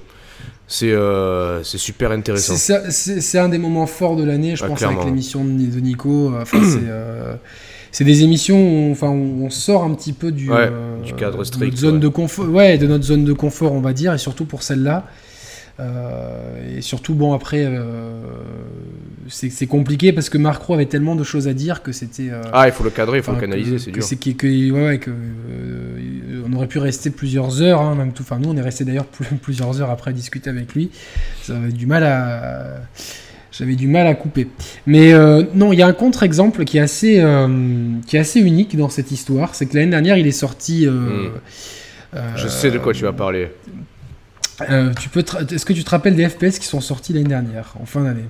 c'est 0.66 0.90
euh, 0.92 1.62
super 1.62 2.10
intéressant. 2.10 2.54
C'est 2.56 3.38
un 3.38 3.48
des 3.48 3.58
moments 3.58 3.86
forts 3.86 4.16
de 4.16 4.24
l'année, 4.24 4.56
je 4.56 4.64
Ah, 4.64 4.68
pense, 4.68 4.78
clairement. 4.78 4.96
avec 5.00 5.08
l'émission 5.10 5.44
de, 5.44 5.50
de 5.50 5.80
Nico. 5.80 6.32
euh, 6.34 6.42
Enfin, 6.42 6.58
c'est 6.64 6.78
euh, 6.88 7.34
c'est 7.92 8.02
des 8.04 8.24
émissions 8.24 8.56
où 8.58 8.88
on, 8.88 8.90
enfin, 8.92 9.10
où 9.10 9.44
on 9.44 9.50
sort 9.50 9.84
un 9.84 9.94
petit 9.94 10.12
peu 10.12 10.32
du, 10.32 10.50
Ouais, 10.50 10.68
euh, 10.68 11.00
du 11.02 11.14
cadre 11.14 11.38
de 11.38 11.44
strict, 11.44 11.64
notre 11.66 11.76
zone 11.78 11.94
ouais. 11.94 12.00
de 12.00 12.08
confort, 12.08 12.48
ouais, 12.48 12.76
de 12.76 12.88
notre 12.88 13.04
zone 13.04 13.24
de 13.24 13.32
confort, 13.32 13.72
on 13.72 13.80
va 13.80 13.92
dire, 13.92 14.12
et 14.12 14.18
surtout 14.18 14.46
pour 14.46 14.64
celle-là. 14.64 15.04
Euh, 15.80 16.76
et 16.78 16.82
surtout, 16.82 17.14
bon, 17.14 17.32
après, 17.32 17.64
euh, 17.64 18.20
c'est 19.28 19.66
compliqué 19.66 20.12
parce 20.12 20.28
que 20.28 20.38
Marc 20.38 20.62
Roux 20.62 20.74
avait 20.74 20.86
tellement 20.86 21.16
de 21.16 21.24
choses 21.24 21.48
à 21.48 21.52
dire 21.54 21.82
que 21.82 21.90
c'était. 21.92 22.30
euh, 22.30 22.42
Ah, 22.52 22.68
il 22.68 22.72
faut 22.72 22.84
le 22.84 22.90
cadrer, 22.90 23.18
il 23.18 23.22
faut 23.24 23.32
le 23.32 23.40
canaliser, 23.40 23.78
c'est 23.78 23.90
dur. 23.90 24.02
c'est 24.02 24.16
que, 24.16 24.30
que- 24.30 24.70
ouais, 24.70 24.98
que, 24.98 25.10
on 26.48 26.52
aurait 26.52 26.68
pu 26.68 26.78
rester 26.78 27.10
plusieurs 27.10 27.60
heures, 27.62 27.80
hein, 27.80 27.94
même 27.96 28.12
tout. 28.12 28.22
Enfin, 28.22 28.38
nous, 28.38 28.50
on 28.50 28.56
est 28.56 28.60
resté 28.62 28.84
d'ailleurs 28.84 29.06
plus- 29.06 29.26
plusieurs 29.42 29.80
heures 29.80 29.90
après 29.90 30.10
à 30.10 30.14
discuter 30.14 30.48
avec 30.50 30.74
lui. 30.74 30.90
J'avais 31.46 31.72
du 31.72 31.86
mal 31.86 32.04
à, 32.04 32.82
j'avais 33.50 33.74
du 33.74 33.88
mal 33.88 34.06
à 34.06 34.14
couper. 34.14 34.46
Mais 34.86 35.12
euh, 35.12 35.42
non, 35.54 35.72
il 35.72 35.78
y 35.78 35.82
a 35.82 35.86
un 35.88 35.92
contre-exemple 35.92 36.64
qui 36.64 36.76
est 36.78 36.80
assez, 36.82 37.18
euh, 37.20 37.48
qui 38.06 38.16
est 38.16 38.20
assez 38.20 38.40
unique 38.40 38.76
dans 38.76 38.88
cette 38.90 39.10
histoire. 39.10 39.54
C'est 39.56 39.66
que 39.66 39.74
l'année 39.76 39.90
dernière, 39.90 40.18
il 40.18 40.26
est 40.28 40.30
sorti. 40.32 40.86
euh, 40.86 41.30
Hmm. 42.12 42.20
Je 42.36 42.46
sais 42.46 42.70
de 42.70 42.78
quoi 42.78 42.92
tu 42.92 43.02
vas 43.02 43.12
parler. 43.12 43.48
Euh, 44.62 44.92
tu 45.00 45.08
peux, 45.08 45.22
te- 45.22 45.54
est-ce 45.54 45.64
que 45.66 45.72
tu 45.72 45.84
te 45.84 45.90
rappelles 45.90 46.14
des 46.16 46.28
FPS 46.28 46.58
qui 46.58 46.66
sont 46.66 46.80
sortis 46.80 47.12
l'année 47.12 47.28
dernière, 47.28 47.74
en 47.80 47.86
fin 47.86 48.02
d'année? 48.04 48.24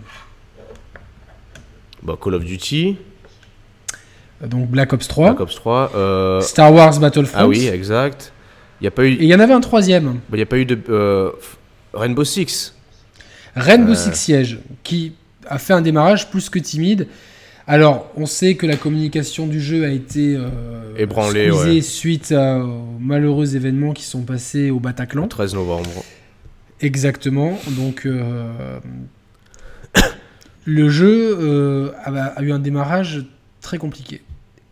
Bah, 2.03 2.17
Call 2.23 2.35
of 2.35 2.45
Duty, 2.45 2.97
Euh, 4.43 4.47
Donc 4.47 4.69
Black 4.69 4.93
Ops 4.93 5.07
3, 5.09 5.31
Black 5.31 5.41
Ops 5.41 5.55
3. 5.55 5.93
euh, 5.95 6.41
Star 6.41 6.73
Wars 6.73 6.99
Battlefront. 6.99 7.39
Ah 7.39 7.47
oui, 7.47 7.67
exact. 7.69 8.33
Il 8.81 8.85
n'y 8.85 8.89
a 8.89 8.91
pas 8.91 9.05
eu, 9.05 9.13
Et 9.13 9.23
il 9.25 9.29
y 9.29 9.35
en 9.35 9.41
avait 9.41 9.55
un 9.55 9.61
troisième. 9.61 10.15
bah, 10.29 10.35
il 10.35 10.39
y 10.41 10.43
a 10.43 10.47
pas 10.47 10.59
eu 10.59 10.67
de 10.67 10.79
euh, 10.91 11.31
Rainbow 11.95 12.25
Six. 12.25 12.75
Rainbow. 13.57 13.95
Six 13.95 14.15
Siege, 14.17 14.59
qui 14.83 15.15
a 15.49 15.59
fait 15.59 15.73
un 15.73 15.81
démarrage 15.81 16.29
plus 16.31 16.51
que 16.51 16.59
timide. 16.59 17.07
Alors, 17.67 18.11
on 18.17 18.27
sait 18.27 18.57
que 18.57 18.67
la 18.67 18.77
communication 18.77 19.47
du 19.47 19.61
jeu 19.61 19.85
a 19.85 19.89
été 19.89 20.35
euh, 20.37 20.51
Ébranlée, 20.99 21.51
ouais. 21.51 21.81
suite 21.81 22.33
à- 22.33 22.59
aux 22.63 22.99
malheureux 23.01 23.57
événements 23.57 23.93
qui 23.95 24.05
sont 24.05 24.23
passés 24.23 24.71
au 24.71 24.81
Bataclan. 24.81 25.23
Le 25.23 25.29
13 25.29 25.55
novembre. 25.55 25.89
Exactement. 26.81 27.59
Donc, 27.79 28.05
euh, 28.05 28.79
le 30.67 30.89
jeu 30.91 31.39
euh, 31.41 31.91
a, 32.05 32.13
a 32.39 32.43
eu 32.43 32.53
un 32.53 32.59
démarrage 32.59 33.25
très 33.63 33.79
compliqué. 33.79 34.21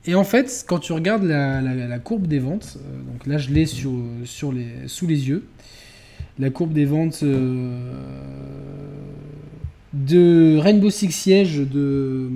Et 0.05 0.15
en 0.15 0.25
fait, 0.25 0.65
quand 0.69 0.79
tu 0.81 0.93
regardes 0.93 1.23
la, 1.25 1.63
la- 1.63 1.75
la 1.89 1.99
courbe 1.99 2.27
des 2.27 2.41
ventes, 2.41 2.77
donc 3.11 3.27
là 3.27 3.39
je 3.39 3.51
l'ai 3.51 3.65
sur, 3.67 3.93
sur 4.25 4.53
les, 4.53 4.67
sous 4.87 5.07
les 5.07 5.29
yeux, 5.29 5.45
la 6.39 6.51
courbe 6.51 6.73
des 6.73 6.85
ventes 6.85 7.23
de 9.93 10.57
Rainbow 10.59 10.91
Six 10.91 11.13
Siege 11.13 11.59
de 11.59 12.29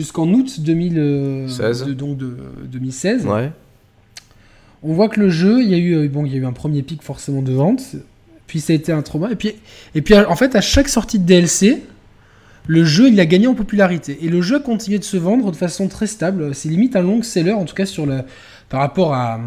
jusqu'en 0.00 0.28
août 0.32 0.60
2000, 0.60 0.94
euh, 0.98 1.48
16. 1.48 1.84
de- 1.86 1.92
donc 1.92 2.16
de 2.16 2.36
2016. 2.70 3.26
Ouais. 3.26 3.50
On 4.82 4.92
voit 4.94 5.08
que 5.08 5.20
le 5.20 5.28
jeu, 5.30 5.62
il 5.62 5.68
y 5.70 5.74
a 5.74 5.78
eu, 5.78 5.94
euh, 5.94 6.08
bon, 6.08 6.24
il 6.24 6.32
y 6.32 6.34
a 6.34 6.38
eu 6.38 6.46
un 6.46 6.52
premier 6.52 6.82
pic 6.82 7.02
forcément 7.02 7.42
de 7.42 7.52
vente, 7.52 7.82
puis 8.46 8.60
ça 8.60 8.72
a 8.72 8.76
été 8.76 8.92
un 8.92 9.02
trauma, 9.02 9.30
et 9.30 9.36
puis, 9.36 9.52
et 9.94 10.00
puis 10.00 10.14
en 10.16 10.36
fait 10.36 10.56
à 10.56 10.60
chaque 10.62 10.88
sortie 10.88 11.18
de 11.18 11.24
DLC, 11.24 11.82
le 12.66 12.84
jeu 12.84 13.08
il 13.08 13.18
a 13.20 13.26
gagné 13.26 13.46
en 13.46 13.54
popularité 13.54 14.18
et 14.22 14.28
le 14.28 14.40
jeu 14.42 14.56
a 14.56 14.60
continué 14.60 14.98
de 14.98 15.04
se 15.04 15.16
vendre 15.16 15.50
de 15.50 15.56
façon 15.56 15.88
très 15.88 16.06
stable. 16.06 16.54
C'est 16.54 16.68
limite 16.68 16.94
un 16.96 17.02
long 17.02 17.22
seller 17.22 17.52
en 17.52 17.64
tout 17.64 17.74
cas 17.74 17.86
sur 17.86 18.06
le 18.06 18.20
par 18.68 18.80
rapport 18.80 19.12
à 19.14 19.40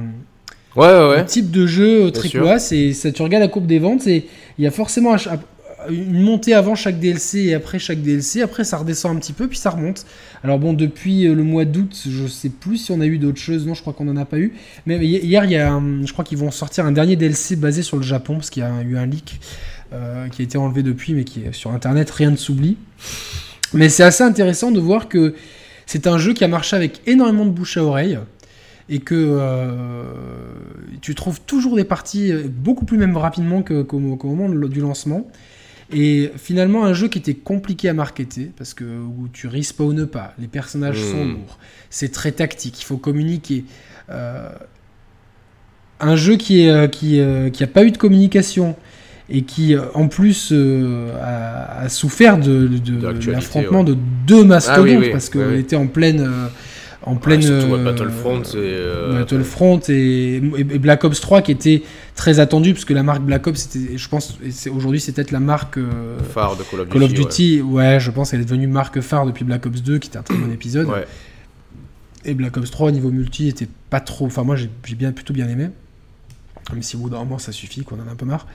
Ouais, 0.75 0.87
ouais, 0.87 1.17
le 1.19 1.25
type 1.25 1.51
de 1.51 1.67
jeu 1.67 2.11
sûr. 2.13 2.43
AAA. 2.47 2.59
C'est 2.59 2.93
ça, 2.93 3.11
tu 3.11 3.21
regardes 3.21 3.43
la 3.43 3.47
courbe 3.47 3.67
des 3.67 3.77
ventes 3.79 4.07
et 4.07 4.25
il 4.57 4.63
y 4.63 4.67
a 4.67 4.71
forcément 4.71 5.13
à, 5.13 5.17
une 5.89 6.21
montée 6.21 6.53
avant 6.53 6.75
chaque 6.75 6.99
DLC 6.99 7.39
et 7.39 7.53
après 7.53 7.79
chaque 7.79 8.01
DLC. 8.01 8.41
Après, 8.41 8.63
ça 8.63 8.77
redescend 8.77 9.15
un 9.15 9.19
petit 9.19 9.34
peu, 9.34 9.47
puis 9.47 9.57
ça 9.57 9.69
remonte. 9.69 10.05
Alors 10.43 10.59
bon, 10.59 10.73
depuis 10.73 11.25
euh, 11.25 11.36
le 11.36 11.43
mois 11.43 11.65
d'août, 11.65 12.03
je 12.07 12.27
sais 12.27 12.49
plus 12.49 12.77
si 12.77 12.91
on 12.91 13.01
a 13.01 13.05
eu 13.05 13.17
d'autres 13.17 13.39
choses. 13.39 13.65
Non, 13.65 13.73
je 13.73 13.81
crois 13.81 13.93
qu'on 13.93 14.07
en 14.07 14.17
a 14.17 14.25
pas 14.25 14.39
eu. 14.39 14.53
Mais 14.86 14.97
hier, 14.97 15.45
il 15.45 15.51
y 15.51 15.55
a, 15.55 15.81
je 16.03 16.11
crois 16.11 16.25
qu'ils 16.25 16.38
vont 16.38 16.51
sortir 16.51 16.86
un 16.86 16.91
dernier 16.91 17.15
DLC 17.15 17.55
basé 17.55 17.81
sur 17.81 17.97
le 17.97 18.03
Japon, 18.03 18.36
parce 18.36 18.49
qu'il 18.49 18.63
y 18.63 18.65
a 18.65 18.81
eu 18.84 18.97
un 18.97 19.05
leak 19.05 19.39
euh, 19.93 20.27
qui 20.29 20.41
a 20.41 20.45
été 20.45 20.57
enlevé 20.57 20.84
depuis, 20.84 21.13
mais 21.13 21.23
qui 21.23 21.43
est 21.43 21.53
sur 21.53 21.71
Internet. 21.71 22.09
Rien 22.11 22.31
ne 22.31 22.36
s'oublie. 22.36 22.77
Mais 23.73 23.89
c'est 23.89 24.03
assez 24.03 24.23
intéressant 24.23 24.71
de 24.71 24.79
voir 24.79 25.07
que 25.07 25.34
c'est 25.86 26.07
un 26.07 26.17
jeu 26.17 26.34
qui 26.34 26.43
a 26.43 26.47
marché 26.47 26.75
avec 26.75 27.01
énormément 27.07 27.45
de 27.45 27.51
bouche 27.51 27.77
à 27.77 27.84
oreille 27.84 28.19
et 28.89 28.99
que 28.99 29.15
euh, 29.15 30.03
tu 31.01 31.15
trouves 31.15 31.39
toujours 31.41 31.75
des 31.75 31.84
parties 31.84 32.34
beaucoup 32.49 32.86
plus 32.86 32.97
même 32.97 33.15
rapidement 33.15 33.63
qu'au 33.63 33.99
moment 33.99 34.49
du 34.49 34.81
lancement. 34.81 35.27
Et 35.93 36.31
finalement, 36.37 36.85
un 36.85 36.93
jeu 36.93 37.07
qui 37.07 37.19
était 37.19 37.33
compliqué 37.33 37.89
à 37.89 37.93
marketer, 37.93 38.51
parce 38.57 38.73
que 38.73 38.83
où 38.83 39.27
tu 39.31 39.47
respawnes 39.47 40.07
pas, 40.07 40.33
les 40.39 40.47
personnages 40.47 40.99
hmm. 40.99 41.11
sont 41.11 41.25
lourds, 41.25 41.59
c'est 41.89 42.11
très 42.11 42.31
tactique, 42.31 42.81
il 42.81 42.85
faut 42.85 42.97
communiquer. 42.97 43.65
Euh, 44.09 44.49
un 45.99 46.15
jeu 46.15 46.35
qui, 46.35 46.65
est, 46.65 46.69
euh, 46.69 46.87
qui, 46.87 47.19
euh, 47.19 47.49
qui 47.49 47.63
a 47.63 47.67
pas 47.67 47.83
eu 47.85 47.91
de 47.91 47.97
communication 47.97 48.75
et 49.29 49.43
qui, 49.43 49.75
en 49.93 50.09
plus, 50.09 50.51
a, 50.51 51.87
souffert 51.87 52.37
de, 52.37 52.69
l'affrontement 53.31 53.83
de 53.83 53.95
deux 54.27 54.43
mastodontes, 54.43 55.03
ah 55.05 55.11
parce 55.11 55.29
qu'on 55.29 55.53
était 55.53 55.77
en 55.77 55.87
pleine 55.87 56.29
en 57.05 57.15
pleine 57.15 57.41
surtout 57.41 57.77
Battlefront 57.77 58.41
et, 58.41 58.55
euh, 58.55 59.19
Battlefront 59.19 59.79
et, 59.89 60.39
Black 60.39 61.03
Ops 61.03 61.19
3 61.19 61.41
qui 61.41 61.51
était 61.51 61.83
très 62.15 62.39
attendu 62.39 62.73
parce 62.73 62.85
que 62.85 62.93
la 62.93 63.03
marque 63.03 63.21
Black 63.21 63.45
Ops 63.47 63.59
c'était 63.59 63.97
je 63.97 64.09
pense 64.09 64.37
aujourd'hui 64.71 64.99
c'est 64.99 65.11
peut-être 65.11 65.31
la 65.31 65.39
marque 65.39 65.77
euh, 65.77 66.17
phare 66.33 66.55
de 66.55 66.63
Call 66.63 67.03
of 67.03 67.13
Duty, 67.13 67.61
ouais. 67.61 67.99
je 67.99 68.11
pense 68.11 68.31
qu'elle 68.31 68.41
est 68.41 68.45
devenue 68.45 68.67
marque 68.67 69.01
phare 69.01 69.25
depuis 69.25 69.43
Black 69.43 69.65
Ops 69.65 69.81
2 69.81 69.99
qui 69.99 70.09
était 70.09 70.17
un 70.17 70.23
très 70.23 70.37
bon 70.37 70.51
épisode. 70.53 70.87
Et 72.25 72.33
Black 72.35 72.55
Ops 72.55 72.71
3 72.71 72.87
au 72.87 72.91
niveau 72.91 73.09
multi 73.09 73.49
était 73.49 73.67
pas 73.89 73.99
trop 73.99 74.25
enfin 74.25 74.43
moi 74.43 74.55
j'ai 74.55 74.69
bien 74.95 75.11
plutôt 75.11 75.33
bien 75.33 75.47
aimé. 75.49 75.69
Même 76.71 76.81
si 76.81 76.95
au 76.95 76.99
bout 76.99 77.09
d'un 77.09 77.19
moment 77.19 77.39
ça 77.39 77.51
suffit 77.51 77.83
qu'on 77.83 77.97
en 77.97 78.07
a 78.07 78.11
un 78.11 78.15
peu 78.15 78.25
marre. 78.25 78.47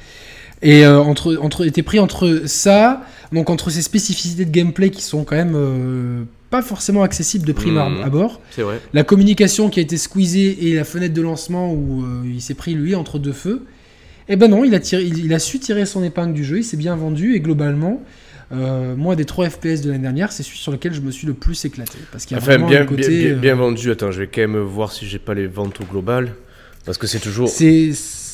Et 0.62 0.84
euh, 0.84 0.98
entre, 0.98 1.36
entre, 1.40 1.66
était 1.66 1.82
pris 1.82 2.00
entre 2.00 2.42
ça, 2.46 3.02
donc 3.30 3.48
entre 3.50 3.70
ces 3.70 3.82
spécificités 3.82 4.44
de 4.44 4.50
gameplay 4.50 4.90
qui 4.90 5.02
sont 5.02 5.22
quand 5.22 5.36
même 5.36 6.26
pas 6.50 6.62
forcément 6.62 7.02
accessible 7.02 7.46
de 7.46 7.52
prime 7.52 7.74
mmh. 7.74 8.02
abord. 8.02 8.40
C'est 8.50 8.62
vrai. 8.62 8.80
La 8.94 9.04
communication 9.04 9.68
qui 9.68 9.80
a 9.80 9.82
été 9.82 9.96
squeezée 9.96 10.68
et 10.68 10.74
la 10.74 10.84
fenêtre 10.84 11.14
de 11.14 11.22
lancement 11.22 11.72
où 11.72 12.02
euh, 12.02 12.22
il 12.24 12.40
s'est 12.40 12.54
pris 12.54 12.74
lui 12.74 12.94
entre 12.94 13.18
deux 13.18 13.32
feux. 13.32 13.64
Eh 14.28 14.36
ben 14.36 14.48
non, 14.48 14.64
il 14.64 14.74
a, 14.74 14.80
tiré, 14.80 15.04
il, 15.04 15.32
a 15.32 15.38
su 15.38 15.58
tirer 15.58 15.86
son 15.86 16.02
épingle 16.04 16.34
du 16.34 16.44
jeu, 16.44 16.58
il 16.58 16.64
s'est 16.64 16.76
bien 16.76 16.96
vendu 16.96 17.34
et 17.34 17.40
globalement, 17.40 18.02
euh, 18.52 18.94
moi 18.94 19.16
des 19.16 19.24
3 19.24 19.48
FPS 19.48 19.80
de 19.80 19.90
l'année 19.90 20.02
dernière, 20.02 20.32
c'est 20.32 20.42
celui 20.42 20.58
sur 20.58 20.70
lequel 20.70 20.92
je 20.92 21.00
me 21.00 21.10
suis 21.10 21.26
le 21.26 21.32
plus 21.32 21.64
éclaté. 21.64 21.98
Parce 22.12 22.26
qu'il 22.26 22.36
y 22.36 22.40
a 22.40 22.42
enfin, 22.42 22.58
bien, 22.58 22.84
côté, 22.84 23.08
bien, 23.08 23.36
bien, 23.36 23.52
euh, 23.54 23.56
vendu, 23.56 23.90
attends, 23.90 24.10
je 24.10 24.20
vais 24.20 24.26
quand 24.26 24.42
même 24.42 24.58
voir 24.58 24.92
si 24.92 25.06
j'ai 25.06 25.18
pas 25.18 25.32
les 25.32 25.46
ventes 25.46 25.80
au 25.80 25.84
global. 25.84 26.34
Parce 26.84 26.98
que 26.98 27.06
c'est 27.06 27.20
toujours. 27.20 27.48
C'est 27.48 27.90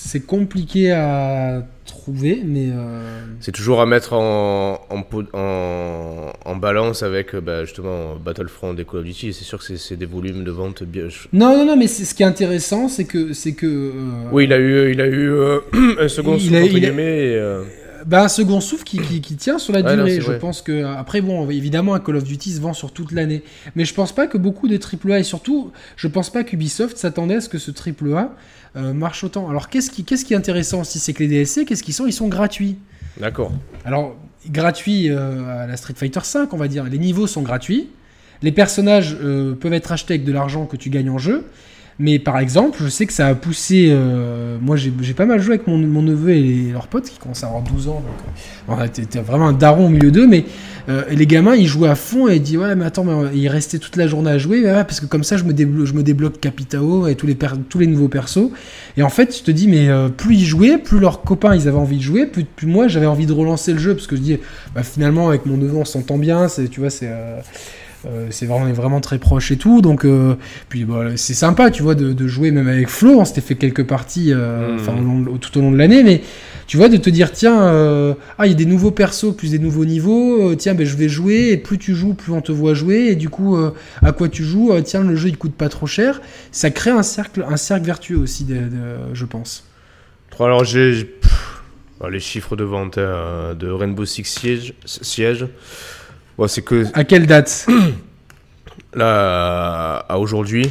c'est 0.06 0.20
compliqué 0.20 0.92
à 0.92 1.64
trouver, 1.86 2.42
mais. 2.44 2.68
Euh, 2.70 3.24
c'est 3.40 3.52
toujours 3.52 3.80
à 3.80 3.86
mettre 3.86 4.12
en, 4.12 4.78
en, 4.90 6.32
en, 6.44 6.56
balance 6.56 7.02
avec 7.02 7.34
bah, 7.36 7.64
justement 7.64 8.16
Battlefront 8.16 8.76
et 8.76 8.84
Call 8.84 9.00
of 9.00 9.04
Duty. 9.06 9.32
C'est 9.32 9.44
sûr 9.44 9.58
que 9.58 9.76
c'est 9.76 9.96
des 9.96 10.06
volumes 10.06 10.44
de 10.44 10.50
vente 10.50 10.82
bien. 10.82 11.08
Non, 11.32 11.56
non, 11.56 11.64
non, 11.64 11.76
mais 11.76 11.86
ce 11.86 12.14
qui 12.14 12.22
est 12.22 12.26
intéressant, 12.26 12.88
c'est 12.88 13.04
que. 13.04 13.32
c'est 13.32 13.52
que 13.52 13.66
euh, 13.66 14.30
Oui, 14.30 14.44
il 14.44 14.52
a 14.52 14.58
eu, 14.58 14.92
il 14.92 15.00
a 15.00 15.06
eu 15.06 15.30
euh, 15.30 15.60
un 15.98 16.08
second 16.08 16.34
entre 16.34 16.68
guillemets. 16.68 17.40
Bah, 18.06 18.24
un 18.24 18.28
second 18.28 18.60
souffle 18.60 18.84
qui, 18.84 18.98
qui, 19.20 19.36
tient 19.36 19.58
sur 19.58 19.72
la 19.72 19.82
durée. 19.82 20.20
je 20.20 20.32
pense 20.32 20.62
que 20.62 20.84
après 20.84 21.20
bon, 21.20 21.48
évidemment, 21.50 21.94
un 21.94 22.00
Call 22.00 22.16
of 22.16 22.24
Duty 22.24 22.52
se 22.52 22.60
vend 22.60 22.74
sur 22.74 22.92
toute 22.92 23.12
l'année, 23.12 23.42
mais 23.76 23.84
je 23.84 23.94
pense 23.94 24.14
pas 24.14 24.26
que 24.26 24.38
beaucoup 24.38 24.68
de 24.68 24.78
AAA 24.78 25.20
et 25.20 25.22
surtout, 25.22 25.72
je 25.96 26.08
pense 26.08 26.30
pas 26.30 26.44
qu'Ubisoft 26.44 26.96
s'attendait 26.96 27.36
à 27.36 27.40
ce 27.40 27.48
que 27.48 27.58
ce 27.58 27.70
AAA 27.70 28.34
euh, 28.76 28.92
marche 28.92 29.24
autant. 29.24 29.48
Alors 29.48 29.68
qu'est-ce 29.68 29.90
qui, 29.90 30.04
qu'est-ce 30.04 30.24
qui 30.24 30.34
est 30.34 30.36
intéressant 30.36 30.80
aussi, 30.80 30.98
c'est 30.98 31.12
que 31.12 31.22
les 31.22 31.28
DLC, 31.28 31.64
qu'est-ce 31.64 31.82
qu'ils 31.82 31.94
sont? 31.94 32.06
Ils 32.06 32.12
sont 32.12 32.28
gratuits. 32.28 32.76
D'accord. 33.20 33.52
Alors, 33.84 34.16
gratuits 34.48 35.10
euh, 35.10 35.62
à 35.62 35.66
la 35.66 35.76
Street 35.76 35.94
Fighter 35.96 36.20
5, 36.22 36.52
on 36.52 36.56
va 36.56 36.68
dire. 36.68 36.84
Les 36.84 36.98
niveaux 36.98 37.26
sont 37.26 37.42
gratuits. 37.42 37.88
Les 38.42 38.52
personnages 38.52 39.16
euh, 39.22 39.54
peuvent 39.54 39.72
être 39.72 39.92
achetés 39.92 40.14
avec 40.14 40.24
de 40.24 40.32
l'argent 40.32 40.66
que 40.66 40.76
tu 40.76 40.90
gagnes 40.90 41.10
en 41.10 41.18
jeu. 41.18 41.46
Mais 42.00 42.18
par 42.18 42.38
exemple, 42.38 42.78
je 42.82 42.88
sais 42.88 43.06
que 43.06 43.12
ça 43.12 43.28
a 43.28 43.34
poussé. 43.34 43.88
Euh, 43.90 44.58
moi, 44.60 44.76
j'ai 44.76 45.14
pas 45.14 45.26
mal 45.26 45.40
joué 45.40 45.54
avec 45.54 45.66
mon, 45.68 45.78
neveu 45.78 46.30
et 46.30 46.70
leurs 46.72 46.88
potes 46.88 47.08
qui 47.08 47.18
commencent 47.18 47.44
à 47.44 47.46
avoir 47.46 47.62
12 47.62 47.88
ans. 47.88 48.02
Donc, 48.68 48.78
euh, 48.80 49.20
vraiment 49.22 49.48
un 49.48 49.52
daron 49.52 49.86
au 49.86 49.88
milieu 49.88 50.10
d'eux. 50.10 50.26
Mais 50.26 50.44
euh, 50.88 51.04
les 51.10 51.26
gamins, 51.26 51.54
ils 51.54 51.68
jouaient 51.68 51.88
à 51.88 51.94
fond 51.94 52.28
et 52.28 52.36
ils 52.36 52.42
disent 52.42 52.56
Ouais, 52.56 52.74
mais 52.74 52.84
attends, 52.84 53.04
mais 53.04 53.36
ils 53.36 53.48
restaient 53.48 53.78
toute 53.78 53.94
la 53.94 54.08
journée 54.08 54.32
à 54.32 54.38
jouer. 54.38 54.62
parce 54.64 54.98
que 54.98 55.06
comme 55.06 55.22
ça, 55.22 55.36
je 55.36 55.44
me, 55.44 55.52
débloque, 55.52 55.86
je 55.86 55.92
me 55.92 56.02
débloque 56.02 56.40
Capitao 56.40 57.06
et 57.06 57.14
tous 57.14 57.28
les, 57.78 57.86
nouveaux 57.86 58.08
persos. 58.08 58.50
Et 58.96 59.04
en 59.04 59.10
fait, 59.10 59.28
tu 59.28 59.42
te 59.42 59.52
dis 59.52 59.68
Mais 59.68 59.88
plus 60.16 60.34
ils 60.34 60.44
jouaient, 60.44 60.78
plus 60.78 60.98
leurs 60.98 61.22
copains 61.22 61.54
ils 61.54 61.68
avaient 61.68 61.78
envie 61.78 61.98
de 61.98 62.02
jouer, 62.02 62.26
plus, 62.26 62.44
plus 62.44 62.66
moi 62.66 62.88
j'avais 62.88 63.06
envie 63.06 63.26
de 63.26 63.32
relancer 63.32 63.72
le 63.72 63.78
jeu. 63.78 63.94
Parce 63.94 64.08
que 64.08 64.16
je 64.16 64.20
dis 64.20 64.38
bah, 64.74 64.82
Finalement, 64.82 65.28
avec 65.28 65.46
mon 65.46 65.56
neveu, 65.56 65.76
on 65.76 65.84
s'entend 65.84 66.18
bien. 66.18 66.48
Tu 66.72 66.80
vois, 66.80 66.90
c'est. 66.90 67.08
Euh, 68.06 68.28
c'est 68.30 68.46
vraiment, 68.46 68.70
vraiment 68.72 69.00
très 69.00 69.18
proche 69.18 69.50
et 69.50 69.56
tout. 69.56 69.80
Donc, 69.80 70.04
euh, 70.04 70.34
puis 70.68 70.84
bah, 70.84 71.16
c'est 71.16 71.34
sympa, 71.34 71.70
tu 71.70 71.82
vois, 71.82 71.94
de, 71.94 72.26
jouer 72.26 72.50
même 72.50 72.68
avec 72.68 72.88
Flo. 72.88 73.20
On 73.20 73.24
s'était 73.24 73.40
fait 73.40 73.54
quelques 73.54 73.84
parties 73.84 74.32
euh, 74.32 74.76
mmh. 74.78 75.38
tout 75.38 75.58
au 75.58 75.60
long 75.60 75.70
de 75.70 75.76
l'année, 75.76 76.02
mais 76.02 76.22
tu 76.66 76.76
vois, 76.76 76.88
de 76.88 76.96
te 76.96 77.10
dire, 77.10 77.32
tiens, 77.32 77.56
ah, 78.38 78.46
il 78.46 78.48
y 78.48 78.52
a 78.52 78.56
des 78.56 78.66
nouveaux 78.66 78.90
persos 78.90 79.34
plus 79.36 79.50
des 79.50 79.58
nouveaux 79.58 79.84
niveaux, 79.84 80.54
tiens, 80.54 80.74
ben, 80.74 80.86
je 80.86 80.96
vais 80.96 81.08
jouer, 81.08 81.50
et 81.50 81.56
plus 81.56 81.78
tu 81.78 81.94
joues, 81.94 82.14
plus 82.14 82.32
on 82.32 82.40
te 82.40 82.52
voit 82.52 82.74
jouer, 82.74 83.08
et 83.08 83.16
du 83.16 83.28
coup, 83.28 83.56
à 84.02 84.12
quoi 84.12 84.28
tu 84.28 84.44
joues, 84.44 84.72
tiens, 84.82 85.02
le 85.02 85.16
jeu 85.16 85.28
il 85.28 85.36
coûte 85.36 85.54
pas 85.54 85.68
trop 85.68 85.86
cher. 85.86 86.22
Ça 86.52 86.70
crée 86.70 86.90
un 86.90 87.02
cercle, 87.02 87.44
un 87.48 87.56
cercle 87.56 87.84
vertueux 87.84 88.16
aussi, 88.16 88.44
de, 88.44 88.60
je 89.12 89.24
pense. 89.24 89.68
Alors, 90.40 90.64
j'ai 90.64 91.14
les 92.10 92.20
chiffres 92.20 92.56
de 92.56 92.64
vente 92.64 92.98
de 92.98 93.70
Rainbow 93.70 94.04
Six 94.04 94.24
Siege. 94.24 94.74
siège 94.84 95.46
c'est 96.46 96.62
que. 96.62 96.86
À 96.94 97.04
quelle 97.04 97.26
date 97.26 97.66
Là, 98.94 100.04
à 100.08 100.18
aujourd'hui. 100.18 100.70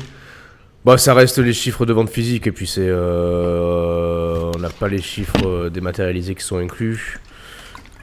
Bah, 0.85 0.97
ça 0.97 1.13
reste 1.13 1.37
les 1.37 1.53
chiffres 1.53 1.85
de 1.85 1.93
vente 1.93 2.09
physique 2.09 2.47
et 2.47 2.51
puis 2.51 2.67
c'est. 2.67 2.81
Euh, 2.85 4.51
on 4.55 4.59
n'a 4.59 4.69
pas 4.69 4.89
les 4.89 5.01
chiffres 5.01 5.69
dématérialisés 5.69 6.35
qui 6.35 6.43
sont 6.43 6.57
inclus. 6.57 7.19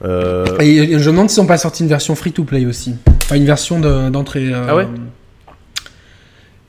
Euh... 0.03 0.47
Et 0.61 0.99
je 0.99 1.11
me 1.11 1.17
demande 1.17 1.29
s'ils 1.29 1.43
n'ont 1.43 1.49
pas 1.49 1.59
sorti 1.59 1.83
une 1.83 1.91
version 1.91 2.15
free-to-play 2.15 2.65
aussi. 2.65 2.95
Enfin, 3.25 3.37
une 3.37 3.45
version 3.45 3.81
d'entrée. 4.11 4.53
Euh, 4.53 4.65
ah 4.67 4.77
ouais? 4.77 4.87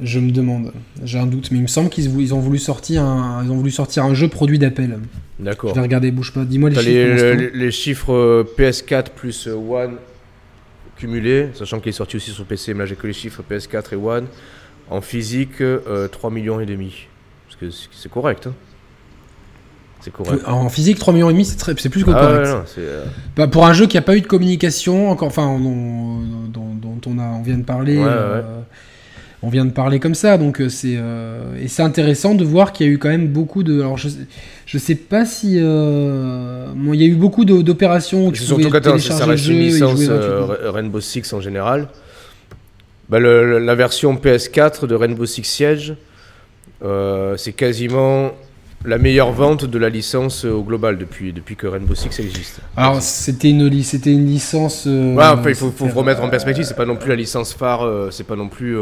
Je 0.02 0.20
me 0.20 0.32
demande. 0.32 0.74
J'ai 1.04 1.20
un 1.20 1.28
doute, 1.28 1.50
mais 1.52 1.60
il 1.60 1.62
me 1.62 1.68
semble 1.68 1.90
qu'ils 1.90 2.20
ils 2.20 2.34
ont 2.34 2.40
voulu 2.40 2.58
sortir 2.58 3.04
un, 3.04 3.44
ils 3.46 3.52
ont 3.52 3.56
voulu 3.56 3.72
sortir 3.72 4.04
un 4.04 4.14
jeu 4.14 4.28
produit 4.28 4.60
d'appel. 4.60 5.00
D'accord. 5.40 5.70
Je 5.70 5.76
vais 5.76 5.82
regarder, 5.82 6.12
bouge 6.12 6.34
pas. 6.34 6.44
Dis-moi 6.44 6.72
les 6.72 6.76
chiffres. 6.76 7.36
Les, 7.36 7.52
les, 7.52 7.72
chiffres 7.72 8.46
PS4 8.58 9.12
plus 9.16 9.48
One 9.48 9.96
cumulé, 11.02 11.50
sachant 11.56 11.80
qu'il 11.80 11.90
est 11.90 11.94
sorti 11.94 12.16
aussi 12.16 12.32
sur 12.32 12.46
PC, 12.46 12.74
mais 12.74 12.82
là 12.82 12.86
j'ai 12.86 12.96
que 12.96 13.08
les 13.08 13.14
chiffres 13.14 13.42
PS4 13.50 13.94
et 13.94 13.96
One. 13.96 14.28
En 14.90 15.02
physique, 15.02 15.58
3 15.58 15.64
euh, 15.66 16.10
millions 16.30 16.60
et 16.60 16.66
demi. 16.66 17.08
Parce 17.48 17.60
que 17.60 17.70
c'est 17.92 18.12
correct. 18.12 18.48
Hein. 18.48 18.54
C'est 20.02 20.12
correct. 20.12 20.44
En 20.46 20.70
physique, 20.70 21.00
3 21.00 21.14
millions 21.14 21.30
et 21.30 21.34
demi, 21.34 21.46
c'est 21.46 21.90
plus 21.90 22.04
que 22.04 22.12
ah 22.12 22.20
correct. 22.20 22.78
Euh, 22.78 23.06
bah, 23.36 23.48
pour 23.48 23.66
un 23.66 23.74
jeu 23.74 23.88
qui 23.88 23.98
n'a 23.98 24.02
pas 24.02 24.16
eu 24.16 24.22
de 24.22 24.28
communication, 24.28 25.10
encore, 25.10 25.28
enfin, 25.28 25.60
dont, 25.60 27.02
on, 27.06 27.20
a, 27.20 27.24
on 27.24 27.42
vient 27.42 27.58
de 27.58 27.64
parler. 27.64 27.98
Euh, 28.00 28.62
on 29.44 29.50
vient 29.50 29.66
de 29.66 29.72
parler 29.72 30.00
comme 30.00 30.16
ça, 30.16 30.38
donc 30.38 30.62
c'est 30.70 31.00
et 31.60 31.68
c'est 31.68 31.84
intéressant 31.84 32.36
de 32.36 32.44
voir 32.44 32.74
qu'il 32.74 32.86
y 32.86 32.90
a 32.90 32.94
eu 32.94 32.98
quand 32.98 33.10
même 33.10 33.28
beaucoup 33.28 33.64
de. 33.64 33.80
Alors 33.80 33.98
je, 33.98 34.10
je 34.72 34.78
sais 34.78 34.96
pas 34.96 35.26
si. 35.26 35.58
Euh, 35.60 36.68
il 36.94 36.96
y 36.96 37.04
a 37.04 37.08
eu 37.08 37.16
beaucoup 37.16 37.44
d'opérations. 37.44 38.34
Surtout 38.34 38.70
quand 38.70 39.00
ça 39.00 39.26
reste 39.26 39.48
une 39.48 39.60
licence 39.60 40.00
euh, 40.08 40.72
Rainbow 40.72 41.02
Six 41.02 41.34
en 41.34 41.42
général. 41.42 41.90
Bah, 43.10 43.20
la 43.20 43.76
version 43.76 44.16
PS4 44.16 44.88
de 44.88 44.96
Rainbow 44.96 45.26
Six 45.26 45.44
Siege, 45.44 45.96
euh, 46.86 47.36
c'est 47.36 47.52
quasiment 47.52 48.32
la 48.86 48.98
meilleure 48.98 49.34
vente 49.34 49.66
de 49.66 49.78
la 49.78 49.90
licence 49.90 50.46
au 50.46 50.64
global 50.64 50.98
depuis, 50.98 51.34
depuis 51.34 51.58
que 51.58 51.68
Rainbow 51.68 51.94
Six 51.94 52.18
existe. 52.22 52.62
Alors 52.78 53.02
c'était 53.02 53.50
une, 53.50 53.84
c'était 53.84 54.14
une 54.14 54.26
licence. 54.26 54.86
ouais, 54.86 55.18
enfin, 55.18 55.50
il 55.50 55.56
faut, 55.56 55.72
faut 55.72 55.88
remettre 55.88 56.24
en 56.24 56.30
perspective, 56.30 56.64
c'est 56.64 56.78
pas 56.78 56.86
non 56.86 56.96
plus 56.96 57.10
la 57.10 57.18
licence 57.18 57.52
phare, 57.54 58.08
c'est 58.10 58.26
pas 58.26 58.38
non 58.38 58.48
plus. 58.48 58.78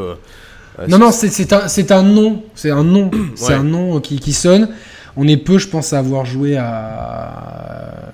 Non, 0.87 0.97
non, 0.97 1.11
c'est 1.11 1.51
un, 1.53 1.97
un 1.97 2.03
nom, 2.03 2.43
c'est 2.55 2.71
un 2.71 2.83
nom, 2.83 3.11
c'est 3.35 3.53
un 3.53 3.63
nom 3.63 3.99
qui, 3.99 4.19
qui 4.19 4.33
sonne. 4.33 4.69
On 5.17 5.27
est 5.27 5.37
peu, 5.37 5.57
je 5.57 5.67
pense, 5.67 5.93
à 5.93 5.99
avoir 5.99 6.25
joué 6.25 6.55
à... 6.57 8.11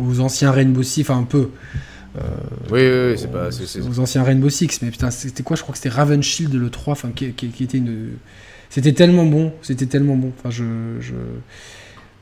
aux 0.00 0.20
anciens 0.20 0.50
Rainbow 0.50 0.82
Six, 0.82 1.02
enfin 1.02 1.18
un 1.18 1.24
peu. 1.24 1.50
Euh, 2.16 2.20
oui, 2.70 3.12
oui, 3.12 3.18
c'est 3.18 3.30
pas. 3.30 3.48
Aux 3.88 3.98
anciens 4.00 4.22
Rainbow 4.22 4.48
Six, 4.48 4.80
mais 4.82 4.90
putain, 4.90 5.10
c'était 5.10 5.42
quoi? 5.42 5.56
Je 5.56 5.62
crois 5.62 5.72
que 5.72 5.78
c'était 5.78 5.94
Raven 5.94 6.22
Shield 6.22 6.54
le 6.54 6.70
3, 6.70 6.92
enfin, 6.92 7.10
qui, 7.14 7.26
était 7.26 7.78
une. 7.78 8.10
C'était 8.70 8.92
tellement 8.92 9.24
bon, 9.24 9.52
c'était 9.62 9.86
tellement 9.86 10.16
bon. 10.16 10.32
Enfin, 10.38 10.50
je. 10.50 10.64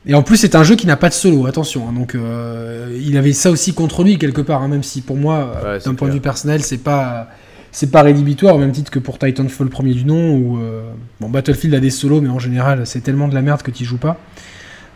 Et 0.05 0.13
en 0.15 0.21
plus, 0.21 0.37
c'est 0.37 0.55
un 0.55 0.63
jeu 0.63 0.75
qui 0.75 0.85
n'a 0.85 0.97
pas 0.97 1.09
de 1.09 1.13
solo, 1.13 1.45
attention. 1.45 1.87
hein, 1.87 1.93
donc, 1.93 2.13
euh, 2.13 2.99
il 3.01 3.15
avait 3.17 3.31
ça 3.31 3.49
aussi 3.49 3.73
contre 3.73 4.03
lui 4.03 4.17
quelque 4.17 4.41
part, 4.41 4.61
hein, 4.61 4.67
même 4.67 4.83
si 4.83 5.01
pour 5.01 5.15
moi, 5.15 5.61
Ouais, 5.63 5.79
d'un 5.79 5.95
point 5.95 6.09
de 6.09 6.13
vue 6.13 6.19
personnel, 6.19 6.61
c'est 6.61 6.77
pas 6.77 7.29
c'est 7.73 7.91
pas 7.91 8.01
rédhibitoire 8.03 8.55
au 8.55 8.59
même 8.59 8.71
titre 8.71 8.89
que 8.91 8.99
pour 8.99 9.19
Titanfall 9.19 9.67
premier 9.67 9.93
du 9.93 10.05
nom 10.05 10.37
ou 10.37 10.59
euh, 10.61 10.83
bon 11.19 11.27
Battlefield 11.29 11.73
a 11.75 11.79
des 11.81 11.89
solos, 11.89 12.21
mais 12.21 12.29
en 12.29 12.39
général, 12.39 12.85
c'est 12.87 13.01
tellement 13.01 13.27
de 13.27 13.33
la 13.35 13.41
merde 13.41 13.61
que 13.63 13.71
tu 13.71 13.83
joues 13.83 13.97
pas. 13.97 14.17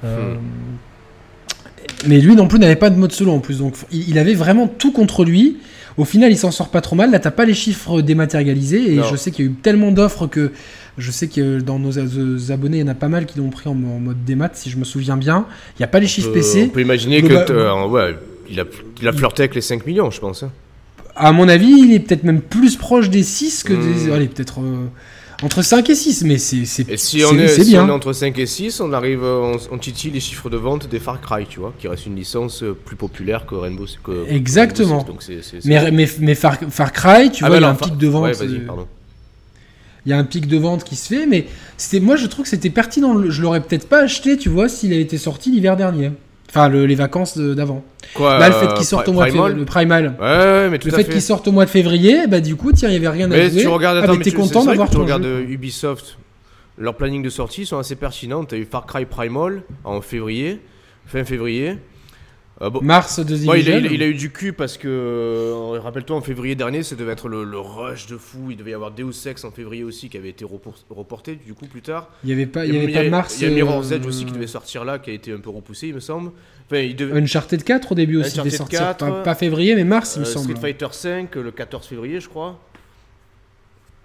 Euh, 0.05 0.35
Hmm. 0.35 0.37
Mais 2.07 2.19
lui 2.19 2.35
non 2.35 2.47
plus 2.47 2.59
n'avait 2.59 2.75
pas 2.75 2.89
de 2.89 2.95
mode 2.97 3.11
solo 3.11 3.31
en 3.31 3.39
plus, 3.39 3.59
donc 3.59 3.73
il 3.91 4.09
il 4.09 4.19
avait 4.19 4.35
vraiment 4.35 4.67
tout 4.67 4.91
contre 4.91 5.25
lui. 5.25 5.57
Au 5.97 6.05
final, 6.05 6.31
il 6.31 6.37
s'en 6.37 6.51
sort 6.51 6.69
pas 6.69 6.81
trop 6.81 6.95
mal. 6.95 7.09
Là, 7.09 7.17
t'as 7.17 7.31
pas 7.31 7.45
les 7.45 7.55
chiffres 7.55 8.01
dématérialisés 8.01 8.93
et 8.93 8.97
Non. 8.97 9.03
je 9.09 9.15
sais 9.15 9.31
qu'il 9.31 9.45
y 9.45 9.47
a 9.47 9.51
eu 9.51 9.55
tellement 9.55 9.91
d'offres 9.91 10.27
que 10.27 10.51
je 10.99 11.09
sais 11.11 11.27
que 11.27 11.59
dans 11.59 11.79
nos 11.79 11.97
a- 11.97 12.53
abonnés, 12.53 12.77
il 12.77 12.81
y 12.81 12.83
en 12.83 12.87
a 12.87 12.93
pas 12.93 13.07
mal 13.07 13.25
qui 13.25 13.39
l'ont 13.39 13.49
pris 13.49 13.67
en, 13.67 13.73
mode 13.73 14.23
démat, 14.23 14.51
si 14.53 14.69
je 14.69 14.77
me 14.77 14.83
souviens 14.83 15.17
bien. 15.17 15.47
Il 15.77 15.81
y 15.81 15.85
a 15.85 15.87
pas 15.87 15.99
les 15.99 16.05
chiffres 16.07 16.29
Euh, 16.29 16.33
PC. 16.33 16.65
On 16.67 16.69
peut 16.69 16.81
imaginer 16.81 17.23
t'as- 17.23 17.87
ouais, 17.87 18.15
il 18.49 18.59
a, 18.59 18.63
il 19.01 19.07
a 19.07 19.11
flirté 19.13 19.41
avec 19.43 19.55
les 19.55 19.61
5 19.61 19.87
millions, 19.87 20.11
je 20.11 20.19
pense. 20.19 20.43
À 21.17 21.31
mon 21.31 21.47
avis, 21.49 21.69
il 21.71 21.93
est 21.93 21.99
peut-être 21.99 22.23
même 22.23 22.41
plus 22.41 22.75
proche 22.75 23.09
des 23.09 23.23
6 23.23 23.63
que 23.63 23.73
des. 23.73 24.09
Hmm. 24.09 24.13
Allez, 24.13 24.27
peut-être 24.27 24.59
euh, 24.61 24.85
entre 25.43 25.61
5 25.61 25.89
et 25.89 25.95
6, 25.95 26.23
mais 26.23 26.37
c'est 26.37 26.65
c'est 26.65 26.97
si 26.97 27.23
on 27.25 27.37
est, 27.37 27.47
si 27.47 27.65
bien. 27.71 27.83
on 27.85 27.87
est 27.87 27.91
entre 27.91 28.13
5 28.13 28.37
et 28.39 28.45
6, 28.45 28.79
on 28.81 28.91
arrive, 28.93 29.23
on, 29.23 29.57
on 29.71 29.77
titille 29.77 30.11
les 30.11 30.19
chiffres 30.19 30.49
de 30.49 30.57
vente 30.57 30.87
des 30.89 30.99
Far 30.99 31.19
Cry, 31.21 31.45
tu 31.47 31.59
vois, 31.59 31.73
qui 31.79 31.87
reste 31.87 32.05
une 32.07 32.15
licence 32.15 32.63
euh, 32.63 32.73
plus 32.85 32.95
populaire 32.95 33.45
que 33.45 33.55
Rainbow 33.55 33.85
que- 34.03 34.25
Exactement. 34.29 34.99
Rainbow 34.99 35.19
Six, 35.19 35.51
donc 35.53 35.65
Mais, 35.65 35.91
mais, 35.91 36.09
mais 36.19 36.35
Far, 36.35 36.57
Far 36.69 36.91
Cry, 36.91 37.31
tu 37.31 37.43
Ah, 37.43 37.47
vois, 37.49 37.57
il 37.57 37.59
y 37.59 37.61
bah 37.61 37.67
a 37.67 37.71
un 37.71 37.75
Far- 37.75 37.89
pic 37.89 37.97
de 37.97 38.07
vente. 38.07 38.23
Ouais, 38.23 38.41
euh. 38.41 38.83
Il 40.05 40.09
y 40.11 40.13
a 40.13 40.17
un 40.17 40.23
pic 40.23 40.47
de 40.47 40.57
vente 40.57 40.83
qui 40.85 40.95
se 40.95 41.07
fait, 41.13 41.25
mais 41.25 41.47
c'était 41.75 41.99
moi 41.99 42.15
je 42.15 42.27
trouve 42.27 42.43
que 42.43 42.49
c'était 42.49 42.69
pertinent. 42.69 43.29
Je 43.29 43.41
l'aurais 43.41 43.61
peut-être 43.61 43.89
pas 43.89 43.99
acheté, 44.03 44.37
tu 44.37 44.47
vois, 44.49 44.69
s'il 44.69 44.93
avait 44.93 45.01
été 45.01 45.17
sorti 45.17 45.51
l'hiver 45.51 45.75
dernier. 45.75 46.11
Enfin, 46.49 46.69
le- 46.69 46.85
les 46.85 46.95
vacances 46.95 47.37
d'avant. 47.37 47.83
Quoi, 48.13 48.39
Là, 48.39 48.47
le 48.49 48.55
fait 48.55 48.67
euh, 48.67 48.73
qu'il 48.73 48.85
sorte 48.85 49.05
Pri- 49.07 49.09
au 49.09 49.13
mois 49.13 49.25
de 49.25 49.31
février, 49.31 49.55
le 49.55 49.65
Primal. 49.65 50.15
Ouais, 50.19 50.25
ouais, 50.25 50.69
mais 50.69 50.79
tout 50.79 50.87
Le 50.87 50.93
à 50.93 50.97
fait 50.97 51.03
fait. 51.03 51.11
qu'il 51.11 51.21
sorte 51.21 51.47
au 51.47 51.51
mois 51.51 51.65
de 51.65 51.69
février, 51.69 52.25
bah 52.27 52.39
du 52.39 52.55
coup, 52.55 52.71
tiens, 52.71 52.89
il 52.89 52.93
y 52.93 52.95
avait 52.95 53.09
rien 53.09 53.25
à 53.29 53.35
Mais 53.35 53.49
jouer. 53.49 53.61
tu 53.61 53.67
regardes, 53.67 53.97
ah, 53.97 54.03
attends, 54.03 54.13
mais 54.13 54.19
mais 54.19 54.23
t'es 54.23 54.31
content 54.31 54.63
d'avoir 54.63 54.89
ton 54.89 55.01
regardes 55.01 55.23
jeu. 55.23 55.29
euh, 55.45 55.49
Ubisoft, 55.51 56.17
leur 56.77 56.95
planning 56.95 57.21
de 57.21 57.29
sortie 57.29 57.65
sont 57.65 57.77
assez 57.77 57.95
pertinents. 57.95 58.45
T'as 58.45 58.55
eu 58.57 58.65
Far 58.65 58.85
Cry 58.85 59.05
Primal 59.05 59.61
en 59.83 59.99
février, 60.01 60.61
fin 61.05 61.23
février. 61.25 61.77
Euh, 62.59 62.71
bon, 62.71 62.81
Mars 62.81 63.19
de 63.19 63.35
Bon, 63.45 63.53
il, 63.53 63.69
a, 63.69 63.77
Division. 63.77 63.77
il 63.79 63.85
a- 63.85 63.91
il 63.91 64.01
a 64.03 64.07
eu 64.07 64.15
du 64.15 64.31
cul 64.31 64.51
parce 64.51 64.77
que, 64.79 64.87
euh, 64.87 65.79
rappelle-toi, 65.79 66.15
en 66.17 66.21
février 66.21 66.55
dernier, 66.55 66.81
ça 66.81 66.95
devait 66.95 67.11
être 67.11 67.27
le, 67.29 67.43
le 67.43 67.59
rush 67.59 68.07
de 68.07 68.17
fou. 68.17 68.49
Il 68.49 68.57
devait 68.57 68.71
y 68.71 68.73
avoir 68.73 68.89
Deus 68.89 69.11
Ex 69.27 69.43
en 69.43 69.51
février 69.51 69.83
aussi 69.83 70.09
qui 70.09 70.17
avait 70.17 70.29
été 70.29 70.43
repor- 70.43 70.73
reporté 70.89 71.35
du 71.35 71.53
coup 71.53 71.67
plus 71.67 71.83
tard. 71.83 72.09
Il 72.23 72.31
y 72.31 72.33
avait 72.33 72.47
pas, 72.47 72.65
il 72.65 72.73
y 72.73 72.77
avait 72.79 72.91
pas 72.91 73.07
Mars. 73.09 73.37
Il 73.39 73.47
y 73.47 73.51
a 73.51 73.53
Mirror's 73.53 73.91
euh, 73.91 73.95
Edge 73.97 74.05
aussi 74.07 74.25
qui 74.25 74.31
devait 74.31 74.47
sortir 74.47 74.85
là, 74.85 74.97
qui 74.97 75.11
a 75.11 75.13
été 75.13 75.31
un 75.31 75.37
peu 75.39 75.51
repoussé, 75.51 75.89
il 75.89 75.93
me 75.93 75.99
semble. 75.99 76.31
Enfin, 76.65 76.81
il 76.81 76.95
devait. 76.95 77.19
Uncharted 77.21 77.63
4 77.63 77.91
au 77.91 77.95
début 77.95 78.17
aussi 78.17 78.31
devait 78.37 78.49
Uncharted 78.49 78.57
sortir. 78.57 78.79
4, 78.79 78.97
pas, 78.97 79.23
pas 79.23 79.35
février, 79.35 79.75
mais 79.75 79.83
mars, 79.83 80.13
il 80.15 80.19
euh, 80.19 80.21
me 80.21 80.25
semble. 80.25 80.49
Street 80.57 80.59
Fighter 80.59 80.87
5 80.91 81.35
le 81.35 81.51
14 81.51 81.85
février, 81.85 82.19
je 82.19 82.27
crois. 82.27 82.59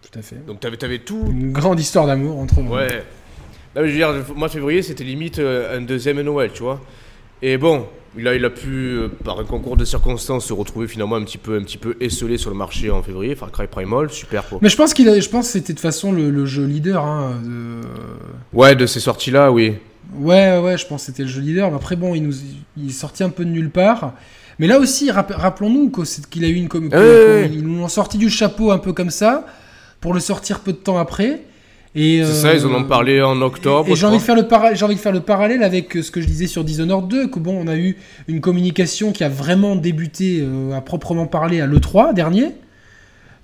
Tout 0.03 0.19
à 0.19 0.23
fait. 0.23 0.45
Donc 0.47 0.61
t'avais, 0.61 0.77
t'avais 0.77 0.99
tout. 0.99 1.25
Une 1.31 1.53
grande 1.53 1.81
histoire 1.81 2.07
d'amour 2.07 2.39
entre 2.39 2.61
eux. 2.61 2.65
Ouais. 2.65 3.03
Là, 3.75 3.83
je 3.87 3.91
veux 3.91 3.93
dire, 3.93 4.13
de 4.13 4.49
février, 4.49 4.83
c'était 4.83 5.05
limite 5.05 5.39
euh, 5.39 5.79
un 5.79 5.81
deuxième 5.81 6.21
Noël, 6.21 6.51
tu 6.53 6.63
vois. 6.63 6.81
Et 7.41 7.57
bon, 7.57 7.87
là, 8.17 8.35
il 8.35 8.45
a 8.45 8.51
pu, 8.51 8.69
euh, 8.69 9.09
par 9.25 9.39
un 9.41 9.45
concours 9.45 9.77
de 9.77 9.85
circonstances, 9.85 10.47
se 10.47 10.53
retrouver 10.53 10.87
finalement 10.89 11.17
un 11.17 11.25
petit 11.25 11.39
peu, 11.39 11.57
un 11.57 11.63
petit 11.63 11.79
peu 11.79 11.97
esselé 12.01 12.37
sur 12.39 12.51
le 12.51 12.57
marché 12.57 12.91
en 12.91 13.03
février. 13.03 13.35
Far 13.35 13.51
Cry 13.51 13.67
Primal, 13.67 14.11
super 14.11 14.47
quoi. 14.49 14.59
Mais 14.63 14.69
je 14.69 14.77
pense 14.77 14.93
qu'il 14.95 15.09
a, 15.09 15.19
je 15.19 15.29
pense 15.29 15.47
que 15.47 15.53
c'était 15.53 15.73
de 15.73 15.79
toute 15.79 15.83
façon 15.83 16.13
le, 16.13 16.31
le 16.31 16.47
jeu 16.47 16.65
leader. 16.67 17.05
Hein, 17.05 17.41
de- 17.45 17.81
Ouais, 18.57 18.75
de 18.75 18.87
ces 18.87 19.01
sorties-là, 19.01 19.51
oui. 19.53 19.75
Ouais, 20.15 20.59
ouais, 20.59 20.77
je 20.77 20.87
pense 20.87 21.03
que 21.03 21.07
c'était 21.07 21.23
le 21.23 21.29
jeu 21.29 21.41
leader. 21.41 21.71
Mais 21.71 21.77
après, 21.77 21.97
bon, 21.97 22.15
il 22.15 22.23
nous, 22.23 22.35
il 22.77 22.89
est 22.89 22.93
sorti 22.93 23.23
un 23.25 23.31
peu 23.31 23.45
de 23.45 23.51
nulle 23.51 23.71
part. 23.71 24.13
Mais 24.59 24.67
là 24.67 24.79
aussi, 24.79 25.11
rapp- 25.11 25.33
rappelons-nous 25.35 25.91
qu'il 26.31 26.45
a 26.45 26.49
eu 26.49 26.55
une, 26.55 26.69
com- 26.69 26.89
que- 26.91 26.95
ouais, 26.95 27.01
que- 27.01 27.49
ouais. 27.49 27.51
ils 27.55 27.63
nous 27.67 27.79
l'ont 27.79 27.89
sorti 27.89 28.19
du 28.19 28.29
chapeau 28.29 28.71
un 28.71 28.79
peu 28.79 28.93
comme 28.93 29.11
ça 29.11 29.47
pour 30.01 30.13
le 30.13 30.21
sortir 30.21 30.61
peu 30.61 30.73
de 30.73 30.77
temps 30.79 30.99
après. 30.99 31.43
Et 31.95 32.23
C'est 32.25 32.33
ça, 32.33 32.49
euh, 32.49 32.55
ils 32.57 32.67
en 32.67 32.75
ont 32.75 32.85
parlé 32.85 33.21
en 33.21 33.41
octobre. 33.43 33.91
Et, 33.91 33.95
j'ai 33.97 34.07
envie 34.07 34.17
de 34.17 34.23
faire 34.23 34.35
le 34.35 34.49
para- 34.49 34.73
j'ai 34.73 34.85
envie 34.85 34.95
de 34.95 35.01
faire 35.01 35.13
le 35.13 35.21
parallèle 35.21 35.63
avec 35.63 35.97
euh, 35.97 36.03
ce 36.03 36.11
que 36.11 36.21
je 36.23 36.27
disais 36.27 36.47
sur 36.47 36.65
Dishonored 36.65 37.07
2, 37.09 37.29
que 37.29 37.39
bon, 37.39 37.59
on 37.63 37.69
a 37.69 37.77
eu 37.77 37.97
une 38.29 38.41
communication 38.41 39.13
qui 39.13 39.25
a 39.25 39.29
vraiment 39.29 39.77
débuté 39.77 40.41
euh, 40.41 40.73
à 40.75 40.81
proprement 40.81 41.27
parler 41.27 41.61
à 41.61 41.67
l'E3 41.67 42.15
dernier. 42.15 42.47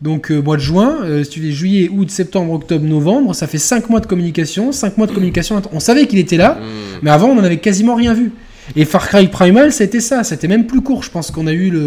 Donc 0.00 0.30
euh, 0.30 0.40
mois 0.40 0.56
de 0.56 0.62
juin, 0.62 0.96
euh, 1.02 1.24
juillet, 1.24 1.90
août, 1.92 2.10
septembre, 2.10 2.52
octobre, 2.54 2.84
novembre, 2.86 3.34
ça 3.34 3.46
fait 3.46 3.58
5 3.58 3.90
mois 3.90 4.00
de 4.00 4.06
communication, 4.06 4.72
5 4.72 4.96
mois 4.96 5.06
de 5.08 5.12
communication. 5.12 5.60
On 5.72 5.80
savait 5.80 6.06
qu'il 6.06 6.18
était 6.20 6.36
là, 6.38 6.54
Hmm. 6.54 6.98
mais 7.02 7.10
avant 7.10 7.28
on 7.28 7.38
en 7.38 7.44
avait 7.44 7.58
quasiment 7.58 7.96
rien 7.96 8.14
vu. 8.14 8.32
Et 8.76 8.84
Far 8.84 9.08
Cry 9.08 9.26
Primal, 9.28 9.72
c'était 9.72 10.00
ça, 10.00 10.24
c'était 10.24 10.46
même 10.48 10.66
plus 10.66 10.80
court. 10.82 11.02
Je 11.02 11.10
pense 11.10 11.30
qu'on 11.30 11.46
a 11.48 11.52
eu 11.52 11.70
le, 11.70 11.84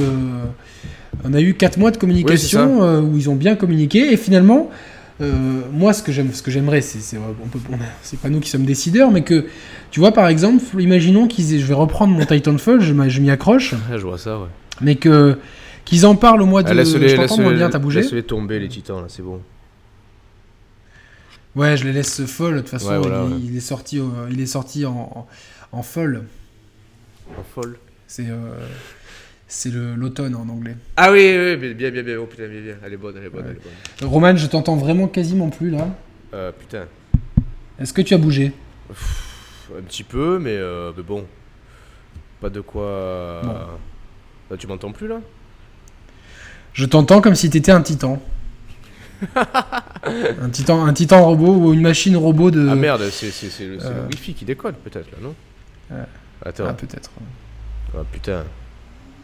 on 1.24 1.34
a 1.34 1.40
eu 1.42 1.54
4 1.54 1.78
mois 1.78 1.90
de 1.92 1.98
communication 1.98 2.84
euh, 2.84 3.02
où 3.02 3.16
ils 3.18 3.30
ont 3.30 3.36
bien 3.36 3.56
communiqué 3.56 4.12
et 4.14 4.18
finalement. 4.18 4.70
Euh, 5.22 5.62
moi, 5.72 5.94
ce 5.94 6.02
que 6.04 6.12
j'aime, 6.12 6.34
ce 6.34 6.42
que 6.42 6.52
j'aimerais, 6.52 6.82
c'est, 6.82 7.00
c'est, 7.00 7.18
on 7.18 7.48
peut- 7.48 7.60
on 7.72 7.76
a- 7.76 7.88
c'est 8.02 8.20
pas 8.20 8.30
nous 8.30 8.40
qui 8.40 8.50
sommes 8.50 8.66
décideurs, 8.66 9.12
mais 9.12 9.22
que, 9.24 9.46
tu 9.92 10.00
vois, 10.00 10.12
par 10.12 10.28
exemple, 10.28 10.64
imaginons 10.80 11.28
qu'ils, 11.28 11.54
aient- 11.54 11.60
je 11.60 11.66
vais 11.66 11.74
reprendre 11.74 12.14
mon 12.14 12.26
Titanfall, 12.26 12.82
je, 12.82 12.94
je 13.10 13.22
m'y 13.22 13.30
accroche, 13.32 13.76
Ah, 13.92 13.98
je 13.98 14.04
vois 14.04 14.18
ça, 14.18 14.40
ouais. 14.40 14.48
mais 14.82 14.96
que 14.96 15.38
qu'ils 15.86 16.06
en 16.06 16.16
parlent 16.16 16.42
au 16.42 16.46
mois 16.46 16.64
de. 16.64 16.70
Ah, 16.70 16.72
t'entends 16.76 17.38
moins 17.38 17.52
laisse-les- 17.52 17.58
bien, 17.58 17.70
t'as 17.70 17.80
bougé. 17.80 18.02
laisse-les 18.02 18.24
tomber, 18.24 18.60
les 18.60 18.68
titans, 18.70 18.98
là, 19.02 19.06
c'est 19.08 19.24
bon. 19.24 19.42
Ouais, 21.56 21.76
je 21.76 21.84
les 21.84 21.92
laisse 21.94 22.26
folles. 22.26 22.56
De 22.56 22.60
toute 22.62 22.70
façon, 22.70 22.90
Ouais, 22.90 22.98
voilà, 22.98 23.24
il, 23.28 23.34
ouais. 23.34 23.40
il 23.44 23.58
est 23.58 23.62
sorti, 23.62 24.00
au- 24.00 24.12
il 24.32 24.40
est 24.40 24.46
sorti 24.46 24.86
en, 24.86 25.28
en, 25.72 25.78
en 25.78 25.84
folle. 25.84 26.24
En 27.38 27.44
folle. 27.44 27.78
C'est, 28.08 28.28
euh, 28.30 28.36
c'est 29.52 29.70
l'automne 29.70 30.34
en 30.36 30.48
anglais. 30.48 30.78
Ah 30.96 31.12
oui, 31.12 31.36
oui, 31.38 31.58
oui, 31.60 31.74
bien, 31.74 31.92
bien, 31.92 32.04
bien. 32.04 32.18
Oh 32.18 32.26
putain, 32.26 32.48
bien, 32.48 32.62
bien. 32.62 32.76
Elle 32.86 32.94
est 32.94 32.98
bonne, 32.98 33.16
elle 33.18 33.26
est 33.26 33.30
bonne, 33.30 33.44
Ouais. 33.44 33.52
elle 33.52 33.58
est 33.58 34.02
bonne. 34.02 34.10
Roman, 34.10 34.36
je 34.38 34.48
t'entends 34.48 34.78
vraiment 34.78 35.10
quasiment 35.10 35.50
plus 35.50 35.70
là. 35.70 35.90
Euh, 36.34 36.54
putain. 36.58 36.86
Est-ce 37.78 37.92
que 37.92 38.02
tu 38.02 38.14
as 38.14 38.18
bougé? 38.18 38.54
Un 39.78 39.82
petit 39.82 40.04
peu, 40.04 40.40
mais, 40.40 40.56
euh, 40.56 40.94
mais 40.96 41.04
bon. 41.04 41.26
Pas 42.40 42.50
de 42.50 42.62
quoi. 42.62 43.42
Bon. 43.44 43.54
Là, 44.52 44.58
tu 44.58 44.68
m'entends 44.68 44.94
plus, 44.94 45.10
là? 45.10 45.20
Je 46.72 46.86
t'entends 46.86 47.20
comme 47.20 47.36
si 47.36 47.50
t'étais 47.50 47.74
un 47.74 47.82
titan. 47.82 48.22
un 49.36 50.50
titan, 50.50 50.86
un 50.86 50.94
titan 50.94 51.26
robot 51.26 51.56
ou 51.56 51.74
une 51.74 51.82
machine 51.82 52.16
robot 52.16 52.52
de. 52.52 52.70
Ah 52.70 52.76
merde, 52.76 53.04
c'est, 53.12 53.34
euh. 53.62 53.78
le 54.04 54.08
Wi-Fi 54.08 54.34
qui 54.34 54.46
déconne, 54.46 54.76
peut-être, 54.76 55.12
là, 55.12 55.18
non? 55.22 55.36
Ouais. 55.92 56.06
Attends. 56.46 56.68
Ah, 56.70 56.74
peut-être. 56.74 57.12
Ah 57.94 58.06
putain. 58.10 58.46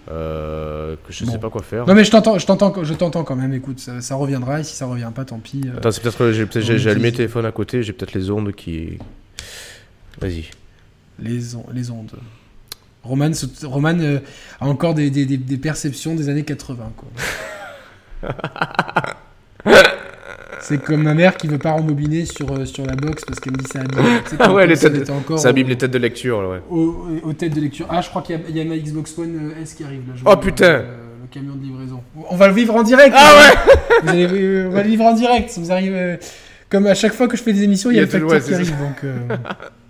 Euh, 0.10 0.96
que 1.06 1.12
je 1.12 1.26
Bon. 1.26 1.32
sais 1.34 1.38
pas 1.40 1.50
quoi 1.50 1.62
faire. 1.64 1.86
Non 1.86 1.94
mais 1.94 2.04
je 2.06 2.12
t'entends, 2.12 2.40
je 2.40 2.46
t'entends, 2.46 2.74
je 2.84 2.94
t'entends 2.94 3.24
quand 3.24 3.36
même. 3.36 3.54
Écoute, 3.54 3.80
ça, 3.80 4.00
ça 4.00 4.16
reviendra 4.16 4.62
et 4.62 4.64
si 4.64 4.74
ça 4.76 4.86
revient 4.86 5.12
pas, 5.14 5.26
tant 5.26 5.40
pis. 5.40 5.64
euh, 5.68 5.78
Attends, 5.78 5.92
c'est 5.92 6.02
peut-être 6.02 6.18
que 6.18 6.32
j'ai, 6.32 6.46
peut-être, 6.46 6.64
j'ai, 6.78 6.90
allumé 6.90 7.12
le 7.12 7.18
téléphone 7.18 7.46
à 7.46 7.52
côté, 7.52 7.84
j'ai 7.84 7.92
peut-être 7.94 8.14
les 8.14 8.30
ondes 8.32 8.54
qui. 8.54 8.98
Vas-y. 10.22 10.46
les, 11.20 11.56
on- 11.56 11.66
les 11.74 11.92
ondes. 11.92 12.12
Roman, 13.04 13.32
Roman 13.64 14.00
euh, 14.00 14.20
a 14.60 14.68
encore 14.68 14.94
des, 14.94 15.10
des- 15.10 15.26
des- 15.26 15.38
des 15.38 15.58
perceptions 15.58 16.16
des 16.16 16.30
années 16.30 16.44
80. 16.44 16.92
Quoi. 16.96 18.30
C'est 20.62 20.84
comme 20.84 21.04
ma 21.04 21.14
mère 21.14 21.38
qui 21.38 21.48
veut 21.48 21.58
pas 21.58 21.72
rembobiner 21.72 22.26
sur, 22.26 22.52
euh, 22.52 22.66
sur 22.66 22.86
la 22.86 22.96
box 22.96 23.24
parce 23.26 23.40
qu'elle 23.40 23.54
me 23.54 23.58
dit 23.58 23.66
ça 23.72 23.80
abîme. 23.82 24.22
Ah 24.40 24.54
ouais, 24.54 24.68
les 24.68 24.78
têtes 24.78 24.94
de- 24.94 25.00
était 25.02 25.12
encore 25.12 25.40
Ça 25.40 25.48
au- 25.48 25.52
abîme 25.52 25.68
les 25.68 25.78
têtes 25.78 25.92
de 25.92 25.98
lecture, 25.98 26.40
ouais. 26.50 26.62
Aux, 26.70 27.08
aux 27.24 27.34
têtes 27.34 27.54
de 27.56 27.62
lecture. 27.62 27.86
Ah, 27.90 28.02
je 28.02 28.10
crois 28.10 28.22
qu'il 28.22 28.40
y, 28.50 28.52
y 28.54 28.62
a 28.62 28.66
ma 28.66 28.78
Xbox 28.78 29.18
One 29.18 29.52
euh, 29.58 29.62
S 29.62 29.74
qui 29.74 29.84
arrive 29.84 30.02
là. 30.08 30.14
Je 30.16 30.22
Oh, 30.22 30.26
vois, 30.26 30.40
putain. 30.40 30.66
euh, 30.66 30.84
le 31.22 31.28
camion 31.32 31.56
de 31.56 31.64
livraison. 31.64 32.02
On 32.30 32.36
va 32.36 32.48
le 32.48 32.54
vivre 32.54 32.76
en 32.76 32.84
direct. 32.84 33.14
Ah 33.18 33.52
hein. 33.54 33.72
Vous 34.04 34.10
allez, 34.10 34.28
euh, 34.32 34.68
On 34.68 34.72
va 34.74 34.84
le 34.84 34.90
vivre 34.90 35.04
en 35.06 35.14
direct. 35.14 35.50
Ça 35.50 35.62
vous 35.62 35.72
arrive. 35.72 35.94
euh, 35.96 36.18
comme 36.70 36.86
à 36.88 36.96
chaque 36.96 37.14
fois 37.14 37.28
que 37.28 37.38
je 37.38 37.44
fais 37.44 37.54
des 37.54 37.64
émissions, 37.64 37.92
il 37.92 37.96
y 37.96 38.00
a, 38.00 38.02
le 38.02 38.08
facteur 38.08 38.42
qui 38.44 38.50
ouais, 38.50 38.56
arrive. 38.56 38.72
Donc, 38.78 39.04
euh, 39.04 39.16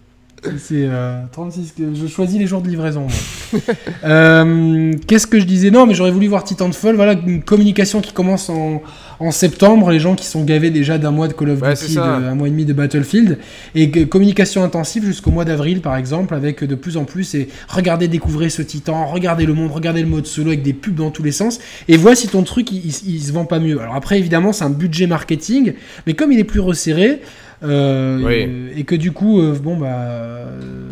c'est 0.57 0.85
euh, 0.87 1.21
36. 1.31 1.73
que- 1.77 1.93
Je 1.95 2.07
choisis 2.07 2.37
les 2.39 2.47
jours 2.47 2.61
de 2.61 2.69
livraison. 2.69 3.07
Euh, 4.03 4.93
Qu'est-ce 5.07 5.27
que 5.27 5.39
je 5.39 5.45
disais? 5.45 5.71
Non, 5.71 5.85
mais 5.85 5.93
j'aurais 5.93 6.11
voulu 6.11 6.27
voir 6.27 6.43
Titanfall. 6.43 6.95
Voilà, 6.95 7.13
une 7.25 7.41
communication 7.41 8.01
qui 8.01 8.11
commence 8.13 8.49
en, 8.49 8.81
en 9.19 9.31
septembre. 9.31 9.89
Les 9.91 9.99
gens 9.99 10.15
qui 10.15 10.25
sont 10.25 10.43
gavés 10.43 10.69
déjà 10.69 10.97
d'un 10.97 11.11
mois 11.11 11.27
de 11.27 11.33
Call 11.33 11.51
of 11.51 11.61
Ouais, 11.61 11.73
Duty, 11.73 11.87
de, 11.87 11.93
ça. 11.93 12.05
un 12.15 12.35
mois 12.35 12.47
et 12.47 12.51
demi 12.51 12.65
de 12.65 12.73
Battlefield. 12.73 13.37
Et 13.75 13.89
communication 14.07 14.63
intensive 14.63 15.05
jusqu'au 15.05 15.31
mois 15.31 15.45
d'avril, 15.45 15.81
par 15.81 15.95
exemple, 15.95 16.33
avec 16.33 16.63
de 16.63 16.75
plus 16.75 16.97
en 16.97 17.05
plus. 17.05 17.35
Et 17.35 17.49
regardez, 17.67 18.07
découvrez 18.07 18.49
ce 18.49 18.61
Titan, 18.61 19.05
regardez 19.07 19.45
le 19.45 19.53
monde, 19.53 19.71
regardez 19.71 20.01
le 20.01 20.07
mode 20.09 20.25
solo 20.27 20.49
avec 20.49 20.63
des 20.63 20.73
pubs 20.73 20.95
dans 20.95 21.11
tous 21.11 21.23
les 21.23 21.31
sens. 21.31 21.59
Et 21.87 21.97
vois 21.97 22.15
si 22.15 22.27
ton 22.27 22.43
truc, 22.43 22.71
il, 22.71 22.85
il- 22.85 23.15
il 23.15 23.21
se 23.21 23.31
vend 23.31 23.45
pas 23.45 23.59
mieux. 23.59 23.79
Alors 23.81 23.95
après, 23.95 24.19
évidemment, 24.19 24.51
c'est 24.53 24.65
un 24.65 24.69
budget 24.69 25.07
marketing. 25.07 25.73
Mais 26.05 26.13
comme 26.13 26.31
il 26.31 26.39
est 26.39 26.43
plus 26.43 26.59
resserré. 26.59 27.21
Euh, 27.63 28.21
Oui. 28.23 28.79
et 28.79 28.83
que 28.83 28.95
du 28.95 29.11
coup, 29.11 29.39
euh, 29.41 29.57
bon, 29.61 29.77
bah. 29.77 29.87
euh, 29.87 30.89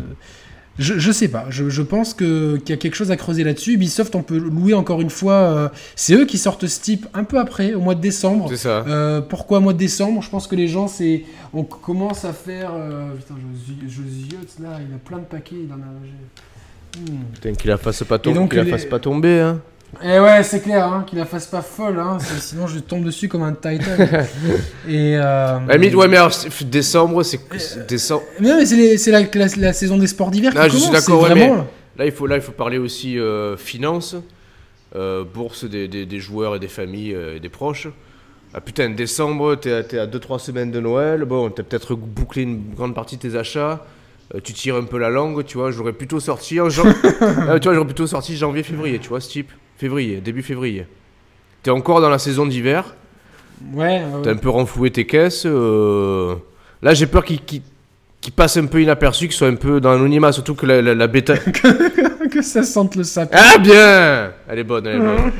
Je, 0.78 0.98
je 0.98 1.10
sais 1.10 1.28
pas, 1.28 1.46
je, 1.48 1.70
je 1.70 1.80
pense 1.80 2.12
qu'il 2.12 2.60
y 2.68 2.72
a 2.72 2.76
quelque 2.76 2.96
chose 2.96 3.10
à 3.10 3.16
creuser 3.16 3.44
là-dessus. 3.44 3.72
Ubisoft, 3.74 4.14
on 4.14 4.22
peut 4.22 4.36
louer 4.36 4.74
encore 4.74 5.00
une 5.00 5.08
fois. 5.08 5.32
euh, 5.32 5.68
c'est 5.94 6.12
eux 6.14 6.26
qui 6.26 6.36
sortent 6.36 6.66
ce 6.66 6.80
type 6.80 7.06
un 7.14 7.24
peu 7.24 7.38
après, 7.38 7.72
au 7.72 7.80
mois 7.80 7.94
de 7.94 8.00
décembre. 8.02 8.46
C'est 8.50 8.58
ça. 8.58 8.84
Euh, 8.86 9.22
pourquoi 9.22 9.60
mois 9.60 9.72
de 9.72 9.78
décembre? 9.78 10.20
Je 10.22 10.28
pense 10.28 10.46
que 10.46 10.54
les 10.54 10.68
gens, 10.68 10.86
c'est. 10.86 11.24
On 11.54 11.64
commence 11.64 12.26
à 12.26 12.34
faire. 12.34 12.72
euh, 12.74 13.08
Putain, 13.16 13.36
je, 13.66 13.88
je 13.88 14.02
ziote 14.06 14.58
là, 14.62 14.78
il 14.86 14.94
a 14.94 14.98
plein 14.98 15.18
de 15.18 15.24
paquets. 15.24 15.56
Il 15.66 15.72
en 15.72 15.76
a. 15.76 15.88
Hmm. 16.98 17.24
Putain, 17.34 17.52
qu'il 17.54 17.70
la 17.70 17.78
fasse 17.78 18.04
pas, 18.04 18.18
tom- 18.18 18.34
donc, 18.34 18.50
qu'il 18.50 18.58
la 18.58 18.64
les- 18.64 18.70
fasse 18.70 18.84
pas 18.84 18.98
tomber. 18.98 19.40
Hein. 19.40 19.60
Eh 20.02 20.20
ouais, 20.20 20.42
c'est 20.42 20.60
clair, 20.60 20.86
hein, 20.86 21.04
qu'il 21.06 21.18
la 21.18 21.24
fasse 21.24 21.46
pas 21.46 21.62
folle, 21.62 21.98
hein, 21.98 22.18
sinon 22.40 22.66
je 22.66 22.78
tombe 22.78 23.04
dessus 23.04 23.28
comme 23.28 23.42
un 23.42 23.52
Titan. 23.52 23.90
Et. 24.88 25.16
Euh... 25.16 25.56
À 25.56 25.60
la 25.68 25.76
limite, 25.76 25.94
ouais, 25.94 26.08
mais 26.08 26.16
alors, 26.16 26.32
décembre, 26.62 27.22
c'est 27.22 27.40
c'est 27.58 27.86
décembre. 27.86 28.22
Mais 28.40 28.48
non, 28.48 28.56
mais 28.58 28.66
c'est 28.96 29.10
la, 29.10 29.20
la- 29.22 29.46
la 29.56 29.72
saison 29.72 29.96
des 29.98 30.06
sports 30.06 30.30
d'hiver 30.30 30.52
qui 30.52 30.58
Ah, 30.58 30.68
je 30.68 30.76
suis 30.76 30.86
commence. 30.88 31.04
d'accord, 31.06 31.22
ouais, 31.22 31.30
vraiment. 31.30 31.66
Là, 31.98 32.04
il 32.06 32.12
faut, 32.12 32.26
là, 32.26 32.36
il 32.36 32.42
faut 32.42 32.52
parler 32.52 32.78
aussi 32.78 33.18
euh, 33.18 33.56
finances, 33.56 34.16
euh, 34.94 35.24
bourse 35.24 35.64
des, 35.64 35.88
des- 35.88 36.06
des 36.06 36.20
joueurs 36.20 36.54
et 36.56 36.58
des 36.58 36.68
familles 36.68 37.14
euh, 37.14 37.36
et 37.36 37.40
des 37.40 37.48
proches. 37.48 37.88
Ah 38.54 38.60
putain, 38.60 38.90
décembre, 38.90 39.54
t'es 39.56 39.72
à- 39.72 39.82
t'es 39.82 39.98
à 39.98 40.06
2-3 40.06 40.38
semaines 40.38 40.70
de 40.70 40.80
Noël, 40.80 41.24
bon, 41.24 41.50
t'as 41.50 41.62
peut-être 41.62 41.94
bouclé 41.94 42.42
une 42.42 42.74
grande 42.74 42.94
partie 42.94 43.16
de 43.16 43.22
tes 43.22 43.36
achats, 43.36 43.84
euh, 44.34 44.40
tu 44.42 44.52
tires 44.52 44.76
un 44.76 44.84
peu 44.84 44.98
la 44.98 45.10
langue, 45.10 45.44
tu 45.44 45.58
vois, 45.58 45.70
j'aurais 45.70 45.92
plutôt 45.92 46.20
sorti 46.20 46.60
en 46.60 46.68
jan- 46.70 46.84
Ah, 47.20 47.58
tu 47.58 47.64
vois, 47.68 47.74
j'aurais 47.74 47.84
plutôt 47.86 48.06
sorti 48.06 48.36
janvier-février, 48.36 48.98
tu 48.98 49.08
vois, 49.08 49.20
ce 49.20 49.28
type. 49.30 49.50
Février, 49.78 50.16
début 50.20 50.42
février. 50.42 50.86
T'es 51.62 51.70
encore 51.70 52.00
dans 52.00 52.08
la 52.10 52.18
saison 52.18 52.46
d'hiver, 52.46 52.94
Ouais, 53.72 54.02
ouais, 54.02 54.22
T'as 54.22 54.32
un 54.32 54.36
peu 54.36 54.50
renfloué 54.50 54.90
tes 54.90 55.06
caisses. 55.06 55.44
euh, 55.46 56.34
Là, 56.82 56.92
j'ai 56.92 57.06
peur 57.06 57.24
qu'il 57.24 57.40
qu'il- 57.40 57.62
qu'il 58.20 58.32
passe 58.32 58.56
un 58.58 58.66
peu 58.66 58.82
inaperçu, 58.82 59.28
qu'il 59.28 59.36
soit 59.36 59.48
un 59.48 59.54
peu 59.54 59.80
dans 59.80 59.92
l'anonymat, 59.92 60.30
surtout 60.32 60.54
que 60.54 60.66
la, 60.66 60.82
la- 60.82 60.94
la 60.94 61.06
bêta. 61.06 61.34
que 62.30 62.42
ça 62.42 62.62
sente 62.62 62.96
le 62.96 63.04
sapin. 63.04 63.36
ah 63.38 63.56
bien 63.58 64.32
Elle 64.48 64.58
est 64.58 64.64
bonne, 64.64 64.86
elle 64.86 64.96
est 64.96 64.98
bonne. 64.98 65.32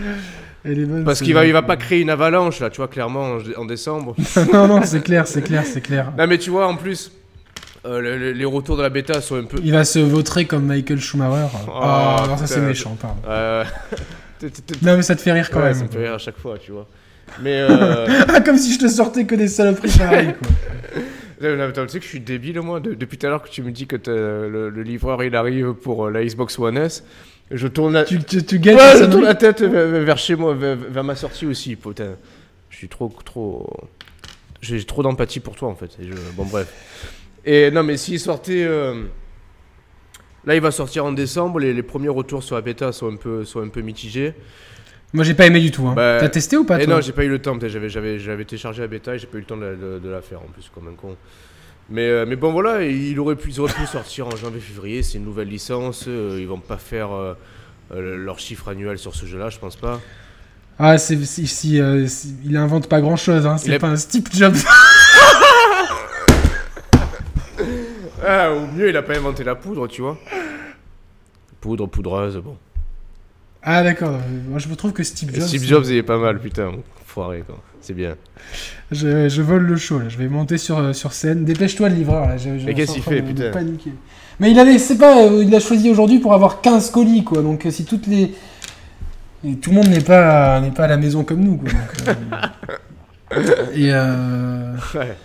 Elle 0.64 0.78
est 0.80 0.84
bonne, 0.84 1.04
Parce 1.04 1.20
qu'il 1.20 1.34
va, 1.34 1.44
il 1.46 1.52
va 1.52 1.62
pas 1.62 1.76
créer 1.76 2.00
une 2.00 2.08
avalanche, 2.10 2.60
là, 2.60 2.70
tu 2.70 2.78
vois, 2.78 2.88
clairement, 2.88 3.36
en, 3.56 3.60
en 3.60 3.64
décembre. 3.66 4.16
non, 4.52 4.66
non, 4.66 4.80
c'est 4.84 5.02
clair, 5.02 5.26
c'est 5.28 5.42
clair, 5.42 5.64
c'est 5.66 5.80
clair. 5.82 6.10
non, 6.16 6.26
mais 6.26 6.38
tu 6.38 6.48
vois, 6.50 6.66
en 6.68 6.76
plus, 6.76 7.12
euh, 7.84 8.00
le- 8.00 8.16
le- 8.18 8.32
les 8.32 8.44
retours 8.46 8.76
de 8.78 8.82
la 8.82 8.88
bêta 8.88 9.20
sont 9.20 9.36
un 9.36 9.44
peu. 9.44 9.58
Il 9.62 9.72
va 9.72 9.84
se 9.84 9.98
vautrer 9.98 10.46
comme 10.46 10.64
Michael 10.64 11.00
Schumacher. 11.00 11.48
Oh, 11.68 11.70
Ah, 11.82 12.24
non, 12.28 12.36
ça 12.38 12.46
c'est 12.46 12.60
méchant, 12.60 12.96
pardon. 13.00 13.16
Euh, 13.28 13.62
Non, 14.82 14.96
mais 14.96 15.02
ça 15.02 15.16
te 15.16 15.20
fait 15.20 15.32
rire 15.32 15.50
quand 15.50 15.58
ouais, 15.60 15.66
même. 15.66 15.74
ça 15.74 15.84
me 15.84 15.88
fait 15.88 15.98
rire 16.04 16.14
à 16.14 16.18
chaque 16.18 16.38
fois, 16.38 16.58
tu 16.58 16.72
vois. 16.72 16.86
Mais. 17.42 17.60
Euh... 17.70 18.06
Ah, 18.28 18.40
comme 18.40 18.56
si 18.58 18.72
je 18.72 18.78
te 18.78 18.88
sortais 18.88 19.24
que 19.24 19.34
des 19.34 19.48
saloperies 19.48 19.96
pareilles, 19.98 20.34
quoi. 20.38 21.50
non, 21.56 21.70
tu 21.72 21.88
sais 21.88 21.98
que 21.98 22.04
je 22.04 22.08
suis 22.10 22.20
débile, 22.20 22.60
moi, 22.60 22.80
de- 22.80 22.94
depuis 22.94 23.18
tout 23.18 23.26
à 23.26 23.30
l'heure 23.30 23.42
que 23.42 23.48
tu 23.50 23.62
me 23.62 23.70
dis 23.72 23.86
que 23.86 23.96
le, 24.06 24.70
le 24.70 24.82
livreur 24.82 25.22
il 25.24 25.34
arrive 25.36 25.72
pour 25.74 26.06
euh, 26.06 26.10
la 26.10 26.24
Xbox 26.24 26.58
One 26.58 26.76
S. 26.78 27.04
Je 27.50 27.68
tourne 27.68 27.92
la, 27.94 28.04
Tu, 28.04 28.18
tu, 28.22 28.36
Ouais, 28.36 28.76
je 28.98 29.04
tourne 29.04 29.24
la 29.24 29.34
tête 29.34 29.62
vers, 29.62 29.86
vers 30.04 30.18
chez 30.18 30.34
moi, 30.34 30.54
vers, 30.54 30.76
vers 30.76 31.04
ma 31.04 31.14
sortie 31.14 31.46
aussi, 31.46 31.76
putain. 31.76 32.14
Je 32.70 32.76
suis 32.76 32.88
trop, 32.88 33.12
trop... 33.24 33.68
J'ai 34.60 34.82
trop 34.84 35.02
d'empathie 35.02 35.40
pour 35.40 35.54
toi, 35.54 35.68
en 35.68 35.74
fait. 35.76 35.90
Je- 36.00 36.12
Bon, 36.36 36.44
bref. 36.44 36.66
Et 37.44 37.70
non, 37.70 37.82
mais 37.84 37.96
s'il 37.96 38.18
sortait... 38.18 38.64
euh, 38.64 39.04
Là, 40.46 40.54
il 40.54 40.60
va 40.60 40.70
sortir 40.70 41.04
en 41.04 41.12
décembre. 41.12 41.58
Les, 41.60 41.72
les 41.74 41.82
premiers 41.82 42.08
retours 42.08 42.42
sur 42.42 42.54
la 42.54 42.62
bêta 42.62 42.92
sont 42.92 43.12
un 43.12 43.16
peu, 43.16 43.44
sont 43.44 43.60
un 43.62 43.68
peu 43.68 43.80
mitigés. 43.80 44.34
Moi, 45.12 45.24
j'ai 45.24 45.34
pas 45.34 45.46
aimé 45.46 45.60
du 45.60 45.70
tout. 45.70 45.86
Hein. 45.86 45.94
Bah, 45.94 46.18
T'as 46.20 46.28
testé 46.28 46.56
ou 46.56 46.64
pas, 46.64 46.80
et 46.80 46.84
toi 46.84 46.94
non, 46.96 47.00
j'ai 47.00 47.12
pas 47.12 47.24
eu 47.24 47.28
le 47.28 47.40
temps. 47.40 47.58
J'avais, 47.60 47.88
j'avais, 47.88 48.18
j'avais 48.18 48.44
téléchargé 48.44 48.82
la 48.82 48.88
bêta 48.88 49.14
et 49.14 49.18
j'ai 49.18 49.26
pas 49.26 49.38
eu 49.38 49.40
le 49.40 49.46
temps 49.46 49.56
de, 49.56 49.64
la- 49.64 49.74
de- 49.74 49.98
de 49.98 50.08
la 50.08 50.20
faire, 50.22 50.40
en 50.40 50.46
plus, 50.52 50.70
comme 50.74 50.88
un 50.88 50.94
con. 50.94 51.16
Mais, 51.88 52.08
euh, 52.08 52.26
mais 52.26 52.36
bon, 52.36 52.52
voilà, 52.52 52.82
il 52.84 53.18
aurait 53.20 53.36
pu, 53.36 53.50
ils 53.50 53.60
auraient 53.60 53.72
pu 53.72 53.86
sortir 53.92 54.26
en 54.26 54.36
janvier-février. 54.36 55.02
C'est 55.02 55.18
une 55.18 55.24
nouvelle 55.24 55.48
licence. 55.48 56.04
euh, 56.08 56.36
ils 56.40 56.46
vont 56.48 56.58
pas 56.60 56.78
faire... 56.78 57.12
euh, 57.12 57.34
euh, 57.94 58.16
leur 58.16 58.40
chiffre 58.40 58.66
annuel 58.68 58.98
sur 58.98 59.14
ce 59.14 59.26
jeu-là, 59.26 59.48
je 59.48 59.58
pense 59.60 59.76
pas. 59.76 60.00
Ah, 60.76 60.98
c'est, 60.98 61.16
si, 61.24 61.46
si, 61.46 61.80
si- 62.08 62.34
il 62.44 62.56
invente 62.56 62.88
pas 62.88 63.00
grand 63.00 63.14
chose, 63.16 63.46
hein. 63.46 63.58
c'est 63.58 63.78
pas 63.78 63.86
un 63.86 63.96
Steve 63.96 64.24
Jobs. 64.32 64.56
Ah, 68.26 68.50
au 68.52 68.66
mieux, 68.66 68.88
il 68.88 68.96
a 68.96 69.02
pas 69.02 69.16
inventé 69.16 69.44
la 69.44 69.54
poudre, 69.54 69.86
tu 69.86 70.02
vois. 70.02 70.18
Poudre, 71.60 71.86
poudreuse, 71.86 72.36
bon. 72.38 72.56
Ah, 73.62 73.82
d'accord. 73.82 74.18
Moi, 74.48 74.58
je 74.58 74.72
trouve 74.74 74.92
que 74.92 75.02
Steve 75.02 75.32
Jobs. 75.34 75.44
Steve 75.46 75.64
Jobs, 75.64 75.84
il 75.86 75.96
est 75.96 76.02
pas 76.02 76.18
mal, 76.18 76.38
putain. 76.40 76.72
Foiré, 77.04 77.42
quoi. 77.46 77.58
C'est 77.80 77.94
bien. 77.94 78.16
Je, 78.90 79.28
je 79.28 79.42
vole 79.42 79.62
le 79.62 79.76
show, 79.76 79.98
là. 80.00 80.08
Je 80.08 80.18
vais 80.18 80.28
monter 80.28 80.58
sur, 80.58 80.78
euh, 80.78 80.92
sur 80.92 81.12
scène. 81.12 81.44
Dépêche-toi, 81.44 81.88
le 81.88 81.94
livreur, 81.96 82.26
là. 82.28 82.36
Je- 82.36 82.58
je 82.58 82.66
Mais 82.66 82.74
qu'est-ce 82.74 82.94
qu'il 82.94 83.02
fait, 83.02 83.20
de- 83.22 83.28
de 83.28 83.32
putain 83.32 83.50
paniquer. 83.52 83.92
Mais 84.40 84.50
il 84.50 84.58
avait, 84.58 84.78
c'est 84.78 84.98
pas, 84.98 85.24
euh, 85.24 85.42
il 85.44 85.54
a 85.54 85.60
choisi 85.60 85.90
aujourd'hui 85.90 86.18
pour 86.18 86.34
avoir 86.34 86.60
15 86.60 86.90
colis, 86.90 87.24
quoi. 87.24 87.42
Donc, 87.42 87.64
euh, 87.66 87.70
si 87.70 87.84
toutes 87.84 88.06
les. 88.06 88.34
Et 89.44 89.54
tout 89.56 89.70
le 89.70 89.76
monde 89.76 89.88
n'est 89.88 90.00
pas, 90.00 90.60
n'est 90.60 90.70
pas 90.72 90.84
à 90.84 90.88
la 90.88 90.96
maison 90.96 91.22
comme 91.24 91.40
nous, 91.40 91.56
quoi. 91.56 91.70
donc, 91.70 92.08
euh, 93.32 93.72
Et 93.74 93.90
euh... 93.92 94.74
Ouais. 94.94 95.16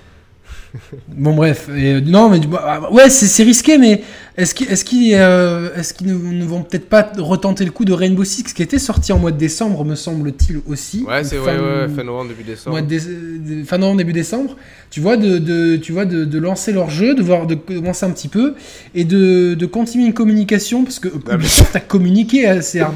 Bon 1.07 1.33
bref, 1.35 1.67
non 1.69 2.29
mais 2.29 2.39
bah, 2.39 2.89
ouais 2.91 3.09
c'est 3.09 3.43
risqué 3.43 3.77
mais 3.77 4.03
est-ce 4.37 4.55
qu'ils 4.55 4.69
est-ce 4.71 4.85
qu'ils 4.85 5.13
euh, 5.15 5.69
qu'ils 5.97 6.07
ne, 6.07 6.13
ne 6.13 6.45
vont 6.45 6.63
peut-être 6.63 6.87
pas 6.87 7.11
retenter 7.17 7.65
le 7.65 7.71
coup 7.71 7.83
de 7.85 7.93
Rainbow 7.93 8.23
Six 8.23 8.43
qui 8.53 8.63
était 8.63 8.79
sorti 8.79 9.11
en 9.11 9.19
mois 9.19 9.31
de 9.31 9.37
décembre 9.37 9.83
me 9.83 9.95
semble-t-il 9.95 10.61
aussi 10.67 11.03
Ouais, 11.07 11.23
c'est 11.23 11.35
Fin- 11.37 11.57
ouais, 11.57 11.81
ouais, 11.81 11.87
fin 11.95 12.03
novembre, 12.03 12.29
début 12.29 12.43
décembre. 12.43 12.71
mois 12.77 12.81
de 12.81 12.87
dé- 12.87 12.99
de- 12.99 13.63
fin 13.65 13.77
novembre 13.77 13.97
début 13.97 14.13
décembre 14.13 14.55
tu 14.89 14.99
vois 15.01 15.17
de, 15.17 15.37
de 15.37 15.75
tu 15.77 15.91
vois 15.91 16.05
de, 16.05 16.23
de 16.25 16.39
lancer 16.39 16.71
leur 16.71 16.89
jeu 16.89 17.13
de 17.15 17.21
voir 17.21 17.45
de 17.47 17.55
commencer 17.55 18.05
un 18.05 18.11
petit 18.11 18.27
peu 18.29 18.53
et 18.95 19.03
de, 19.03 19.53
de 19.53 19.65
continuer 19.65 20.05
une 20.05 20.13
communication 20.13 20.83
parce 20.83 20.99
que 20.99 21.09
mais- 21.27 21.35
Ubisoft 21.35 21.75
a 21.75 21.79
communiqué 21.81 22.47
assez 22.47 22.79
hard 22.79 22.95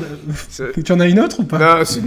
tu 0.84 0.92
en 0.92 1.00
as 1.00 1.08
une 1.08 1.20
autre 1.20 1.42
ou 1.42 1.44
pas? 1.44 1.60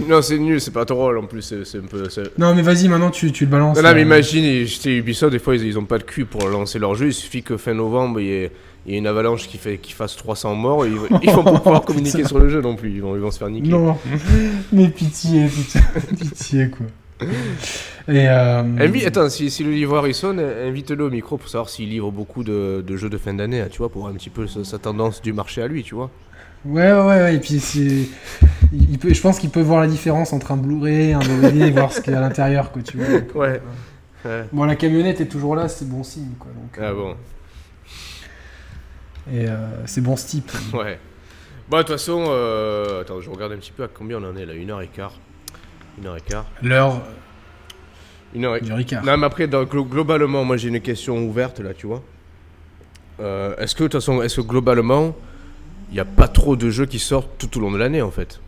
Non, 0.07 0.21
c'est- 0.21 0.37
nul, 0.39 0.59
c'est 0.61 0.71
pas 0.71 0.85
drôle 0.85 1.17
en 1.17 1.25
plus, 1.25 1.41
c'est 1.41 1.77
un 1.77 1.81
peu. 1.81 2.03
non 2.37 2.55
mais 2.55 2.61
vas-y 2.61 2.87
maintenant 2.87 3.09
tu, 3.11 3.31
tu 3.31 3.45
le 3.45 3.51
balances 3.51 3.77
Non, 3.77 3.83
non, 3.83 3.89
mais 3.89 3.95
là. 3.95 4.01
imagine, 4.01 4.65
Ubisoft, 4.85 5.31
des 5.31 5.39
fois 5.39 5.55
ils, 5.55 5.63
ils 5.65 5.77
ont 5.77 5.85
pas 5.85 5.97
de 5.97 6.03
cul 6.03 6.25
pour 6.25 6.47
lancer 6.47 6.79
leur 6.79 6.95
jeu, 6.95 7.07
il 7.07 7.13
suffit 7.13 7.43
que 7.43 7.57
fin 7.57 7.73
novembre 7.73 8.19
il 8.21 8.25
y 8.27 8.31
ait, 8.31 8.51
il 8.85 8.93
y 8.93 8.95
ait 8.95 8.97
une 8.99 9.07
avalanche 9.07 9.47
qui, 9.47 9.57
fait, 9.57 9.77
qui 9.77 9.91
fasse 9.93 10.15
300 10.15 10.55
morts, 10.55 10.85
et 10.85 10.89
ils, 10.89 10.97
ils 11.23 11.31
vont 11.31 11.43
pas 11.43 11.59
pouvoir 11.59 11.81
communiquer 11.83 12.23
sur 12.25 12.39
le 12.39 12.49
jeu 12.49 12.61
non 12.61 12.75
plus, 12.75 12.91
ils 12.91 13.01
vont, 13.01 13.15
ils 13.15 13.21
vont 13.21 13.31
se 13.31 13.37
faire 13.39 13.49
niquer. 13.49 13.69
Non, 13.69 13.97
mais 14.71 14.87
pitié, 14.89 15.47
pitié, 15.47 15.81
pitié 16.17 16.69
quoi. 16.69 16.85
Et 18.07 18.27
euh... 18.29 18.63
Invi- 18.77 19.05
Attends, 19.05 19.29
si, 19.29 19.51
si 19.51 19.63
le 19.63 19.71
livreur 19.71 20.07
il 20.07 20.15
sonne, 20.15 20.39
invite-le 20.39 21.03
au 21.03 21.09
micro 21.09 21.37
pour 21.37 21.49
savoir 21.49 21.69
s'il 21.69 21.89
livre 21.89 22.11
beaucoup 22.11 22.43
de, 22.45 22.83
de 22.85 22.95
jeux 22.97 23.09
de 23.09 23.17
fin 23.17 23.33
d'année, 23.33 23.63
tu 23.69 23.79
vois, 23.79 23.89
pour 23.89 24.01
voir 24.01 24.13
un 24.13 24.15
petit 24.17 24.29
peu 24.29 24.47
sa, 24.47 24.63
sa 24.63 24.79
tendance 24.79 25.21
du 25.21 25.33
marché 25.33 25.61
à 25.61 25.67
lui, 25.67 25.83
tu 25.83 25.95
vois. 25.95 26.09
ouais, 26.65 26.91
ouais, 26.93 27.01
ouais, 27.01 27.35
et 27.35 27.39
puis 27.39 27.59
c'est, 27.59 28.07
il 28.71 28.97
peut, 28.97 29.13
je 29.13 29.21
pense 29.21 29.37
qu'il 29.37 29.49
peut 29.49 29.61
voir 29.61 29.81
la 29.81 29.87
différence 29.87 30.31
entre 30.31 30.53
un 30.53 30.57
Blu-ray, 30.57 31.11
un 31.13 31.19
DVD, 31.19 31.69
voir 31.71 31.91
ce 31.91 31.99
qu'il 32.01 32.13
y 32.13 32.15
a 32.15 32.19
à 32.19 32.21
l'intérieur, 32.21 32.71
quoi, 32.71 32.81
tu 32.81 32.97
vois. 32.97 33.05
Ouais. 33.35 33.61
euh, 34.25 34.41
Ouais. 34.43 34.45
Bon, 34.51 34.63
la 34.65 34.75
camionnette 34.75 35.21
est 35.21 35.27
toujours 35.27 35.55
là, 35.55 35.67
c'est 35.69 35.87
bon 35.87 36.03
signe, 36.03 36.31
quoi. 36.39 36.51
Donc, 36.53 36.77
Ah 36.85 36.93
bon, 36.93 37.15
Et 39.31 39.47
euh, 39.47 39.55
c'est 39.85 40.01
bon 40.01 40.15
ce 40.15 40.27
type. 40.27 40.51
ouais. 40.73 40.99
Bon, 41.69 41.77
de 41.77 41.83
toute 41.83 41.91
façon, 41.91 42.25
euh, 42.29 43.01
attends, 43.01 43.21
je 43.21 43.29
regarde 43.29 43.51
un 43.51 43.57
petit 43.57 43.71
peu 43.71 43.83
à 43.83 43.87
combien 43.87 44.17
on 44.17 44.23
en 44.29 44.35
est 44.35 44.45
là, 44.45 44.53
une 44.53 44.71
heure 44.71 44.81
et 44.81 44.87
quart. 44.87 45.13
Une 45.99 46.07
heure 46.07 46.17
et 46.17 46.21
quart. 46.21 46.45
L'heure 46.63 47.01
Une 48.33 48.45
heure 48.45 48.55
et 48.55 48.61
Ricard. 48.73 49.03
Non, 49.03 49.17
mais 49.17 49.25
après, 49.27 49.47
dans- 49.47 49.63
globalement, 49.65 50.43
moi 50.43 50.57
j'ai 50.57 50.69
une 50.69 50.81
question 50.81 51.17
ouverte 51.23 51.59
là, 51.59 51.73
tu 51.75 51.85
vois. 51.87 52.01
Euh, 53.19 53.55
est-ce 53.57 53.75
que, 53.75 53.83
de 53.83 53.89
toute 53.89 53.99
façon, 54.01 54.21
est-ce 54.23 54.37
que 54.37 54.45
globalement, 54.47 55.15
il 55.91 55.95
n'y 55.95 55.99
a 55.99 56.05
pas 56.05 56.27
trop 56.27 56.55
de 56.55 56.69
jeux 56.69 56.85
qui 56.85 56.99
sortent 56.99 57.29
tout 57.37 57.57
au 57.57 57.61
long 57.61 57.71
de 57.71 57.77
l'année 57.77 58.01
en 58.01 58.11
fait? 58.11 58.39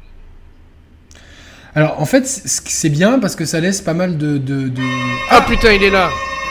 Alors, 1.76 2.02
en 2.02 2.06
fait, 2.06 2.26
c'est 2.28 2.48
c'est 2.68 2.90
bien 2.90 3.20
parce 3.20 3.36
que 3.36 3.46
ça 3.46 3.60
laisse 3.60 3.82
pas 3.82 3.94
mal 3.94 4.18
de. 4.18 4.38
de, 4.38 4.68
de- 4.68 4.82
Ah 5.30 5.42
putain, 5.48 5.74
il 5.74 5.84
est 5.84 5.90
là 5.90 6.10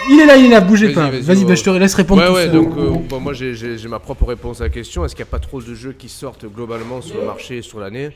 Il 0.09 0.21
est 0.21 0.27
là, 0.27 0.37
il 0.37 0.47
est 0.47 0.49
là, 0.49 0.61
bougez 0.61 0.87
Vas-y, 0.87 0.95
pas. 0.95 1.11
vas-y, 1.11 1.21
Vas-y, 1.23 1.39
ouais. 1.41 1.45
bah, 1.47 1.55
je 1.55 1.63
te 1.65 1.71
laisse 1.71 1.95
répondre 1.95 2.23
Ouais, 2.23 2.29
tout 2.29 2.35
ouais, 2.35 2.49
donc 2.49 2.77
euh, 2.77 2.91
bon, 3.09 3.21
moi 3.21 3.33
j'ai- 3.33 3.55
j'ai 3.55 3.79
j'ai 3.79 3.89
ma 3.89 3.99
propre 3.99 4.25
réponse 4.27 4.61
à 4.61 4.65
la 4.65 4.71
question. 4.71 5.05
Est-ce 5.05 5.15
qu'il 5.15 5.25
n'y 5.25 5.29
a 5.29 5.33
pas 5.33 5.39
trop 5.39 5.61
de 5.61 5.75
jeux 5.75 5.93
qui 5.93 6.09
sortent 6.09 6.47
globalement 6.47 7.01
sur 7.01 7.19
le 7.19 7.27
marché 7.27 7.63
sur 7.63 7.79
l'année? 7.81 8.11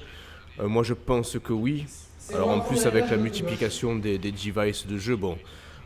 Euh, 0.61 0.69
Moi 0.69 0.83
je 0.83 0.95
pense 0.95 1.37
que 1.43 1.53
oui. 1.53 1.85
Alors 2.35 2.49
en 2.49 2.61
plus 2.61 2.87
avec 2.87 3.11
la 3.11 3.17
multiplication 3.19 3.97
des, 3.97 4.19
des 4.19 4.33
devices 4.33 4.87
de 4.87 4.97
jeux, 4.99 5.17
bon, 5.17 5.37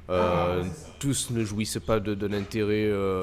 euh, 0.09 0.63
tous 1.01 1.31
ne 1.31 1.45
jouissent 1.45 1.81
pas 1.85 1.99
de, 2.01 2.15
de 2.15 2.27
l'intérêt 2.27 2.85
euh, 2.87 3.23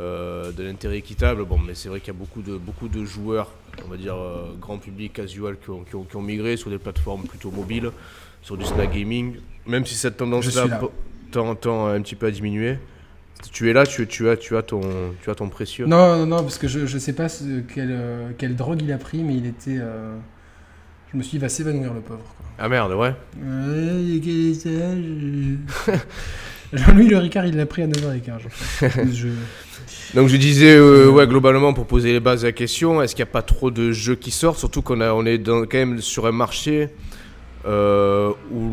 euh, 0.00 0.50
de 0.52 0.64
l'intérêt 0.64 0.98
équitable. 0.98 1.44
Bon, 1.44 1.58
mais 1.58 1.74
c'est 1.74 1.88
vrai 1.88 2.00
qu'il 2.00 2.12
y 2.12 2.16
a 2.16 2.18
beaucoup 2.18 2.42
de, 2.42 2.56
beaucoup 2.56 2.88
de 2.88 3.04
joueurs, 3.04 3.50
on 3.86 3.88
va 3.88 3.96
dire 3.96 4.16
euh, 4.16 4.52
grand 4.60 4.78
public, 4.78 5.12
casual, 5.12 5.56
qui 5.62 5.70
ont, 5.70 5.84
qui 5.84 5.94
ont- 5.94 6.04
qui 6.04 6.16
ont 6.16 6.22
migré 6.22 6.56
sur 6.56 6.70
des 6.70 6.78
plateformes 6.78 7.22
plutôt 7.22 7.50
mobiles, 7.52 7.90
sur 8.42 8.56
du 8.56 8.64
snack 8.64 8.92
gaming. 8.92 9.36
Même 9.66 9.86
si 9.86 9.94
cette 9.94 10.16
tendance-là 10.16 10.66
po- 11.30 11.40
tend, 11.40 11.54
tend 11.54 11.86
un 11.86 12.00
petit 12.02 12.14
peu 12.14 12.26
à 12.26 12.30
diminuer. 12.30 12.78
Tu 13.52 13.70
es 13.70 13.72
là, 13.72 13.86
tu, 13.86 14.06
tu, 14.06 14.28
as, 14.28 14.36
tu, 14.36 14.56
as, 14.56 14.62
ton, 14.62 14.80
tu 15.22 15.30
as 15.30 15.34
ton 15.34 15.48
précieux. 15.48 15.86
Non, 15.86 16.18
non, 16.18 16.26
non, 16.26 16.42
parce 16.42 16.58
que 16.58 16.68
je, 16.68 16.84
je 16.86 16.98
sais 16.98 17.14
pas 17.14 17.28
ce- 17.28 17.60
quelle, 17.60 17.88
euh, 17.90 18.30
quelle 18.36 18.54
drogue 18.54 18.82
il 18.82 18.92
a 18.92 18.98
pris, 18.98 19.22
mais 19.22 19.34
il 19.34 19.46
était. 19.46 19.78
euh, 19.78 20.14
Je 21.12 21.16
me 21.16 21.22
suis 21.22 21.30
dit, 21.32 21.36
il 21.36 21.40
va 21.40 21.48
s'évanouir 21.48 21.94
le 21.94 22.00
pauvre. 22.00 22.20
Quoi. 22.36 22.46
Ah 22.58 22.68
merde, 22.68 22.92
ouais. 22.92 23.14
Jean-Louis 26.72 27.08
Le 27.08 27.16
Ricard, 27.18 27.46
il 27.46 27.56
l'a 27.56 27.66
pris 27.66 27.82
à 27.82 27.86
9h15. 27.88 28.40
je... 29.12 29.28
Donc 30.14 30.28
je 30.28 30.36
disais, 30.36 30.76
euh, 30.76 31.08
ouais, 31.08 31.26
globalement, 31.26 31.72
pour 31.72 31.86
poser 31.86 32.12
les 32.12 32.20
bases 32.20 32.42
de 32.42 32.46
la 32.46 32.52
question, 32.52 33.02
est-ce 33.02 33.14
qu'il 33.16 33.24
n'y 33.24 33.28
a 33.30 33.32
pas 33.32 33.42
trop 33.42 33.70
de 33.70 33.90
jeux 33.92 34.14
qui 34.14 34.30
sortent? 34.30 34.58
Surtout 34.58 34.82
qu'on 34.82 35.00
on 35.00 35.24
est 35.26 35.38
dans, 35.38 35.62
quand 35.62 35.78
même 35.78 36.00
sur 36.00 36.26
un 36.26 36.32
marché 36.32 36.90
euh, 37.66 38.32
où 38.50 38.70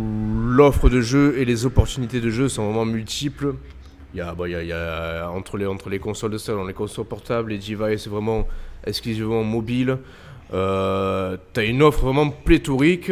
l'offre 0.50 0.90
de 0.90 1.02
jeux 1.02 1.38
et 1.38 1.46
les 1.46 1.66
opportunités 1.66 2.22
de 2.22 2.30
jeux 2.30 2.48
sont 2.48 2.66
vraiment 2.66 2.86
multiples. 2.86 3.56
Il 4.14 4.18
y 4.18 4.22
a, 4.22 5.30
entre, 5.30 5.58
les, 5.90 6.00
consoles 6.00 6.32
de 6.32 6.38
salon, 6.38 6.66
les 6.66 6.74
consoles 6.74 7.06
portables, 7.06 7.52
les 7.52 7.58
devices 7.58 8.08
vraiment 8.08 8.48
exclusivement 8.86 9.44
mobiles, 9.44 9.98
euh, 10.54 11.38
tu 11.54 11.60
as 11.60 11.64
une 11.64 11.84
offre 11.84 12.06
vraiment 12.06 12.30
pléthorique, 12.30 13.12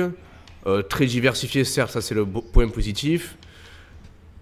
euh, 0.68 0.82
très 0.82 1.06
diversifiée, 1.06 1.64
certes, 1.64 1.92
ça 1.92 2.02
c'est 2.02 2.16
le 2.16 2.26
point 2.26 2.68
positif. 2.70 3.38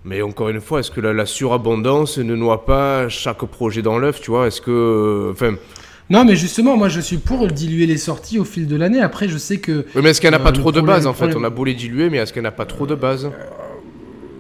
Mais 0.06 0.22
encore 0.22 0.50
une 0.50 0.62
fois, 0.62 0.82
est-ce 0.82 0.92
que 0.92 1.02
la, 1.02 1.26
surabondance 1.26 2.18
ne 2.18 2.36
noie 2.36 2.66
pas 2.66 3.10
chaque 3.10 3.44
projet 3.46 3.82
dans 3.82 3.98
l'œuf, 3.98 4.22
tu 4.22 4.32
vois? 4.32 4.48
Est-ce 4.48 4.62
que. 4.62 5.30
Enfin. 5.32 5.56
Non, 6.10 6.26
mais 6.26 6.36
justement, 6.36 6.78
moi 6.78 6.90
je 6.90 7.00
suis 7.00 7.18
pour 7.18 7.48
diluer 7.48 7.86
les 7.86 7.98
sorties 7.98 8.40
au 8.40 8.44
fil 8.44 8.68
de 8.68 8.76
l'année. 8.76 9.02
Après, 9.02 9.28
je 9.28 9.38
sais 9.38 9.58
que. 9.58 9.86
Oui, 9.96 10.02
mais 10.04 10.10
est-ce 10.10 10.22
qu'il 10.22 10.30
n'y 10.30 10.36
en 10.36 10.40
a 10.40 10.44
pas 10.44 10.52
trop 10.52 10.72
de 10.72 10.82
base 10.82 11.08
en 11.08 11.14
fait? 11.14 11.36
On 11.36 11.44
a 11.44 11.50
beau 11.50 11.66
les 11.66 11.74
diluer, 11.74 12.10
mais 12.10 12.18
est-ce 12.18 12.34
qu'il 12.34 12.42
n'y 12.42 12.48
en 12.48 12.52
a 12.52 12.54
pas 12.54 12.66
trop 12.66 12.86
de 12.88 12.96
base? 12.96 13.30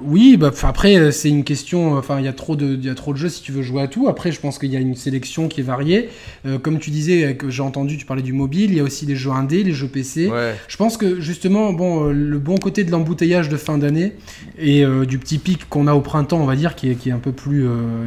Oui, 0.06 0.38
bah, 0.38 0.52
après, 0.64 0.98
euh, 0.98 1.11
c'est 1.11 1.30
une 1.30 1.44
question. 1.44 1.98
Enfin, 1.98 2.19
il 2.19 2.26
y, 2.26 2.27
a 2.27 2.34
trop 2.34 2.56
de, 2.56 2.76
y 2.76 2.90
a 2.90 2.95
trop 2.95 3.14
de 3.14 3.18
jeux 3.18 3.30
si 3.30 3.41
tu 3.41 3.52
veux 3.52 3.61
jouer 3.61 3.81
à 3.81 3.88
tout. 3.88 4.07
Après, 4.07 4.31
je 4.31 4.40
pense 4.40 4.60
qu'il 4.60 4.72
y 4.72 4.76
a 4.76 4.80
une 4.80 4.95
sélection 4.95 5.48
qui 5.48 5.61
est 5.61 5.64
variée. 5.64 6.10
Euh, 6.45 6.60
comme 6.60 6.80
tu 6.80 6.90
disais, 6.90 7.35
que 7.35 7.49
j'ai 7.49 7.64
entendu, 7.64 7.98
tu 7.98 8.06
parlais 8.06 8.22
du 8.22 8.34
mobile, 8.34 8.72
il 8.72 8.77
y 8.77 8.80
a 8.80 8.84
aussi 8.84 9.06
les 9.06 9.15
jeux 9.15 9.31
indés, 9.31 9.64
les 9.64 9.72
jeux 9.72 9.88
PC. 9.88 10.30
Je 10.68 10.77
pense 10.77 10.98
que 10.98 11.22
justement, 11.22 11.73
bon, 11.73 12.10
euh, 12.10 12.11
le 12.11 12.40
bon 12.40 12.57
côté 12.57 12.84
de 12.84 12.91
l'embouteillage 12.91 13.49
de 13.49 13.57
fin 13.57 13.77
d'année 13.77 14.14
et 14.57 14.84
du 15.07 15.18
petit 15.18 15.38
pic 15.38 15.68
qu'on 15.69 15.88
a 15.88 15.94
au 15.94 16.02
printemps, 16.02 16.40
on 16.40 16.45
va 16.45 16.56
dire, 16.56 16.76
qui 16.76 16.90
est, 16.90 16.95
qui 16.95 17.10
est 17.10 17.14
un 17.14 17.19
peu 17.19 17.31
plus 17.31 17.65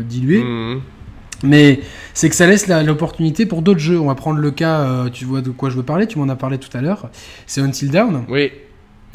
dilué. 0.08 0.42
Mhm. 0.42 0.80
Mais 1.42 1.80
c'est 2.14 2.28
que 2.28 2.34
ça 2.34 2.46
laisse 2.46 2.68
l'opportunité 2.68 3.46
pour 3.46 3.62
d'autres 3.62 3.80
jeux. 3.80 4.00
On 4.00 4.06
va 4.06 4.14
prendre 4.14 4.38
le 4.38 4.50
cas, 4.50 5.04
tu 5.12 5.24
vois 5.24 5.42
de 5.42 5.50
quoi 5.50 5.70
je 5.70 5.76
veux 5.76 5.82
parler, 5.82 6.06
tu 6.06 6.18
m'en 6.18 6.28
as 6.28 6.36
parlé 6.36 6.58
tout 6.58 6.74
à 6.76 6.80
l'heure. 6.80 7.10
C'est 7.46 7.60
Until 7.60 7.90
Down. 7.90 8.24
Oui. 8.28 8.52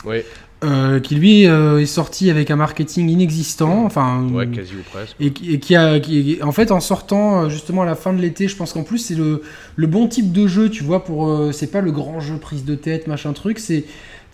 Oui. 0.06 0.24
Euh, 0.64 1.00
qui 1.00 1.16
lui 1.16 1.48
euh, 1.48 1.80
est 1.80 1.88
sorti 1.88 2.30
avec 2.30 2.52
un 2.52 2.56
marketing 2.56 3.10
inexistant, 3.10 3.84
enfin 3.84 4.28
ouais, 4.32 4.46
quasi 4.46 4.74
ou 4.76 4.84
presque. 4.92 5.16
Et, 5.20 5.32
qui 5.32 5.76
a, 5.76 6.00
qui, 6.00 6.38
en 6.44 6.52
fait, 6.52 6.72
en 6.72 6.80
sortant 6.80 7.46
euh, 7.46 7.50
justement 7.50 7.82
à 7.82 7.86
la 7.86 7.96
fin 7.96 8.14
de 8.14 8.22
l'été, 8.22 8.48
je 8.48 8.56
pense 8.56 8.72
qu'en 8.72 8.84
plus 8.84 9.00
c'est 9.00 9.16
le, 9.16 9.42
le, 9.76 9.88
bon 9.88 10.08
type 10.08 10.32
de 10.32 10.46
jeu, 10.46 10.70
tu 10.70 10.84
vois, 10.84 11.04
pour 11.04 11.52
c'est 11.52 11.72
pas 11.72 11.82
le 11.82 11.92
grand 11.92 12.20
jeu 12.20 12.36
prise 12.36 12.64
de 12.64 12.76
tête, 12.76 13.08
machin 13.08 13.34
truc, 13.34 13.58
c'est 13.58 13.86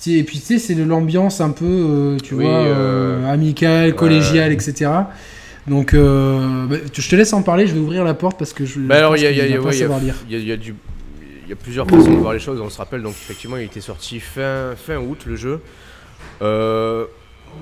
et 0.05 0.23
puis 0.23 0.39
tu 0.39 0.45
sais, 0.45 0.59
c'est 0.59 0.75
l'ambiance 0.75 1.39
un 1.39 1.51
peu, 1.51 2.17
tu 2.21 2.35
vois, 2.35 2.75
amical, 3.29 3.95
collégial, 3.95 4.51
etc. 4.51 4.89
Donc, 5.67 5.93
bah, 5.93 6.77
je 6.93 7.09
te 7.09 7.15
laisse 7.15 7.33
en 7.33 7.41
parler, 7.41 7.67
je 7.67 7.73
vais 7.73 7.79
ouvrir 7.79 8.03
la 8.03 8.13
porte 8.13 8.37
parce 8.37 8.53
que 8.53 8.65
je. 8.65 8.79
Bah 8.79 8.97
alors, 8.97 9.17
il 9.17 9.23
y 9.23 9.27
a, 9.27 9.31
y, 9.31 9.41
a, 10.51 10.57
du 10.57 10.75
il 11.47 11.51
y 11.51 11.53
a 11.53 11.55
plusieurs 11.55 11.87
façons 11.87 12.11
de 12.11 12.17
voir 12.17 12.33
les 12.33 12.39
choses. 12.39 12.59
On 12.59 12.69
se 12.69 12.77
rappelle 12.77 13.01
donc 13.01 13.13
effectivement 13.13 13.55
il 13.55 13.63
était 13.63 13.79
sorti 13.79 14.19
fin, 14.19 14.73
fin 14.75 14.97
août 14.97 15.19
le 15.25 15.37
jeu. 15.37 15.61
Euh, 16.41 17.05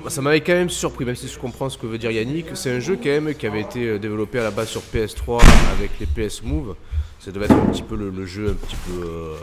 ça 0.07 0.21
m'avait 0.21 0.41
quand 0.41 0.53
même 0.53 0.71
surpris, 0.71 1.05
même 1.05 1.15
si 1.15 1.27
je 1.27 1.37
comprends 1.37 1.69
ce 1.69 1.77
que 1.77 1.85
veut 1.85 1.99
dire 1.99 2.09
Yannick. 2.09 2.47
C'est 2.55 2.71
un 2.71 2.79
jeu 2.79 2.97
quand 3.01 3.09
même 3.09 3.35
qui 3.35 3.45
avait 3.45 3.61
été 3.61 3.87
euh, 3.87 3.99
développé 3.99 4.39
à 4.39 4.43
la 4.43 4.49
base 4.49 4.69
sur 4.69 4.81
PS3 4.81 5.39
avec 5.77 5.91
les 5.99 6.07
PS 6.07 6.41
Move. 6.41 6.75
Ça 7.19 7.31
devait 7.31 7.45
être 7.45 7.53
un 7.53 7.67
petit 7.67 7.83
peu 7.83 7.95
le, 7.95 8.25
jeu 8.25 8.49
un 8.49 8.53
petit 8.53 8.75
peu 8.87 9.05
euh, 9.05 9.35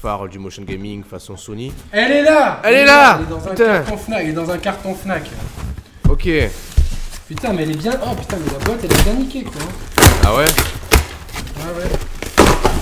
phare 0.00 0.28
du 0.28 0.38
motion 0.38 0.62
gaming 0.62 1.02
façon 1.02 1.36
Sony. 1.36 1.72
Elle 1.90 2.12
est 2.12 2.22
là 2.22 2.60
Elle, 2.64 2.74
est 2.74 2.84
là, 2.84 3.18
Elle 3.18 3.26
est 3.26 3.30
dans 3.30 3.48
un 3.48 3.54
carton 3.54 3.96
Fnac. 3.96 4.20
Elle 4.22 4.28
est 4.28 4.32
dans 4.32 4.50
un 4.50 4.58
carton 4.58 4.94
Fnac. 4.94 5.30
Ok. 6.08 6.28
Putain, 7.34 7.54
mais 7.54 7.62
elle 7.62 7.70
est 7.70 7.76
bien. 7.76 7.98
Oh 8.04 8.14
putain, 8.14 8.36
mais 8.44 8.52
la 8.52 8.58
boîte 8.62 8.80
elle 8.84 8.92
est 8.92 9.02
bien 9.04 9.14
niquée 9.14 9.42
quoi. 9.42 9.62
Ah 10.22 10.34
ouais 10.36 10.44
Ah 11.56 11.72
ouais. 11.78 11.88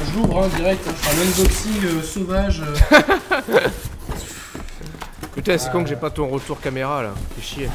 Je 0.05 0.11
l'ouvre 0.19 0.39
en 0.39 0.49
direct, 0.49 0.85
hein. 0.89 0.93
je 0.97 1.03
fais 1.09 1.17
un 1.17 1.21
unboxing 1.23 2.03
sauvage. 2.03 2.61
Putain, 5.37 5.57
c'est 5.57 5.71
con 5.71 5.85
que 5.85 5.89
j'ai 5.89 5.95
pas 5.95 6.11
ton 6.11 6.27
retour 6.27 6.61
caméra 6.61 7.01
là. 7.01 7.15
Fais 7.37 7.43
chier. 7.43 7.69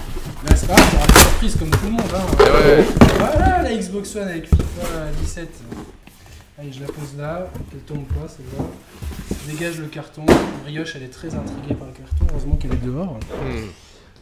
Bah, 0.44 0.54
c'est 0.54 0.68
pas 0.68 0.76
grave, 0.76 0.92
t'auras 0.92 1.06
une 1.06 1.14
surprise 1.14 1.56
comme 1.58 1.70
tout 1.70 1.86
le 1.86 1.92
monde. 1.92 2.02
Hein. 2.14 2.26
Ouais. 2.40 2.84
Voilà 3.20 3.62
la 3.64 3.74
Xbox 3.74 4.14
One 4.18 4.28
avec 4.28 4.48
FIFA 4.48 5.12
17. 5.22 5.50
Allez, 6.60 6.74
je 6.74 6.82
la 6.82 6.88
pose 6.88 7.16
là. 7.18 7.48
Elle 7.72 7.80
tombe 7.80 8.04
pas, 8.08 8.28
c'est 8.28 8.44
là. 8.58 8.66
Dégage 9.48 9.80
le 9.80 9.88
carton. 9.88 10.26
Brioche, 10.64 10.92
elle 10.98 11.04
est 11.04 11.08
très 11.08 11.34
intriguée 11.34 11.74
par 11.74 11.88
le 11.88 11.94
carton. 11.94 12.26
Heureusement 12.30 12.58
qu'elle 12.58 12.74
est 12.74 12.84
dehors. 12.86 13.18
Hmm. 13.32 13.70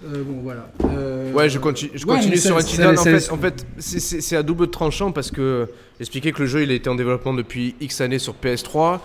Euh, 0.05 0.23
bon, 0.23 0.41
voilà. 0.43 0.69
Euh... 0.85 1.31
Ouais, 1.31 1.49
je 1.49 1.59
continue, 1.59 1.91
je 1.93 2.05
continue 2.05 2.37
sur 2.37 2.55
En 2.55 2.59
fait, 2.61 3.31
en 3.31 3.37
fait 3.37 3.65
c'est 3.77 4.35
à 4.35 4.43
double 4.43 4.69
tranchant 4.69 5.11
parce 5.11 5.31
que 5.31 5.67
j'expliquais 5.99 6.31
que 6.31 6.41
le 6.41 6.47
jeu 6.47 6.63
il 6.63 6.71
a 6.71 6.73
été 6.73 6.89
en 6.89 6.95
développement 6.95 7.33
depuis 7.33 7.75
X 7.81 8.01
années 8.01 8.19
sur 8.19 8.35
PS3. 8.41 8.99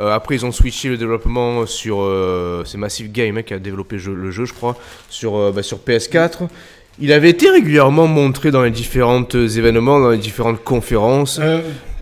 Euh, 0.00 0.10
après, 0.10 0.36
ils 0.36 0.46
ont 0.46 0.52
switché 0.52 0.88
le 0.88 0.96
développement 0.96 1.66
sur. 1.66 2.08
C'est 2.66 2.78
Massive 2.78 3.12
Game 3.12 3.38
hein, 3.38 3.42
qui 3.42 3.54
a 3.54 3.58
développé 3.58 3.96
le 3.96 4.30
jeu, 4.30 4.44
je 4.44 4.52
crois, 4.52 4.76
sur, 5.08 5.52
bah, 5.52 5.62
sur 5.62 5.78
PS4. 5.78 6.48
Il 6.98 7.12
avait 7.12 7.30
été 7.30 7.48
régulièrement 7.50 8.06
montré 8.06 8.50
dans 8.50 8.62
les 8.62 8.70
différents 8.70 9.26
événements, 9.28 10.00
dans 10.00 10.10
les 10.10 10.18
différentes 10.18 10.62
conférences. 10.62 11.40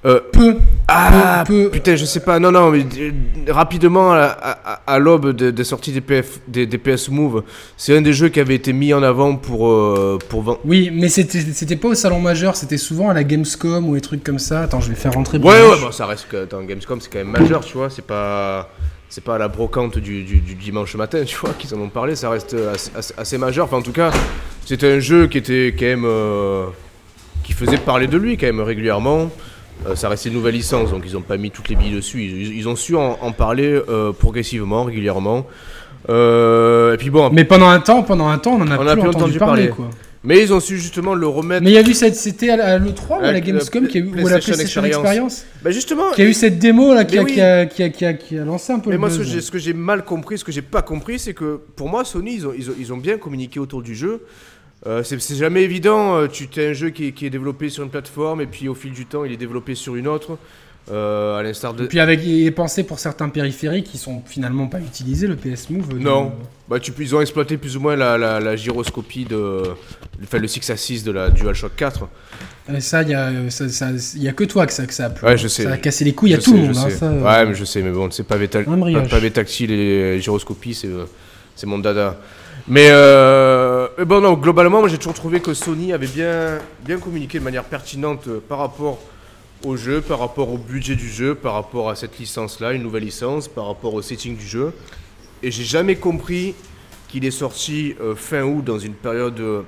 Euh, 0.07 0.21
peu. 0.33 0.57
Ah, 0.89 1.45
peu, 1.47 1.69
putain, 1.71 1.95
je 1.95 2.07
sais 2.07 2.21
pas. 2.21 2.39
Non, 2.39 2.51
non, 2.51 2.71
mais 2.71 2.87
euh, 2.99 3.13
rapidement, 3.49 4.13
à, 4.13 4.99
l'aube 4.99 5.33
des 5.33 5.65
sorties 5.65 5.93
des, 5.93 6.01
PF, 6.01 6.41
des, 6.49 6.67
PS 6.67 7.11
Move, 7.11 7.45
c'est 7.77 7.97
un 7.97 8.01
des 8.01 8.15
jeux 8.15 8.31
qui 8.31 8.41
avait 8.41 8.55
été 8.55 8.73
mis 8.73 8.95
en 8.95 9.03
avant 9.03 9.37
pour, 9.37 9.69
euh, 9.69 10.19
pour 10.29 10.43
vendre. 10.43 10.61
Oui, 10.65 10.91
mais 10.93 11.09
c'était 11.11 11.77
pas 11.77 11.89
au 11.89 11.95
salon 11.95 12.19
majeur, 12.19 12.57
c'était 12.57 12.79
souvent 12.79 13.11
à 13.11 13.15
la 13.15 13.25
Gamescom 13.25 13.89
ou 13.89 13.95
des 13.95 14.01
trucs 14.01 14.25
comme 14.25 14.39
ça. 14.39 14.63
Attends, 14.63 14.81
je 14.81 14.89
vais 14.89 14.95
faire 14.95 15.13
rentrer. 15.13 15.37
Ouais, 15.39 15.45
ouais, 15.45 15.81
bon, 15.81 15.93
ça 15.93 16.07
reste 16.07 16.29
que. 16.29 16.45
Attends, 16.45 16.63
Gamescom, 16.63 17.01
c'est 17.01 17.13
quand 17.13 17.19
même 17.19 17.31
majeur, 17.31 17.63
tu 17.65 17.77
vois. 17.77 17.91
C'est 17.91 18.07
pas. 18.07 18.71
C'est 19.13 19.25
pas 19.25 19.35
à 19.35 19.39
la 19.39 19.49
brocante 19.49 19.99
du, 19.99 20.23
du, 20.23 20.55
dimanche 20.55 20.95
matin, 20.95 21.25
tu 21.27 21.37
vois, 21.37 21.51
qu'ils 21.59 21.75
en 21.75 21.81
ont 21.81 21.89
parlé. 21.89 22.15
Ça 22.15 22.31
reste 22.31 22.57
assez, 23.19 23.39
majeur. 23.39 23.65
Enfin, 23.65 23.79
en 23.79 23.83
tout 23.83 23.91
cas, 23.91 24.13
c'était 24.65 24.93
un 24.93 25.01
jeu 25.01 25.27
qui 25.27 25.37
était 25.39 25.75
quand 25.79 25.85
même. 25.85 26.07
qui 27.43 27.53
faisait 27.53 27.77
parler 27.77 28.07
de 28.07 28.17
lui 28.17 28.39
quand 28.39 28.47
même 28.47 28.61
régulièrement. 28.61 29.31
Euh, 29.87 29.97
ça 29.97 30.09
restait 30.09 30.29
une 30.29 30.35
nouvelle 30.35 30.55
licence, 30.55 30.91
donc 30.91 31.05
ils 31.07 31.15
n'ont 31.15 31.23
pas 31.23 31.37
mis 31.37 31.51
toutes 31.51 31.69
les 31.69 31.77
billes 31.77 31.95
dessus. 31.95 32.23
Ils, 32.23 32.69
ont 32.69 32.77
su 32.77 32.97
en, 32.97 33.33
parler 33.33 33.81
euh, 33.89 34.13
progressivement, 34.13 34.85
régulièrement. 34.85 35.47
Euh, 36.09 36.95
et 36.95 36.97
puis 36.97 37.11
bon. 37.11 37.31
Mais 37.33 37.45
pendant 37.45 37.69
un 37.69 37.81
temps, 37.81 38.03
pendant 38.03 38.29
un 38.29 38.39
temps, 38.39 38.55
on 38.59 38.63
en 38.63 38.71
a, 38.71 38.97
plus, 38.97 39.09
entendu, 39.09 39.39
parler, 39.39 39.69
quoi. 39.69 39.89
Mais 40.23 40.43
ils 40.43 40.53
ont 40.53 40.61
su 40.61 40.77
justement 40.77 41.15
le 41.15 41.27
remettre. 41.27 41.65
Mais 41.65 41.71
il 41.71 41.75
y 41.75 41.79
a 41.79 41.83
vu 41.83 41.95
cette, 41.95 42.15
c'était 42.15 42.51
à 42.51 42.79
l'E3 42.79 43.09
ou 43.09 43.15
à 43.15 43.33
la 43.33 43.41
Gamescom 43.41 43.89
qui 43.89 43.99
a 43.99 44.01
eu, 44.03 44.09
ou 44.23 44.29
la 44.29 44.39
PlayStation 44.39 44.85
Experience. 44.85 45.47
Bah 45.63 45.71
justement. 45.71 46.11
Qui 46.15 46.23
a 46.23 46.25
eu 46.27 46.35
cette 46.35 46.59
démo 46.59 46.93
là 46.93 47.07
qui 47.07 47.17
a, 47.17 47.25
qui, 47.25 47.41
a, 47.41 47.65
qui, 47.65 48.05
a, 48.05 48.13
qui, 48.13 48.39
a, 48.39 48.45
lancé 48.45 48.75
un 48.75 48.81
peu. 48.81 48.91
Mais 48.91 48.97
le 48.97 49.01
moi, 49.01 49.09
ce 49.09 49.51
que 49.51 49.59
j'ai 49.59 49.73
mal 49.73 50.05
compris, 50.05 50.37
ce 50.37 50.45
que 50.45 50.53
j'ai 50.53 50.61
pas 50.61 50.83
compris, 50.83 51.19
c'est 51.19 51.33
que 51.33 51.61
pour 51.75 51.89
moi, 51.89 52.05
Sony, 52.05 52.35
ils 52.35 52.47
ont, 52.47 52.53
ils 52.57 52.69
ont, 52.69 52.75
ils 52.79 52.93
ont 52.93 52.99
bien 52.99 53.17
communiqué 53.17 53.59
autour 53.59 53.81
du 53.81 53.95
jeu. 53.95 54.27
Euh, 54.87 55.03
c'est 55.03 55.37
jamais 55.37 55.63
évident. 55.63 56.17
Euh, 56.17 56.27
tu 56.27 56.49
as 56.59 56.69
un 56.69 56.73
jeu 56.73 56.91
qui 56.91 57.07
est, 57.09 57.31
développé 57.31 57.69
sur 57.69 57.85
une 57.85 57.91
plateforme 57.91 58.41
et 58.41 58.47
puis 58.47 58.69
au 58.69 58.75
fil 58.75 58.93
du 58.93 59.07
temps, 59.07 59.25
il 59.25 59.33
est 59.33 59.37
développé 59.37 59.75
sur 59.75 59.97
une 59.97 60.09
autre. 60.09 60.39
Euh, 60.91 61.39
à 61.39 61.43
l'instar 61.43 61.75
de. 61.75 61.85
Et 61.85 61.89
puis 61.89 62.01
avec, 62.01 62.25
il 62.25 62.47
est 62.47 62.51
pensé 62.51 62.83
pour 62.83 62.99
certains 62.99 63.29
périphériques 63.29 63.85
qui 63.85 63.99
sont 63.99 64.23
finalement 64.27 64.67
pas 64.67 64.81
utilisés, 64.81 65.27
le 65.27 65.37
PS 65.37 65.69
Move. 65.71 65.99
Non. 65.99 66.33
Bah, 66.69 66.81
tu, 66.81 66.93
ils 66.99 67.15
ont 67.15 67.21
exploité 67.21 67.59
plus 67.59 67.77
ou 67.77 67.81
moins 67.81 67.95
la, 67.95 68.17
la, 68.17 68.57
gyroscopie 68.57 69.27
de. 69.27 69.63
Enfin, 70.23 70.39
le 70.39 70.49
6 70.49 70.71
à 70.71 70.77
6 70.77 71.05
de 71.05 71.13
la 71.13 71.29
DualShock 71.29 71.77
4. 71.77 72.09
Et 72.75 72.81
ça, 72.81 73.03
il 73.03 73.11
y 73.11 73.15
a, 73.15 73.31
ça, 73.51 73.91
y 74.17 74.29
a 74.29 74.33
que 74.33 74.45
toi 74.45 74.67
que 74.67 74.73
ça, 74.73 74.87
que 74.87 74.95
ça 74.95 75.07
a 75.07 75.11
plu. 75.11 75.27
Ouais, 75.27 75.37
je 75.37 75.49
sais. 75.49 75.65
Ça 75.65 75.73
a 75.73 75.77
cassé 75.77 76.05
les 76.05 76.15
couilles 76.15 76.35
à 76.35 76.39
tout 76.39 76.55
le 76.55 76.61
monde. 76.61 76.77
Hein, 76.77 77.13
ouais, 77.23 77.47
mais 77.47 77.55
je 77.55 77.65
sais, 77.65 77.83
mais 77.83 77.91
bon, 77.91 78.11
c'est 78.11 78.25
pas, 78.25 78.39
pas, 78.39 79.31
tactile 79.33 79.71
et 79.71 80.19
gyroscopie, 80.21 80.75
c'est 80.75 81.67
mon 81.67 81.79
dada. 81.79 82.17
Mais 82.67 82.89
euh, 82.91 83.70
bon, 84.05 84.21
non, 84.21 84.35
globalement, 84.35 84.87
j'ai 84.89 84.99
toujours 84.99 85.15
trouvé 85.15 85.41
que 85.41 85.55
Sony 85.55 85.93
avait 85.93 86.07
bien, 86.07 86.99
communiqué 86.99 87.39
de 87.39 87.45
manière 87.45 87.65
pertinente 87.65 88.29
euh, 88.29 88.41
par 88.47 88.59
rapport 88.59 88.99
au 89.65 89.77
jeu, 89.77 90.01
par 90.01 90.19
rapport 90.19 90.51
au 90.51 90.59
budget 90.59 90.95
du 90.97 91.09
jeu, 91.09 91.35
par 91.35 91.55
rapport 91.55 91.91
à 91.91 91.97
cette 91.97 92.19
licence-là, 92.19 92.73
une 92.73 92.83
nouvelle 92.83 93.05
licence, 93.05 93.49
par 93.49 93.67
rapport 93.67 93.95
au 93.95 94.03
setting 94.03 94.37
du 94.37 94.47
jeu. 94.47 94.73
Et 95.43 95.51
j'ai 95.51 95.65
jamais 95.65 95.97
compris 95.97 96.55
qu'il 97.09 97.25
est 97.25 97.31
sorti 97.31 97.95
euh, 98.01 98.15
fin 98.15 98.43
août 98.43 98.65
dans 98.65 98.79
une 98.79 98.95
période 98.95 99.65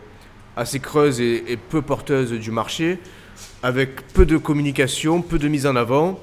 assez 0.56 0.80
creuse 0.80 1.20
et, 1.20 1.59
peu 1.70 1.82
porteuse 1.82 2.32
du 2.32 2.50
marché, 2.50 2.98
avec 3.62 4.06
peu 4.09 4.24
de 4.24 4.36
communication, 4.36 5.22
peu 5.22 5.38
de 5.38 5.48
mise 5.48 5.66
en 5.66 5.76
avant. 5.76 6.20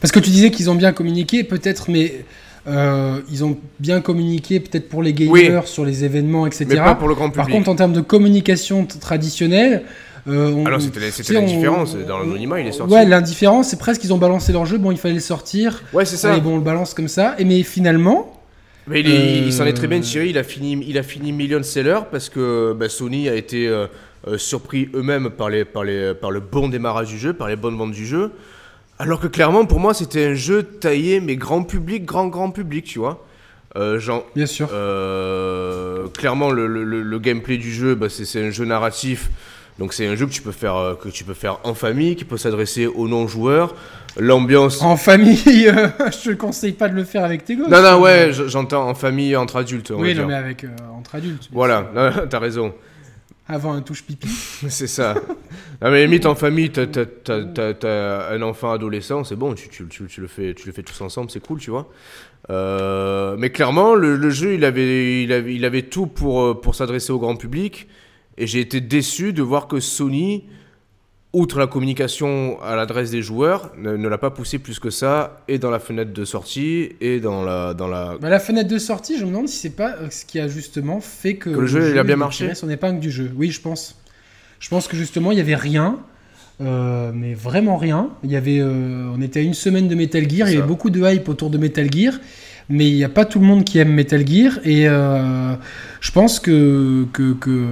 Parce 0.00 0.12
que 0.12 0.20
tu 0.20 0.30
disais 0.30 0.50
qu'ils 0.50 0.70
ont 0.70 0.74
bien 0.74 0.92
communiqué, 0.92 1.44
peut-être, 1.44 1.90
mais 1.90 2.24
euh, 2.66 3.20
ils 3.30 3.44
ont 3.44 3.58
bien 3.78 4.00
communiqué 4.00 4.58
peut-être 4.58 4.88
pour 4.88 5.02
les 5.02 5.12
gamers 5.12 5.68
sur 5.68 5.84
les 5.84 6.04
événements, 6.04 6.46
etc. 6.46 6.66
Mais 6.68 6.76
pas 6.76 6.94
pour 6.94 7.08
le 7.08 7.14
grand 7.14 7.28
public. 7.28 7.46
Par 7.46 7.48
contre, 7.48 7.68
en 7.68 7.76
termes 7.76 7.92
de 7.92 8.00
communication 8.00 8.86
traditionnelle, 8.86 9.84
euh, 10.26 10.64
Alors 10.64 10.80
c'était 10.80 11.00
l'indifférence, 11.34 11.94
dans 11.96 12.18
l'anonymat 12.18 12.60
il 12.60 12.66
est 12.68 12.72
sorti. 12.72 12.94
Ouais, 12.94 13.04
l'indifférence, 13.04 13.68
c'est 13.68 13.78
presque 13.78 14.00
qu'ils 14.00 14.14
ont 14.14 14.18
balancé 14.18 14.52
leur 14.52 14.64
jeu, 14.64 14.78
bon 14.78 14.90
il 14.90 14.96
fallait 14.96 15.14
le 15.14 15.20
sortir. 15.20 15.82
Ouais, 15.92 16.06
c'est 16.06 16.16
ça. 16.16 16.36
Et 16.36 16.40
bon, 16.40 16.54
on 16.54 16.56
le 16.56 16.62
balance 16.62 16.94
comme 16.94 17.08
ça. 17.08 17.34
Et 17.38 17.44
mais 17.44 17.62
finalement, 17.62 18.40
Mais 18.86 19.00
il, 19.00 19.52
s'en 19.52 19.66
est 19.66 19.74
très 19.74 19.86
bien 19.86 19.98
Euh, 19.98 20.02
tiré, 20.02 20.28
il 20.28 20.38
a 20.38 20.44
fini, 20.44 20.82
il 20.88 20.96
a 20.96 21.02
fini 21.02 21.32
million 21.32 21.62
seller 21.62 22.00
parce 22.10 22.30
que 22.30 22.72
bah, 22.72 22.88
Sony 22.88 23.28
a 23.28 23.34
été 23.34 23.68
euh, 23.68 23.86
surpris 24.38 24.88
eux-mêmes 24.94 25.28
par, 25.28 25.50
les, 25.50 25.66
par, 25.66 25.84
les, 25.84 26.14
par 26.14 26.30
le 26.30 26.40
bon 26.40 26.68
démarrage 26.68 27.08
du 27.08 27.18
jeu, 27.18 27.34
par 27.34 27.48
les 27.48 27.56
bonnes 27.56 27.76
ventes 27.76 27.92
du 27.92 28.06
jeu. 28.06 28.30
Alors 29.04 29.20
que 29.20 29.26
clairement, 29.26 29.66
pour 29.66 29.80
moi, 29.80 29.92
c'était 29.92 30.24
un 30.24 30.34
jeu 30.34 30.62
taillé, 30.62 31.20
mais 31.20 31.36
grand 31.36 31.62
public, 31.62 32.06
grand, 32.06 32.26
grand 32.28 32.50
public, 32.50 32.86
tu 32.86 32.98
vois. 32.98 33.22
Euh, 33.76 33.98
genre, 34.00 34.24
Bien 34.34 34.46
sûr. 34.46 34.70
euh, 34.72 36.08
clairement, 36.08 36.50
le, 36.50 36.66
le- 36.66 37.02
le- 37.02 37.18
gameplay 37.18 37.58
du 37.58 37.70
jeu, 37.70 37.94
bah, 37.94 38.06
c'est 38.08 38.42
un 38.42 38.50
jeu 38.50 38.64
narratif. 38.64 39.30
Donc 39.78 39.92
c'est 39.92 40.06
un 40.06 40.14
jeu 40.14 40.24
que 40.26 40.30
tu 40.32 40.40
peux 40.40 40.52
faire, 40.52 40.76
euh, 40.76 40.94
que 40.94 41.10
tu 41.10 41.22
peux 41.24 41.34
faire 41.34 41.58
en 41.64 41.74
famille, 41.74 42.16
qui 42.16 42.24
peut 42.24 42.38
s'adresser 42.38 42.86
aux 42.86 43.06
non-joueurs. 43.08 43.74
L'ambiance... 44.16 44.80
En 44.80 44.96
famille, 44.96 45.42
euh, 45.68 45.88
je 46.10 46.30
te 46.30 46.34
conseille 46.36 46.72
pas 46.72 46.88
de 46.88 46.94
le 46.94 47.04
faire 47.04 47.24
avec 47.24 47.44
tes 47.44 47.56
gosses. 47.56 47.68
Non, 47.68 47.82
non, 47.82 48.00
ouais, 48.00 48.30
j'entends 48.32 48.88
en 48.88 48.94
famille, 48.94 49.36
entre 49.36 49.56
adultes, 49.56 49.90
on 49.90 50.00
Oui, 50.00 50.14
dire. 50.14 50.22
non, 50.22 50.28
mais 50.28 50.34
avec 50.34 50.64
entre 50.96 51.16
adultes. 51.16 51.48
Voilà, 51.52 51.90
t'as 52.30 52.38
raison. 52.38 52.72
Avant 53.46 53.74
un 53.74 53.82
touche 53.82 54.04
pipi. 54.04 54.28
C'est 54.68 54.86
ça. 54.86 55.14
Non, 55.82 55.90
mais 55.90 56.04
limite 56.04 56.24
en 56.24 56.34
famille, 56.34 56.70
t'as, 56.70 58.30
un 58.30 58.42
enfant 58.42 58.72
adolescent, 58.72 59.22
c'est 59.24 59.36
bon, 59.36 59.54
tu, 59.54 59.86
le 60.18 60.26
fais, 60.26 60.54
tous 60.54 61.00
ensemble, 61.02 61.30
c'est 61.30 61.44
cool, 61.44 61.60
tu 61.60 61.70
vois. 61.70 61.90
Euh, 62.50 63.36
mais 63.38 63.50
clairement, 63.50 63.94
le, 63.94 64.30
jeu, 64.30 64.54
il 64.54 64.64
avait, 64.64 65.82
tout 65.82 66.10
euh, 66.22 66.54
pour 66.54 66.74
s'adresser 66.74 67.12
au 67.12 67.18
grand 67.18 67.36
public. 67.36 67.86
Et 68.36 68.46
j'ai 68.46 68.60
été 68.60 68.80
déçu 68.80 69.32
de 69.32 69.42
voir 69.42 69.68
que 69.68 69.78
Sony, 69.78 70.44
outre 71.34 71.58
la 71.58 71.66
communication 71.66 72.58
à 72.62 72.74
l'adresse 72.76 73.10
des 73.10 73.20
joueurs, 73.20 73.70
ne, 73.76 73.96
ne 73.96 74.08
l'a 74.08 74.16
pas 74.18 74.30
poussé 74.30 74.58
plus 74.58 74.78
que 74.78 74.88
ça, 74.88 75.42
et 75.48 75.58
dans 75.58 75.70
la 75.70 75.80
fenêtre 75.80 76.12
de 76.14 76.24
sortie, 76.24 76.90
et 77.02 77.20
dans 77.20 77.42
la, 77.44 77.74
dans 77.74 77.88
la, 77.88 78.16
Bah, 78.20 78.30
la 78.30 78.38
fenêtre 78.40 78.70
de 78.70 78.78
sortie, 78.78 79.18
je 79.18 79.24
me 79.24 79.30
demande 79.30 79.48
si 79.48 79.58
c'est 79.58 79.76
pas 79.76 79.96
euh, 80.00 80.08
ce 80.10 80.24
qui 80.24 80.40
a 80.40 80.48
justement 80.48 81.00
fait 81.00 81.34
que, 81.34 81.50
Que 81.50 81.60
le 81.60 81.66
jeu, 81.66 81.90
il 81.90 81.98
a 81.98 82.04
bien 82.04 82.16
marché 82.16 82.54
son 82.54 82.70
épingle 82.70 83.00
du 83.00 83.10
jeu. 83.10 83.30
Oui, 83.36 83.50
je 83.50 83.60
pense. 83.60 84.00
Je 84.60 84.68
pense 84.70 84.88
que 84.88 84.96
justement, 84.96 85.30
il 85.32 85.38
y 85.38 85.40
avait 85.42 85.56
rien. 85.56 85.98
euh, 86.60 87.10
mais 87.12 87.34
vraiment 87.34 87.76
rien. 87.76 88.10
Il 88.22 88.30
y 88.30 88.36
avait, 88.36 88.60
euh, 88.60 89.10
on 89.14 89.20
était 89.20 89.40
à 89.40 89.42
une 89.42 89.54
semaine 89.54 89.88
de 89.88 89.94
Metal 89.96 90.22
Gear, 90.30 90.48
il 90.48 90.54
y 90.54 90.58
avait 90.58 90.66
beaucoup 90.66 90.88
de 90.90 91.00
hype 91.04 91.28
autour 91.28 91.50
de 91.50 91.58
Metal 91.58 91.92
Gear, 91.92 92.14
mais 92.68 92.88
il 92.88 92.94
n'y 92.94 93.04
a 93.04 93.08
pas 93.08 93.24
tout 93.24 93.38
le 93.40 93.46
monde 93.46 93.64
qui 93.64 93.78
aime 93.78 93.92
Metal 93.92 94.26
Gear. 94.26 94.52
Et 94.64 94.88
euh, 94.88 95.54
je 96.00 96.10
pense 96.12 96.40
que, 96.40 97.06
que, 97.12 97.32
que 97.34 97.64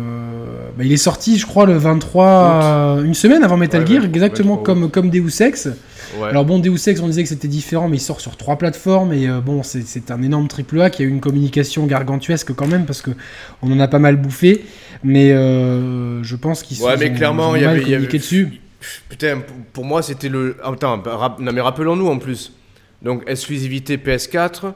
bah, 0.76 0.84
il 0.84 0.92
est 0.92 0.96
sorti, 0.96 1.38
je 1.38 1.46
crois, 1.46 1.66
le 1.66 1.76
23, 1.76 2.26
euh, 2.26 3.04
une 3.04 3.14
semaine 3.14 3.42
avant 3.42 3.56
Metal 3.56 3.82
Ouais, 3.82 3.86
Gear, 3.86 4.02
ouais, 4.02 4.08
exactement 4.08 4.56
23 4.56 4.64
comme, 4.64 4.90
comme 4.90 5.10
Deus 5.10 5.40
Ex. 5.42 5.68
Ouais. 6.20 6.28
Alors 6.28 6.44
bon, 6.44 6.58
Deus 6.58 6.76
Ex, 6.88 7.00
on 7.00 7.06
disait 7.06 7.22
que 7.22 7.28
c'était 7.28 7.48
différent, 7.48 7.88
mais 7.88 7.96
il 7.96 8.00
sort 8.00 8.20
sur 8.20 8.36
trois 8.36 8.58
plateformes 8.58 9.12
et 9.14 9.28
euh, 9.28 9.40
bon, 9.40 9.62
c'est- 9.62 10.10
un 10.10 10.20
énorme 10.22 10.46
triple 10.48 10.80
A 10.82 10.90
qui 10.90 11.02
a 11.02 11.06
eu 11.06 11.08
une 11.08 11.20
communication 11.20 11.86
gargantuesque 11.86 12.52
quand 12.54 12.66
même 12.66 12.84
parce 12.84 13.00
que 13.00 13.10
on 13.62 13.72
en 13.72 13.80
a 13.80 13.88
pas 13.88 13.98
mal 13.98 14.16
bouffé, 14.16 14.64
mais 15.02 15.32
euh, 15.32 16.22
je 16.22 16.36
pense 16.36 16.62
qu'ils 16.62 16.82
Ouais, 16.82 16.92
sont- 16.92 16.98
mais 17.00 17.06
ils 17.06 17.12
ont- 17.12 17.16
clairement, 17.16 17.56
il 17.56 17.62
y 17.62 17.64
avait- 17.64 17.82
y 17.88 17.94
avait- 17.94 18.06
dessus. 18.08 18.60
Putain, 19.08 19.38
pour- 19.72 19.84
moi, 19.84 20.02
c'était 20.02 20.28
le. 20.28 20.56
Attends, 20.64 21.00
rap- 21.04 21.38
non, 21.40 21.52
mais 21.52 21.60
rappelons-nous 21.60 22.08
en 22.08 22.18
plus. 22.18 22.52
Donc, 23.02 23.22
exclusivité 23.26 23.96
PS4. 23.96 24.66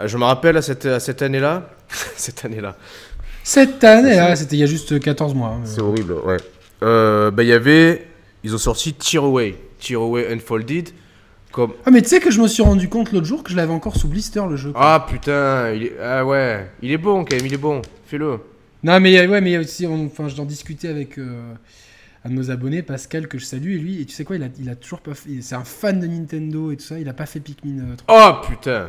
euh, 0.00 0.08
Je 0.08 0.16
me 0.18 0.24
rappelle 0.24 0.56
à 0.56 0.62
cette, 0.62 0.86
à 0.86 1.00
cette 1.00 1.22
année-là. 1.22 1.70
cette 2.16 2.44
année-là. 2.44 2.76
Cette 3.44 3.82
année, 3.84 4.16
là, 4.16 4.36
c'était 4.36 4.56
il 4.56 4.60
y 4.60 4.64
a 4.64 4.66
juste 4.66 5.00
14 5.00 5.34
mois. 5.34 5.50
hein. 5.50 5.60
C'est 5.64 5.80
horrible, 5.80 6.14
ouais. 6.24 6.36
Euh, 6.82 7.30
bah, 7.30 7.42
il 7.42 7.48
y 7.48 7.52
avait. 7.52 8.06
Ils 8.44 8.54
ont 8.54 8.58
sorti 8.58 8.92
Tear 8.94 9.24
Away. 9.24 9.56
Tear 9.80 10.00
Away 10.02 10.32
Unfolded. 10.32 10.90
Comme. 11.50 11.72
Ah 11.86 11.90
mais 11.90 12.02
tu 12.02 12.08
sais 12.08 12.20
que 12.20 12.30
je 12.30 12.40
me 12.42 12.46
suis 12.46 12.62
rendu 12.62 12.88
compte 12.90 13.10
l'autre 13.10 13.24
jour 13.26 13.42
que 13.42 13.50
je 13.50 13.56
l'avais 13.56 13.72
encore 13.72 13.96
sous 13.96 14.06
blister 14.06 14.42
le 14.48 14.56
jeu. 14.56 14.70
quoi. 14.72 14.80
Ah 14.84 15.06
putain, 15.08 15.72
il 15.72 15.84
est... 15.84 15.92
ah 16.02 16.24
ouais, 16.26 16.68
il 16.82 16.90
est 16.92 16.98
bon 16.98 17.24
quand 17.24 17.34
même, 17.36 17.46
il 17.46 17.54
est 17.54 17.56
bon. 17.56 17.80
Fais-le. 18.06 18.38
Non 18.82 19.00
mais 19.00 19.18
euh, 19.18 19.26
ouais 19.26 19.40
mais 19.40 19.56
aussi, 19.56 19.86
on- 19.86 20.06
enfin 20.06 20.28
j'en 20.28 20.44
discutais 20.44 20.88
avec 20.88 21.18
euh, 21.18 21.54
un 22.24 22.30
de 22.30 22.34
nos 22.34 22.50
abonnés, 22.50 22.82
Pascal 22.82 23.28
que 23.28 23.38
je 23.38 23.44
salue 23.44 23.70
et 23.72 23.78
lui 23.78 24.00
et 24.02 24.04
tu 24.06 24.12
sais 24.14 24.24
quoi, 24.24 24.36
il 24.36 24.42
a, 24.42 24.48
il 24.58 24.68
a 24.68 24.74
toujours 24.76 25.00
pas 25.00 25.14
fait, 25.14 25.40
c'est 25.40 25.54
un 25.54 25.64
fan 25.64 26.00
de 26.00 26.06
Nintendo 26.06 26.72
et 26.72 26.76
tout 26.76 26.84
ça, 26.84 26.98
il 26.98 27.08
a 27.08 27.12
pas 27.12 27.26
fait 27.26 27.40
Pikmin 27.40 27.78
euh, 27.80 27.96
3. 27.96 28.42
Oh 28.42 28.46
putain. 28.48 28.88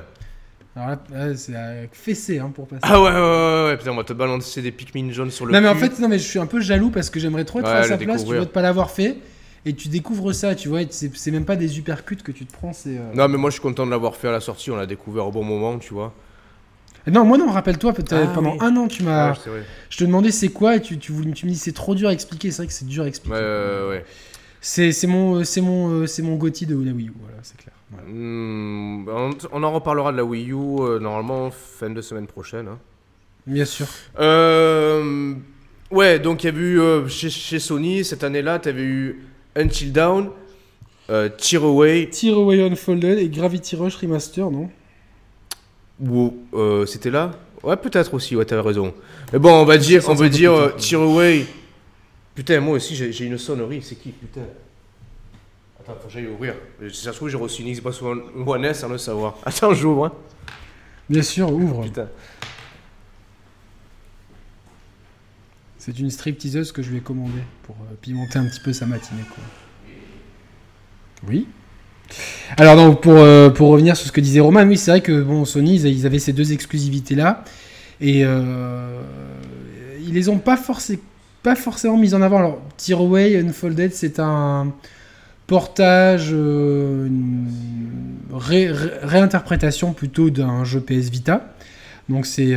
Alors 0.75 0.97
là, 1.11 1.35
c'est 1.35 1.55
euh, 1.55 1.85
fessé 1.91 2.39
hein, 2.39 2.51
pour 2.53 2.67
passer. 2.67 2.79
Ah 2.83 3.01
ouais, 3.01 3.09
ouais, 3.09 3.15
ouais, 3.15 3.65
ouais, 3.71 3.77
putain, 3.77 3.91
on 3.91 3.95
va 3.95 4.03
te 4.03 4.13
balancer 4.13 4.61
des 4.61 4.71
Pikmin 4.71 5.11
jaunes 5.11 5.31
sur 5.31 5.45
le 5.45 5.53
non 5.53 5.61
mais 5.61 5.67
en 5.67 5.73
cul. 5.73 5.79
fait 5.79 5.99
non 5.99 6.07
mais 6.07 6.19
je 6.19 6.27
suis 6.27 6.39
un 6.39 6.45
peu 6.45 6.61
jaloux 6.61 6.89
parce 6.89 7.09
que 7.09 7.19
j'aimerais 7.19 7.45
trop 7.45 7.59
être 7.59 7.65
Ouais, 7.65 7.71
à 7.79 7.83
sa 7.83 7.97
place, 7.97 8.23
tu 8.25 8.33
vois, 8.35 8.45
de 8.45 8.49
pas 8.49 8.61
l'avoir 8.61 8.89
fait 8.91 9.17
et 9.65 9.73
tu 9.73 9.89
découvres 9.89 10.33
ça, 10.33 10.55
tu 10.55 10.69
vois, 10.69 10.81
c'est 10.89 11.31
même 11.31 11.43
pas 11.45 11.57
des 11.57 11.77
uppercuts 11.79 12.15
que 12.23 12.31
tu 12.31 12.45
te 12.45 12.53
prends, 12.53 12.71
c'est. 12.71 12.97
euh, 12.97 13.13
Non, 13.13 13.27
mais 13.27 13.37
moi 13.37 13.49
je 13.49 13.53
suis 13.55 13.61
content 13.61 13.85
de 13.85 13.91
l'avoir 13.91 14.15
fait 14.15 14.29
à 14.29 14.31
la 14.31 14.39
sortie, 14.39 14.71
on 14.71 14.77
l'a 14.77 14.85
découvert 14.85 15.27
au 15.27 15.31
bon 15.31 15.43
moment, 15.43 15.77
tu 15.79 15.93
vois. 15.93 16.13
Non, 17.11 17.25
moi 17.25 17.37
non, 17.37 17.49
rappelle-toi, 17.51 17.93
peut-être 17.93 18.13
Ah, 18.29 18.31
pendant 18.33 18.51
oui. 18.53 18.57
un 18.61 18.75
an, 18.77 18.87
tu 18.87 19.03
m'as. 19.03 19.33
Je 19.89 19.97
te 19.97 20.03
demandais 20.03 20.31
c'est 20.31 20.49
quoi 20.49 20.75
et 20.75 20.81
tu, 20.81 20.97
tu, 20.97 21.11
voulais- 21.11 21.31
tu 21.31 21.45
me 21.45 21.51
dis 21.51 21.57
c'est 21.57 21.71
trop 21.73 21.95
dur 21.95 22.09
à 22.09 22.13
expliquer. 22.13 22.51
C'est 22.51 22.57
vrai 22.63 22.67
que 22.67 22.73
c'est 22.73 22.85
dur 22.87 23.03
à 23.03 23.07
expliquer. 23.07 23.35
Ouais, 23.35 23.41
ouais, 23.41 23.89
ouais. 23.89 24.05
C'est 24.61 24.91
c'est 24.91 25.07
mon, 25.07 25.35
euh, 25.39 25.43
c'est 25.45 25.61
mon, 25.61 25.89
euh, 26.01 26.05
c'est 26.05 26.21
mon 26.21 26.35
Gotti 26.35 26.65
de 26.65 26.75
la 26.75 26.91
Wii 26.91 27.07
U, 27.07 27.13
voilà, 27.21 27.37
c'est 27.43 27.55
clair. 27.57 27.73
Voilà. 27.91 28.05
Hmm, 28.09 29.07
on, 29.07 29.29
on 29.53 29.63
en 29.63 29.71
reparlera 29.71 30.11
de 30.11 30.17
la 30.17 30.25
Wii 30.25 30.51
U 30.51 30.55
euh, 30.81 30.99
normalement 30.99 31.49
fin 31.49 31.89
de 31.89 32.01
semaine 32.01 32.27
prochaine. 32.27 32.67
hein. 32.67 32.77
Bien 33.47 33.63
sûr. 33.65 33.87
Euh, 34.19 35.33
ouais, 35.91 36.19
donc 36.19 36.43
il 36.43 36.47
y 36.47 36.49
avait 36.49 36.59
eu 36.59 36.79
euh, 36.81 37.07
chez, 37.07 37.29
chez 37.29 37.59
Sony 37.59 38.03
cette 38.03 38.23
année-là, 38.23 38.59
tu 38.59 38.67
avais 38.69 38.81
eu 38.83 39.21
Until 39.55 39.91
Down, 39.93 40.29
euh, 41.09 41.29
Tear 41.29 41.63
Away, 41.63 42.09
Tear 42.11 42.35
Away 42.37 42.61
Unfolded 42.61 43.17
et 43.17 43.29
Gravity 43.29 43.75
Rush 43.77 43.95
Remaster, 43.95 44.51
non? 44.51 44.69
Ou 46.01 46.37
euh, 46.53 46.85
c'était 46.85 47.09
là? 47.09 47.31
Ouais, 47.63 47.75
peut-être 47.75 48.13
aussi, 48.13 48.35
ouais, 48.35 48.45
t'avais 48.45 48.61
raison. 48.61 48.93
Mais 49.33 49.39
bon, 49.39 49.51
on 49.51 49.65
va 49.65 49.77
dire, 49.77 50.07
on 50.07 50.15
peu 50.15 50.29
dire 50.29 50.53
euh, 50.53 50.69
tard. 50.69 50.77
Tear 50.77 51.01
Away. 51.01 51.45
Putain, 52.35 52.61
moi 52.61 52.75
aussi 52.75 52.95
j'ai 52.95 53.25
une 53.25 53.37
sonnerie, 53.37 53.81
c'est 53.81 53.95
qui 53.95 54.11
Putain? 54.11 54.41
Attends, 55.79 55.97
faut 56.01 56.07
que 56.07 56.13
j'aille 56.13 56.27
ouvrir. 56.27 56.55
Si 56.89 57.03
ça 57.03 57.11
se 57.11 57.17
trouve, 57.17 57.29
j'ai 57.29 57.37
reçu 57.37 57.63
une 57.63 57.73
Xbox 57.73 58.01
One 58.01 58.65
S 58.65 58.79
sans 58.79 58.87
le 58.87 58.97
savoir. 58.97 59.37
Attends, 59.45 59.73
j'ouvre. 59.73 60.05
Hein. 60.05 60.13
Bien 61.09 61.21
sûr, 61.21 61.51
ouvre. 61.51 61.83
Putain. 61.83 62.07
C'est 65.77 65.97
une 65.97 66.11
stripteaseuse 66.11 66.71
que 66.71 66.81
je 66.81 66.91
lui 66.91 66.97
ai 66.97 67.01
commandée 67.01 67.43
pour 67.63 67.75
euh, 67.75 67.95
pimenter 68.01 68.37
un 68.37 68.45
petit 68.45 68.59
peu 68.59 68.71
sa 68.73 68.85
matinée. 68.85 69.23
Quoi. 69.33 69.43
Oui. 71.27 71.47
Alors 72.57 72.75
donc 72.75 73.01
pour, 73.01 73.13
euh, 73.17 73.49
pour 73.49 73.69
revenir 73.69 73.95
sur 73.95 74.07
ce 74.07 74.11
que 74.11 74.21
disait 74.21 74.39
Roman, 74.39 74.63
oui 74.63 74.77
c'est 74.77 74.91
vrai 74.91 75.01
que 75.01 75.21
bon 75.21 75.45
Sony 75.45 75.75
ils, 75.77 76.05
avaient 76.05 76.19
ces 76.19 76.33
deux 76.33 76.51
exclusivités 76.51 77.15
là 77.15 77.43
et 78.01 78.23
euh, 78.25 78.99
ils 80.05 80.13
les 80.13 80.29
ont 80.29 80.39
pas, 80.39 80.57
forcé, 80.57 80.99
pas 81.43 81.55
forcément 81.55 81.97
mis 81.97 82.13
en 82.13 82.21
avant. 82.21 82.37
Alors 82.37 82.61
Tear 82.77 82.99
Away 82.99 83.37
Unfolded 83.37 83.93
c'est 83.93 84.19
un 84.19 84.73
portage, 85.47 86.29
euh, 86.31 87.07
une 87.07 87.47
ré- 88.33 88.71
ré- 88.71 88.89
réinterprétation 89.03 89.93
plutôt 89.93 90.29
d'un 90.29 90.63
jeu 90.63 90.79
PS 90.79 91.09
Vita. 91.09 91.53
Donc 92.07 92.25
c'est, 92.25 92.55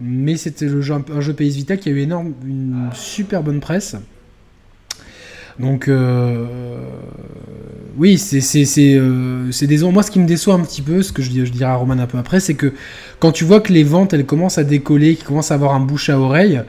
mais 0.00 0.36
c'était 0.36 0.66
le 0.66 0.80
jeu, 0.80 0.94
un 0.94 1.20
jeu 1.20 1.32
PS 1.32 1.56
Vita 1.56 1.76
qui 1.76 1.88
a 1.88 1.92
eu 1.92 1.98
énorme, 1.98 2.34
une 2.46 2.88
super 2.94 3.42
bonne 3.42 3.58
presse. 3.58 3.96
Donc 5.58 5.88
euh, 5.88 6.44
oui, 7.96 8.22
euh, 8.34 9.48
c'est 9.50 9.66
décevant. 9.66 9.92
Moi, 9.92 10.02
ce 10.02 10.10
qui 10.10 10.18
me 10.18 10.26
déçoit 10.26 10.54
un 10.54 10.60
petit 10.60 10.82
peu, 10.82 11.02
ce 11.02 11.12
que 11.12 11.22
je, 11.22 11.30
je 11.30 11.50
dirai 11.50 11.70
à 11.70 11.76
Roman 11.76 11.98
un 11.98 12.06
peu 12.06 12.18
après, 12.18 12.40
c'est 12.40 12.54
que 12.54 12.74
quand 13.18 13.32
tu 13.32 13.44
vois 13.44 13.60
que 13.60 13.72
les 13.72 13.84
ventes 13.84 14.12
elles 14.12 14.26
commencent 14.26 14.58
à 14.58 14.64
décoller, 14.64 15.16
qu'ils 15.16 15.26
commencent 15.26 15.50
à 15.50 15.54
avoir 15.54 15.74
un 15.74 15.80
bouche 15.80 16.10
à 16.10 16.18
oreille, 16.18 16.60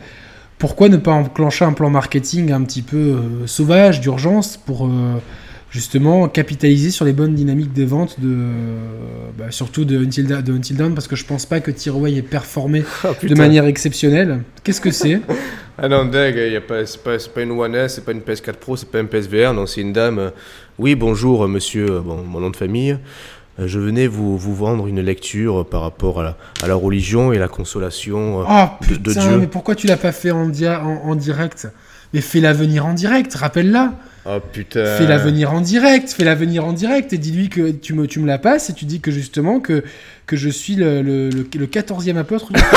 pourquoi 0.57 0.89
ne 0.89 0.97
pas 0.97 1.11
enclencher 1.11 1.65
un 1.65 1.73
plan 1.73 1.89
marketing 1.89 2.51
un 2.51 2.63
petit 2.63 2.81
peu 2.81 2.97
euh, 2.97 3.47
sauvage, 3.47 4.01
d'urgence, 4.01 4.57
pour 4.57 4.89
justement 5.69 6.27
capitaliser 6.29 6.91
sur 6.91 7.05
les 7.05 7.13
bonnes 7.13 7.35
dynamiques 7.35 7.73
des 7.73 7.85
ventes 7.85 8.19
de 8.19 8.35
bah, 9.37 9.51
surtout 9.51 9.85
de 9.85 9.97
Until, 10.03 10.25
Da- 10.25 10.41
de 10.41 10.53
Until 10.53 10.75
Dawn, 10.77 10.93
parce 10.95 11.07
que 11.07 11.15
je 11.15 11.25
pense 11.25 11.45
pas 11.45 11.59
que 11.59 11.71
Tearaway 11.71 12.15
ait 12.15 12.21
performé 12.21 12.83
Ah, 13.03 13.09
de 13.21 13.35
manière 13.35 13.65
exceptionnelle. 13.65 14.43
Qu'est-ce 14.63 14.81
que 14.81 14.91
c'est? 14.91 15.21
Ah 15.79 15.87
non, 15.87 16.05
dingue, 16.05 16.37
y 16.37 16.55
a 16.55 16.61
pas, 16.61 16.87
c'est 16.87 17.03
pas, 17.31 17.41
une 17.43 17.51
One 17.51 17.75
S, 17.75 17.93
c'est 17.95 18.03
pas 18.03 18.11
une 18.11 18.21
PS4 18.21 18.53
Pro, 18.53 18.75
c'est 18.75 18.89
pas 18.89 18.99
une 18.99 19.05
PSVR, 19.07 19.53
non, 19.53 19.67
c'est 19.67 19.81
une 19.81 19.93
dame. 19.93 20.31
Oui, 20.79 20.95
bonjour, 20.95 21.47
monsieur, 21.47 21.85
euh, 21.87 21.99
bon, 21.99 22.23
mon 22.23 22.39
nom 22.39 22.49
de 22.49 22.55
famille. 22.55 22.97
Euh, 23.59 23.67
Je 23.67 23.77
venais 23.77 24.07
vous, 24.07 24.39
vous 24.39 24.55
vendre 24.55 24.87
une 24.87 24.99
lecture 25.01 25.67
par 25.69 25.81
rapport 25.81 26.19
à 26.21 26.23
la, 26.23 26.37
à 26.63 26.67
la 26.67 26.73
religion 26.73 27.31
et 27.31 27.37
la 27.37 27.47
consolation. 27.47 28.41
euh, 28.41 28.45
Oh 28.49 28.65
de- 28.89 28.95
putain, 28.95 29.01
de 29.21 29.27
Dieu. 29.27 29.37
mais 29.37 29.45
pourquoi 29.45 29.75
tu 29.75 29.85
l'as 29.85 29.97
pas 29.97 30.11
fait 30.11 30.31
en, 30.31 30.49
dia- 30.49 30.81
en, 30.83 31.11
en 31.11 31.13
direct? 31.15 31.67
Mais 32.11 32.21
fais-la 32.21 32.53
venir 32.53 32.87
en 32.87 32.93
direct, 32.95 33.35
rappelle-la. 33.35 33.93
Oh 34.29 34.39
putain. 34.51 34.83
Fais-la 34.97 35.17
venir 35.17 35.53
en 35.53 35.61
direct, 35.61 36.09
fais-la 36.11 36.35
venir 36.35 36.65
en 36.65 36.73
direct 36.73 37.13
et 37.13 37.17
dis-lui 37.17 37.49
que 37.49 37.71
tu 37.71 37.93
me, 37.93 38.07
tu 38.07 38.19
me 38.19 38.27
la 38.27 38.37
passes 38.37 38.69
et 38.69 38.73
tu 38.73 38.85
dis 38.85 38.99
que 38.99 39.09
justement 39.11 39.59
que, 39.59 39.83
que 40.25 40.35
je 40.35 40.49
suis 40.49 40.75
le, 40.75 41.01
le, 41.01 41.29
le, 41.29 41.45
le 41.57 41.65
14e 41.65 42.17
apôtre. 42.17 42.51
du- 42.51 42.59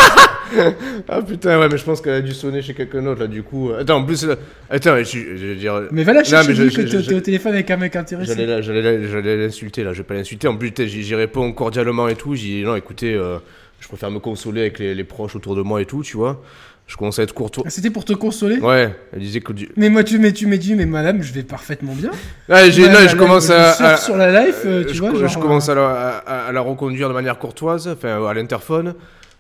Ah 1.09 1.22
putain, 1.22 1.59
ouais, 1.60 1.68
mais 1.68 1.78
je 1.78 1.85
pense 1.85 2.01
qu'elle 2.01 2.14
a 2.14 2.20
dû 2.20 2.32
sonner 2.32 2.60
chez 2.62 2.74
quelqu'un 2.74 3.02
d'autre 3.02 3.20
là, 3.20 3.27
du 3.28 3.43
coup. 3.43 3.70
Attends, 3.78 3.98
en 3.98 4.05
plus, 4.05 4.24
là- 4.27 4.36
attends, 4.68 4.97
je, 5.02 5.18
veux 5.18 5.55
dire. 5.55 5.82
mais 5.93 6.02
va 6.02 6.12
la 6.12 6.24
chercher, 6.24 6.55
que 6.55 6.82
t'es 7.09 7.14
au 7.14 7.20
téléphone 7.20 7.52
avec 7.55 7.70
un 7.70 7.77
mec 7.77 7.94
intéressé. 7.97 8.32
J'allais 8.35 8.47
la- 8.47 8.60
j'allais 8.62 8.82
la- 8.82 9.06
j'allais 9.09 9.36
l'insulter 9.36 9.85
là, 9.85 9.93
je 9.93 9.98
vais 9.98 10.05
pas 10.05 10.14
l'insulter. 10.14 10.48
En 10.48 10.56
plus, 10.56 10.72
j'y 10.77 11.02
j'y 11.02 11.14
réponds 11.14 11.52
cordialement 11.52 12.09
et 12.09 12.16
tout. 12.16 12.35
J'y 12.35 12.59
dis 12.59 12.62
non, 12.64 12.74
écoutez, 12.77 13.14
euh, 13.14 13.39
je 13.81 13.89
préfère 13.89 14.10
me 14.10 14.18
consoler 14.18 14.62
avec 14.62 14.78
les, 14.78 14.94
les 14.94 15.05
proches 15.05 15.36
autour 15.36 15.55
de 15.56 15.62
moi 15.62 15.81
et 15.82 15.86
tout, 15.86 16.02
tu 16.02 16.16
vois. 16.16 16.43
Je 16.90 16.96
commence 16.96 17.20
à 17.20 17.22
être 17.22 17.32
courtois. 17.32 17.62
Ah, 17.64 17.70
C'était 17.70 17.88
pour 17.90 18.04
te 18.04 18.12
consoler 18.14 18.58
Ouais, 18.58 18.92
elle 19.12 19.20
disait 19.20 19.40
que 19.40 19.52
du... 19.52 19.68
Mais 19.76 19.90
moi, 19.90 20.02
tu 20.02 20.18
m'as 20.18 20.32
tu 20.32 20.48
dit, 20.58 20.74
mais 20.74 20.86
madame, 20.86 21.22
je 21.22 21.32
vais 21.32 21.44
parfaitement 21.44 21.94
bien. 21.94 22.10
Ah, 22.48 22.68
j'ai- 22.68 22.88
là, 22.88 23.06
je 23.06 23.14
commence 23.14 23.48
à, 23.48 23.96
sur 23.96 24.16
la 24.16 24.44
life, 24.44 24.62
euh, 24.66 24.84
tu 24.84 24.94
je, 24.94 25.00
vois, 25.00 25.12
co- 25.12 25.18
genre, 25.18 25.28
je 25.28 25.38
commence 25.38 25.68
à 25.68 25.76
la, 25.76 25.88
à- 25.88 26.48
à 26.48 26.52
la 26.52 26.60
reconduire 26.60 27.08
de 27.08 27.14
manière 27.14 27.38
courtoise, 27.38 27.86
enfin 27.86 28.26
à 28.26 28.34
l'interphone. 28.34 28.96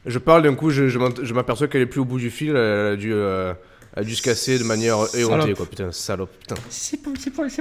Je 0.06 0.18
parle 0.20 0.44
d'un 0.44 0.54
coup, 0.54 0.70
je, 0.70 1.32
m'aperçois 1.34 1.66
qu'elle 1.66 1.82
est 1.82 1.86
plus 1.86 2.00
au 2.00 2.04
bout 2.04 2.18
du 2.20 2.30
fil, 2.30 2.50
elle 2.50 2.92
a 2.92 2.96
dû, 2.96 3.12
euh, 3.12 3.52
a 3.96 4.04
dû 4.04 4.14
se 4.14 4.22
casser 4.22 4.56
de 4.56 4.62
manière 4.62 4.98
éhontée, 5.14 5.40
Salope. 5.40 5.56
quoi. 5.56 5.66
Putain, 5.66 5.90
salope, 5.90 6.30
putain. 6.38 6.54
C'est 6.68 6.98
pour, 7.02 7.14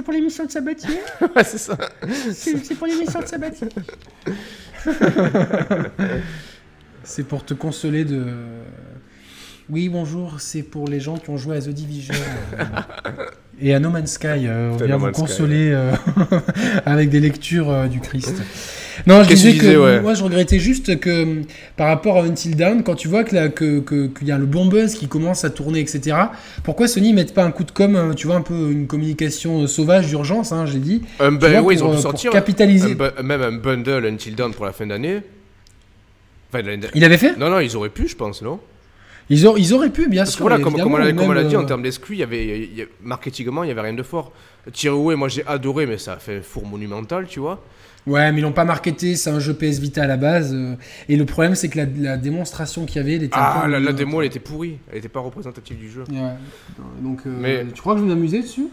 pour, 0.04 0.12
l'émission 0.12 0.46
de 0.46 0.52
Sabatier 0.52 1.00
Ouais, 1.20 1.42
c'est 1.42 1.58
ça. 1.58 1.76
C'est 2.32 2.76
pour 2.76 2.86
l'émission 2.86 3.20
de 3.22 3.26
Sabatier 3.26 3.66
C'est 7.02 7.24
pour 7.24 7.44
te 7.44 7.54
consoler 7.54 8.04
de... 8.04 8.24
Oui, 9.70 9.88
bonjour, 9.88 10.36
c'est 10.40 10.62
pour 10.62 10.88
les 10.88 10.98
gens 11.00 11.16
qui 11.16 11.30
ont 11.30 11.36
joué 11.36 11.56
à 11.56 11.60
The 11.60 11.68
Division. 11.68 12.14
euh, 12.58 12.64
Et 13.62 13.74
à 13.74 13.78
No 13.78 13.90
Man's 13.90 14.12
Sky, 14.12 14.26
euh, 14.46 14.70
on 14.72 14.76
vient 14.76 14.88
No 14.88 14.98
vous 14.98 15.10
consoler 15.12 15.70
euh, 15.70 15.92
avec 16.86 17.10
des 17.10 17.20
lectures 17.20 17.70
euh, 17.70 17.86
du 17.86 18.00
Christ. 18.00 18.34
Non, 19.06 19.22
je 19.22 19.28
que 19.28 19.34
disais 19.34 19.56
que 19.56 19.76
ouais. 19.78 20.00
moi 20.00 20.14
je 20.14 20.24
regrettais 20.24 20.58
juste 20.58 20.98
que 20.98 21.42
par 21.76 21.86
rapport 21.88 22.16
à 22.18 22.22
Until 22.22 22.56
Dawn, 22.56 22.82
quand 22.82 22.94
tu 22.96 23.08
vois 23.08 23.22
que 23.22 23.34
là, 23.34 23.48
que, 23.48 23.80
que- 23.80 24.08
qu'il 24.08 24.26
y 24.28 24.32
a 24.32 24.38
le 24.38 24.44
bon 24.46 24.66
buzz 24.66 24.94
qui 24.94 25.08
commence 25.08 25.44
à 25.44 25.50
tourner, 25.50 25.80
etc. 25.80 26.16
Pourquoi 26.64 26.88
Sony 26.88 27.12
mettent 27.12 27.32
pas 27.34 27.44
un 27.44 27.50
coup 27.50 27.64
de 27.64 27.70
com, 27.70 28.14
tu 28.16 28.26
vois, 28.26 28.36
un 28.36 28.42
peu 28.42 28.70
une 28.72 28.86
communication 28.86 29.66
sauvage 29.66 30.08
d'urgence, 30.08 30.52
hein, 30.52 30.66
j'ai 30.66 30.78
dit, 30.78 31.02
vois, 31.60 31.60
ouais, 31.62 31.74
ils 31.74 31.80
pour, 31.80 31.88
ont 31.90 31.92
pour 31.92 32.00
sortir 32.00 32.30
capitaliser. 32.32 32.96
un 33.18 33.22
même 33.22 33.42
un 33.42 33.52
bundle 33.52 34.04
Until 34.06 34.34
Dawn 34.34 34.52
pour 34.52 34.64
la 34.66 34.72
fin 34.72 34.86
d'année. 34.86 35.20
Enfin, 36.52 36.64
Il 36.94 37.04
avait 37.04 37.18
fait? 37.18 37.36
Non, 37.38 37.48
non, 37.50 37.60
ils 37.60 37.76
auraient 37.76 37.90
pu, 37.90 38.08
je 38.08 38.16
pense, 38.16 38.42
non? 38.42 38.58
Ils, 39.30 39.46
aur- 39.46 39.58
ils 39.58 39.72
auraient 39.72 39.90
pu, 39.90 40.08
bien 40.08 40.22
Parce 40.24 40.34
sûr. 40.34 40.42
voilà, 40.42 40.58
comme, 40.58 40.74
comme 40.78 40.92
on 40.92 40.96
l'a- 40.98 41.06
même, 41.12 41.48
dit, 41.48 41.56
en 41.56 41.62
euh, 41.62 41.66
termes 41.66 41.82
d'exclus, 41.82 42.16
il 42.16 42.18
y 42.18 42.22
avait, 42.22 42.58
il 42.64 42.74
y 42.78 42.82
a- 42.82 42.86
marketingement, 43.02 43.62
il 43.62 43.66
n'y 43.68 43.72
avait 43.72 43.80
rien 43.80 43.94
de 43.94 44.02
fort. 44.02 44.32
Tireway, 44.72 45.16
moi 45.16 45.28
j'ai 45.28 45.46
adoré, 45.46 45.86
mais 45.86 45.96
ça 45.96 46.14
a 46.14 46.16
fait 46.18 46.38
un 46.38 46.42
four 46.42 46.66
monumental, 46.66 47.26
tu 47.26 47.40
vois. 47.40 47.62
Ouais, 48.06 48.32
mais 48.32 48.38
ils 48.38 48.42
l'ont 48.42 48.52
pas 48.52 48.64
marketé, 48.64 49.14
c'est 49.14 49.30
un 49.30 49.38
jeu 49.40 49.52
PS 49.54 49.78
Vita 49.78 50.02
à 50.02 50.06
la 50.06 50.16
base. 50.16 50.52
euh, 50.54 50.74
et 51.08 51.16
le 51.16 51.24
problème, 51.26 51.54
c'est 51.54 51.68
que 51.68 51.78
la, 51.78 51.86
la 51.96 52.16
démonstration 52.16 52.86
qu'il 52.86 52.96
y 52.96 52.98
avait, 53.00 53.14
elle 53.16 53.22
était 53.24 53.36
Ah, 53.38 53.66
la, 53.68 53.78
la 53.78 53.92
démo, 53.92 54.20
elle 54.20 54.28
était 54.28 54.38
pourrie. 54.40 54.78
Elle 54.88 54.96
n'était 54.96 55.08
pas 55.08 55.20
représentative 55.20 55.76
du 55.78 55.90
jeu. 55.90 56.04
Ouais. 56.10 56.16
Donc, 57.00 57.20
euh, 57.26 57.36
Mais- 57.38 57.66
tu 57.72 57.80
crois 57.80 57.94
que 57.94 58.00
je 58.00 58.04
m'amuser 58.06 58.40
dessus? 58.42 58.68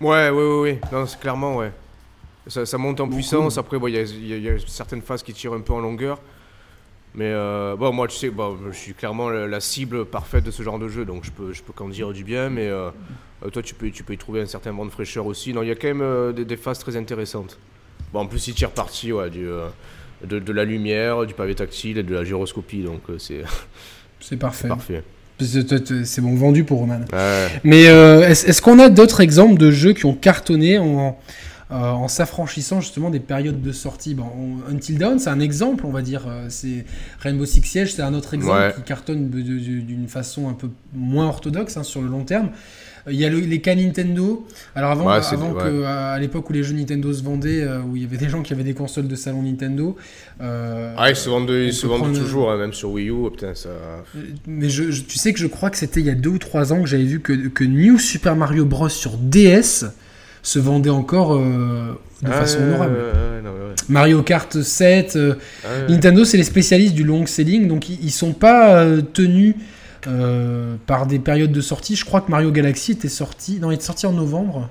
Ouais, 0.00 0.30
ouais, 0.30 0.30
ouais, 0.30 0.60
ouais. 0.60 0.80
Non, 0.92 1.06
c'est 1.06 1.18
clairement, 1.20 1.56
ouais. 1.58 1.70
Ça, 2.48 2.66
ça 2.66 2.76
monte 2.76 3.00
en 3.00 3.06
Bon, 3.06 3.14
puissance. 3.14 3.54
cool. 3.54 3.60
Après, 3.60 3.78
bon, 3.78 3.86
y, 3.86 3.92
y 3.92 4.34
il 4.36 4.42
y 4.42 4.48
a 4.48 4.54
certaines 4.66 5.02
phases 5.02 5.22
qui 5.22 5.32
tirent 5.32 5.52
un 5.52 5.60
peu 5.60 5.72
en 5.72 5.78
longueur. 5.80 6.20
Mais 7.14 7.26
euh, 7.26 7.76
bon, 7.76 7.92
moi, 7.92 8.08
tu 8.08 8.16
sais, 8.16 8.30
bon, 8.30 8.56
je 8.70 8.76
suis 8.76 8.94
clairement 8.94 9.28
la, 9.28 9.60
cible 9.60 10.06
parfaite 10.06 10.44
de 10.44 10.50
ce 10.50 10.62
genre 10.62 10.78
de 10.78 10.88
jeu, 10.88 11.04
donc 11.04 11.24
je 11.24 11.30
peux, 11.30 11.52
je 11.52 11.62
peux 11.62 11.72
qu'en 11.72 11.88
dire 11.88 12.12
du 12.12 12.24
bien. 12.24 12.48
Mais 12.48 12.68
euh, 12.68 12.90
euh, 13.44 13.50
toi, 13.50 13.62
tu 13.62 13.74
peux, 13.74 13.90
tu 13.90 14.02
peux 14.02 14.14
y 14.14 14.18
trouver 14.18 14.40
un 14.40 14.46
certain 14.46 14.72
vent 14.72 14.86
de 14.86 14.90
fraîcheur 14.90 15.26
aussi. 15.26 15.52
Non, 15.52 15.62
il 15.62 15.68
y 15.68 15.70
a 15.70 15.74
quand 15.74 15.88
même 15.88 16.00
euh, 16.00 16.32
des, 16.32 16.44
des 16.44 16.56
phases 16.56 16.78
très 16.78 16.96
intéressantes. 16.96 17.58
Bon, 18.12 18.20
en 18.20 18.26
plus, 18.26 18.48
il 18.48 18.54
tire 18.54 18.70
parti 18.70 19.12
ouais, 19.12 19.28
du, 19.28 19.46
de, 20.24 20.38
de 20.38 20.52
la 20.52 20.64
lumière, 20.64 21.26
du 21.26 21.34
pavé 21.34 21.54
tactile 21.54 21.98
et 21.98 22.02
de 22.02 22.14
la 22.14 22.24
gyroscopie, 22.24 22.82
donc 22.82 23.02
c'est 23.18 23.42
C'est 24.20 24.36
parfait. 24.36 24.68
parfait. 24.68 25.02
C'est 25.40 26.20
bon 26.20 26.36
vendu 26.36 26.62
pour 26.62 26.78
Roman. 26.78 27.00
Ouais. 27.12 27.48
Mais 27.64 27.82
est-ce 27.82 28.62
qu'on 28.62 28.78
a 28.78 28.88
d'autres 28.88 29.20
exemples 29.20 29.58
de 29.58 29.72
jeux 29.72 29.92
qui 29.94 30.06
ont 30.06 30.14
cartonné 30.14 30.78
en, 30.78 31.18
en 31.74 32.08
s'affranchissant 32.08 32.80
justement 32.80 33.10
des 33.10 33.20
périodes 33.20 33.60
de 33.62 33.72
sortie 33.72 34.14
bon, 34.14 34.24
on- 34.36 34.70
Until 34.72 34.98
Dawn, 34.98 35.18
c'est 35.18 35.30
un 35.30 35.40
exemple, 35.40 35.86
on 35.86 35.90
va 35.90 36.02
dire. 36.02 36.24
euh, 36.28 36.46
C'est 36.48 36.84
Rainbow 37.20 37.44
Six 37.46 37.62
Siege, 37.62 37.92
c'est 37.94 38.02
un 38.02 38.14
autre 38.14 38.34
exemple 38.34 38.58
Ouais. 38.60 38.72
qui 38.76 38.82
cartonne 38.82 39.28
d'une 39.30 40.08
façon 40.08 40.48
un 40.48 40.52
peu 40.54 40.68
moins 40.94 41.26
orthodoxe 41.28 41.76
hein, 41.76 41.82
sur 41.82 42.02
le 42.02 42.08
long 42.08 42.24
terme. 42.24 42.50
Euh, 43.08 43.12
Il 43.12 43.18
y 43.18 43.24
a 43.24 43.28
le- 43.30 43.40
les 43.40 43.60
cas 43.60 43.74
Nintendo. 43.74 44.46
Alors 44.76 44.92
avant, 44.92 45.06
Ouais, 45.06 45.20
c'est- 45.22 45.34
avant 45.34 45.52
ouais. 45.52 45.62
que, 45.62 45.82
à, 45.82 46.12
à 46.12 46.18
l'époque 46.20 46.48
où 46.50 46.52
les 46.52 46.62
jeux 46.62 46.74
Nintendo 46.74 47.12
se 47.12 47.22
vendaient, 47.24 47.62
euh, 47.62 47.80
où 47.80 47.96
il 47.96 48.02
y 48.02 48.04
avait 48.04 48.16
des 48.16 48.28
gens 48.28 48.42
qui 48.42 48.52
avaient 48.52 48.62
des 48.62 48.74
consoles 48.74 49.08
de 49.08 49.16
salon 49.16 49.42
Nintendo. 49.42 49.96
euh, 50.40 50.94
Ah, 50.96 51.10
ils 51.10 51.16
se 51.16 51.28
vendent, 51.28 51.50
on 51.50 51.52
ils 51.54 51.72
se 51.74 51.82
peut 51.82 51.88
vendent 51.88 52.00
prendre- 52.02 52.18
toujours, 52.18 52.50
hein, 52.52 52.58
même 52.58 52.72
sur 52.72 52.90
Wii 52.92 53.08
U. 53.10 53.30
Putain, 53.30 53.54
ça. 53.54 53.70
Mais 54.46 54.68
je, 54.68 54.90
je- 54.92 55.02
tu 55.02 55.18
sais 55.18 55.32
que 55.32 55.38
je 55.40 55.46
crois 55.48 55.70
que 55.70 55.76
c'était 55.78 56.00
il 56.00 56.06
y 56.06 56.10
a 56.10 56.14
deux 56.14 56.30
ou 56.30 56.38
trois 56.38 56.72
ans 56.72 56.80
que 56.82 56.88
j'avais 56.88 57.04
vu 57.04 57.20
que, 57.20 57.32
que 57.48 57.64
New 57.64 57.98
Super 57.98 58.36
Mario 58.36 58.64
Bros 58.64 58.88
sur 58.88 59.16
DS 59.16 59.84
se 60.42 60.58
vendait 60.58 60.90
encore 60.90 61.34
euh, 61.34 61.98
de 62.22 62.28
Ah, 62.28 62.32
façon 62.32 62.58
honorable. 62.62 62.96
non, 63.44 63.50
ouais. 63.50 63.74
Mario 63.88 64.22
Kart 64.22 64.60
7, 64.62 65.16
euh, 65.16 65.34
Ah, 65.64 65.68
ouais. 65.86 65.92
Nintendo 65.94 66.24
c'est 66.24 66.36
les 66.36 66.44
spécialistes 66.44 66.94
du 66.94 67.04
long 67.04 67.26
selling, 67.26 67.68
donc 67.68 67.88
ils, 67.88 67.98
ils 68.02 68.10
sont 68.10 68.32
pas 68.32 68.76
euh, 68.80 69.00
tenus 69.02 69.54
par 70.86 71.06
des 71.06 71.20
périodes 71.20 71.52
de 71.52 71.60
sortie. 71.60 71.94
Je 71.94 72.04
crois 72.04 72.20
que 72.20 72.30
Mario 72.30 72.50
Galaxy 72.50 72.92
était 72.92 73.08
sorti, 73.08 73.58
non, 73.60 73.70
il 73.70 73.74
était 73.74 73.84
sorti 73.84 74.04
en 74.06 74.12
novembre. 74.12 74.68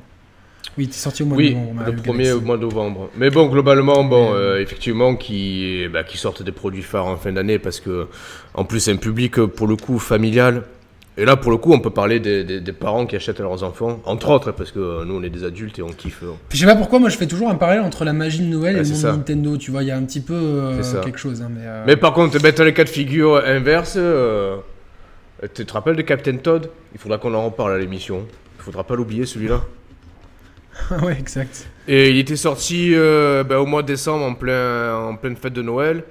Oui, 0.77 0.83
il 0.85 0.87
était 0.87 0.97
sorti 0.97 1.23
au 1.23 1.25
mois 1.25 1.37
de 1.37 1.41
Oui, 1.43 1.53
novembre. 1.53 1.73
Mario 1.73 1.93
le 1.93 2.01
premier 2.01 2.23
Galaxy. 2.25 2.37
au 2.37 2.45
mois 2.45 2.57
de 2.57 2.61
novembre. 2.61 3.09
Mais 3.17 3.29
bon, 3.29 3.47
globalement, 3.47 4.03
bon, 4.03 4.33
euh, 4.33 4.59
effectivement, 4.61 5.15
qui, 5.15 5.85
bah, 5.91 6.03
qui 6.03 6.17
sortent 6.17 6.43
des 6.43 6.51
produits 6.51 6.81
phares 6.81 7.07
en 7.07 7.15
fin 7.17 7.31
d'année 7.31 7.59
parce 7.59 7.79
que, 7.79 8.07
en 8.53 8.63
plus, 8.65 8.81
c'est 8.81 8.91
un 8.91 8.97
public 8.97 9.35
pour 9.45 9.67
le 9.67 9.75
coup 9.77 9.99
familial. 9.99 10.63
Et 11.21 11.25
là, 11.25 11.35
pour 11.35 11.51
le 11.51 11.57
coup, 11.57 11.71
on 11.71 11.79
peut 11.79 11.91
parler 11.91 12.19
des, 12.19 12.43
des- 12.43 12.59
des 12.61 12.71
parents 12.73 13.05
qui 13.05 13.15
achètent 13.15 13.39
à 13.39 13.43
leurs 13.43 13.61
enfants, 13.63 13.99
entre 14.05 14.29
autres, 14.31 14.51
parce 14.53 14.71
que 14.71 14.79
euh, 14.79 15.05
nous, 15.05 15.13
on 15.17 15.21
est 15.21 15.29
des 15.29 15.43
adultes 15.43 15.77
et 15.77 15.83
on 15.83 15.89
kiffe. 15.91 16.23
euh. 16.23 16.31
Je 16.49 16.57
sais 16.57 16.65
pas 16.65 16.75
pourquoi, 16.75 16.97
moi 16.97 17.09
je 17.09 17.17
fais 17.17 17.27
toujours 17.27 17.49
un 17.51 17.55
parallèle 17.55 17.83
entre 17.83 18.05
la 18.05 18.11
magie 18.13 18.39
de 18.39 18.45
Noël 18.45 18.73
Ouais, 18.75 18.81
et 18.81 18.83
le 18.83 18.89
monde 18.89 18.97
ça. 18.97 19.11
Nintendo. 19.11 19.55
Tu 19.57 19.69
vois, 19.69 19.83
il 19.83 19.87
y 19.89 19.91
a 19.91 19.97
un 19.97 20.03
petit 20.03 20.19
peu 20.21 20.33
euh, 20.33 20.81
quelque 21.03 21.19
chose. 21.19 21.43
hein, 21.43 21.49
mais, 21.51 21.61
euh, 21.63 21.83
Mais 21.85 21.95
par 21.95 22.13
contre, 22.13 22.41
mettre 22.41 22.63
les 22.63 22.73
cas 22.73 22.85
de 22.85 22.89
figure 22.89 23.35
inverse, 23.45 23.93
euh, 23.97 24.57
tu 25.53 25.63
te 25.63 25.73
rappelles 25.73 25.95
de 25.95 26.01
Captain 26.01 26.37
Todd 26.37 26.71
Il 26.95 26.99
faudra 26.99 27.19
qu'on 27.19 27.35
en 27.35 27.45
reparle 27.45 27.73
à 27.73 27.77
l'émission. 27.77 28.25
Il 28.57 28.63
faudra 28.63 28.83
pas 28.83 28.95
l'oublier 28.95 29.27
celui-là. 29.27 29.61
ouais, 31.03 31.17
exact. 31.19 31.67
Et 31.87 32.09
il 32.09 32.17
était 32.17 32.35
sorti 32.35 32.95
bah, 33.47 33.59
au 33.59 33.67
mois 33.67 33.83
de 33.83 33.87
décembre 33.87 34.25
en, 34.25 34.33
plein, 34.33 34.95
en 34.95 35.15
pleine 35.17 35.35
fête 35.35 35.53
de 35.53 35.61
Noël. 35.61 36.03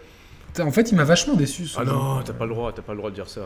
En 0.60 0.70
fait, 0.70 0.92
il 0.92 0.96
m'a 0.96 1.04
vachement 1.04 1.34
déçu. 1.34 1.64
Ah 1.76 1.84
non, 1.84 2.20
t'as 2.24 2.32
pas 2.32 2.44
le 2.44 2.50
droit, 2.54 2.70
t'as 2.72 2.82
pas 2.82 2.92
le 2.92 2.98
droit 2.98 3.10
de 3.10 3.14
dire 3.16 3.28
ça. 3.28 3.42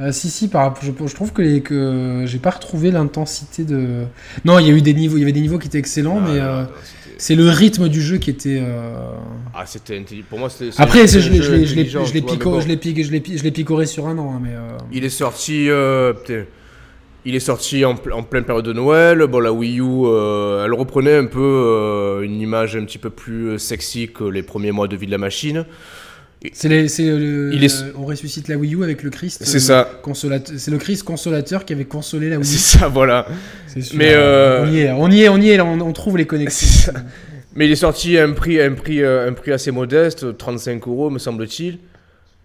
Euh, 0.00 0.10
si, 0.10 0.28
si, 0.28 0.48
par, 0.48 0.74
je, 0.82 0.90
je 1.06 1.14
trouve 1.14 1.32
que, 1.32 1.40
les, 1.40 1.60
que 1.60 2.24
j'ai 2.26 2.38
pas 2.38 2.50
retrouvé 2.50 2.90
l'intensité 2.90 3.62
de. 3.64 4.04
Non, 4.44 4.58
il 4.58 4.66
y 4.66 4.70
a 4.70 4.74
eu 4.74 4.82
des 4.82 4.92
niveaux, 4.94 5.16
il 5.16 5.20
y 5.20 5.22
avait 5.22 5.32
des 5.32 5.40
niveaux 5.40 5.58
qui 5.58 5.68
étaient 5.68 5.78
excellents, 5.78 6.20
Ah, 6.20 6.28
mais 6.28 6.38
non, 6.40 6.44
euh, 6.44 6.62
non, 6.62 6.68
c'est 7.16 7.36
le 7.36 7.48
rythme 7.48 7.88
du 7.88 8.02
jeu 8.02 8.16
qui 8.18 8.30
était. 8.30 8.58
euh, 8.60 8.96
Ah, 9.54 9.64
c'était 9.66 9.96
intelligent. 9.96 10.26
Pour 10.28 10.40
moi, 10.40 10.50
c'était. 10.50 10.70
Après, 10.78 11.06
je 11.06 11.20
je 11.20 11.30
je 11.32 12.12
l'ai 12.12 12.22
pico- 12.22 12.50
bon. 12.50 12.60
picoré 13.52 13.86
sur 13.86 14.08
un 14.08 14.18
an, 14.18 14.32
hein, 14.34 14.40
mais. 14.42 14.50
Il 14.90 15.04
est 15.04 15.08
sorti. 15.10 15.68
il 17.26 17.34
est 17.34 17.40
sorti 17.40 17.84
en, 17.84 17.94
en 18.12 18.22
pleine 18.24 18.44
période 18.44 18.64
de 18.64 18.72
Noël. 18.72 19.18
Bon, 19.28 19.38
la 19.38 19.52
Wii 19.52 19.78
U, 19.78 20.06
elle 20.64 20.74
reprenait 20.74 21.16
un 21.16 21.26
peu 21.26 22.20
une 22.24 22.40
image 22.40 22.74
un 22.74 22.84
petit 22.84 22.98
peu 22.98 23.10
plus 23.10 23.60
sexy 23.60 24.10
que 24.12 24.24
les 24.24 24.42
premiers 24.42 24.72
mois 24.72 24.88
de 24.88 24.96
vie 24.96 25.06
de 25.06 25.12
la 25.12 25.18
machine. 25.18 25.64
C'est 26.52 26.68
le. 26.68 27.50
Il 27.54 27.64
est- 27.64 27.84
On 27.96 28.04
ressuscite 28.04 28.48
la 28.48 28.56
Wii 28.56 28.74
U 28.74 28.84
avec 28.84 29.02
le 29.02 29.10
Christ. 29.10 29.42
C'est 29.44 29.56
euh, 29.56 29.60
ça. 29.60 30.00
C'est 30.56 30.70
le 30.70 30.78
Christ 30.78 31.02
consolateur 31.02 31.64
qui 31.64 31.72
avait 31.72 31.84
consolé 31.86 32.28
la 32.30 32.36
Wii 32.38 32.44
U. 32.46 32.50
C'est 32.52 32.78
ça, 32.78 32.88
voilà. 32.88 33.26
Sûr. 33.68 33.96
Mais, 33.96 34.12
euh, 34.12 34.64
On 34.64 34.70
y 34.70 34.80
est, 34.80 34.90
on 34.92 35.08
y 35.10 35.22
est, 35.22 35.28
on 35.28 35.36
y 35.38 35.48
est, 35.50 35.56
là, 35.56 35.64
on, 35.64 35.80
on 35.80 35.92
trouve 35.92 36.18
les 36.18 36.26
connexions. 36.26 36.68
C'est 36.68 36.90
ça. 36.92 36.98
Mais 37.54 37.66
il 37.66 37.72
est 37.72 37.76
sorti 37.76 38.18
à 38.18 38.24
un 38.24 38.32
prix, 38.32 38.60
un 38.60 38.72
prix, 38.72 39.00
euh, 39.02 39.28
un 39.28 39.32
prix 39.32 39.52
assez 39.52 39.70
modeste, 39.70 40.36
35 40.36 40.86
euros, 40.88 41.08
me 41.10 41.18
semble-t-il. 41.18 41.78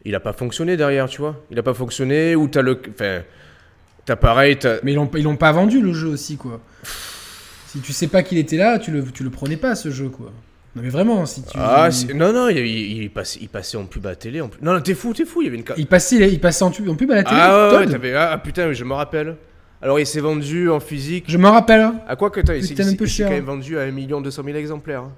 Il 0.06 0.16
a 0.16 0.20
pas 0.20 0.34
fonctionné 0.34 0.78
derrière, 0.78 1.08
tu 1.10 1.20
vois. 1.20 1.44
Il 1.52 1.60
a 1.60 1.64
pas 1.64 1.74
fonctionné. 1.74 2.36
Ou 2.36 2.48
t'as 2.48 2.62
le. 2.62 2.80
Enfin. 2.92 3.22
T'as 4.06 4.16
pareil, 4.16 4.58
t'as. 4.58 4.78
Mais 4.84 4.94
ils 4.94 4.96
l'ont 4.96 5.10
ils 5.16 5.24
l'ont 5.24 5.36
pas 5.36 5.52
vendu 5.52 5.82
le 5.82 5.94
jeu 5.94 6.08
aussi, 6.08 6.38
quoi. 6.38 6.62
Si 7.68 7.80
tu 7.80 7.94
sais 7.94 8.08
pas 8.08 8.24
qu'il 8.24 8.38
était 8.40 8.58
là, 8.58 8.80
tu 8.80 8.90
le, 8.92 9.04
tu 9.04 9.24
le 9.24 9.30
prenais 9.30 9.58
pas 9.58 9.76
ce 9.76 9.92
jeu, 9.92 10.10
quoi. 10.10 10.32
Non 10.80 10.84
mais 10.86 10.90
vraiment, 10.90 11.26
si 11.26 11.44
tu. 11.44 11.50
Ah, 11.56 11.90
non, 12.16 12.32
non, 12.32 12.48
il, 12.48 12.58
il, 12.58 13.04
il 13.04 13.10
passait, 13.12 13.40
il 13.42 13.50
passait 13.50 13.76
en 13.78 13.86
pub 13.86 14.06
à 14.06 14.10
la 14.12 14.16
télé. 14.16 14.40
En 14.40 14.48
plus. 14.48 14.62
Non, 14.64 14.74
non, 14.74 14.80
t'es 14.82 14.94
fou, 14.94 15.14
t'es 15.14 15.26
fou. 15.26 15.42
Il 15.42 15.46
y 15.46 15.48
avait 15.50 15.58
une. 15.58 15.66
ca- 15.68 15.74
Il 15.78 15.88
passait, 15.88 16.32
il 16.32 16.40
passait 16.40 16.64
en, 16.64 16.72
pub 16.72 17.12
à 17.12 17.16
la 17.16 17.24
télé. 17.24 17.38
Ah, 17.42 17.68
ouais, 17.72 17.76
ouais, 17.78 17.84
Todd 17.84 17.92
t'avais- 17.92 18.16
ah, 18.16 18.38
putain, 18.38 18.72
je 18.72 18.84
me 18.86 18.94
rappelle. 18.94 19.36
Alors, 19.82 20.00
il 20.00 20.06
s'est 20.06 20.22
vendu 20.22 20.70
en 20.70 20.80
physique. 20.80 21.26
Je 21.28 21.38
m'en 21.38 21.52
rappelle. 21.52 21.82
hein. 21.82 21.96
À 22.08 22.16
quoi 22.16 22.30
que 22.30 22.40
t'as. 22.40 22.56
Il 22.56 22.64
s'est 22.64 22.76
Putain, 22.76 22.88
un 22.90 22.96
peu 22.96 23.06
il 23.06 23.10
s'est 23.10 23.16
cher. 23.18 23.28
quand 23.28 23.34
même 23.36 23.44
vendu 23.46 23.78
à 23.78 23.84
1 23.84 24.22
200 24.22 24.44
000 24.46 24.58
exemplaires. 24.58 25.02
hein. 25.04 25.12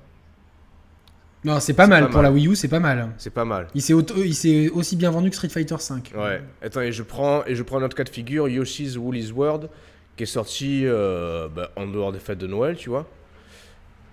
Non, 1.44 1.60
c'est 1.60 1.74
pas 1.74 1.84
C'est 1.86 1.90
mal 1.90 2.04
pas 2.04 2.08
pour 2.10 2.16
mal. 2.22 2.26
la 2.26 2.32
Wii 2.32 2.48
U, 2.50 2.56
c'est 2.56 2.68
pas 2.68 2.80
mal. 2.80 3.10
C'est 3.18 3.34
pas 3.34 3.46
mal. 3.46 3.68
Il 3.74 3.82
s'est 3.82 3.94
auto- 3.94 4.22
il 4.24 4.36
s'est 4.36 4.70
aussi 4.70 4.96
bien 4.96 5.10
vendu 5.10 5.30
que 5.32 5.36
Street 5.36 5.50
Fighter 5.50 5.76
5. 5.80 6.12
Ouais. 6.16 6.42
Attends, 6.64 6.82
et 6.82 6.92
je 6.92 7.02
prends, 7.02 7.44
et 7.48 7.56
je 7.56 7.64
prends 7.64 7.80
un 7.80 7.84
autre 7.84 7.96
cas 7.98 8.04
de 8.04 8.10
figure, 8.10 8.48
Yoshi's 8.48 8.96
Woolly's 8.98 9.32
World, 9.32 9.68
qui 10.16 10.24
est 10.24 10.28
sorti 10.28 10.84
euh, 10.86 11.48
bah, 11.50 11.72
en 11.76 11.88
dehors 11.88 12.12
des 12.12 12.20
fêtes 12.20 12.38
de 12.38 12.46
Noël, 12.46 12.76
tu 12.76 12.90
vois. 12.90 13.08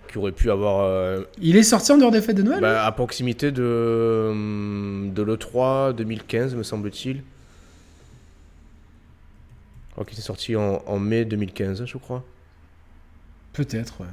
Qui 0.09 0.17
aurait 0.17 0.31
pu 0.31 0.49
avoir. 0.49 0.85
euh, 0.85 1.21
Il 1.39 1.55
est 1.55 1.61
sorti 1.63 1.91
en 1.91 1.97
dehors 1.97 2.09
des 2.11 2.21
fêtes 2.21 2.35
de 2.37 2.41
Noël 2.43 2.59
bah, 2.61 2.83
à 2.85 2.91
proximité 2.91 3.51
de, 3.51 4.29
hum, 4.31 5.11
de 5.13 5.21
l'E3 5.21 5.93
2015, 5.93 6.55
me 6.55 6.63
semble-t-il. 6.63 7.17
Je 9.89 9.91
crois 9.91 10.05
qu'il 10.05 10.17
est 10.17 10.21
sorti 10.21 10.55
en, 10.55 10.81
en 10.85 10.99
mai 10.99 11.25
2015, 11.25 11.85
je 11.85 11.97
crois. 11.97 12.23
Peut-être, 13.53 14.01
ouais. 14.01 14.07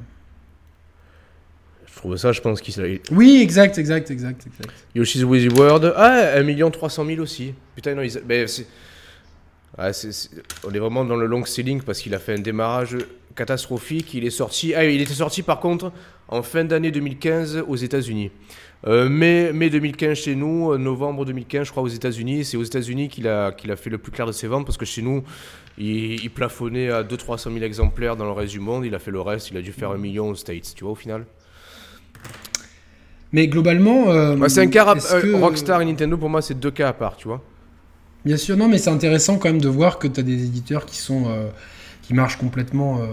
Je 1.86 1.94
trouve 1.96 2.16
ça, 2.16 2.32
je 2.32 2.40
pense 2.42 2.60
qu'il 2.60 2.74
s'est- 2.74 3.00
Oui, 3.10 3.40
exact, 3.40 3.78
exact, 3.78 4.10
exact, 4.10 4.46
exact. 4.46 4.74
Yoshi's 4.94 5.22
Woolly 5.22 5.48
World. 5.48 5.94
Ah, 5.96 6.32
1 6.36 6.70
300 6.70 7.06
000 7.06 7.20
aussi. 7.22 7.54
Putain, 7.74 7.94
non, 7.94 8.02
ils... 8.02 8.20
ben, 8.24 8.46
c'est- 8.46 8.66
Ah, 9.78 9.92
c'est- 9.94 10.12
c'est- 10.12 10.30
on 10.64 10.70
est 10.72 10.78
vraiment 10.78 11.04
dans 11.06 11.16
le 11.16 11.26
long 11.26 11.44
selling 11.46 11.80
parce 11.82 12.00
qu'il 12.00 12.14
a 12.14 12.18
fait 12.18 12.34
un 12.34 12.40
démarrage 12.40 12.96
catastrophique. 13.36 14.14
Il 14.14 14.24
est 14.24 14.30
sorti. 14.30 14.74
Ah, 14.74 14.84
il 14.84 15.00
était 15.00 15.14
sorti 15.14 15.42
par 15.42 15.60
contre 15.60 15.92
en 16.28 16.42
fin 16.42 16.64
d'année 16.64 16.90
2015 16.90 17.64
aux 17.68 17.76
États-Unis. 17.76 18.30
Euh, 18.86 19.08
mai, 19.08 19.52
mai 19.52 19.70
2015 19.70 20.16
chez 20.18 20.34
nous, 20.34 20.72
euh, 20.72 20.78
novembre 20.78 21.24
2015, 21.24 21.66
je 21.66 21.70
crois, 21.70 21.82
aux 21.82 21.88
États-Unis. 21.88 22.44
C'est 22.44 22.56
aux 22.56 22.62
États-Unis 22.64 23.08
qu'il 23.08 23.26
a, 23.28 23.52
qu'il 23.52 23.70
a 23.70 23.76
fait 23.76 23.90
le 23.90 23.98
plus 23.98 24.12
clair 24.12 24.26
de 24.26 24.32
ses 24.32 24.46
ventes 24.48 24.66
parce 24.66 24.76
que 24.76 24.84
chez 24.84 25.02
nous, 25.02 25.22
il, 25.78 26.22
il 26.22 26.30
plafonnait 26.30 26.90
à 26.90 27.02
200-300 27.02 27.52
000 27.52 27.64
exemplaires 27.64 28.16
dans 28.16 28.24
le 28.26 28.32
reste 28.32 28.52
du 28.52 28.60
monde. 28.60 28.84
Il 28.84 28.94
a 28.94 28.98
fait 28.98 29.10
le 29.10 29.20
reste. 29.20 29.50
Il 29.50 29.56
a 29.56 29.62
dû 29.62 29.72
faire 29.72 29.90
un 29.92 29.98
million 29.98 30.28
aux 30.28 30.34
States, 30.34 30.72
tu 30.76 30.84
vois, 30.84 30.92
au 30.92 30.96
final. 30.96 31.24
Mais 33.32 33.48
globalement. 33.48 34.10
euh, 34.10 34.48
c'est 34.48 34.60
un 34.60 34.66
cas. 34.68 34.94
que- 34.94 35.34
Rockstar 35.40 35.82
et 35.82 35.84
Nintendo, 35.84 36.16
pour 36.16 36.28
moi, 36.30 36.42
c'est 36.42 36.58
deux 36.58 36.70
cas 36.70 36.88
à 36.88 36.92
part, 36.92 37.16
tu 37.16 37.28
vois. 37.28 37.42
Bien 38.24 38.36
sûr, 38.36 38.56
non, 38.56 38.68
mais 38.68 38.78
c'est 38.78 38.90
intéressant 38.90 39.38
quand 39.38 39.48
même 39.48 39.60
de 39.60 39.68
voir 39.68 39.98
que 39.98 40.08
tu 40.08 40.20
as 40.20 40.22
des 40.22 40.44
éditeurs 40.44 40.86
qui 40.86 40.96
sont. 40.96 41.24
euh, 41.28 41.48
qui 42.06 42.14
marchent 42.14 42.36
complètement. 42.36 42.98
euh, 43.00 43.06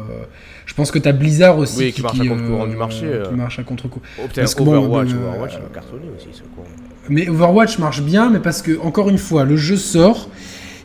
Je 0.65 0.73
pense 0.75 0.91
que 0.91 0.99
tu 0.99 1.07
as 1.09 1.13
Blizzard 1.13 1.57
aussi. 1.57 1.79
Oui, 1.79 1.91
qui 1.91 2.01
marche 2.01 2.19
à 2.19 2.25
contre-courant 2.25 2.67
du 2.67 2.75
marché, 2.75 3.05
euh. 3.05 3.25
Qui 3.27 3.33
marche 3.33 3.59
à 3.59 3.63
contre-courant. 3.63 4.05
Oh, 4.19 4.27
putain, 4.27 4.41
Parce 4.41 4.55
que 4.55 4.63
bon, 4.63 4.75
Overwatch, 4.77 5.09
le- 5.11 5.17
Overwatch, 5.17 5.53
il 5.53 5.65
a 5.65 5.73
cartonné 5.73 6.03
aussi, 6.15 6.27
ce 6.31 6.41
con. 6.43 6.63
Mais 7.09 7.27
Overwatch 7.27 7.79
marche 7.79 8.01
bien, 8.01 8.29
mais 8.29 8.39
parce 8.39 8.61
que, 8.61 8.79
encore 8.79 9.09
une 9.09 9.17
fois, 9.17 9.45
le 9.45 9.57
jeu 9.57 9.77
sort, 9.77 10.29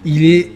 il 0.05 0.25
est. 0.25 0.53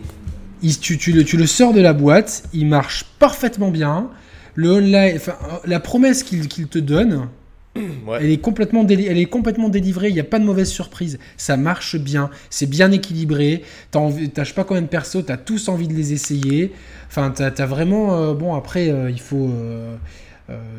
il- 0.62 0.78
tu, 0.78 0.96
tu 0.96 1.12
le, 1.12 1.24
tu 1.24 1.36
le 1.36 1.46
sors 1.46 1.72
de 1.74 1.80
la 1.80 1.92
boîte, 1.92 2.44
il 2.54 2.66
marche 2.66 3.04
parfaitement 3.18 3.70
bien. 3.70 4.08
Le 4.54 4.70
online, 4.72 5.18
la 5.64 5.80
promesse 5.80 6.22
qu'il 6.22 6.48
qu'il 6.48 6.68
te 6.68 6.78
donne, 6.78 7.28
Ouais. 8.06 8.18
elle 8.20 8.30
est 8.30 8.38
complètement, 8.40 8.84
déli- 8.84 9.06
elle 9.08 9.18
est 9.18 9.24
complètement 9.26 9.68
délivrée. 9.68 10.08
Il 10.08 10.14
n'y 10.14 10.20
a 10.20 10.24
pas 10.24 10.38
de 10.38 10.44
mauvaise 10.44 10.68
surprise. 10.68 11.18
Ça 11.36 11.56
marche 11.56 11.96
bien, 11.96 12.30
c'est 12.50 12.68
bien 12.68 12.92
équilibré. 12.92 13.62
T'as 13.90 14.10
je 14.10 14.44
sais 14.48 14.54
pas 14.54 14.64
combien 14.64 14.82
de 14.82 14.88
persos, 14.88 15.24
t'as 15.26 15.36
tous 15.38 15.68
envie 15.68 15.88
de 15.88 15.94
les 15.94 16.12
essayer. 16.12 16.72
Enfin, 17.08 17.32
t'as 17.34 17.46
as 17.56 17.66
vraiment. 17.66 18.16
euh, 18.18 18.34
bon, 18.34 18.54
après, 18.54 18.90
euh, 18.90 19.10
il 19.10 19.20
faut. 19.20 19.48
euh, 19.50 19.96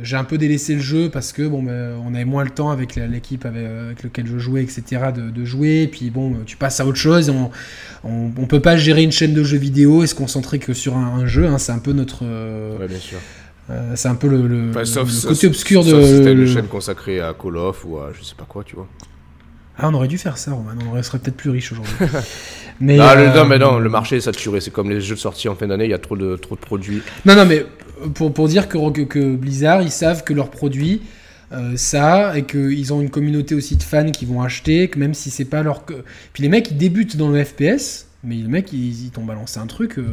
j'ai 0.04 0.18
un 0.18 0.24
peu 0.24 0.38
délaissé 0.38 0.76
le 0.76 0.82
jeu 0.82 1.10
parce 1.10 1.32
que 1.34 1.42
bon, 1.48 1.64
ben, 1.64 1.96
on 2.06 2.14
avait 2.14 2.26
moins 2.26 2.44
le 2.44 2.52
temps 2.52 2.70
avec 2.70 2.96
l'équipe 2.96 3.44
avec, 3.46 3.66
avec 3.66 4.04
lequel 4.04 4.28
je 4.28 4.38
jouais, 4.38 4.62
etc. 4.62 4.84
De, 5.16 5.32
de 5.32 5.46
jouer. 5.46 5.84
Et 5.84 5.88
puis 5.88 6.12
bon, 6.12 6.36
tu 6.46 6.58
passes 6.58 6.80
à 6.80 6.86
autre 6.86 6.98
chose. 7.00 7.32
On, 7.32 7.50
on, 8.04 8.30
on 8.38 8.46
peut 8.46 8.60
pas 8.60 8.78
gérer 8.78 9.02
une 9.02 9.12
chaîne 9.12 9.34
de 9.34 9.44
jeux 9.44 9.58
vidéo 9.58 10.04
et 10.04 10.08
se 10.08 10.14
concentrer 10.14 10.60
que 10.60 10.74
sur 10.74 10.96
un, 10.96 11.22
un 11.22 11.26
jeu. 11.26 11.48
hein. 11.48 11.58
c'est 11.58 11.72
un 11.72 11.80
peu 11.80 11.94
notre. 11.94 12.24
Ouais, 12.80 12.88
bien 12.88 13.00
sûr. 13.00 13.18
Euh, 13.70 13.94
c'est 13.96 14.08
un 14.10 14.16
peu 14.16 14.28
le, 14.28 14.48
le- 14.48 14.70
Enfin, 14.72 14.86
sauf, 14.86 15.06
le 15.08 15.12
sauf- 15.14 15.32
côté 15.32 15.48
obscur 15.48 15.84
de. 15.84 15.90
sauf 15.92 16.04
si 16.06 16.24
t'as 16.24 16.34
le- 16.34 16.42
une 16.42 16.48
chaîne 16.54 16.68
consacrée 16.68 17.22
à 17.22 17.34
Call 17.34 17.58
of 17.58 17.86
ou 17.86 17.98
à 17.98 18.12
je 18.14 18.24
sais 18.24 18.36
pas 18.36 18.46
quoi, 18.48 18.64
tu 18.64 18.76
vois. 18.76 18.88
Ah, 19.78 19.90
on 19.90 19.94
aurait 19.96 20.08
dû 20.08 20.18
faire 20.20 20.38
ça, 20.38 20.52
Roman. 20.52 20.72
On 20.94 21.02
serait 21.02 21.18
peut-être 21.20 21.38
plus 21.38 21.50
riche 21.50 21.72
aujourd'hui. 21.72 21.94
mais, 22.80 22.98
non, 22.98 23.16
le, 23.16 23.22
euh, 23.22 23.34
non, 23.36 23.46
mais 23.46 23.58
non, 23.58 23.80
le 23.80 23.90
marché 23.90 24.18
est 24.18 24.22
saturé. 24.22 24.62
C'est 24.62 24.70
comme 24.72 24.90
les 24.90 25.02
jeux 25.02 25.16
de 25.16 25.20
sortie 25.20 25.50
en 25.50 25.56
fin 25.56 25.66
d'année, 25.68 25.86
il 25.86 25.90
y 25.92 25.96
a 25.96 25.98
trop 26.00 26.16
de, 26.16 26.36
trop 26.36 26.56
de 26.56 26.60
produits. 26.62 27.02
Non, 27.26 27.36
non, 27.36 27.46
mais 27.46 27.66
pour, 28.14 28.32
pour 28.34 28.48
dire 28.48 28.68
que, 28.68 28.78
que, 28.92 29.02
que 29.02 29.36
Blizzard, 29.36 29.82
ils 29.82 29.90
savent 29.92 30.24
que 30.24 30.34
leurs 30.34 30.52
produits, 30.52 31.02
euh, 31.54 31.74
ça, 31.76 32.38
et 32.38 32.44
qu'ils 32.44 32.94
ont 32.94 33.02
une 33.02 33.10
communauté 33.10 33.56
aussi 33.56 33.76
de 33.76 33.82
fans 33.84 34.12
qui 34.12 34.26
vont 34.26 34.44
acheter, 34.44 34.90
que 34.90 35.00
même 35.00 35.16
si 35.16 35.32
c'est 35.32 35.46
pas 35.46 35.64
leur. 35.64 35.84
Puis 36.34 36.44
les 36.44 36.50
mecs, 36.50 36.70
ils 36.70 36.78
débutent 36.78 37.18
dans 37.18 37.30
le 37.30 37.44
FPS, 37.44 38.06
mais 38.24 38.36
les 38.36 38.48
mecs, 38.48 38.72
ils, 38.72 39.06
ils 39.06 39.12
t'ont 39.12 39.26
balancé 39.26 39.60
un 39.60 39.68
truc, 39.68 39.98
euh, 39.98 40.04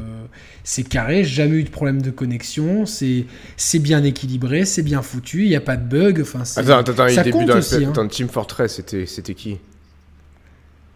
c'est 0.65 0.83
carré, 0.83 1.23
jamais 1.25 1.57
eu 1.59 1.65
de 1.65 1.71
problème 1.71 2.03
de 2.03 2.11
connexion, 2.11 2.85
c'est 2.87 3.25
c'est 3.57 3.79
bien 3.79 4.03
équilibré, 4.03 4.65
c'est 4.65 4.83
bien 4.83 5.01
foutu, 5.03 5.45
il 5.45 5.49
n'y 5.49 5.57
a 5.57 5.61
pas 5.61 5.77
de 5.77 5.85
bug, 5.89 6.21
enfin, 6.21 6.45
c'est- 6.45 6.61
Attends, 6.61 6.79
attends, 6.79 6.95
ça 6.97 7.11
il 7.11 7.17
débute 7.17 7.33
compte 7.33 7.47
dans 7.49 7.59
aussi, 7.59 7.79
le 7.81 7.87
hein. 7.87 8.09
Team 8.09 8.29
Fortress, 8.29 8.75
c'était 8.77 9.07
c'était 9.07 9.35
qui? 9.35 9.59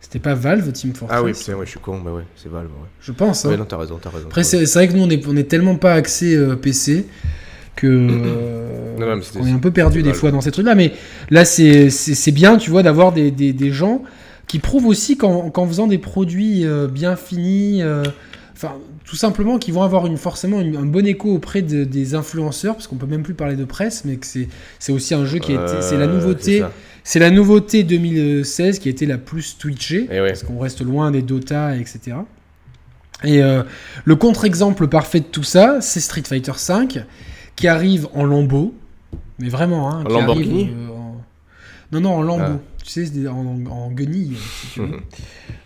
C'était 0.00 0.18
pas 0.18 0.34
Valve, 0.34 0.70
Team 0.72 0.92
Fortress 0.94 1.18
Ah 1.18 1.24
oui, 1.24 1.32
putain, 1.32 1.54
ouais, 1.54 1.64
je 1.64 1.70
suis 1.70 1.80
con, 1.80 2.00
bah 2.00 2.12
ouais, 2.12 2.24
c'est 2.36 2.50
Valve, 2.50 2.66
ouais. 2.66 2.88
Je 3.00 3.12
pense, 3.12 3.44
hein. 3.44 3.50
Ouais, 3.50 3.56
non, 3.56 3.64
t'as 3.64 3.78
raison, 3.78 3.98
t'as 4.00 4.10
raison. 4.10 4.26
Après, 4.26 4.44
c'est 4.44 4.66
c'est 4.66 4.78
vrai 4.78 4.88
que 4.88 4.92
nous, 4.92 5.02
on 5.02 5.10
est, 5.10 5.26
on 5.26 5.36
est 5.36 5.44
tellement 5.48 5.76
pas 5.76 5.94
axé 5.94 6.34
euh, 6.36 6.56
PC 6.56 7.06
que 7.74 7.86
euh, 8.10 8.96
Non, 8.98 9.06
non, 9.06 9.16
mais 9.16 9.40
qu'on 9.40 9.46
est 9.46 9.52
un 9.52 9.58
peu 9.58 9.70
perdu 9.70 10.02
des 10.02 10.12
fois 10.12 10.30
dans 10.30 10.40
ces 10.42 10.50
trucs-là. 10.50 10.74
Mais 10.74 10.92
là, 11.30 11.44
c'est 11.44 11.88
c'est- 11.90 12.14
c'est 12.14 12.32
bien, 12.32 12.58
tu 12.58 12.70
vois, 12.70 12.82
d'avoir 12.82 13.12
des, 13.12 13.30
des, 13.30 13.52
des 13.52 13.70
gens 13.70 14.02
qui 14.46 14.58
prouvent 14.58 14.86
aussi 14.86 15.16
qu'en 15.16 15.66
faisant 15.66 15.86
des 15.86 15.98
produits 15.98 16.64
euh, 16.66 16.86
bien 16.86 17.16
finis, 17.16 17.82
euh, 17.82 18.02
enfin, 18.54 18.72
tout 19.04 19.16
simplement, 19.16 19.58
qui 19.58 19.70
vont 19.72 19.82
avoir 19.82 20.06
une, 20.06 20.16
forcément 20.16 20.60
une- 20.60 20.76
un 20.76 20.86
bon 20.86 21.06
écho 21.06 21.34
auprès 21.34 21.62
de- 21.62 21.84
des 21.84 22.14
influenceurs, 22.14 22.74
parce 22.74 22.86
qu'on 22.86 22.96
peut 22.96 23.06
même 23.06 23.22
plus 23.22 23.34
parler 23.34 23.56
de 23.56 23.64
presse, 23.64 24.04
mais 24.04 24.16
que 24.16 24.26
c'est 24.78 24.92
aussi 24.92 25.14
un 25.14 25.24
jeu 25.24 25.38
qui 25.38 25.52
a 25.56 25.62
été, 25.62 25.82
c'est 25.82 25.96
la 25.98 26.04
Euh, 26.04 26.14
nouveauté. 26.14 26.62
C'est 27.06 27.18
la 27.18 27.30
nouveauté 27.30 27.82
2016 27.82 28.78
qui 28.78 28.88
a 28.88 28.90
été 28.90 29.04
la 29.04 29.18
plus 29.18 29.58
twitchée, 29.58 30.06
Eh 30.10 30.20
ouais. 30.22 30.28
parce 30.28 30.42
qu'on 30.42 30.58
reste 30.58 30.80
loin 30.80 31.10
des 31.10 31.20
Dota, 31.20 31.76
etc. 31.76 32.16
Et 33.24 33.42
euh, 33.42 33.62
le 34.04 34.16
contre-exemple 34.16 34.88
parfait 34.88 35.20
de 35.20 35.24
tout 35.26 35.42
ça, 35.42 35.78
c'est 35.80 36.00
Street 36.00 36.22
Fighter 36.26 36.52
V, 36.52 37.02
qui 37.56 37.68
arrive 37.68 38.08
en 38.14 38.24
lambeau, 38.24 38.74
mais 39.38 39.48
vraiment, 39.48 39.90
hein, 39.92 40.04
qui 40.06 40.12
Lamborghini 40.14 40.62
arrive, 40.64 40.76
euh, 40.90 40.93
Non, 41.94 42.00
non, 42.00 42.14
en 42.16 42.22
lambeau, 42.22 42.44
Ah. 42.44 42.60
tu 42.82 42.90
sais, 42.90 43.06
c'est 43.06 43.26
en, 43.28 43.58
en 43.70 43.90
guenille, 43.90 44.36
si 44.60 44.66
tu 44.74 44.80
veux. 44.80 45.00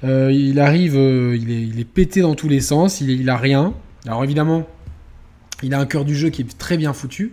Euh, 0.05 0.31
il 0.33 0.61
arrive, 0.61 0.95
euh, 0.97 1.37
il, 1.37 1.51
est, 1.51 1.63
il 1.63 1.81
est 1.81 1.85
pété 1.85 2.21
dans 2.21 2.35
tous 2.37 2.49
les 2.49 2.61
sens, 2.61 3.01
il, 3.01 3.11
il 3.11 3.29
a 3.31 3.37
rien. 3.37 3.75
Alors 4.07 4.23
évidemment, 4.23 4.67
il 5.63 5.75
a 5.75 5.81
un 5.81 5.87
cœur 5.87 6.05
du 6.05 6.15
jeu 6.15 6.29
qui 6.31 6.43
est 6.43 6.59
très 6.59 6.77
bien 6.77 6.93
foutu, 6.93 7.33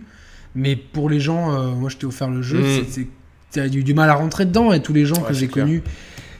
mais 0.54 0.74
pour 0.74 1.08
les 1.08 1.20
gens, 1.20 1.52
euh, 1.54 1.74
moi 1.74 1.88
je 1.90 1.96
t'ai 1.96 2.06
offert 2.06 2.28
le 2.30 2.42
jeu, 2.42 2.58
Mm. 2.58 2.64
c'est- 2.86 2.90
c'est- 2.90 3.06
t'as 3.52 3.66
eu 3.68 3.84
du 3.84 3.94
mal 3.94 4.10
à 4.10 4.14
rentrer 4.14 4.44
dedans, 4.46 4.72
et 4.72 4.80
tous 4.80 4.92
les 4.92 5.04
gens 5.06 5.16
Ouais, 5.22 5.28
que 5.28 5.34
j'ai 5.34 5.48
connus 5.48 5.82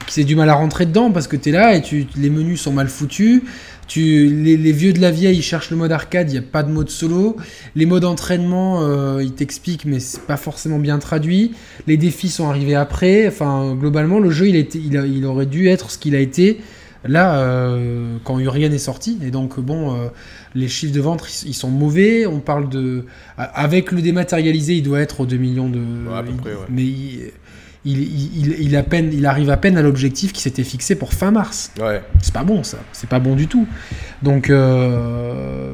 c'est 0.09 0.23
du 0.23 0.37
mal 0.37 0.49
à 0.49 0.53
rentrer 0.53 0.85
dedans 0.85 1.11
parce 1.11 1.27
que 1.27 1.35
t'es 1.35 1.51
là 1.51 1.75
et 1.75 1.81
tu, 1.81 2.05
les 2.15 2.29
menus 2.29 2.61
sont 2.61 2.71
mal 2.71 2.87
foutus. 2.87 3.41
Tu, 3.87 4.27
les, 4.43 4.57
les 4.57 4.71
vieux 4.73 4.91
de 4.93 4.99
la 4.99 5.11
vieille, 5.11 5.37
ils 5.37 5.41
cherchent 5.41 5.71
le 5.71 5.77
mode 5.77 5.91
arcade, 5.93 6.29
il 6.29 6.33
n'y 6.33 6.37
a 6.39 6.41
pas 6.41 6.61
de 6.63 6.71
mode 6.71 6.89
solo. 6.89 7.37
Les 7.75 7.85
modes 7.85 8.03
entraînement, 8.05 8.81
euh, 8.83 9.23
ils 9.23 9.31
t'expliquent, 9.33 9.85
mais 9.85 9.99
c'est 9.99 10.21
pas 10.23 10.37
forcément 10.37 10.77
bien 10.79 10.99
traduit. 10.99 11.53
Les 11.87 11.95
défis 11.97 12.29
sont 12.29 12.49
arrivés 12.49 12.75
après. 12.75 13.27
Enfin, 13.27 13.75
globalement, 13.79 14.19
le 14.19 14.29
jeu, 14.29 14.49
il, 14.49 14.55
a 14.55 14.59
été- 14.59 14.81
il, 14.85 14.97
a- 14.97 15.05
il 15.05 15.23
aurait 15.25 15.45
dû 15.45 15.67
être 15.69 15.89
ce 15.89 15.97
qu'il 15.97 16.15
a 16.15 16.19
été 16.19 16.59
là 17.05 17.39
euh, 17.39 18.17
quand 18.25 18.39
Urian 18.39 18.71
est 18.71 18.77
sorti. 18.77 19.19
Et 19.23 19.31
donc, 19.31 19.57
bon, 19.59 19.93
euh, 19.95 20.07
les 20.55 20.67
chiffres 20.67 20.93
de 20.93 20.99
vente, 20.99 21.23
ils, 21.43 21.49
ils 21.49 21.53
sont 21.53 21.69
mauvais. 21.69 22.25
On 22.25 22.39
parle 22.39 22.67
de. 22.67 23.05
Avec 23.37 23.91
le 23.93 24.01
dématérialisé, 24.01 24.73
il 24.75 24.83
doit 24.83 24.99
être 24.99 25.21
aux 25.21 25.25
2 25.25 25.37
millions 25.37 25.69
de. 25.69 25.79
Ouais, 25.79 26.17
à 26.17 26.23
peu 26.23 26.33
près, 26.33 26.51
ouais. 26.51 26.65
Mais 26.69 26.83
il, 26.83 27.31
il, 27.85 27.99
il- 27.99 28.31
il- 28.47 28.55
il 28.61 28.75
à 28.75 28.83
peine, 28.83 29.11
il 29.13 29.25
arrive 29.25 29.49
à 29.49 29.57
peine 29.57 29.77
à 29.77 29.81
l'objectif 29.81 30.33
qui 30.33 30.41
s'était 30.41 30.63
fixé 30.63 30.95
pour 30.95 31.13
fin 31.13 31.31
mars. 31.31 31.71
Ouais. 31.79 32.01
C'est 32.21 32.33
pas 32.33 32.43
bon 32.43 32.63
ça, 32.63 32.77
c'est 32.93 33.09
pas 33.09 33.19
bon 33.19 33.35
du 33.35 33.47
tout. 33.47 33.65
Donc, 34.23 34.49
euh, 34.49 35.73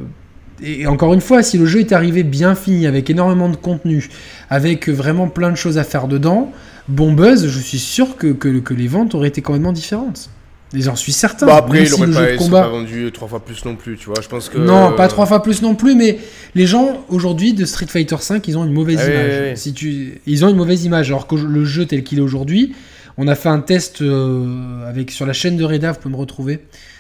et 0.62 0.88
encore 0.88 1.14
une 1.14 1.22
fois, 1.22 1.44
si 1.44 1.58
le 1.58 1.66
jeu 1.66 1.80
est 1.82 1.92
arrivé 1.92 2.24
bien 2.24 2.56
fini, 2.56 2.88
avec 2.88 3.10
énormément 3.10 3.50
de 3.50 3.56
contenu, 3.56 4.08
avec 4.50 4.88
vraiment 4.90 5.28
plein 5.28 5.52
de 5.52 5.58
choses 5.58 5.78
à 5.78 5.84
faire 5.84 6.08
dedans, 6.08 6.52
bon 6.88 7.14
buzz, 7.14 7.48
je 7.48 7.60
suis 7.60 7.80
sûr 7.80 8.16
que, 8.18 8.28
que, 8.28 8.60
que 8.60 8.74
les 8.74 8.88
ventes 8.88 9.14
auraient 9.16 9.28
été 9.30 9.42
complètement 9.42 9.74
différentes. 9.74 10.30
J'en 10.74 10.96
suis 10.96 11.12
certain. 11.12 11.46
Bon, 11.46 11.54
après, 11.54 11.82
il 11.82 11.88
si 11.88 11.94
aurait 11.94 12.08
le 12.08 12.14
pas, 12.14 12.36
combat. 12.38 12.68
vendu 12.68 13.12
trois 13.14 13.28
fois 13.28 13.40
plus 13.46 13.64
non 13.66 13.76
plus, 13.76 13.96
tu 13.98 14.08
vois. 14.08 14.22
Je 14.22 14.28
pense 14.28 14.50
que. 14.50 14.58
Non, 14.58 14.94
pas 14.96 15.08
trois 15.08 15.26
fois 15.26 15.44
plus 15.44 15.62
non 15.62 15.76
plus, 15.76 15.96
mais 15.96 16.18
les 16.56 16.66
gens 16.66 17.06
aujourd'hui 17.10 17.54
de 17.54 17.66
Street 17.66 17.86
Fighter 17.88 18.16
V, 18.30 18.42
ils 18.48 18.58
ont 18.58 18.66
une 18.66 18.74
mauvaise 18.74 19.00
Ah 19.02 19.08
image. 19.10 19.32
oui, 19.42 19.50
oui. 19.52 19.58
Si 19.58 19.74
tu, 19.74 20.22
ils 20.26 20.44
ont 20.46 20.50
une 20.50 20.56
mauvaise 20.58 20.84
image. 20.86 21.10
Alors 21.10 21.28
que 21.28 21.36
le 21.36 21.64
jeu 21.66 21.86
tel 21.86 22.04
qu'il 22.04 22.18
est 22.18 22.22
aujourd'hui, 22.24 22.74
on 23.18 23.28
a 23.28 23.36
fait 23.36 23.50
un 23.50 23.60
test 23.60 24.02
euh, 24.02 24.90
avec 24.90 25.12
sur 25.12 25.26
la 25.26 25.34
chaîne 25.34 25.58
de 25.58 25.64
Reda, 25.64 25.92
vous 25.92 26.00
pouvez 26.00 26.14
me 26.14 26.20
retrouver. 26.20 26.60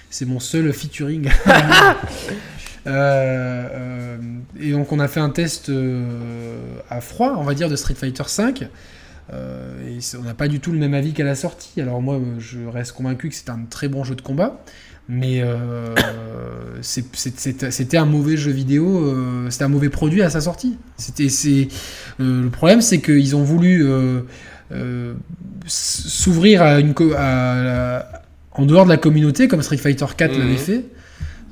C'est 0.10 0.26
mon 0.28 0.40
seul 0.40 0.72
featuring. 0.72 1.30
Euh, 2.86 3.68
euh, 3.72 4.18
et 4.60 4.72
donc 4.72 4.92
on 4.92 5.00
a 5.00 5.08
fait 5.08 5.22
un 5.22 5.30
test 5.30 5.70
euh, 5.70 6.04
à 6.90 7.00
froid, 7.00 7.36
on 7.38 7.44
va 7.44 7.54
dire, 7.54 7.70
de 7.70 7.78
Street 7.78 7.96
Fighter 7.96 8.24
V. 8.38 8.68
Euh, 9.32 9.88
et 9.88 10.00
on 10.20 10.24
n'a 10.24 10.34
pas 10.34 10.48
du 10.50 10.60
tout 10.60 10.72
le 10.72 10.78
même 10.80 10.94
avis 10.94 11.14
qu'à 11.14 11.24
la 11.24 11.36
sortie. 11.36 11.80
Alors 11.82 12.02
moi, 12.02 12.20
je 12.40 12.60
reste 12.66 12.92
convaincu 12.92 13.30
que 13.30 13.36
c'est 13.36 13.50
un 13.50 13.62
très 13.70 13.88
bon 13.88 14.04
jeu 14.04 14.16
de 14.16 14.22
combat, 14.22 14.62
mais 15.08 15.42
euh, 15.42 15.96
c'était 16.82 17.98
un 17.98 18.06
mauvais 18.06 18.36
jeu 18.38 18.52
vidéo, 18.52 19.06
euh, 19.06 19.50
c'était 19.50 19.64
un 19.64 19.70
mauvais 19.70 19.90
produit 19.90 20.22
à 20.22 20.30
sa 20.30 20.42
sortie. 20.42 20.78
C'était, 20.98 21.28
euh, 22.20 22.44
le 22.44 22.50
problème, 22.50 22.82
c'est 22.82 23.00
qu'ils 23.02 23.36
ont 23.36 23.44
voulu 23.44 23.86
euh, 23.86 25.14
s'ouvrir 25.66 26.62
à 26.62 26.80
une, 26.80 26.94
co- 26.94 27.14
à 27.14 27.56
la- 27.64 28.22
en 28.52 28.66
dehors 28.66 28.86
de 28.86 28.90
la 28.90 28.98
communauté, 28.98 29.48
comme 29.48 29.62
Street 29.62 29.78
Fighter 29.78 30.06
4 30.16 30.34
Mhm. 30.34 30.40
l'avait 30.40 30.58
fait. 30.58 30.86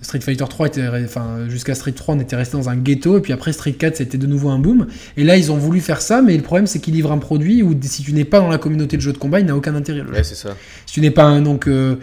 Street 0.02 0.20
Fighter 0.22 0.46
3 0.50 0.68
était, 0.68 0.88
enfin, 1.06 1.48
jusqu'à 1.48 1.76
Street 1.76 1.92
3, 1.92 2.16
on 2.16 2.20
était 2.20 2.36
resté 2.36 2.58
dans 2.58 2.70
un 2.70 2.76
ghetto, 2.76 3.18
et 3.20 3.22
puis 3.22 3.34
après 3.34 3.54
Street 3.54 3.74
4, 3.74 3.98
c'était 3.98 4.18
de 4.18 4.26
nouveau 4.26 4.50
un 4.50 4.58
boom. 4.58 4.88
Et 5.16 5.24
là, 5.24 5.38
ils 5.38 5.52
ont 5.52 5.58
voulu 5.58 5.80
faire 5.80 6.02
ça, 6.02 6.22
mais 6.24 6.36
le 6.36 6.42
problème, 6.44 6.66
c'est 6.66 6.80
qu'ils 6.80 6.96
livrent 6.96 7.12
un 7.12 7.20
produit 7.20 7.62
où 7.62 7.76
si 7.82 8.02
tu 8.04 8.12
n'es 8.14 8.26
pas 8.26 8.40
dans 8.40 8.48
la 8.50 8.58
communauté 8.58 8.98
de 8.98 9.02
jeux 9.02 9.14
de 9.14 9.20
combat, 9.20 9.40
il 9.40 9.46
n'a 9.46 9.56
aucun 9.56 9.76
intérêt. 9.76 10.02
le. 10.02 10.12
Ouais, 10.12 10.24
c'est 10.24 10.36
ça. 10.36 10.56
Si 10.88 10.94
tu 10.96 11.02
n'es 11.02 11.12
pas 11.12 11.24
un. 11.26 11.42
Donc, 11.44 11.68
euh, 11.68 11.98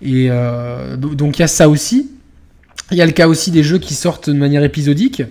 et, 0.00 0.28
euh, 0.30 0.96
do- 0.96 1.14
donc 1.14 1.38
il 1.38 1.42
y 1.42 1.44
a 1.44 1.48
ça 1.48 1.68
aussi. 1.68 2.10
Il 2.90 2.96
y 2.96 3.02
a 3.02 3.06
le 3.06 3.12
cas 3.12 3.28
aussi 3.28 3.50
des 3.50 3.62
jeux 3.62 3.78
qui 3.78 3.94
sortent 3.94 4.30
de 4.30 4.34
manière 4.38 4.62
épisodique. 4.64 5.22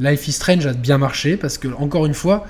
Life 0.00 0.28
is 0.28 0.32
Strange 0.32 0.66
a 0.66 0.72
bien 0.72 0.98
marché 0.98 1.36
parce 1.36 1.58
que, 1.58 1.68
encore 1.68 2.06
une 2.06 2.14
fois, 2.14 2.46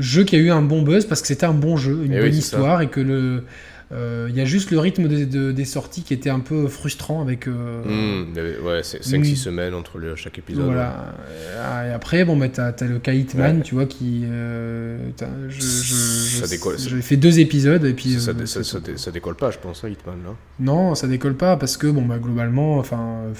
jeu 0.00 0.24
qui 0.24 0.36
a 0.36 0.38
eu 0.38 0.50
un 0.50 0.62
bon 0.62 0.82
buzz 0.82 1.04
parce 1.06 1.20
que 1.20 1.26
c'était 1.26 1.46
un 1.46 1.52
bon 1.54 1.76
jeu, 1.76 2.00
une 2.04 2.12
Eh 2.12 2.20
bonne 2.20 2.30
oui, 2.30 2.36
histoire 2.38 2.80
et 2.82 2.88
que 2.88 3.00
le. 3.00 3.44
Euh, 3.94 4.26
Il 4.30 4.36
y 4.36 4.40
a 4.40 4.44
juste 4.44 4.70
le 4.72 4.78
rythme 4.80 5.06
de- 5.06 5.24
de- 5.24 5.52
des 5.52 5.64
sorties 5.64 6.02
qui 6.02 6.12
était 6.14 6.30
un 6.30 6.40
peu 6.40 6.66
frustrant 6.66 7.22
avec. 7.22 7.46
euh, 7.46 8.24
avait- 8.36 8.58
ouais, 8.58 8.82
5-6 8.82 9.32
Mm. 9.32 9.36
semaines 9.36 9.74
entre 9.74 9.98
le- 9.98 10.16
chaque 10.16 10.38
épisode. 10.38 10.64
Voilà. 10.64 11.14
Euh, 11.28 11.90
Et 11.90 11.92
après, 11.94 12.24
bon, 12.24 12.36
bah, 12.36 12.48
t'as 12.48 12.68
as 12.78 12.84
le 12.84 12.98
cas 12.98 13.12
Hitman, 13.12 13.58
Ouais. 13.58 13.62
tu 13.62 13.74
vois, 13.76 13.86
qui. 13.86 14.22
euh, 14.24 14.98
je- 15.48 15.60
je- 15.60 16.40
Ça 16.40 16.46
décolle, 16.48 16.76
J'ai 16.78 17.00
fait 17.02 17.16
deux 17.16 17.38
épisodes 17.38 17.84
et 17.84 17.92
puis. 17.92 18.18
Ça, 18.20 18.32
euh, 18.32 18.46
ça, 18.46 18.80
dé- 18.80 18.96
décolle 19.12 19.36
pas, 19.36 19.50
je 19.52 19.58
pense, 19.58 19.84
hein, 19.84 19.88
Hitman, 19.88 20.16
là. 20.24 20.34
Non, 20.58 20.94
ça 20.94 21.06
décolle 21.06 21.34
pas 21.36 21.56
parce 21.56 21.76
que, 21.76 21.86
bon, 21.86 22.02
bah, 22.02 22.18
globalement, 22.18 22.78
enfin. 22.78 22.98
euh, 23.26 23.32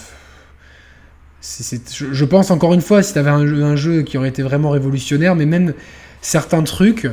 je, 1.42 2.12
je 2.12 2.24
pense 2.24 2.50
encore 2.50 2.72
une 2.74 2.80
fois, 2.80 3.02
si 3.02 3.12
un 3.28 3.46
jeu, 3.46 3.62
un 3.64 3.76
jeu 3.76 4.02
qui 4.02 4.16
aurait 4.18 4.28
été 4.30 4.42
vraiment 4.42 4.70
révolutionnaire, 4.70 5.34
mais 5.36 5.46
même 5.46 5.74
certains 6.22 6.62
trucs, 6.62 7.06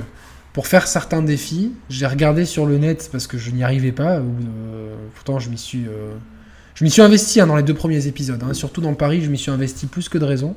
pour 0.53 0.67
faire 0.67 0.87
certains 0.87 1.21
défis, 1.21 1.71
j'ai 1.89 2.05
regardé 2.05 2.45
sur 2.45 2.65
le 2.65 2.77
net 2.77 3.09
parce 3.11 3.27
que 3.27 3.37
je 3.37 3.51
n'y 3.51 3.63
arrivais 3.63 3.91
pas. 3.91 4.17
euh, 4.17 4.95
pourtant, 5.15 5.39
je 5.39 5.49
m'y 5.49 5.57
suis. 5.57 5.85
euh, 5.87 6.11
je 6.75 6.83
m'y 6.83 6.91
suis 6.91 7.01
investi 7.01 7.39
hein, 7.39 7.47
dans 7.47 7.55
les 7.55 7.63
deux 7.63 7.73
premiers 7.73 8.07
épisodes. 8.07 8.41
hein, 8.43 8.53
surtout 8.53 8.81
dans 8.81 8.93
Paris, 8.93 9.21
je 9.23 9.29
m'y 9.29 9.37
suis 9.37 9.51
investi 9.51 9.85
plus 9.85 10.09
que 10.09 10.17
de 10.17 10.25
raison. 10.25 10.55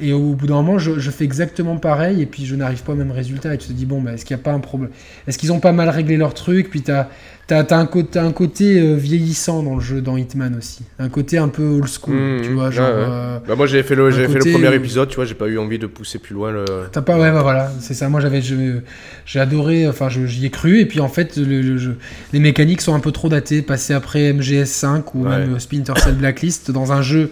Et 0.00 0.12
au 0.12 0.34
bout 0.34 0.46
d'un 0.46 0.54
moment, 0.54 0.78
je, 0.78 0.98
je 0.98 1.10
fais 1.10 1.24
exactement 1.24 1.76
pareil 1.76 2.22
et 2.22 2.26
puis 2.26 2.46
je 2.46 2.54
n'arrive 2.56 2.82
pas 2.82 2.92
au 2.92 2.96
même 2.96 3.10
résultat. 3.12 3.54
Et 3.54 3.58
tu 3.58 3.68
te 3.68 3.72
dis, 3.72 3.86
bon, 3.86 4.00
bah, 4.00 4.12
est-ce 4.14 4.24
qu'il 4.24 4.36
n'y 4.36 4.40
a 4.40 4.44
pas 4.44 4.52
un 4.52 4.60
problème? 4.60 4.90
Est-ce 5.26 5.38
qu'ils 5.38 5.52
ont 5.52 5.60
pas 5.60 5.72
mal 5.72 5.88
réglé 5.88 6.16
leur 6.16 6.34
truc? 6.34 6.70
Puis 6.70 6.82
tu 6.82 6.90
as, 6.92 7.08
un, 7.50 7.86
côté- 7.86 8.08
t'as 8.12 8.22
un 8.24 8.32
côté 8.32 8.80
euh, 8.80 8.94
vieillissant 8.94 9.62
dans 9.62 9.74
le 9.74 9.80
jeu, 9.80 10.00
dans 10.00 10.16
Hitman 10.16 10.54
aussi. 10.56 10.82
Un 10.98 11.08
côté 11.08 11.36
un 11.38 11.48
peu 11.48 11.64
old 11.64 11.88
school, 11.88 12.14
Mhm, 12.14 12.42
tu 12.42 12.52
vois. 12.52 12.70
Genre, 12.70 12.86
ouais. 12.88 12.94
euh, 12.96 13.38
Bah, 13.46 13.56
moi, 13.56 13.66
j'avais 13.66 13.82
fait, 13.82 13.94
le, 13.94 14.10
fait 14.10 14.26
le 14.28 14.38
premier 14.52 14.66
euh, 14.68 14.76
épisode, 14.76 15.08
tu 15.08 15.16
vois, 15.16 15.24
j'ai 15.24 15.34
pas 15.34 15.48
eu 15.48 15.58
envie 15.58 15.78
de 15.78 15.86
pousser 15.86 16.18
plus 16.18 16.34
loin 16.34 16.50
le. 16.52 16.64
T'as 16.92 17.02
pas, 17.02 17.18
ouais, 17.18 17.30
bah 17.32 17.42
voilà, 17.42 17.70
c'est 17.80 17.94
ça. 17.94 18.08
Moi, 18.08 18.20
j'avais, 18.20 18.40
j'ai 18.40 19.40
adoré, 19.40 19.88
enfin, 19.88 20.08
j'y 20.08 20.46
ai 20.46 20.50
cru, 20.50 20.78
et 20.80 20.86
puis 20.86 21.00
en 21.00 21.08
fait, 21.08 21.36
le, 21.36 21.60
le 21.60 21.78
jeu- 21.78 21.98
les 22.32 22.40
mécaniques 22.40 22.80
sont 22.80 22.94
un 22.94 23.00
peu 23.00 23.12
trop 23.12 23.28
datées, 23.28 23.62
passées 23.62 23.94
après 23.94 24.32
MGS5 24.32 25.02
ou 25.14 25.24
Ouais. 25.24 25.30
même 25.38 25.58
Splinter 25.60 25.94
Cell 25.96 26.14
Blacklist, 26.14 26.70
dans 26.70 26.92
un 26.92 27.02
jeu 27.02 27.30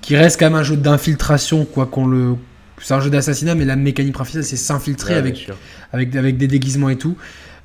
qui 0.00 0.16
reste 0.16 0.38
quand 0.40 0.46
même 0.46 0.54
un 0.58 0.62
jeu 0.62 0.76
d'infiltration, 0.76 1.64
quoi 1.64 1.86
qu'on 1.86 2.06
le. 2.06 2.34
C'est 2.82 2.94
un 2.94 3.00
jeu 3.00 3.10
d'assassinat, 3.10 3.54
mais 3.54 3.66
la 3.66 3.76
mécanique 3.76 4.14
principale, 4.14 4.42
c'est 4.44 4.56
s'infiltrer 4.56 5.20
Ouais, 5.20 5.34
avec 5.92 6.10
des 6.38 6.46
déguisements 6.48 6.88
et 6.88 6.96
tout. 6.96 7.14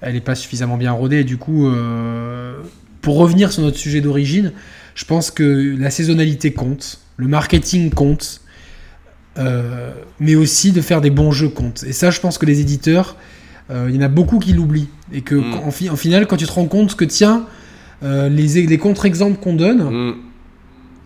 Elle 0.02 0.14
n'est 0.16 0.22
pas 0.22 0.36
suffisamment 0.36 0.76
bien 0.78 0.92
rodée. 0.92 1.20
Et 1.22 1.24
du 1.24 1.38
coup, 1.38 1.68
euh, 1.70 2.58
pour 3.02 3.16
revenir 3.18 3.52
sur 3.54 3.62
notre 3.64 3.78
sujet 3.78 4.02
d'origine, 4.02 4.52
je 4.94 5.06
pense 5.06 5.32
que 5.32 5.76
la 5.80 5.90
saisonnalité 5.90 6.52
compte, 6.52 7.00
le 7.16 7.28
marketing 7.30 7.92
compte, 7.92 8.42
euh, 9.38 9.92
mais 10.20 10.36
aussi 10.36 10.72
de 10.74 10.82
faire 10.82 11.00
des 11.02 11.10
bons 11.12 11.32
jeux 11.32 11.50
compte. 11.50 11.84
Et 11.88 11.94
ça, 11.94 12.12
je 12.12 12.20
pense 12.20 12.38
que 12.38 12.46
les 12.46 12.60
éditeurs, 12.60 13.16
euh, 13.72 13.88
il 13.90 13.96
y 13.96 13.98
en 14.00 14.02
a 14.02 14.08
beaucoup 14.10 14.40
qui 14.40 14.52
l'oublient. 14.54 14.90
Et 15.14 15.22
que, 15.22 15.36
Mm. 15.36 15.54
en, 15.66 15.72
fi- 15.72 15.90
en 15.90 15.96
final, 15.96 16.28
quand 16.28 16.38
tu 16.38 16.46
te 16.46 16.52
rends 16.52 16.66
compte 16.68 16.96
que, 16.96 17.06
tiens, 17.06 17.46
euh, 18.04 18.28
les, 18.28 18.66
les 18.66 18.78
contre-exemples 18.78 19.40
qu'on 19.40 19.54
donne 19.56 19.82
Hmm, 19.84 20.14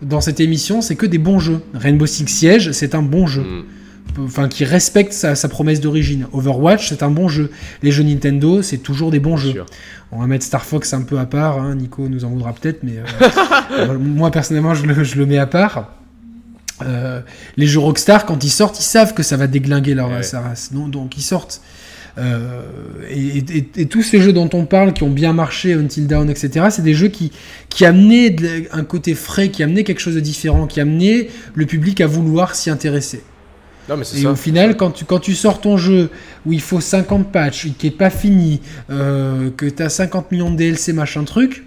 dans 0.02 0.20
cette 0.20 0.40
émission, 0.40 0.80
c'est 0.82 0.96
que 0.96 1.06
des 1.06 1.18
bons 1.18 1.38
jeux. 1.38 1.60
Rainbow 1.74 2.06
Six 2.06 2.26
Siege, 2.28 2.72
c'est 2.72 2.94
un 2.94 3.02
bon 3.02 3.26
jeu 3.26 3.42
hmm. 3.42 4.24
enfin 4.24 4.48
qui 4.48 4.64
respecte 4.64 5.12
sa, 5.12 5.34
sa 5.34 5.48
promesse 5.48 5.80
d'origine. 5.80 6.26
Overwatch, 6.32 6.88
c'est 6.88 7.02
un 7.02 7.10
bon 7.10 7.28
jeu. 7.28 7.50
Les 7.82 7.90
jeux 7.92 8.02
Nintendo, 8.04 8.62
c'est 8.62 8.78
toujours 8.78 9.10
des 9.10 9.20
bons 9.20 9.36
Bien 9.36 9.44
jeux. 9.44 9.52
sûr. 9.52 9.66
On 10.12 10.20
va 10.20 10.26
mettre 10.26 10.44
Star 10.44 10.64
Fox 10.64 10.92
un 10.94 11.02
peu 11.02 11.18
à 11.18 11.26
part. 11.26 11.58
hein. 11.60 11.74
Nico 11.76 12.08
nous 12.08 12.24
en 12.24 12.30
voudra 12.30 12.52
peut-être, 12.52 12.82
mais 12.82 12.94
euh, 13.78 13.98
moi 13.98 14.30
personnellement, 14.30 14.74
je 14.74 14.86
le, 14.86 15.04
je 15.04 15.16
le 15.16 15.26
mets 15.26 15.38
à 15.38 15.46
part. 15.46 15.94
Euh, 16.82 17.20
les 17.58 17.66
jeux 17.66 17.78
Rockstar, 17.80 18.24
quand 18.24 18.42
ils 18.42 18.50
sortent, 18.50 18.80
ils 18.80 18.84
savent 18.84 19.12
que 19.12 19.22
ça 19.22 19.36
va 19.36 19.46
déglinguer 19.46 19.94
leur 19.94 20.08
Ouais. 20.08 20.22
sa 20.22 20.40
race. 20.40 20.72
Donc 20.72 21.16
ils 21.18 21.22
sortent. 21.22 21.60
Euh, 22.20 22.62
et, 23.08 23.38
et- 23.38 23.68
et 23.76 23.86
tous 23.86 24.02
ces 24.02 24.20
jeux 24.20 24.32
dont 24.32 24.50
on 24.52 24.66
parle, 24.66 24.92
qui 24.92 25.02
ont 25.04 25.10
bien 25.10 25.32
marché, 25.32 25.72
Until 25.72 26.06
Dawn, 26.06 26.28
etc., 26.28 26.66
c'est 26.70 26.82
des 26.82 26.92
jeux 26.94 27.08
qui, 27.08 27.32
qui 27.70 27.84
amenaient 27.86 28.30
de 28.30 28.48
un 28.72 28.84
côté 28.84 29.14
frais, 29.14 29.48
qui 29.48 29.62
amenaient 29.62 29.84
quelque 29.84 30.00
chose 30.00 30.16
de 30.16 30.20
différent, 30.20 30.66
qui 30.66 30.80
amenaient 30.80 31.28
le 31.54 31.66
public 31.66 32.00
à 32.00 32.06
vouloir 32.06 32.54
s'y 32.54 32.68
intéresser. 32.68 33.22
Non, 33.88 33.96
mais 33.96 34.04
c'est 34.04 34.18
Et 34.18 34.22
ça. 34.22 34.30
au 34.32 34.36
final, 34.36 34.76
quand 34.76 34.90
tu, 34.90 35.04
quand 35.06 35.18
tu 35.18 35.34
sors 35.34 35.60
ton 35.60 35.76
jeu 35.78 36.10
où 36.44 36.52
il 36.52 36.60
faut 36.60 36.80
50 36.80 37.32
patchs, 37.32 37.68
qui 37.78 37.86
est 37.86 37.90
pas 37.90 38.10
fini, 38.10 38.60
euh, 38.90 39.50
que 39.56 39.66
tu 39.66 39.82
as 39.82 39.88
50 39.88 40.30
millions 40.30 40.50
de 40.50 40.56
DLC, 40.56 40.92
machin 40.92 41.24
truc, 41.24 41.64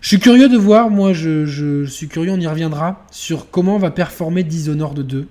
je 0.00 0.08
suis 0.08 0.20
curieux 0.20 0.48
de 0.48 0.56
voir, 0.56 0.90
moi 0.90 1.12
je, 1.12 1.44
je 1.46 1.84
suis 1.86 2.06
curieux, 2.08 2.30
on 2.32 2.38
y 2.38 2.46
reviendra, 2.46 3.04
sur 3.10 3.50
comment 3.50 3.78
va 3.78 3.90
performer 3.90 4.44
Dishonored 4.44 5.00
2. 5.00 5.26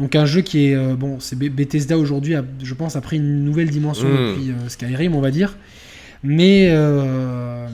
Donc 0.00 0.16
un 0.16 0.24
jeu 0.24 0.40
qui 0.40 0.66
est, 0.66 0.74
euh, 0.74 0.96
bon, 0.96 1.20
c'est 1.20 1.36
Bethesda 1.38 1.98
aujourd'hui, 1.98 2.34
je 2.62 2.74
pense, 2.74 2.96
a 2.96 3.00
pris 3.00 3.16
une 3.18 3.44
nouvelle 3.44 3.70
dimension 3.70 4.08
Mm. 4.08 4.12
depuis 4.12 4.50
euh, 4.50 4.68
Skyrim, 4.68 5.14
on 5.14 5.20
va 5.20 5.30
dire. 5.30 5.56
Mais 6.22 6.68
euh, 6.70 7.66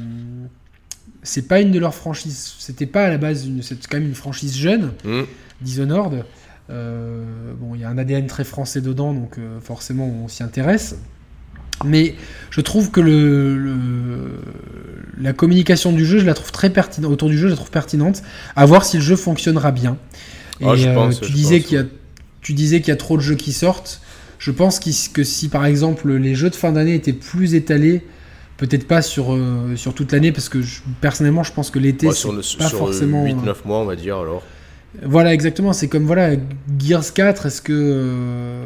c'est 1.23 1.49
pas 1.49 1.61
une 1.61 1.71
de 1.73 1.79
leurs 1.79 1.95
franchises, 1.95 2.55
c'était 2.59 2.87
pas 2.87 3.05
à 3.07 3.11
la 3.11 3.19
base, 3.19 3.49
c'est 3.63 3.87
quand 3.89 3.99
même 3.99 4.09
une 4.09 4.15
franchise 4.15 4.57
jeune. 4.57 4.93
Hmm. 5.05 5.23
Dishonored. 5.61 6.25
Euh, 6.69 7.25
bon, 7.59 7.75
il 7.75 7.81
y 7.81 7.85
a 7.85 7.89
un 7.89 7.97
ADN 7.99 8.27
très 8.27 8.45
français 8.45 8.81
dedans, 8.81 9.15
donc 9.15 9.37
forcément 9.63 10.07
on 10.07 10.29
s'y 10.29 10.43
intéresse. 10.43 10.97
Mais 11.85 12.15
je 12.51 12.61
trouve 12.61 12.91
que 12.91 13.01
le, 13.01 13.57
le- 13.57 14.41
la 15.21 15.33
communication 15.33 15.93
du 15.93 16.05
jeu, 16.07 16.19
je 16.19 16.25
la 16.27 16.35
trouve 16.35 16.51
très 16.53 16.71
pertinente. 16.71 17.11
Autour 17.13 17.29
du 17.29 17.37
jeu, 17.39 17.47
je 17.49 17.53
la 17.53 17.57
trouve 17.57 17.71
pertinente. 17.71 18.23
À 18.55 18.65
voir 18.67 18.85
si 18.85 18.97
le 18.97 19.03
jeu 19.03 19.15
fonctionnera 19.17 19.73
bien. 19.73 19.97
Et 20.61 20.65
Ah, 20.67 20.75
je 20.75 20.89
euh, 20.89 20.95
pense, 20.95 21.21
tu 21.21 21.29
je 21.29 21.33
disais 21.35 21.61
qu'il 21.61 21.77
y 21.77 21.81
a, 21.81 21.85
tu 22.47 22.53
disais 22.53 22.79
qu'il 22.81 22.91
y 22.91 22.93
a 22.93 22.97
trop 22.97 23.17
de 23.17 23.23
jeux 23.23 23.35
qui 23.35 23.53
sortent. 23.53 24.01
Je 24.39 24.53
pense 24.53 24.79
qu'il- 24.79 24.95
que 25.13 25.25
si 25.25 25.49
par 25.49 25.67
exemple 25.67 26.13
les 26.13 26.37
jeux 26.37 26.49
de 26.49 26.55
fin 26.55 26.71
d'année 26.71 26.95
étaient 26.95 27.13
plus 27.13 27.57
étalés, 27.57 28.03
peut-être 28.57 28.87
pas 28.87 29.03
sur, 29.03 29.35
euh, 29.35 29.75
sur 29.75 29.95
toute 29.95 30.13
l'année, 30.13 30.31
parce 30.31 30.49
que 30.49 30.63
je- 30.63 30.81
personnellement 31.01 31.43
je 31.43 31.53
pense 31.53 31.71
que 31.71 31.81
l'été 31.81 32.07
Ouais, 32.07 32.13
c'est 32.13 32.21
sur 32.21 32.31
le- 32.31 32.39
pas 32.39 32.69
sur 32.69 32.79
forcément. 32.79 33.25
8-9 33.25 33.65
mois, 33.65 33.79
on 33.81 33.85
va 33.85 33.97
dire, 33.97 34.17
alors. 34.19 34.45
Voilà, 35.03 35.35
exactement. 35.35 35.73
C'est 35.73 35.89
comme 35.89 36.05
voilà, 36.05 36.37
Gears 36.79 37.13
4. 37.13 37.47
Est-ce 37.47 37.61
que 37.61 37.73
euh, 37.75 38.65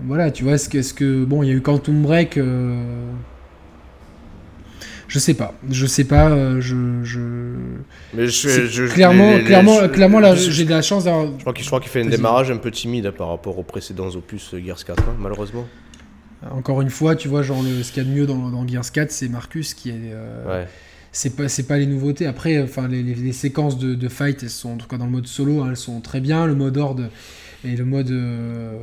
voilà, 0.00 0.30
tu 0.30 0.44
vois, 0.44 0.52
est-ce 0.56 0.68
que, 0.68 0.76
est-ce 0.78 0.92
que 0.92 1.24
bon, 1.24 1.42
il 1.42 1.48
y 1.48 1.52
a 1.52 1.54
eu 1.54 1.62
Quantum 1.62 2.02
Break. 2.02 2.36
euh, 2.36 2.76
Je 5.08 5.18
sais 5.18 5.34
pas, 5.34 5.54
je 5.70 5.86
sais 5.86 6.04
pas. 6.04 6.28
euh, 6.28 6.60
je, 6.60 6.76
je... 7.02 7.20
Mais 8.14 8.26
je, 8.26 8.66
je- 8.66 8.84
clairement, 8.92 9.36
les- 9.36 9.44
clairement, 9.44 9.88
clairement, 9.88 10.20
là, 10.20 10.34
j'ai 10.34 10.64
de 10.64 10.70
la 10.70 10.82
chance 10.82 11.04
d'avoir. 11.04 11.26
Je 11.38 11.42
crois 11.66 11.80
qu'il 11.80 11.90
fait 11.90 12.02
un 12.02 12.06
démarrage 12.06 12.50
un 12.50 12.56
peu 12.56 12.70
timide 12.70 13.06
hein, 13.06 13.12
par 13.16 13.28
rapport 13.28 13.58
aux 13.58 13.62
précédents 13.62 14.08
opus 14.10 14.52
euh, 14.54 14.60
Gears 14.64 14.84
4, 14.84 14.98
hein, 15.02 15.14
malheureusement. 15.18 15.66
Encore 16.50 16.80
une 16.80 16.90
fois, 16.90 17.16
tu 17.16 17.28
vois, 17.28 17.42
genre 17.42 17.62
le, 17.62 17.82
ce 17.82 17.92
qu'il 17.92 18.02
y 18.02 18.06
a 18.06 18.08
de 18.08 18.14
mieux 18.14 18.26
dans, 18.26 18.48
dans 18.48 18.66
Gears 18.66 18.90
4, 18.90 19.10
c'est 19.10 19.28
Marcus 19.28 19.74
qui 19.74 19.90
est. 19.90 19.94
euh, 20.12 20.60
Ouais. 20.62 20.66
c'est 21.12 21.66
pas 21.68 21.76
les 21.76 21.86
nouveautés 21.86 22.26
après 22.26 22.62
enfin 22.62 22.86
les, 22.88 23.02
les- 23.02 23.14
les 23.16 23.32
séquences 23.32 23.78
de, 23.78 23.94
de 23.94 24.08
fight 24.08 24.42
elles 24.44 24.48
sont 24.48 24.70
en 24.70 24.76
tout 24.76 24.86
cas 24.86 24.96
dans 24.96 25.06
le 25.06 25.10
mode 25.10 25.26
solo 25.26 25.60
hein, 25.60 25.66
elles 25.70 25.76
sont 25.76 26.00
très 26.00 26.20
bien 26.20 26.46
le 26.46 26.54
mode 26.54 26.76
horde 26.78 27.10
et 27.64 27.76
le 27.76 27.84
mode 27.84 28.10
euh, 28.10 28.74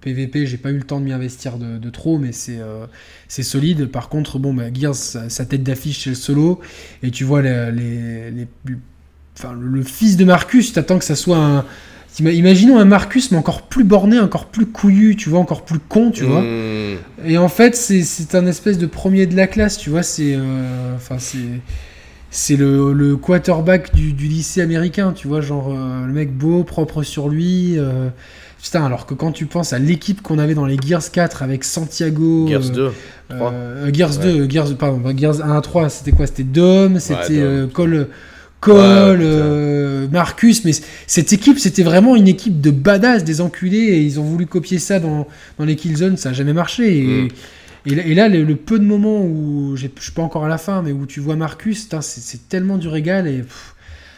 PVP 0.00 0.46
j'ai 0.46 0.56
pas 0.56 0.70
eu 0.70 0.76
le 0.76 0.82
temps 0.82 1.00
de 1.00 1.04
m'y 1.04 1.12
investir 1.12 1.58
de, 1.58 1.78
de 1.78 1.90
trop 1.90 2.18
mais 2.18 2.32
c'est 2.32 2.58
euh, 2.58 2.86
c'est 3.28 3.42
solide 3.42 3.86
par 3.86 4.08
contre 4.08 4.38
bon 4.38 4.52
bah, 4.54 4.64
Gears 4.72 4.94
sa, 4.94 5.44
tête 5.46 5.62
d'affiche 5.62 6.04
c'est 6.04 6.10
le 6.10 6.16
solo 6.16 6.60
et 7.02 7.10
tu 7.10 7.24
vois 7.24 7.42
les, 7.42 7.70
les, 7.72 8.30
les- 8.30 8.48
enfin 9.38 9.54
le, 9.58 9.82
fils 9.82 10.16
de 10.16 10.24
Marcus 10.24 10.68
tu 10.68 10.72
t'attends 10.72 10.98
que 10.98 11.04
ça 11.04 11.16
soit 11.16 11.38
un 11.38 11.64
Imaginons 12.20 12.78
un 12.78 12.84
Marcus, 12.84 13.30
mais 13.30 13.38
encore 13.38 13.62
plus 13.62 13.84
borné, 13.84 14.20
encore 14.20 14.46
plus 14.46 14.66
couillu, 14.66 15.16
tu 15.16 15.30
vois, 15.30 15.38
encore 15.38 15.64
plus 15.64 15.78
con, 15.78 16.10
tu 16.10 16.24
vois. 16.24 16.42
Hmm. 16.42 16.98
Et 17.24 17.38
en 17.38 17.48
fait, 17.48 17.74
c'est- 17.74 18.02
c'est 18.02 18.34
un 18.34 18.46
espèce 18.46 18.76
de 18.76 18.84
premier 18.84 19.26
de 19.26 19.34
la 19.34 19.46
classe, 19.46 19.78
tu 19.78 19.88
vois. 19.88 20.02
C'est 20.02 20.34
euh, 20.36 20.94
enfin 20.94 21.16
c'est 21.18 21.38
c'est 22.34 22.56
le, 22.56 22.92
le 22.92 23.16
quarterback 23.16 23.94
du, 23.94 24.12
du 24.14 24.26
lycée 24.26 24.60
américain, 24.62 25.12
tu 25.14 25.28
vois, 25.28 25.40
genre 25.42 25.68
euh, 25.70 26.06
le 26.06 26.12
mec 26.12 26.32
beau, 26.36 26.64
propre 26.64 27.02
sur 27.02 27.28
lui. 27.28 27.74
euh, 27.78 28.08
putain, 28.62 28.84
alors 28.84 29.04
que 29.06 29.12
quand 29.14 29.32
tu 29.32 29.46
penses 29.46 29.72
à 29.72 29.78
l'équipe 29.78 30.22
qu'on 30.22 30.38
avait 30.38 30.54
dans 30.54 30.64
les 30.66 30.76
Gears 30.84 31.10
4 31.12 31.42
avec 31.42 31.62
Santiago, 31.62 32.46
Gears 32.48 32.70
euh, 32.70 32.74
2, 32.74 32.90
je 33.30 33.34
crois. 33.36 33.52
euh, 33.52 33.90
Gears 33.92 34.18
Ouais. 34.18 34.32
2, 34.46 34.50
Gears, 34.50 34.74
pardon, 34.76 35.00
Gears 35.16 35.40
1 35.44 35.56
à 35.56 35.60
3, 35.60 35.88
c'était 35.90 36.12
quoi 36.12 36.26
C'était 36.26 36.42
Dom, 36.44 36.98
c'était 36.98 37.68
Cole, 37.72 38.08
Cole 38.60 39.18
Ouais, 39.20 39.26
euh, 39.26 40.06
Marcus, 40.10 40.64
mais 40.64 40.70
cette 41.06 41.32
équipe, 41.32 41.58
c'était 41.58 41.82
vraiment 41.82 42.14
une 42.16 42.28
équipe 42.28 42.60
de 42.60 42.70
badass, 42.70 43.24
des 43.24 43.40
enculés, 43.40 43.76
et 43.78 44.00
ils 44.00 44.18
ont 44.20 44.24
voulu 44.24 44.46
copier 44.46 44.78
ça 44.78 45.00
dans, 45.00 45.26
dans 45.58 45.64
les 45.64 45.76
Killzones, 45.76 46.16
ça 46.16 46.30
a 46.30 46.32
jamais 46.32 46.52
marché. 46.54 46.98
Et, 46.98 47.02
Mm. 47.02 47.28
Et, 47.86 47.94
là- 47.94 48.04
et 48.04 48.14
là, 48.14 48.28
le, 48.28 48.42
le 48.44 48.56
peu 48.56 48.78
de 48.78 48.84
moments 48.84 49.20
où, 49.22 49.76
je 49.76 49.86
suis 50.00 50.12
pas 50.12 50.22
encore 50.22 50.44
à 50.44 50.48
la 50.48 50.58
fin, 50.58 50.82
mais 50.82 50.92
où 50.92 51.06
tu 51.06 51.20
vois 51.20 51.36
Marcus, 51.36 51.88
c'est 52.00 52.48
tellement 52.48 52.78
du 52.78 52.88
régal, 52.88 53.26
et 53.28 53.38
pff, 53.42 53.74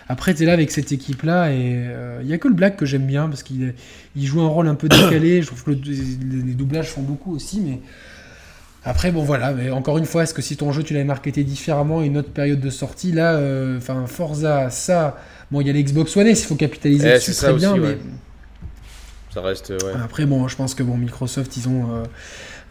après, 0.09 0.35
t'es 0.35 0.45
là 0.45 0.53
avec 0.53 0.70
cette 0.70 0.93
équipe-là, 0.93 1.51
et 1.53 1.86
il 2.23 2.27
y 2.28 2.32
a 2.35 2.39
que 2.39 2.49
le 2.49 2.55
Black 2.55 2.77
que 2.77 2.85
j'aime 2.86 3.07
bien, 3.07 3.27
parce 3.28 3.43
qu'il 3.43 3.74
il 4.16 4.27
joue 4.27 4.43
un 4.43 4.49
rôle 4.49 4.69
un 4.69 4.74
peu 4.74 4.89
décalé, 4.89 5.41
je 5.43 5.47
trouve 5.47 5.65
que 5.65 5.70
le- 5.70 5.78
les, 5.82 6.43
les 6.47 6.53
doublages 6.55 6.89
font 6.89 7.03
beaucoup 7.03 7.35
aussi, 7.35 7.61
mais 7.61 7.81
Après, 8.86 9.11
bon 9.12 9.23
voilà, 9.23 9.53
mais 9.55 9.70
encore 9.70 9.97
une 9.97 10.05
fois, 10.05 10.24
est-ce 10.24 10.35
que 10.35 10.43
si 10.43 10.59
ton 10.59 10.70
jeu 10.70 10.82
tu 10.82 10.93
l'avais 10.93 11.07
marketé 11.07 11.43
différemment 11.43 12.03
une 12.03 12.19
autre 12.19 12.28
période 12.31 12.61
de 12.61 12.69
sortie, 12.69 13.12
là, 13.12 13.32
euh, 13.36 13.78
enfin 13.78 14.05
Forza, 14.07 14.69
ça, 14.69 15.16
bon, 15.51 15.62
il 15.62 15.66
y 15.69 15.70
a 15.70 15.73
l'Xbox 15.73 16.15
One 16.19 16.27
S, 16.27 16.43
il 16.43 16.47
faut 16.47 16.55
capitaliser 16.55 17.09
Eh, 17.09 17.15
dessus 17.15 17.32
très 17.32 17.55
bien, 17.55 17.77
mais. 17.78 17.97
Ça 19.32 19.41
reste, 19.41 19.70
ouais. 19.70 19.93
après, 20.05 20.27
bon, 20.27 20.47
je 20.49 20.55
pense 20.57 20.74
que 20.74 20.82
bon, 20.82 20.97
Microsoft, 20.99 21.57
ils 21.57 21.66
ont, 21.69 21.95
euh, 21.95 22.03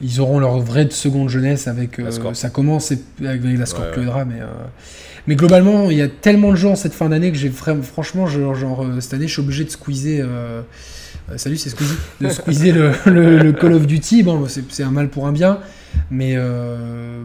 ils 0.03 0.19
auront 0.21 0.37
leur 0.39 0.59
vraie 0.59 0.87
seconde 0.91 1.29
jeunesse 1.29 1.67
avec, 1.67 1.97
euh, 1.99 2.11
ça 2.35 2.49
commence 2.49 2.91
avec 3.25 3.41
la 3.43 3.65
Scorpio 3.65 4.03
Ouais, 4.03 4.25
mais, 4.25 4.41
euh, 4.41 4.45
mais 5.27 5.35
globalement, 5.35 5.89
il 5.89 5.97
y 5.97 6.01
a 6.01 6.07
tellement 6.09 6.51
de 6.51 6.57
jeux 6.57 6.67
en 6.67 6.75
cette 6.75 6.93
fin 6.93 7.09
d'année 7.09 7.31
que 7.31 7.37
j'ai 7.37 7.49
franchement, 7.49 8.27
genre, 8.27 8.83
euh, 8.83 8.99
cette 8.99 9.13
année, 9.13 9.27
je 9.27 9.33
suis 9.33 9.41
obligé 9.41 9.63
de 9.63 9.69
squeezer. 9.69 10.27
salut, 11.37 11.57
c'est 11.57 11.69
Squeezie. 11.69 11.93
De 12.21 12.29
squeezer 12.29 12.73
le, 12.73 12.91
le- 13.11 13.37
le 13.37 13.53
Call 13.53 13.73
of 13.73 13.87
Duty. 13.87 14.23
Bon, 14.23 14.45
c'est 14.47 14.83
un 14.83 14.91
mal 14.91 15.09
pour 15.09 15.25
un 15.25 15.31
bien. 15.31 15.59
Mais 16.11 16.35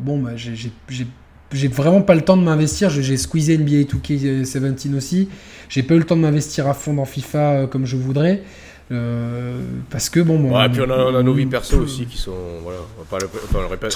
bon, 0.00 0.18
bah, 0.20 0.30
j'ai- 0.36 1.68
vraiment 1.68 2.02
pas 2.02 2.14
le 2.14 2.20
temps 2.20 2.36
de 2.36 2.42
m'investir. 2.42 2.90
J'ai 2.90 3.16
squeezé 3.16 3.56
NBA 3.58 3.84
2K17 3.84 4.94
aussi. 4.94 5.28
J'ai 5.68 5.82
pas 5.82 5.94
eu 5.94 5.98
le 5.98 6.04
temps 6.04 6.16
de 6.16 6.20
m'investir 6.22 6.68
à 6.68 6.74
fond 6.74 6.94
dans 6.94 7.04
FIFA 7.04 7.66
comme 7.70 7.86
je 7.86 7.96
voudrais. 7.96 8.42
Euh, 8.90 9.60
parce 9.90 10.08
que 10.08 10.20
bon, 10.20 10.38
bon 10.40 10.56
Ouais, 10.58 10.68
puis 10.70 10.80
on 10.80 10.90
a, 10.90 10.96
on 10.96 11.14
a 11.14 11.22
nos 11.22 11.34
vies 11.34 11.44
perso 11.46 11.78
aussi 11.78 12.06
qui 12.06 12.16
sont. 12.16 12.60
Voilà, 12.62 12.78
on, 12.98 13.16
le, 13.18 13.26
enfin, 13.26 13.58
on 13.58 13.60
le 13.60 13.66
répète, 13.66 13.94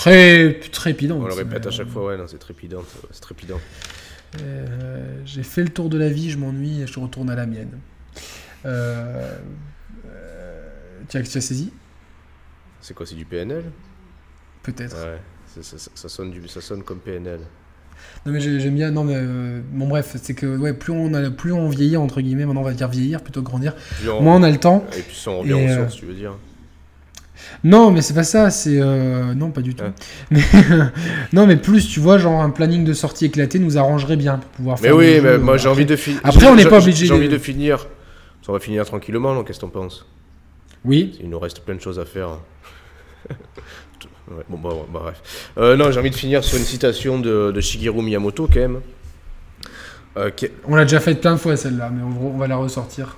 Très 0.00 0.54
trépidant. 0.72 1.16
on 1.18 1.26
le 1.26 1.34
répète 1.34 1.66
à 1.66 1.70
chaque 1.70 1.88
fois, 1.88 2.06
ouais, 2.06 2.16
c'est 2.28 2.38
trépidant. 2.38 2.82
C'est 3.10 3.20
trépidant. 3.20 3.60
Euh, 4.40 5.20
j'ai 5.26 5.42
fait 5.42 5.62
le 5.62 5.68
tour 5.68 5.90
de 5.90 5.98
la 5.98 6.08
vie, 6.08 6.30
je 6.30 6.38
m'ennuie 6.38 6.80
et 6.80 6.86
je 6.86 6.98
retourne 6.98 7.28
à 7.28 7.34
la 7.36 7.44
mienne. 7.44 7.78
Euh, 8.64 9.36
euh, 10.06 10.68
tu, 11.10 11.18
as, 11.18 11.22
tu 11.22 11.36
as 11.36 11.40
saisi? 11.42 11.70
C'est 12.80 12.94
quoi, 12.94 13.04
c'est 13.04 13.14
du 13.14 13.26
PNL 13.26 13.64
Peut-être. 14.62 14.96
Ouais, 14.96 15.20
ça, 15.46 15.62
ça- 15.78 15.90
ça 15.94 16.08
sonne 16.08 16.30
du, 16.30 16.48
ça 16.48 16.60
sonne 16.62 16.82
comme 16.82 17.00
PNL. 17.00 17.40
Non 18.26 18.32
mais 18.32 18.40
j'ai- 18.40 18.60
j'aime 18.60 18.74
bien. 18.74 18.90
Non 18.90 19.04
mais 19.04 19.14
euh, 19.16 19.60
bon 19.72 19.88
bref, 19.88 20.16
c'est 20.22 20.34
que 20.34 20.46
ouais, 20.56 20.72
plus 20.72 20.92
on 20.92 21.12
a, 21.14 21.30
plus 21.30 21.52
on 21.52 21.68
vieillit 21.68 21.96
entre 21.96 22.20
guillemets. 22.20 22.44
Maintenant 22.46 22.60
on 22.60 22.64
va 22.64 22.72
dire 22.72 22.88
vieillir 22.88 23.20
plutôt 23.20 23.40
que 23.42 23.46
grandir. 23.46 23.74
On- 24.08 24.22
Moins 24.22 24.36
on 24.36 24.42
a 24.42 24.50
le 24.50 24.58
temps. 24.58 24.84
Et 24.96 25.00
puis 25.02 25.16
ça, 25.16 25.30
on 25.30 25.38
revient 25.40 25.54
aux 25.54 25.58
euh, 25.58 25.76
sources, 25.82 25.96
tu 25.96 26.06
veux 26.06 26.14
dire 26.14 26.32
Non 27.64 27.90
mais 27.90 28.00
c'est 28.02 28.14
pas 28.14 28.22
ça. 28.24 28.50
C'est 28.50 28.80
euh, 28.80 29.34
non 29.34 29.50
pas 29.50 29.60
du 29.60 29.74
tout. 29.74 29.82
Ouais. 29.84 29.92
Mais 30.30 30.42
non 31.32 31.46
mais 31.46 31.56
plus 31.56 31.88
tu 31.88 31.98
vois 32.00 32.18
genre 32.18 32.40
un 32.42 32.50
planning 32.50 32.84
de 32.84 32.92
sortie 32.92 33.24
éclaté 33.26 33.58
nous 33.58 33.76
arrangerait 33.78 34.16
bien 34.16 34.38
pour 34.38 34.48
pouvoir 34.50 34.76
Mais 34.80 34.88
faire. 34.88 34.96
oui, 34.96 35.06
des 35.14 35.20
mais 35.20 35.38
moi 35.38 35.56
j'ai 35.56 35.68
envie 35.68 35.86
de 35.86 35.96
finir. 35.96 36.20
Après, 36.24 36.46
on 36.48 36.54
n'est 36.54 36.64
pas 36.66 36.80
obligé 36.80 37.06
J'ai 37.06 37.14
envie 37.14 37.28
de 37.28 37.38
finir. 37.38 37.88
On 38.48 38.52
va 38.52 38.58
finir 38.60 38.84
tranquillement, 38.84 39.34
donc 39.34 39.46
qu'est-ce 39.46 39.58
que 39.60 39.66
t'en 39.66 39.70
penses? 39.70 40.04
Oui. 40.84 41.16
Il 41.22 41.30
nous 41.30 41.38
reste 41.38 41.60
plein 41.60 41.76
de 41.76 41.80
choses 41.80 41.98
à 42.00 42.04
faire. 42.04 42.38
Ouais, 44.30 44.44
bon, 44.48 44.58
bah, 44.58 44.70
bah, 44.92 45.00
bref. 45.04 45.50
Euh, 45.58 45.76
non, 45.76 45.90
j'ai 45.90 45.98
envie 45.98 46.10
de 46.10 46.14
finir 46.16 46.44
sur 46.44 46.56
une 46.58 46.64
citation 46.64 47.18
de, 47.18 47.50
de 47.50 47.60
Shigeru 47.60 48.02
Miyamoto, 48.02 48.46
quand 48.46 48.60
même. 48.60 48.80
Euh, 50.16 50.30
qui 50.30 50.48
On 50.66 50.74
l'a 50.76 50.84
déjà 50.84 51.00
fait 51.00 51.14
plein 51.14 51.32
de 51.32 51.38
fois 51.38 51.56
celle-là, 51.56 51.90
mais 51.90 52.02
on, 52.02 52.34
on 52.34 52.38
va 52.38 52.46
la 52.46 52.56
ressortir. 52.56 53.16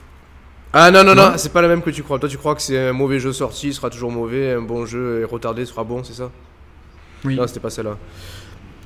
Ah 0.72 0.90
non, 0.90 1.05
non, 1.05 1.14
non, 1.14 1.31
Non. 1.31 1.36
c'est 1.36 1.52
pas 1.52 1.62
la 1.62 1.68
même 1.68 1.82
que 1.82 1.90
tu 1.90 2.02
crois. 2.02 2.18
Toi, 2.18 2.28
tu 2.28 2.39
crois 2.39 2.55
que 2.55 2.62
c'est 2.62 2.89
un 2.89 2.93
mauvais 2.93 3.20
jeu 3.20 3.32
sorti, 3.32 3.68
il 3.68 3.74
sera 3.74 3.90
toujours 3.90 4.10
mauvais, 4.10 4.52
un 4.52 4.62
bon 4.62 4.86
jeu 4.86 5.20
est 5.20 5.24
retardé 5.24 5.64
sera 5.66 5.85
bon, 5.85 6.02
c'est 6.02 6.14
ça? 6.14 6.31
Oui. 7.24 7.36
Non, 7.36 7.47
c'était 7.47 7.60
pas 7.60 7.70
celle-là. 7.70 7.97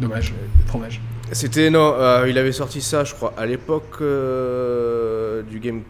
Dommage. 0.01 0.35
Fromage. 0.67 1.01
C'était, 1.33 1.71
non, 1.71 1.95
euh, 1.99 2.27
il 2.29 2.37
avait 2.39 2.53
sorti 2.53 2.81
ça, 2.81 3.05
je 3.05 3.15
crois, 3.15 3.33
à 3.37 3.47
l'époque 3.47 3.99
du 4.01 5.59
game, 5.61 5.83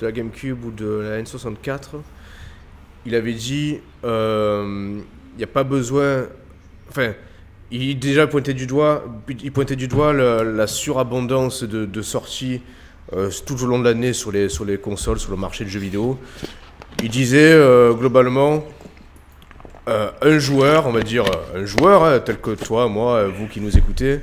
de 0.00 0.06
la 0.06 0.12
GameCube 0.12 0.64
ou 0.64 0.70
de 0.70 0.86
la 0.86 1.22
N64. 1.22 2.00
Il 3.06 3.14
avait 3.14 3.32
dit, 3.34 3.78
il 5.34 5.38
n'y 5.38 5.44
a 5.44 5.48
pas 5.48 5.64
besoin. 5.64 6.26
Enfin, 6.88 7.12
il 7.70 7.98
déjà 7.98 8.26
pointait 8.26 8.54
du 8.54 8.66
doigt, 8.66 9.04
il 9.42 9.52
pointait 9.52 9.76
du 9.76 9.88
doigt 9.88 10.12
la, 10.12 10.66
surabondance 10.66 11.64
de, 11.64 12.02
sorties 12.02 12.60
euh, 13.12 13.30
tout 13.44 13.62
au 13.62 13.66
long 13.66 13.78
de 13.78 13.84
l'année 13.84 14.12
sur 14.12 14.30
les, 14.30 14.48
sur 14.48 14.64
les 14.64 14.78
consoles, 14.78 15.18
sur 15.18 15.30
le 15.30 15.36
marché 15.36 15.64
de 15.64 15.70
jeux 15.70 15.80
vidéo. 15.80 16.18
Il 17.02 17.10
disait 17.10 17.52
euh, 17.52 17.92
globalement, 17.92 18.64
euh, 19.88 20.10
un 20.22 20.38
joueur, 20.38 20.86
on 20.86 20.92
va 20.92 21.02
dire 21.02 21.24
un 21.54 21.66
joueur 21.66 22.04
hein, 22.04 22.20
tel 22.20 22.38
que 22.38 22.52
toi, 22.52 22.88
moi, 22.88 23.26
vous 23.26 23.48
qui 23.48 23.60
nous 23.60 23.76
écoutez, 23.76 24.20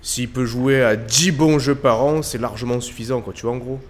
s'il 0.00 0.28
peut 0.28 0.46
jouer 0.46 0.82
à 0.82 0.94
10 0.94 1.32
bons 1.32 1.58
jeux 1.58 1.74
par 1.74 2.02
an, 2.02 2.22
c'est 2.22 2.38
largement 2.38 2.80
suffisant, 2.80 3.20
quoi, 3.20 3.32
tu 3.32 3.42
vois, 3.42 3.52
en 3.52 3.58
gros. 3.58 3.80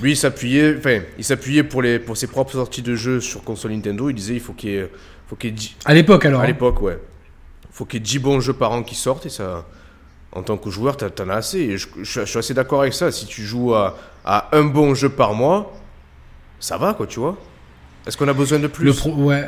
Lui, 0.00 0.12
il 0.12 0.16
s'appuyait, 0.16 0.76
enfin, 0.78 1.00
il 1.18 1.24
s'appuyait 1.24 1.64
pour, 1.64 1.82
les, 1.82 1.98
pour 1.98 2.16
ses 2.16 2.26
propres 2.26 2.52
sorties 2.52 2.82
de 2.82 2.94
jeux 2.94 3.20
sur 3.20 3.42
console 3.42 3.72
Nintendo. 3.72 4.10
Il 4.10 4.14
disait, 4.14 4.34
il 4.34 4.40
faut 4.40 4.52
qu'il 4.52 4.70
y 4.70 4.76
ait, 4.76 4.90
faut 5.26 5.36
qu'il 5.36 5.50
y 5.50 5.52
ait 5.52 5.56
10 5.56 5.76
À 5.84 5.94
l'époque 5.94 6.24
alors. 6.24 6.40
à 6.40 6.44
hein. 6.44 6.46
l'époque, 6.46 6.80
ouais. 6.82 6.98
Faut 7.72 7.84
qu'il 7.84 7.98
y 8.00 8.02
ait 8.02 8.04
10 8.06 8.18
bons 8.20 8.40
jeux 8.40 8.52
par 8.54 8.72
an 8.72 8.82
qui 8.82 8.94
sortent 8.94 9.26
et 9.26 9.30
ça, 9.30 9.64
en 10.32 10.42
tant 10.42 10.56
que 10.56 10.70
joueur, 10.70 10.96
t'en 10.96 11.28
as 11.28 11.34
assez. 11.34 11.58
Et 11.58 11.78
je, 11.78 11.88
je- 12.02 12.20
je 12.20 12.24
suis 12.24 12.38
assez 12.38 12.54
d'accord 12.54 12.80
avec 12.82 12.94
ça. 12.94 13.10
Si 13.12 13.26
tu 13.26 13.42
joues 13.42 13.74
à, 13.74 13.96
à 14.24 14.48
un 14.56 14.64
bon 14.64 14.94
jeu 14.94 15.08
par 15.08 15.34
mois, 15.34 15.72
ça 16.60 16.78
va, 16.78 16.94
quoi, 16.94 17.06
tu 17.06 17.20
vois. 17.20 17.36
Est-ce 18.06 18.16
qu'on 18.16 18.28
a 18.28 18.32
besoin 18.32 18.58
de 18.58 18.66
plus? 18.68 18.84
Le 18.84 18.92
pro- 18.92 19.14
ouais. 19.14 19.44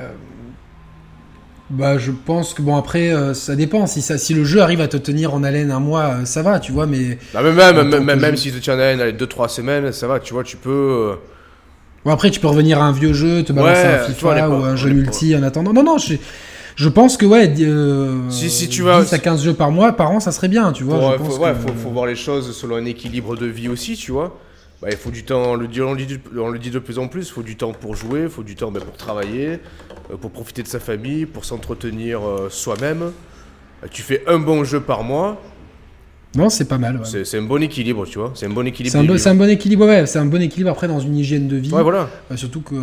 Bah, 1.70 1.98
je 1.98 2.10
pense 2.12 2.54
que 2.54 2.62
bon 2.62 2.76
après, 2.76 3.12
euh, 3.12 3.34
ça 3.34 3.54
dépend. 3.54 3.86
Si 3.86 4.00
ça, 4.00 4.16
si 4.16 4.32
le 4.32 4.42
jeu 4.44 4.60
arrive 4.62 4.80
à 4.80 4.88
te 4.88 4.96
tenir 4.96 5.34
en 5.34 5.42
haleine 5.44 5.70
un 5.70 5.80
mois, 5.80 6.04
euh, 6.20 6.24
ça 6.24 6.42
va, 6.42 6.60
tu 6.60 6.72
vois. 6.72 6.86
Mais 6.86 7.18
mais 7.34 7.42
même, 7.52 7.78
En 7.78 7.84
même, 7.84 8.04
même, 8.04 8.20
même 8.20 8.30
jeu. 8.36 8.36
si 8.36 8.52
tu 8.52 8.60
tiens 8.60 8.78
à 8.78 9.10
2-3 9.12 9.48
semaines, 9.48 9.92
ça 9.92 10.06
va, 10.08 10.18
tu 10.18 10.32
vois, 10.32 10.44
tu 10.44 10.56
peux. 10.56 10.70
euh, 10.70 11.16
bon 12.08 12.14
après, 12.14 12.30
tu 12.30 12.40
peux 12.40 12.48
revenir 12.48 12.80
à 12.80 12.86
un 12.86 12.92
vieux 12.92 13.12
jeu, 13.12 13.42
te 13.44 13.52
balancer 13.52 13.82
Ouais, 13.82 13.94
un 13.94 14.04
FIFA 14.04 14.34
pas- 14.34 14.48
ou 14.48 14.64
un 14.64 14.76
jeu 14.76 14.90
multi 14.90 15.36
en 15.36 15.42
attendant. 15.42 15.72
Non, 15.74 15.82
non, 15.82 15.98
je, 15.98 16.14
je 16.74 16.88
pense 16.88 17.16
que 17.18 17.26
ouais. 17.26 17.52
euh, 17.60 18.16
Si- 18.30 18.48
si 18.50 18.68
tu 18.68 18.82
vas- 18.82 19.02
10 19.02 19.12
à 19.12 19.18
15 19.18 19.42
jeux 19.44 19.52
par 19.54 19.70
mois, 19.70 19.92
par 19.92 20.10
an, 20.10 20.20
ça 20.20 20.32
serait 20.32 20.48
bien, 20.48 20.72
tu 20.72 20.84
vois. 20.84 20.98
Pour, 20.98 21.12
je 21.12 21.16
pense 21.18 21.36
faut, 21.36 21.42
ouais, 21.44 21.52
que- 21.52 21.58
faut, 21.72 21.74
faut 21.76 21.90
voir 21.90 22.06
les 22.06 22.16
choses 22.16 22.56
selon 22.56 22.76
un 22.76 22.84
équilibre 22.86 23.36
de 23.36 23.46
vie 23.46 23.68
aussi, 23.68 23.94
tu 23.96 24.10
vois. 24.12 24.38
Bah, 24.80 24.88
il 24.90 24.96
faut 24.96 25.10
du 25.10 25.24
temps, 25.24 25.42
on 25.42 25.54
le, 25.56 25.66
dit, 25.68 25.82
on, 25.82 25.92
le 25.92 26.04
dit, 26.04 26.18
on 26.38 26.48
le 26.48 26.58
dit 26.58 26.70
de 26.70 26.78
plus 26.78 26.98
en 26.98 27.08
plus, 27.08 27.28
il 27.28 27.32
faut 27.32 27.42
du 27.42 27.56
temps 27.56 27.72
pour 27.72 27.94
jouer, 27.96 28.22
il 28.22 28.28
faut 28.30 28.44
du 28.44 28.54
temps 28.54 28.70
ben, 28.70 28.80
pour 28.80 28.96
travailler, 28.96 29.58
euh, 30.12 30.16
pour 30.20 30.30
profiter 30.30 30.62
de 30.62 30.68
sa 30.68 30.78
famille, 30.80 31.26
pour 31.26 31.44
s'entretenir 31.44 32.20
euh, 32.26 32.46
soi-même. 32.48 33.02
Euh, 33.82 33.86
tu 33.90 34.02
fais 34.02 34.22
un 34.28 34.38
bon 34.38 34.62
jeu 34.64 34.80
par 34.80 35.02
mois, 35.02 35.40
Non, 36.34 36.50
c'est 36.50 36.66
pas 36.66 36.76
mal. 36.78 36.98
ouais. 37.00 37.24
c'est 37.24 37.38
un 37.38 37.42
bon 37.42 37.62
équilibre, 37.62 38.04
tu 38.06 38.18
vois. 38.18 38.32
C'est 38.34 38.46
un 38.46 38.50
bon 38.50 38.66
équilibre. 38.66 38.92
C'est 38.92 38.98
un, 38.98 39.04
bon- 39.04 39.14
vies. 39.14 39.18
c'est 39.18 39.30
un 39.30 39.34
bon 39.34 39.48
équilibre, 39.48 39.86
ouais. 39.86 40.04
C'est 40.06 40.18
un 40.18 40.26
bon 40.26 40.40
équilibre 40.42 40.70
après 40.70 40.86
dans 40.86 41.00
une 41.00 41.16
hygiène 41.16 41.48
de 41.48 41.56
vie. 41.56 41.72
Ouais, 41.72 41.82
voilà. 41.82 42.08
Euh, 42.30 42.36
surtout 42.36 42.60
que. 42.60 42.74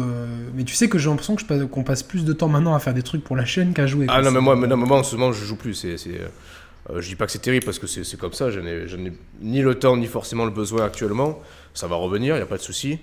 Mais 0.55 0.63
tu 0.63 0.73
sais 0.75 0.89
que 0.89 0.97
j'ai 0.97 1.09
l'impression 1.09 1.35
passe- 1.35 1.65
qu'on 1.71 1.83
passe 1.83 2.01
plus 2.03 2.25
de 2.25 2.33
temps 2.33 2.47
maintenant 2.47 2.73
à 2.73 2.79
faire 2.79 2.93
des 2.95 3.03
trucs 3.03 3.23
pour 3.23 3.35
la 3.35 3.45
chaîne 3.45 3.73
qu'à 3.73 3.85
jouer. 3.85 4.05
Ah 4.09 4.15
quoi. 4.15 4.23
non, 4.23 4.31
mais 4.31 4.41
moi, 4.41 4.55
non, 4.55 4.75
mais 4.77 4.85
moi, 4.87 4.97
en 4.99 5.03
ce 5.03 5.15
moment, 5.15 5.31
je 5.31 5.45
joue 5.45 5.55
plus. 5.57 5.75
C'est, 5.75 5.95
euh, 6.89 6.99
je 7.01 7.07
dis 7.07 7.15
pas 7.15 7.27
que 7.27 7.31
c'est 7.31 7.39
terrible 7.39 7.65
parce 7.65 7.77
que 7.79 7.87
c'est, 7.87 8.17
comme 8.17 8.33
ça. 8.33 8.49
Je 8.49 8.59
n'ai, 8.59 8.87
je 8.87 8.95
n'ai 8.97 9.13
ni 9.41 9.61
le 9.61 9.75
temps 9.75 9.95
ni 9.95 10.07
forcément 10.07 10.45
le 10.45 10.51
besoin 10.51 10.83
actuellement. 10.83 11.39
Ça 11.75 11.85
va 11.87 11.95
revenir, 11.97 12.33
il 12.35 12.39
n'y 12.39 12.43
a 12.43 12.47
pas 12.47 12.57
de 12.57 12.61
souci. 12.63 12.97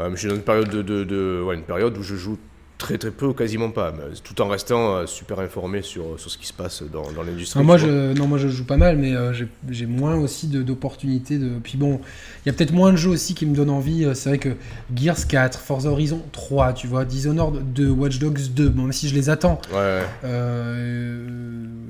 Euh, 0.00 0.08
mais 0.08 0.14
je 0.16 0.20
suis 0.20 0.28
dans 0.28 0.34
une 0.36 0.42
période, 0.42 0.68
de, 0.70 0.80
de- 0.82 1.04
de- 1.04 1.42
ouais, 1.46 1.54
une 1.54 1.62
période 1.62 1.96
où 1.98 2.02
je 2.02 2.14
joue 2.16 2.38
très 2.78 2.98
très 2.98 3.10
peu 3.10 3.26
ou 3.26 3.32
quasiment 3.32 3.70
pas, 3.70 3.90
mais 3.92 4.04
tout 4.22 4.40
en 4.42 4.48
restant 4.48 4.96
euh, 4.96 5.06
super 5.06 5.40
informé 5.40 5.80
sur, 5.80 6.20
sur 6.20 6.30
ce 6.30 6.36
qui 6.36 6.46
se 6.46 6.52
passe 6.52 6.82
dans, 6.92 7.10
dans 7.12 7.22
l'industrie. 7.22 7.58
Non, 7.60 7.64
moi, 7.64 7.78
je, 7.78 8.12
non, 8.12 8.26
moi 8.26 8.36
je 8.36 8.48
joue 8.48 8.64
pas 8.64 8.76
mal, 8.76 8.98
mais 8.98 9.14
euh, 9.16 9.32
j'ai- 9.70 9.86
moins 9.86 10.16
aussi 10.16 10.46
d'opportunités. 10.48 11.38
De... 11.38 11.52
Puis 11.62 11.78
bon, 11.78 12.00
il 12.44 12.48
y 12.48 12.50
a 12.50 12.52
peut-être 12.52 12.72
moins 12.72 12.92
de 12.92 12.96
jeux 12.98 13.10
aussi 13.10 13.34
qui 13.34 13.46
me 13.46 13.54
donnent 13.56 13.70
envie. 13.70 14.04
Euh, 14.04 14.12
C'est 14.14 14.28
vrai 14.28 14.38
que 14.38 14.50
Gears 14.94 15.26
4, 15.26 15.58
Forza 15.58 15.88
Horizon 15.88 16.20
3, 16.32 16.74
tu 16.74 16.86
vois, 16.86 17.04
Dishonored 17.06 17.72
2, 17.72 17.88
Watch 17.88 18.18
Dogs 18.18 18.52
2, 18.54 18.68
bon, 18.68 18.82
même 18.82 18.92
si 18.92 19.08
je 19.08 19.14
les 19.14 19.30
attends. 19.30 19.58
Ouais, 19.72 19.78
ouais. 19.78 20.02
Euh, 20.24 21.24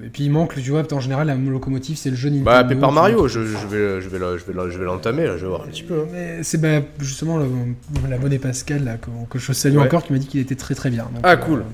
Et 0.04 0.08
puis 0.08 0.24
il 0.24 0.30
manque, 0.30 0.54
tu 0.62 0.70
vois, 0.70 0.84
en 0.92 1.00
général, 1.00 1.26
la 1.26 1.34
locomotive, 1.34 1.96
c'est 1.96 2.10
le 2.10 2.16
jeu 2.16 2.28
Nintendo. 2.28 2.44
Bah, 2.44 2.62
Paper 2.64 2.92
Mario, 2.92 3.26
je, 3.28 3.40
je 3.44 3.66
vais, 3.66 4.00
je 4.00 4.08
vais, 4.08 4.20
je 4.38 4.44
vais, 4.52 4.70
je 4.70 4.78
vais 4.78 4.84
l'entamer, 4.84 5.26
je 5.36 5.42
vais 5.42 5.48
voir 5.48 5.62
un 5.62 5.66
petit 5.68 5.82
peu. 5.82 6.02
hein. 6.02 6.40
C'est 6.42 6.60
bah, 6.60 6.80
justement 7.00 7.38
le- 7.38 7.46
la 8.08 8.18
bonne 8.18 8.36
Pascal 8.38 8.84
là, 8.84 8.98
que, 8.98 9.08
que 9.30 9.38
je 9.38 9.52
salue 9.54 9.76
Ouais. 9.78 9.84
encore 9.84 10.04
qui 10.04 10.12
m'a 10.12 10.18
dit 10.18 10.26
qu'il 10.26 10.40
était 10.40 10.56
très 10.56 10.74
très 10.76 10.90
bien. 10.90 11.04
Donc, 11.12 11.22
Ah, 11.24 11.32
euh, 11.32 11.36
cool. 11.36 11.64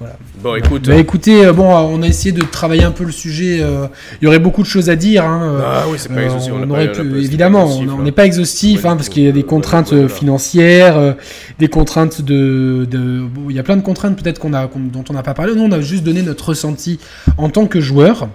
voilà. 0.00 0.16
Bon, 0.42 0.56
écoute. 0.56 0.88
Bah 0.88 0.96
écoutez, 0.96 1.46
euh, 1.46 1.52
bon, 1.52 1.70
euh, 1.70 1.80
on 1.80 2.02
a 2.02 2.06
essayé 2.08 2.32
de 2.32 2.42
travailler 2.42 2.82
un 2.84 2.90
peu 2.90 3.04
le 3.04 3.12
sujet. 3.12 3.58
euh, 3.62 3.86
Il 4.20 4.24
y 4.24 4.28
aurait 4.28 4.38
beaucoup 4.40 4.62
de 4.62 4.66
choses 4.66 4.90
à 4.90 4.96
dire. 4.96 5.24
Hein, 5.24 5.40
euh, 5.44 5.60
ah 5.64 5.84
oui, 5.88 5.96
c'est 5.98 6.08
pas 6.08 6.16
euh, 6.20 6.24
exhaustif, 6.24 6.52
on 6.54 6.68
aurait 6.70 6.92
pu- 6.92 7.00
évidemment, 7.18 7.64
on 7.66 7.98
là. 7.98 8.02
n'est 8.04 8.12
pas 8.12 8.26
exhaustif 8.26 8.82
Ouais, 8.84 8.90
hein, 8.90 8.96
parce 8.96 9.08
qu'il 9.08 9.22
y 9.22 9.28
a 9.28 9.32
des 9.32 9.40
euh, 9.42 9.46
contraintes 9.46 9.92
ouais, 9.92 9.98
euh, 9.98 10.00
voilà. 10.02 10.14
financières, 10.14 10.98
euh, 10.98 11.12
des 11.58 11.68
contraintes 11.68 12.20
de, 12.22 12.86
de- 12.90 13.20
bon, 13.20 13.48
il 13.50 13.56
y 13.56 13.58
a 13.58 13.62
plein 13.62 13.76
de 13.76 13.82
contraintes 13.82 14.20
peut-être 14.20 14.40
qu'on 14.40 14.52
a, 14.52 14.66
dont 14.66 15.04
on 15.08 15.12
n'a 15.12 15.22
pas 15.22 15.34
parlé. 15.34 15.54
Nous, 15.54 15.62
on 15.62 15.72
a 15.72 15.80
juste 15.80 16.02
donné 16.04 16.22
notre 16.22 16.48
ressenti 16.50 16.98
en 17.38 17.48
tant 17.48 17.66
que 17.66 17.80
joueur. 17.80 18.28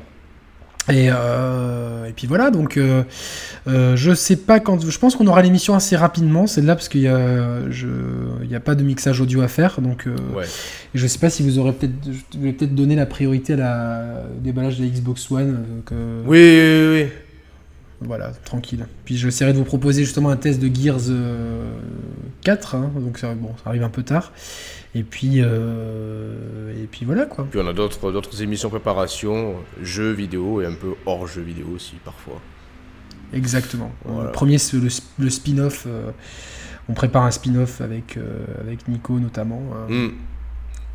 Et, 0.90 1.10
euh, 1.12 2.06
et 2.06 2.14
puis 2.14 2.26
voilà, 2.26 2.50
donc 2.50 2.78
euh, 2.78 3.04
euh, 3.68 3.96
je 3.96 4.14
sais 4.14 4.36
pas 4.36 4.60
quand. 4.60 4.90
Je 4.90 5.00
pense 5.00 5.16
qu'on 5.16 5.28
aura 5.28 5.42
l'émission 5.42 5.76
assez 5.76 5.96
rapidement, 5.96 6.48
celle-là, 6.48 6.76
parce 6.76 6.90
qu'il 6.90 7.02
y 7.02 7.08
a, 7.08 7.70
je, 7.70 7.88
il 8.44 8.50
y 8.50 8.56
a 8.56 8.60
pas 8.60 8.76
de 8.76 8.84
mixage 8.84 9.22
audio 9.22 9.42
à 9.42 9.48
faire, 9.48 9.82
donc. 9.82 10.08
Ouais. 10.36 10.46
je 10.96 11.08
sais 11.08 11.20
pas 11.20 11.30
si 11.30 11.44
vous 11.44 11.60
aurez 11.60 11.74
peut-être, 11.74 11.94
je 12.34 12.40
vais 12.40 12.54
peut-être 12.54 12.76
donner 12.76 12.96
la 12.96 13.06
priorité 13.06 13.54
à 13.54 13.58
la 13.58 14.24
au 14.36 14.42
déballage 14.42 14.78
de 14.80 14.84
la 14.84 14.90
Xbox 14.90 15.30
One. 15.32 15.66
Oui, 15.92 16.38
oui, 16.38 16.90
oui. 16.94 17.10
Voilà, 18.02 18.32
tranquille. 18.46 18.86
Puis 19.04 19.18
j'essaierai 19.18 19.52
de 19.52 19.58
vous 19.58 19.66
proposer 19.66 20.04
justement 20.06 20.30
un 20.30 20.38
test 20.38 20.62
de 20.62 20.74
Gears 20.74 21.10
euh, 21.10 21.70
4, 22.44 22.76
hein, 22.76 22.92
donc 22.96 23.18
ça, 23.18 23.34
bon, 23.34 23.50
ça 23.62 23.70
arrive 23.70 23.84
un 23.84 23.90
peu 23.90 24.04
tard. 24.04 24.32
Et 24.96 25.04
puis, 25.04 25.36
euh, 25.38 26.74
et 26.76 26.88
puis 26.88 27.06
voilà 27.06 27.26
quoi. 27.26 27.48
Puis 27.50 27.60
on 27.64 27.68
a 27.68 27.74
d'autres 27.74 28.12
d'autres 28.12 28.42
émissions 28.42 28.70
préparation, 28.70 29.56
jeux 29.82 30.12
vidéo 30.12 30.62
et 30.62 30.66
un 30.66 30.74
peu 30.74 30.96
hors 31.06 31.28
jeux 31.28 31.44
vidéo 31.44 31.68
aussi 31.76 31.94
parfois. 32.04 32.42
Exactement. 33.34 33.92
Voilà. 34.06 34.28
Le 34.28 34.32
premier, 34.32 34.58
c'est 34.58 34.78
le, 34.78 34.88
le 35.20 35.30
spin-off. 35.30 35.84
euh, 35.88 36.10
on 36.90 36.94
prépare 36.94 37.22
un 37.24 37.30
spin-off 37.30 37.82
avec, 37.82 38.18
euh, 38.18 38.40
avec 38.62 38.88
Nico 38.88 39.20
notamment. 39.20 39.62
euh, 39.90 40.08
Hmm. 40.08 40.14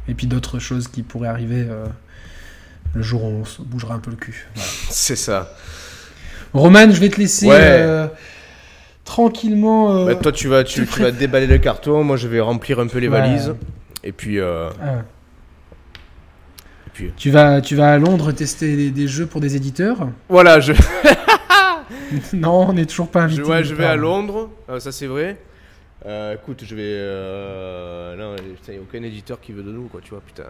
Et 0.09 0.15
puis 0.15 0.27
d'autres 0.27 0.59
choses 0.59 0.89
qui 0.89 1.03
pourraient 1.05 1.29
arriver 1.29 1.65
le 2.95 3.01
jour 3.03 3.23
où 3.25 3.29
on 3.29 3.45
se 3.45 3.63
bougera 3.63 3.95
un 3.95 4.01
peu 4.01 4.11
le 4.11 4.17
cul. 4.17 4.47
Voilà. 4.57 4.69
C'est 4.91 5.17
ça. 5.17 5.55
Roman, 6.53 6.91
je 6.91 6.99
vais 7.01 7.09
te 7.11 7.19
laisser 7.21 7.47
Ouais. 7.49 8.09
tranquillement. 9.05 9.97
euh, 9.97 10.07
Bah, 10.07 10.15
toi 10.17 10.33
tu 10.33 10.49
vas 10.49 10.65
tu, 10.65 10.85
tu 10.85 10.93
tu 10.93 11.01
vas 11.03 11.11
déballer 11.13 11.47
le 11.47 11.59
carton, 11.59 12.03
moi 12.05 12.17
je 12.17 12.29
vais 12.29 12.41
remplir 12.41 12.81
un 12.81 12.87
peu 12.87 12.99
les 12.99 13.09
Ouais. 13.09 13.21
valises. 13.21 13.55
Et 14.05 14.13
puis, 14.13 14.39
euh, 14.39 14.69
ah. 14.83 14.99
et 16.87 16.91
puis 16.93 17.13
Tu 17.17 17.31
vas, 17.31 17.61
tu 17.61 17.75
vas 17.75 17.93
à 17.93 17.99
Londres 17.99 18.33
tester 18.33 18.77
des, 18.77 18.91
des 18.91 19.09
jeux 19.09 19.27
pour 19.27 19.41
des 19.41 19.57
éditeurs 19.57 20.09
voilà, 20.29 20.61
je, 20.61 20.73
Non, 22.33 22.69
on 22.69 22.73
n'est 22.75 22.87
toujours 22.87 23.09
pas 23.09 23.23
invité. 23.23 23.43
je, 23.43 23.49
ouais, 23.49 23.65
je 23.65 23.75
vais 23.75 23.85
à. 23.87 23.97
Londres, 23.97 24.51
euh, 24.69 24.79
ça 24.81 24.93
c'est 24.93 25.07
vrai. 25.07 25.39
Euh, 26.07 26.35
écoute, 26.35 26.63
je 26.67 26.75
vais. 26.75 26.83
Euh... 26.85 28.15
Non, 28.17 28.37
putain, 28.37 28.75
y 28.75 28.77
a 28.77 28.81
aucun 28.81 29.03
éditeur 29.03 29.41
qui 29.41 29.53
veut 29.53 29.63
de 29.63 29.73
nous, 29.73 29.85
quoi, 29.89 30.01
tu 30.03 30.11
vois, 30.11 30.21
putain. 30.21 30.45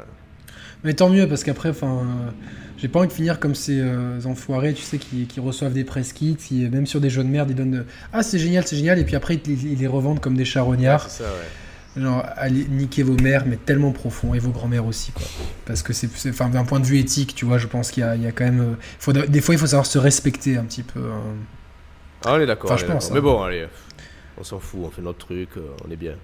Mais 0.82 0.94
tant 0.94 1.08
mieux, 1.08 1.26
parce 1.28 1.44
qu'après, 1.44 1.70
enfin, 1.70 1.98
euh, 2.02 2.30
j'ai 2.76 2.88
pas 2.88 2.98
envie 2.98 3.08
de 3.08 3.12
finir 3.12 3.38
comme 3.40 3.54
ces 3.54 3.80
euh, 3.80 4.18
enfoirés, 4.26 4.74
tu 4.74 4.82
sais, 4.82 4.98
qui, 4.98 5.26
qui 5.26 5.40
reçoivent 5.40 5.72
des 5.72 5.84
press 5.84 6.12
kits, 6.12 6.36
qui, 6.36 6.68
même 6.68 6.86
sur 6.86 7.00
des 7.00 7.08
jeux 7.08 7.22
de 7.24 7.28
merde, 7.28 7.50
ils 7.50 7.56
donnent 7.56 7.76
euh, 7.76 7.86
Ah, 8.12 8.22
c'est 8.22 8.38
génial, 8.38 8.66
c'est 8.66 8.76
génial, 8.76 8.98
et 8.98 9.04
puis 9.04 9.16
après, 9.16 9.36
ils, 9.36 9.42
les- 9.46 9.72
ils 9.72 9.78
les 9.78 9.86
revendent 9.86 10.20
comme 10.20 10.36
des 10.36 10.44
charognards. 10.44 11.08
c'est 11.08 11.22
ça, 11.22 11.28
ouais. 11.30 11.48
Genre, 11.96 12.24
allez 12.36 12.66
niquer 12.68 13.04
vos 13.04 13.14
mères, 13.16 13.44
mais 13.46 13.56
tellement 13.56 13.92
profond, 13.92 14.34
et 14.34 14.40
vos 14.40 14.50
grands-mères 14.50 14.84
aussi, 14.84 15.12
quoi. 15.12 15.26
Parce 15.64 15.82
que 15.82 15.92
c'est, 15.92 16.08
enfin, 16.28 16.48
d'un 16.48 16.64
point 16.64 16.80
de 16.80 16.86
vue 16.86 16.98
éthique, 16.98 17.34
tu 17.36 17.44
vois, 17.44 17.58
je 17.58 17.68
pense 17.68 17.92
qu'il 17.92 18.02
y 18.02 18.22
y 18.22 18.26
a 18.26 18.32
quand 18.32 18.44
même. 18.44 18.60
euh, 18.60 18.74
faut, 18.98 19.12
des 19.12 19.40
fois, 19.40 19.54
il 19.54 19.58
faut 19.58 19.66
savoir 19.68 19.86
se 19.86 19.98
respecter 19.98 20.56
un 20.56 20.64
petit 20.64 20.82
peu. 20.82 21.00
hein. 21.00 21.22
Ah, 22.24 22.34
on 22.34 22.40
est 22.40 22.46
d'accord. 22.46 22.72
Enfin, 22.72 22.84
d'accord. 22.84 23.02
hein. 23.04 23.10
Mais 23.14 23.20
bon, 23.20 23.42
allez, 23.42 23.66
on 24.38 24.42
s'en 24.44 24.58
fout, 24.58 24.80
on 24.84 24.90
fait 24.90 25.02
notre 25.02 25.18
truc, 25.18 25.50
euh, 25.56 25.68
on 25.86 25.90
est 25.90 25.96
bien. 25.96 26.14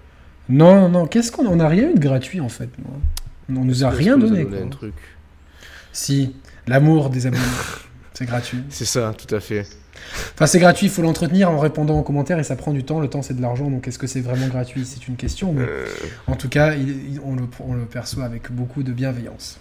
Non, 0.49 0.89
non, 0.89 1.07
qu'est-ce 1.07 1.31
qu'on 1.31 1.45
on 1.45 1.59
a 1.59 1.69
rien 1.69 1.89
eu 1.91 1.93
de 1.93 1.99
gratuit 1.99 2.41
en 2.41 2.49
fait. 2.49 2.69
moi. 2.79 2.97
On 3.49 3.63
nous 3.65 3.83
a 3.85 3.89
rien 3.89 4.17
donné. 4.17 4.43
donné 4.43 4.57
quoi. 4.57 4.65
un 4.65 4.69
truc? 4.69 4.95
Si, 5.93 6.35
l'amour 6.67 7.09
des 7.09 7.27
abonnés. 7.27 7.43
c'est 8.13 8.25
gratuit. 8.25 8.63
C'est 8.69 8.85
ça, 8.85 9.13
tout 9.17 9.33
à 9.33 9.39
fait. 9.39 9.65
Enfin, 10.33 10.45
c'est 10.47 10.59
gratuit, 10.59 10.87
il 10.87 10.89
faut 10.91 11.01
l'entretenir 11.01 11.51
en 11.51 11.59
répondant 11.59 11.99
aux 11.99 12.03
commentaires 12.03 12.39
et 12.39 12.43
ça 12.43 12.55
prend 12.55 12.71
du 12.73 12.83
temps. 12.83 12.99
Le 12.99 13.07
temps, 13.07 13.21
c'est 13.21 13.35
de 13.35 13.41
l'argent, 13.41 13.69
donc 13.69 13.87
est-ce 13.87 13.99
que 13.99 14.07
c'est 14.07 14.21
vraiment 14.21 14.47
gratuit? 14.47 14.85
C'est 14.85 15.07
une 15.07 15.15
question, 15.15 15.53
mais 15.53 15.63
Euh, 15.63 15.85
en 16.27 16.35
tout 16.35 16.49
cas, 16.49 16.73
il- 16.75 17.19
on, 17.23 17.35
le, 17.35 17.43
on 17.59 17.73
le 17.73 17.85
perçoit 17.85 18.23
avec 18.25 18.51
beaucoup 18.51 18.83
de 18.83 18.91
bienveillance. 18.91 19.59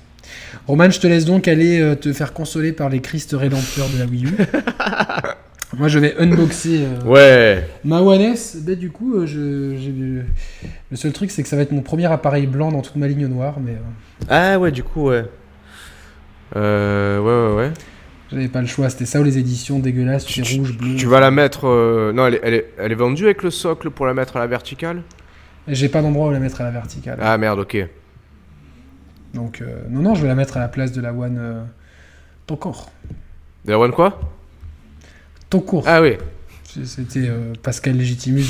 Roman, 0.67 0.89
je 0.91 1.01
te 1.01 1.07
laisse 1.07 1.25
donc 1.25 1.49
aller 1.49 1.81
euh, 1.81 1.95
te 1.97 2.13
faire 2.13 2.33
consoler 2.33 2.73
par 2.73 2.89
les 2.89 3.01
Christ 3.01 3.35
rédempteurs 3.39 3.89
de 3.89 3.99
la 3.99 4.05
Wii 4.07 4.27
U. 4.27 4.37
Moi, 5.77 5.87
je 5.89 5.99
vais 6.01 6.17
unboxer 6.19 6.85
euh, 6.85 7.05
Ouais, 7.05 7.69
ma 7.85 8.01
One 8.01 8.21
S. 8.21 8.57
Ben, 8.61 8.75
du 8.77 8.91
coup, 8.91 9.15
euh, 9.15 9.27
je, 9.27 9.39
le 10.91 10.97
seul 10.97 11.13
truc, 11.13 11.31
c'est 11.31 11.43
que 11.43 11.49
ça 11.49 11.57
va 11.57 11.63
être 11.63 11.71
mon 11.73 11.83
premier 11.83 12.07
appareil 12.07 12.47
blanc 12.47 12.73
dans 12.73 12.83
toute 12.83 12.97
ma 12.97 13.07
ligne 13.09 13.27
noire, 13.27 13.59
mais 13.61 13.75
Ah 14.29 14.59
ouais, 14.59 14.73
du 14.73 14.83
coup, 14.83 15.09
ouais. 15.11 15.25
Euh, 16.57 17.19
ouais, 17.21 17.55
ouais, 17.57 17.67
ouais. 17.69 17.73
J'avais 18.31 18.49
pas 18.49 18.61
le 18.61 18.67
choix. 18.67 18.89
C'était 18.91 19.07
ça 19.07 19.21
ou 19.21 19.25
les 19.25 19.39
éditions 19.39 19.79
dégueulasses, 19.79 20.25
tu 20.25 20.45
sais, 20.45 20.59
rouge, 20.59 20.77
bleu. 20.77 20.97
Tu 20.97 21.07
vas 21.07 21.21
la 21.21 21.31
mettre. 21.31 21.67
euh, 21.67 22.13
Non, 22.13 22.27
elle 22.27 22.35
est, 22.35 22.41
elle, 22.43 22.55
est, 22.55 22.67
elle 22.79 22.93
est 22.93 22.97
vendue 22.97 23.25
avec 23.25 23.43
le 23.43 23.51
socle 23.51 23.91
pour 23.91 24.07
la 24.07 24.15
mettre 24.15 24.37
à 24.37 24.41
la 24.41 24.47
verticale 24.47 25.03
J'ai 25.69 25.89
pas 25.89 26.03
d'endroit 26.03 26.29
où 26.29 26.31
la 26.31 26.39
mettre 26.41 26.61
à 26.61 26.65
la 26.65 26.71
verticale. 26.71 27.19
Ah 27.21 27.37
merde, 27.39 27.61
ok. 27.61 27.77
Donc, 29.35 29.61
euh, 29.61 29.83
non, 29.89 30.03
non, 30.03 30.15
je 30.15 30.23
vais 30.23 30.29
la 30.29 30.35
mettre 30.35 30.57
à 30.57 30.61
la 30.61 30.69
place 30.69 30.93
de 30.93 31.01
la 31.01 31.13
One 31.13 31.39
euh, 31.39 31.63
Toncourt. 32.47 32.91
De 33.65 33.71
la 33.71 33.79
One 33.79 33.93
quoi? 33.93 34.19
Toncourt. 35.49 35.85
Ah 35.87 36.01
oui. 36.03 36.17
C'était 36.85 37.29
euh, 37.29 37.53
Pascal 37.63 37.97
Légitimus 37.97 38.43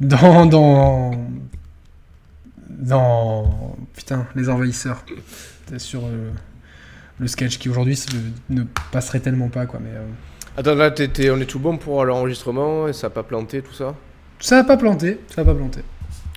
dans 0.00 0.06
les. 0.06 0.08
Dans. 0.08 0.46
Dans. 0.46 1.10
Dans. 2.68 3.76
Putain, 3.94 4.26
les 4.34 4.48
envahisseurs. 4.48 5.04
C'était 5.66 5.78
sur 5.78 6.02
euh, 6.04 6.30
le 7.22 7.28
sketch 7.28 7.58
qui 7.58 7.68
aujourd'hui 7.70 7.98
ne 8.50 8.64
passerait 8.90 9.20
tellement 9.20 9.48
pas, 9.48 9.64
quoi. 9.66 9.80
Mais. 9.82 9.90
euh, 9.94 10.04
Attends, 10.56 10.74
là, 10.74 10.92
on 10.94 11.40
est 11.40 11.46
tout 11.46 11.58
bon 11.58 11.78
pour 11.78 12.04
l'enregistrement 12.04 12.86
et 12.88 12.92
ça 12.92 13.06
a 13.06 13.10
pas 13.10 13.22
planté, 13.22 13.62
tout 13.62 13.72
ça? 13.72 13.94
Ça 14.40 14.56
va 14.56 14.64
pas 14.64 14.76
planter, 14.76 15.18
ça 15.28 15.42
va 15.42 15.52
pas 15.52 15.58
planter. 15.58 15.80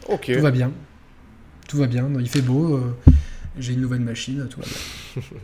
Ok. 0.07 0.31
Tout 0.33 0.41
va 0.41 0.51
bien. 0.51 0.71
Tout 1.67 1.77
va 1.77 1.87
bien. 1.87 2.07
Il 2.19 2.29
fait 2.29 2.41
beau. 2.41 2.75
euh, 2.77 2.95
J'ai 3.59 3.73
une 3.73 3.81
nouvelle 3.81 3.99
machine, 4.01 4.47
tout 4.49 4.61
va 4.61 4.65
bien. 4.67 5.23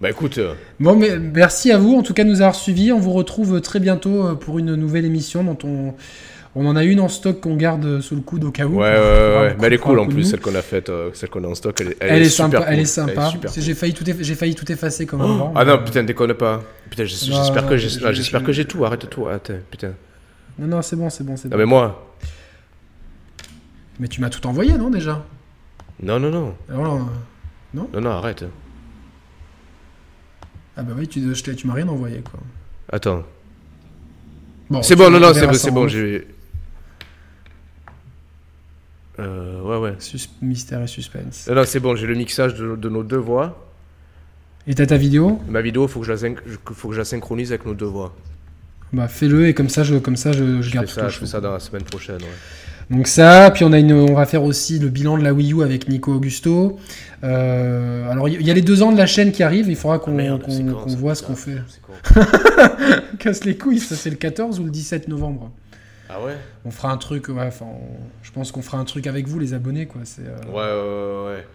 Bah 0.00 0.10
écoute, 0.10 0.38
euh, 0.38 0.54
Bon, 0.78 0.94
mais 0.94 1.18
merci 1.18 1.72
à 1.72 1.78
vous 1.78 1.94
en 1.96 2.02
tout 2.02 2.14
cas 2.14 2.22
de 2.22 2.28
nous 2.28 2.40
avoir 2.40 2.54
suivis. 2.54 2.92
On 2.92 3.00
vous 3.00 3.12
retrouve 3.12 3.60
très 3.60 3.80
bientôt 3.80 4.26
euh, 4.28 4.34
pour 4.34 4.58
une 4.60 4.76
nouvelle 4.76 5.04
émission 5.04 5.42
dont 5.42 5.58
on, 5.64 5.94
on 6.58 6.66
en 6.66 6.76
a 6.76 6.84
une 6.84 7.00
en 7.00 7.08
stock 7.08 7.40
qu'on 7.40 7.56
garde 7.56 8.00
sous 8.00 8.14
le 8.14 8.20
coude 8.22 8.44
au 8.44 8.50
cas 8.50 8.66
où. 8.66 8.74
ouais, 8.76 8.78
ouais, 8.80 8.96
ouais, 8.98 9.56
Mais 9.60 9.66
elle 9.68 9.72
est 9.74 9.78
cool 9.78 9.98
en 9.98 10.06
plus, 10.06 10.24
celle 10.24 10.40
qu'on 10.40 10.54
a 10.54 10.62
faite, 10.62 10.88
euh, 10.88 11.10
celle 11.14 11.28
qu'on 11.30 11.44
a 11.44 11.46
en 11.48 11.54
stock, 11.54 11.80
elle 11.80 11.88
est, 11.88 11.96
Elle, 12.00 12.22
est 12.22 12.28
super 12.28 12.46
sympa, 12.46 12.58
cool. 12.58 12.66
elle 12.74 12.80
est 12.80 12.84
sympa. 12.84 13.32
J'ai 13.56 13.74
failli 13.74 13.94
tout, 13.94 14.04
j'ai 14.20 14.34
failli 14.34 14.54
tout 14.54 14.70
effacer 14.70 15.06
comme 15.06 15.20
avant. 15.20 15.52
Ah 15.54 15.64
mais, 15.64 15.70
non, 15.76 15.84
putain, 15.84 16.02
déconne 16.04 16.34
pas. 16.34 16.62
Putain, 16.90 17.04
j'es- 17.04 17.30
Non, 17.30 17.36
j'espère 17.36 17.62
non, 17.62 17.68
que 17.68 17.76
j'ai 17.76 17.88
je- 17.88 18.06
ah, 18.06 18.12
j'espère 18.12 18.40
je- 18.40 18.46
que 18.46 18.52
j'ai 18.52 18.64
tout, 18.64 18.84
arrête 18.84 19.08
tout, 19.08 19.28
attends, 19.28 19.54
putain. 19.70 19.92
Non, 20.58 20.66
non, 20.66 20.82
c'est 20.82 20.96
bon, 20.96 21.08
c'est 21.10 21.24
bon, 21.24 21.36
c'est 21.36 21.48
Ah 21.48 21.50
bon. 21.52 21.58
mais 21.58 21.64
moi 21.66 22.14
Mais 24.00 24.08
tu 24.08 24.20
m'as 24.20 24.30
tout 24.30 24.46
envoyé, 24.46 24.76
non 24.78 24.90
déjà? 24.90 25.24
Non, 26.02 26.18
non, 26.20 26.30
non, 26.30 26.54
Alors, 26.68 26.94
euh, 26.94 26.98
non, 27.74 27.88
non, 28.00 28.10
arrête. 28.10 28.44
Ah 30.76 30.82
bah 30.82 30.92
oui, 30.96 31.08
tu, 31.08 31.20
je 31.34 31.42
tu 31.52 31.66
m'as 31.66 31.74
rien 31.74 31.88
envoyé 31.88 32.20
quoi. 32.20 32.38
Attends. 32.92 33.24
Bon, 34.70 34.82
c'est 34.82 34.94
bon, 34.96 35.10
non, 35.10 35.16
on 35.16 35.20
non, 35.20 35.34
c'est 35.34 35.46
bon, 35.46 35.52
c'est 35.54 35.70
bon, 35.72 35.88
j'ai... 35.88 36.26
Euh, 39.18 39.60
ouais, 39.62 39.76
ouais. 39.78 39.94
Sus- 39.98 40.28
mystère 40.42 40.82
et 40.82 40.86
suspense. 40.86 41.48
Non, 41.52 41.62
c'est 41.66 41.80
bon, 41.80 41.96
j'ai 41.96 42.06
le 42.06 42.14
mixage 42.14 42.54
de, 42.54 42.76
de 42.76 42.88
nos 42.88 43.02
deux 43.02 43.16
voix. 43.16 43.64
Et 44.66 44.74
t'as 44.74 44.86
ta 44.86 44.96
vidéo? 44.96 45.40
Ma 45.48 45.60
vidéo, 45.62 45.88
faut 45.88 46.00
que 46.00 46.06
je 46.06 46.12
la, 46.12 46.18
syn- 46.18 46.36
je- 46.46 46.56
faut 46.74 46.88
que 46.88 46.94
je 46.94 46.98
la 47.00 47.04
synchronise 47.04 47.50
avec 47.52 47.64
nos 47.66 47.74
deux 47.74 47.86
voix. 47.86 48.14
Bah 48.92 49.06
fais-le 49.08 49.48
et 49.48 49.54
comme 49.54 49.68
ça 49.68 49.82
je, 49.82 49.96
comme 49.96 50.16
ça, 50.16 50.32
je, 50.32 50.56
je 50.56 50.62
Je 50.62 50.72
garde 50.72 50.86
fais 50.86 50.94
tout 50.94 51.00
ça, 51.00 51.08
je 51.08 51.18
fais 51.18 51.26
ça 51.26 51.40
dans 51.40 51.52
la 51.52 51.60
semaine 51.60 51.82
prochaine, 51.82 52.16
ouais. 52.16 52.96
Donc 52.96 53.06
ça, 53.06 53.50
puis 53.50 53.64
on 53.64 53.72
a 53.74 53.78
une, 53.78 53.92
on 53.92 54.14
va 54.14 54.24
faire 54.24 54.42
aussi 54.44 54.78
le 54.78 54.88
bilan 54.88 55.18
de 55.18 55.22
la 55.24 55.34
Wii 55.34 55.52
U 55.52 55.62
avec 55.62 55.88
Nico 55.90 56.14
Augusto. 56.14 56.78
Euh, 57.22 58.10
alors 58.10 58.30
il 58.30 58.40
y 58.40 58.50
a 58.50 58.54
les 58.54 58.62
deux 58.62 58.82
ans 58.82 58.90
de 58.92 58.96
la 58.96 59.04
chaîne 59.06 59.30
qui 59.30 59.42
arrivent, 59.42 59.68
il 59.68 59.76
faudra 59.76 59.98
qu'on 59.98 60.12
Ah, 60.12 60.22
Merde, 60.22 60.42
qu'on- 60.42 60.72
qu'on 60.72 60.96
voit 60.96 61.14
ce 61.14 61.22
qu'on 61.22 61.36
fait. 61.36 61.58
Casse 63.18 63.44
les 63.44 63.56
couilles, 63.58 63.80
ça 63.80 63.94
c'est 63.94 64.10
le 64.10 64.16
14 64.16 64.60
ou 64.60 64.64
le 64.64 64.70
17 64.70 65.08
novembre. 65.08 65.50
Ah 66.08 66.22
ouais 66.22 66.36
On 66.64 66.70
fera 66.70 66.90
un 66.90 66.96
truc, 66.96 67.28
ouais, 67.28 67.46
enfin, 67.46 67.66
on- 67.66 67.98
je 68.22 68.30
pense 68.32 68.50
qu'on 68.52 68.62
fera 68.62 68.78
un 68.78 68.84
truc 68.84 69.06
avec 69.06 69.26
vous 69.28 69.38
les 69.38 69.52
abonnés 69.54 69.86
quoi. 69.86 70.00
C'est, 70.04 70.22
euh, 70.22 70.36
Ouais, 70.48 71.26
ouais, 71.32 71.36
ouais. 71.36 71.46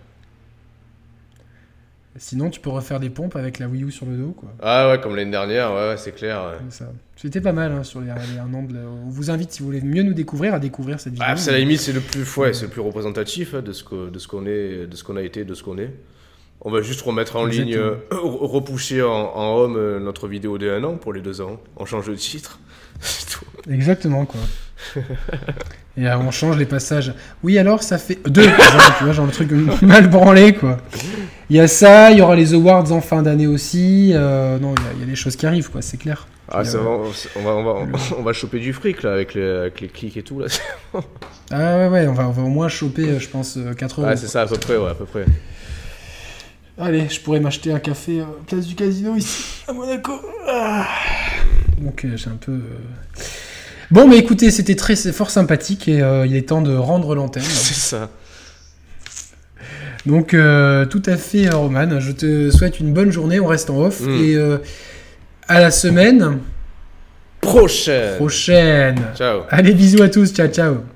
Sinon 2.17 2.51
tu 2.51 2.59
peux 2.59 2.69
refaire 2.69 2.99
des 2.99 3.09
pompes 3.09 3.35
avec 3.35 3.57
la 3.57 3.67
Wii 3.67 3.85
U 3.85 3.91
sur 3.91 4.05
le 4.05 4.15
dos 4.15 4.31
quoi. 4.37 4.49
Ah 4.61 4.89
ouais, 4.91 5.01
comme 5.01 5.15
l'année 5.15 5.31
dernière, 5.31 5.71
ouais, 5.71 5.89
ouais, 5.89 5.97
c'est 5.97 6.11
clair. 6.11 6.43
ouais. 6.43 6.57
Ça. 6.69 6.85
C'était 7.15 7.41
pas 7.41 7.53
mal 7.53 7.71
hein, 7.71 7.81
sur 7.83 8.01
les, 8.01 8.07
les 8.07 8.37
un 8.39 8.53
an 8.53 8.61
de 8.61 8.73
la- 8.75 8.81
On 8.81 9.09
vous 9.09 9.31
invite 9.31 9.51
si 9.51 9.61
vous 9.61 9.65
voulez 9.65 9.81
mieux 9.81 10.03
nous 10.03 10.13
découvrir 10.13 10.53
à 10.53 10.59
découvrir 10.59 10.99
cette 10.99 11.13
vidéo. 11.13 11.25
Ah, 11.27 11.35
c'est 11.35 11.49
à 11.49 11.53
la 11.53 11.59
limite, 11.59 11.79
c'est 11.79 11.91
le 11.93 12.01
plus, 12.01 12.37
ouais, 12.37 12.53
c'est 12.53 12.65
le 12.65 12.71
plus 12.71 12.81
représentatif 12.81 13.55
hein, 13.55 13.61
de 13.63 13.73
ce 13.73 13.83
que, 13.83 14.09
de 14.11 14.19
ce 14.19 14.27
qu'on 14.27 14.45
est, 14.45 14.85
de 14.85 14.95
ce 14.95 15.03
qu'on 15.03 15.15
a 15.17 15.23
été, 15.23 15.43
de 15.43 15.55
ce 15.55 15.63
qu'on 15.63 15.79
est. 15.79 15.89
On 16.61 16.69
va 16.69 16.81
juste 16.83 17.01
remettre 17.01 17.35
en 17.35 17.45
ligne, 17.45 17.75
euh, 17.75 17.95
re- 18.11 18.45
repousser 18.47 19.01
en, 19.01 19.09
en 19.09 19.55
home 19.57 19.75
euh, 19.75 19.99
notre 19.99 20.27
vidéo 20.27 20.59
des 20.59 20.69
1 20.69 20.83
an 20.83 20.95
pour 20.97 21.13
les 21.13 21.21
deux 21.21 21.41
ans. 21.41 21.59
On 21.77 21.85
change 21.85 22.07
de 22.07 22.15
titre. 22.15 22.59
Exactement, 23.69 24.25
quoi. 24.25 24.39
Et 25.95 26.07
euh, 26.07 26.17
on 26.17 26.31
change 26.31 26.57
les 26.57 26.65
passages. 26.65 27.13
Oui, 27.43 27.57
alors 27.57 27.83
ça 27.83 27.97
fait 27.97 28.17
deux. 28.27 28.43
genre, 28.43 28.95
tu 28.97 29.03
vois, 29.03 29.13
genre 29.13 29.25
le 29.25 29.31
truc 29.31 29.51
mal 29.81 30.09
branlé, 30.09 30.53
quoi. 30.53 30.77
Il 31.49 31.55
y 31.55 31.59
a 31.59 31.67
ça, 31.67 32.11
il 32.11 32.17
y 32.17 32.21
aura 32.21 32.35
les 32.35 32.53
awards 32.53 32.91
en 32.91 32.99
fin 33.01 33.21
d'année 33.21 33.47
aussi. 33.47 34.11
euh, 34.13 34.57
non, 34.59 34.73
il 34.75 34.83
y 34.83 34.85
a- 34.85 34.93
il 34.95 34.99
y, 35.01 35.03
a 35.03 35.05
des 35.05 35.15
choses 35.15 35.35
qui 35.35 35.45
arrivent, 35.45 35.69
quoi, 35.69 35.81
c'est 35.81 35.97
clair. 35.97 36.27
Ah, 36.51 36.65
ça 36.65 36.77
euh, 36.77 37.09
on 37.35 37.41
va, 37.41 37.51
on, 37.51 37.63
va, 37.63 37.97
on, 38.17 38.21
va 38.21 38.33
choper 38.33 38.59
du 38.59 38.73
fric 38.73 39.03
là 39.03 39.13
avec 39.13 39.33
les, 39.33 39.43
avec 39.47 39.81
les 39.81 39.87
clics 39.87 40.17
et 40.17 40.23
tout 40.23 40.39
là. 40.39 40.47
Ah 41.51 41.77
ouais, 41.77 41.87
ouais, 41.87 42.07
on 42.07 42.13
va, 42.13 42.27
on 42.27 42.31
va 42.31 42.41
au 42.41 42.47
moins 42.49 42.67
choper, 42.67 43.03
euh, 43.07 43.19
je 43.19 43.29
pense, 43.29 43.57
euh, 43.57 43.73
4 43.73 44.01
euros. 44.01 44.09
Ouais, 44.09 44.17
c'est 44.17 44.27
ça 44.27 44.41
à 44.41 44.47
peu 44.47 44.57
près, 44.57 44.77
ouais, 44.77 44.89
à 44.89 44.95
peu 44.95 45.05
près. 45.05 45.25
Allez, 46.77 47.07
je 47.07 47.21
pourrais 47.21 47.39
m'acheter 47.39 47.71
un 47.71 47.79
café 47.79 48.23
place 48.47 48.65
du 48.65 48.73
casino 48.75 49.15
ici, 49.15 49.63
à 49.67 49.73
Monaco. 49.73 50.13
Ah. 50.47 50.87
Donc 51.83 52.05
euh, 52.05 52.15
j'ai 52.15 52.29
un 52.29 52.37
peu. 52.39 52.51
euh, 52.53 53.21
Bon, 53.91 54.07
mais 54.07 54.17
écoutez, 54.17 54.49
c'était 54.49 54.75
très, 54.75 54.95
fort 54.95 55.29
sympathique 55.29 55.87
et 55.87 56.01
euh, 56.01 56.25
il 56.25 56.35
est 56.35 56.49
temps 56.49 56.61
de 56.61 56.75
rendre 56.75 57.13
l'antenne. 57.13 57.43
C'est 57.47 57.73
ça. 57.75 58.09
Donc, 60.05 60.33
euh, 60.33 60.85
tout 60.85 61.03
à 61.05 61.15
fait, 61.15 61.47
euh, 61.47 61.55
Roman. 61.55 61.99
Je 61.99 62.11
te 62.11 62.49
souhaite 62.49 62.79
une 62.79 62.91
bonne 62.93 63.11
journée. 63.11 63.39
On 63.39 63.45
reste 63.47 63.69
en 63.69 63.77
off. 63.77 64.01
Mm. 64.01 64.09
Et 64.23 64.35
euh, 64.35 64.57
à 65.47 65.59
la 65.59 65.71
semaine 65.71 66.39
Prochaine. 67.39 68.15
prochaine. 68.15 68.99
Ciao. 69.15 69.41
Allez, 69.49 69.73
bisous 69.73 70.01
à 70.01 70.09
tous. 70.09 70.33
Ciao, 70.33 70.47
ciao. 70.47 70.92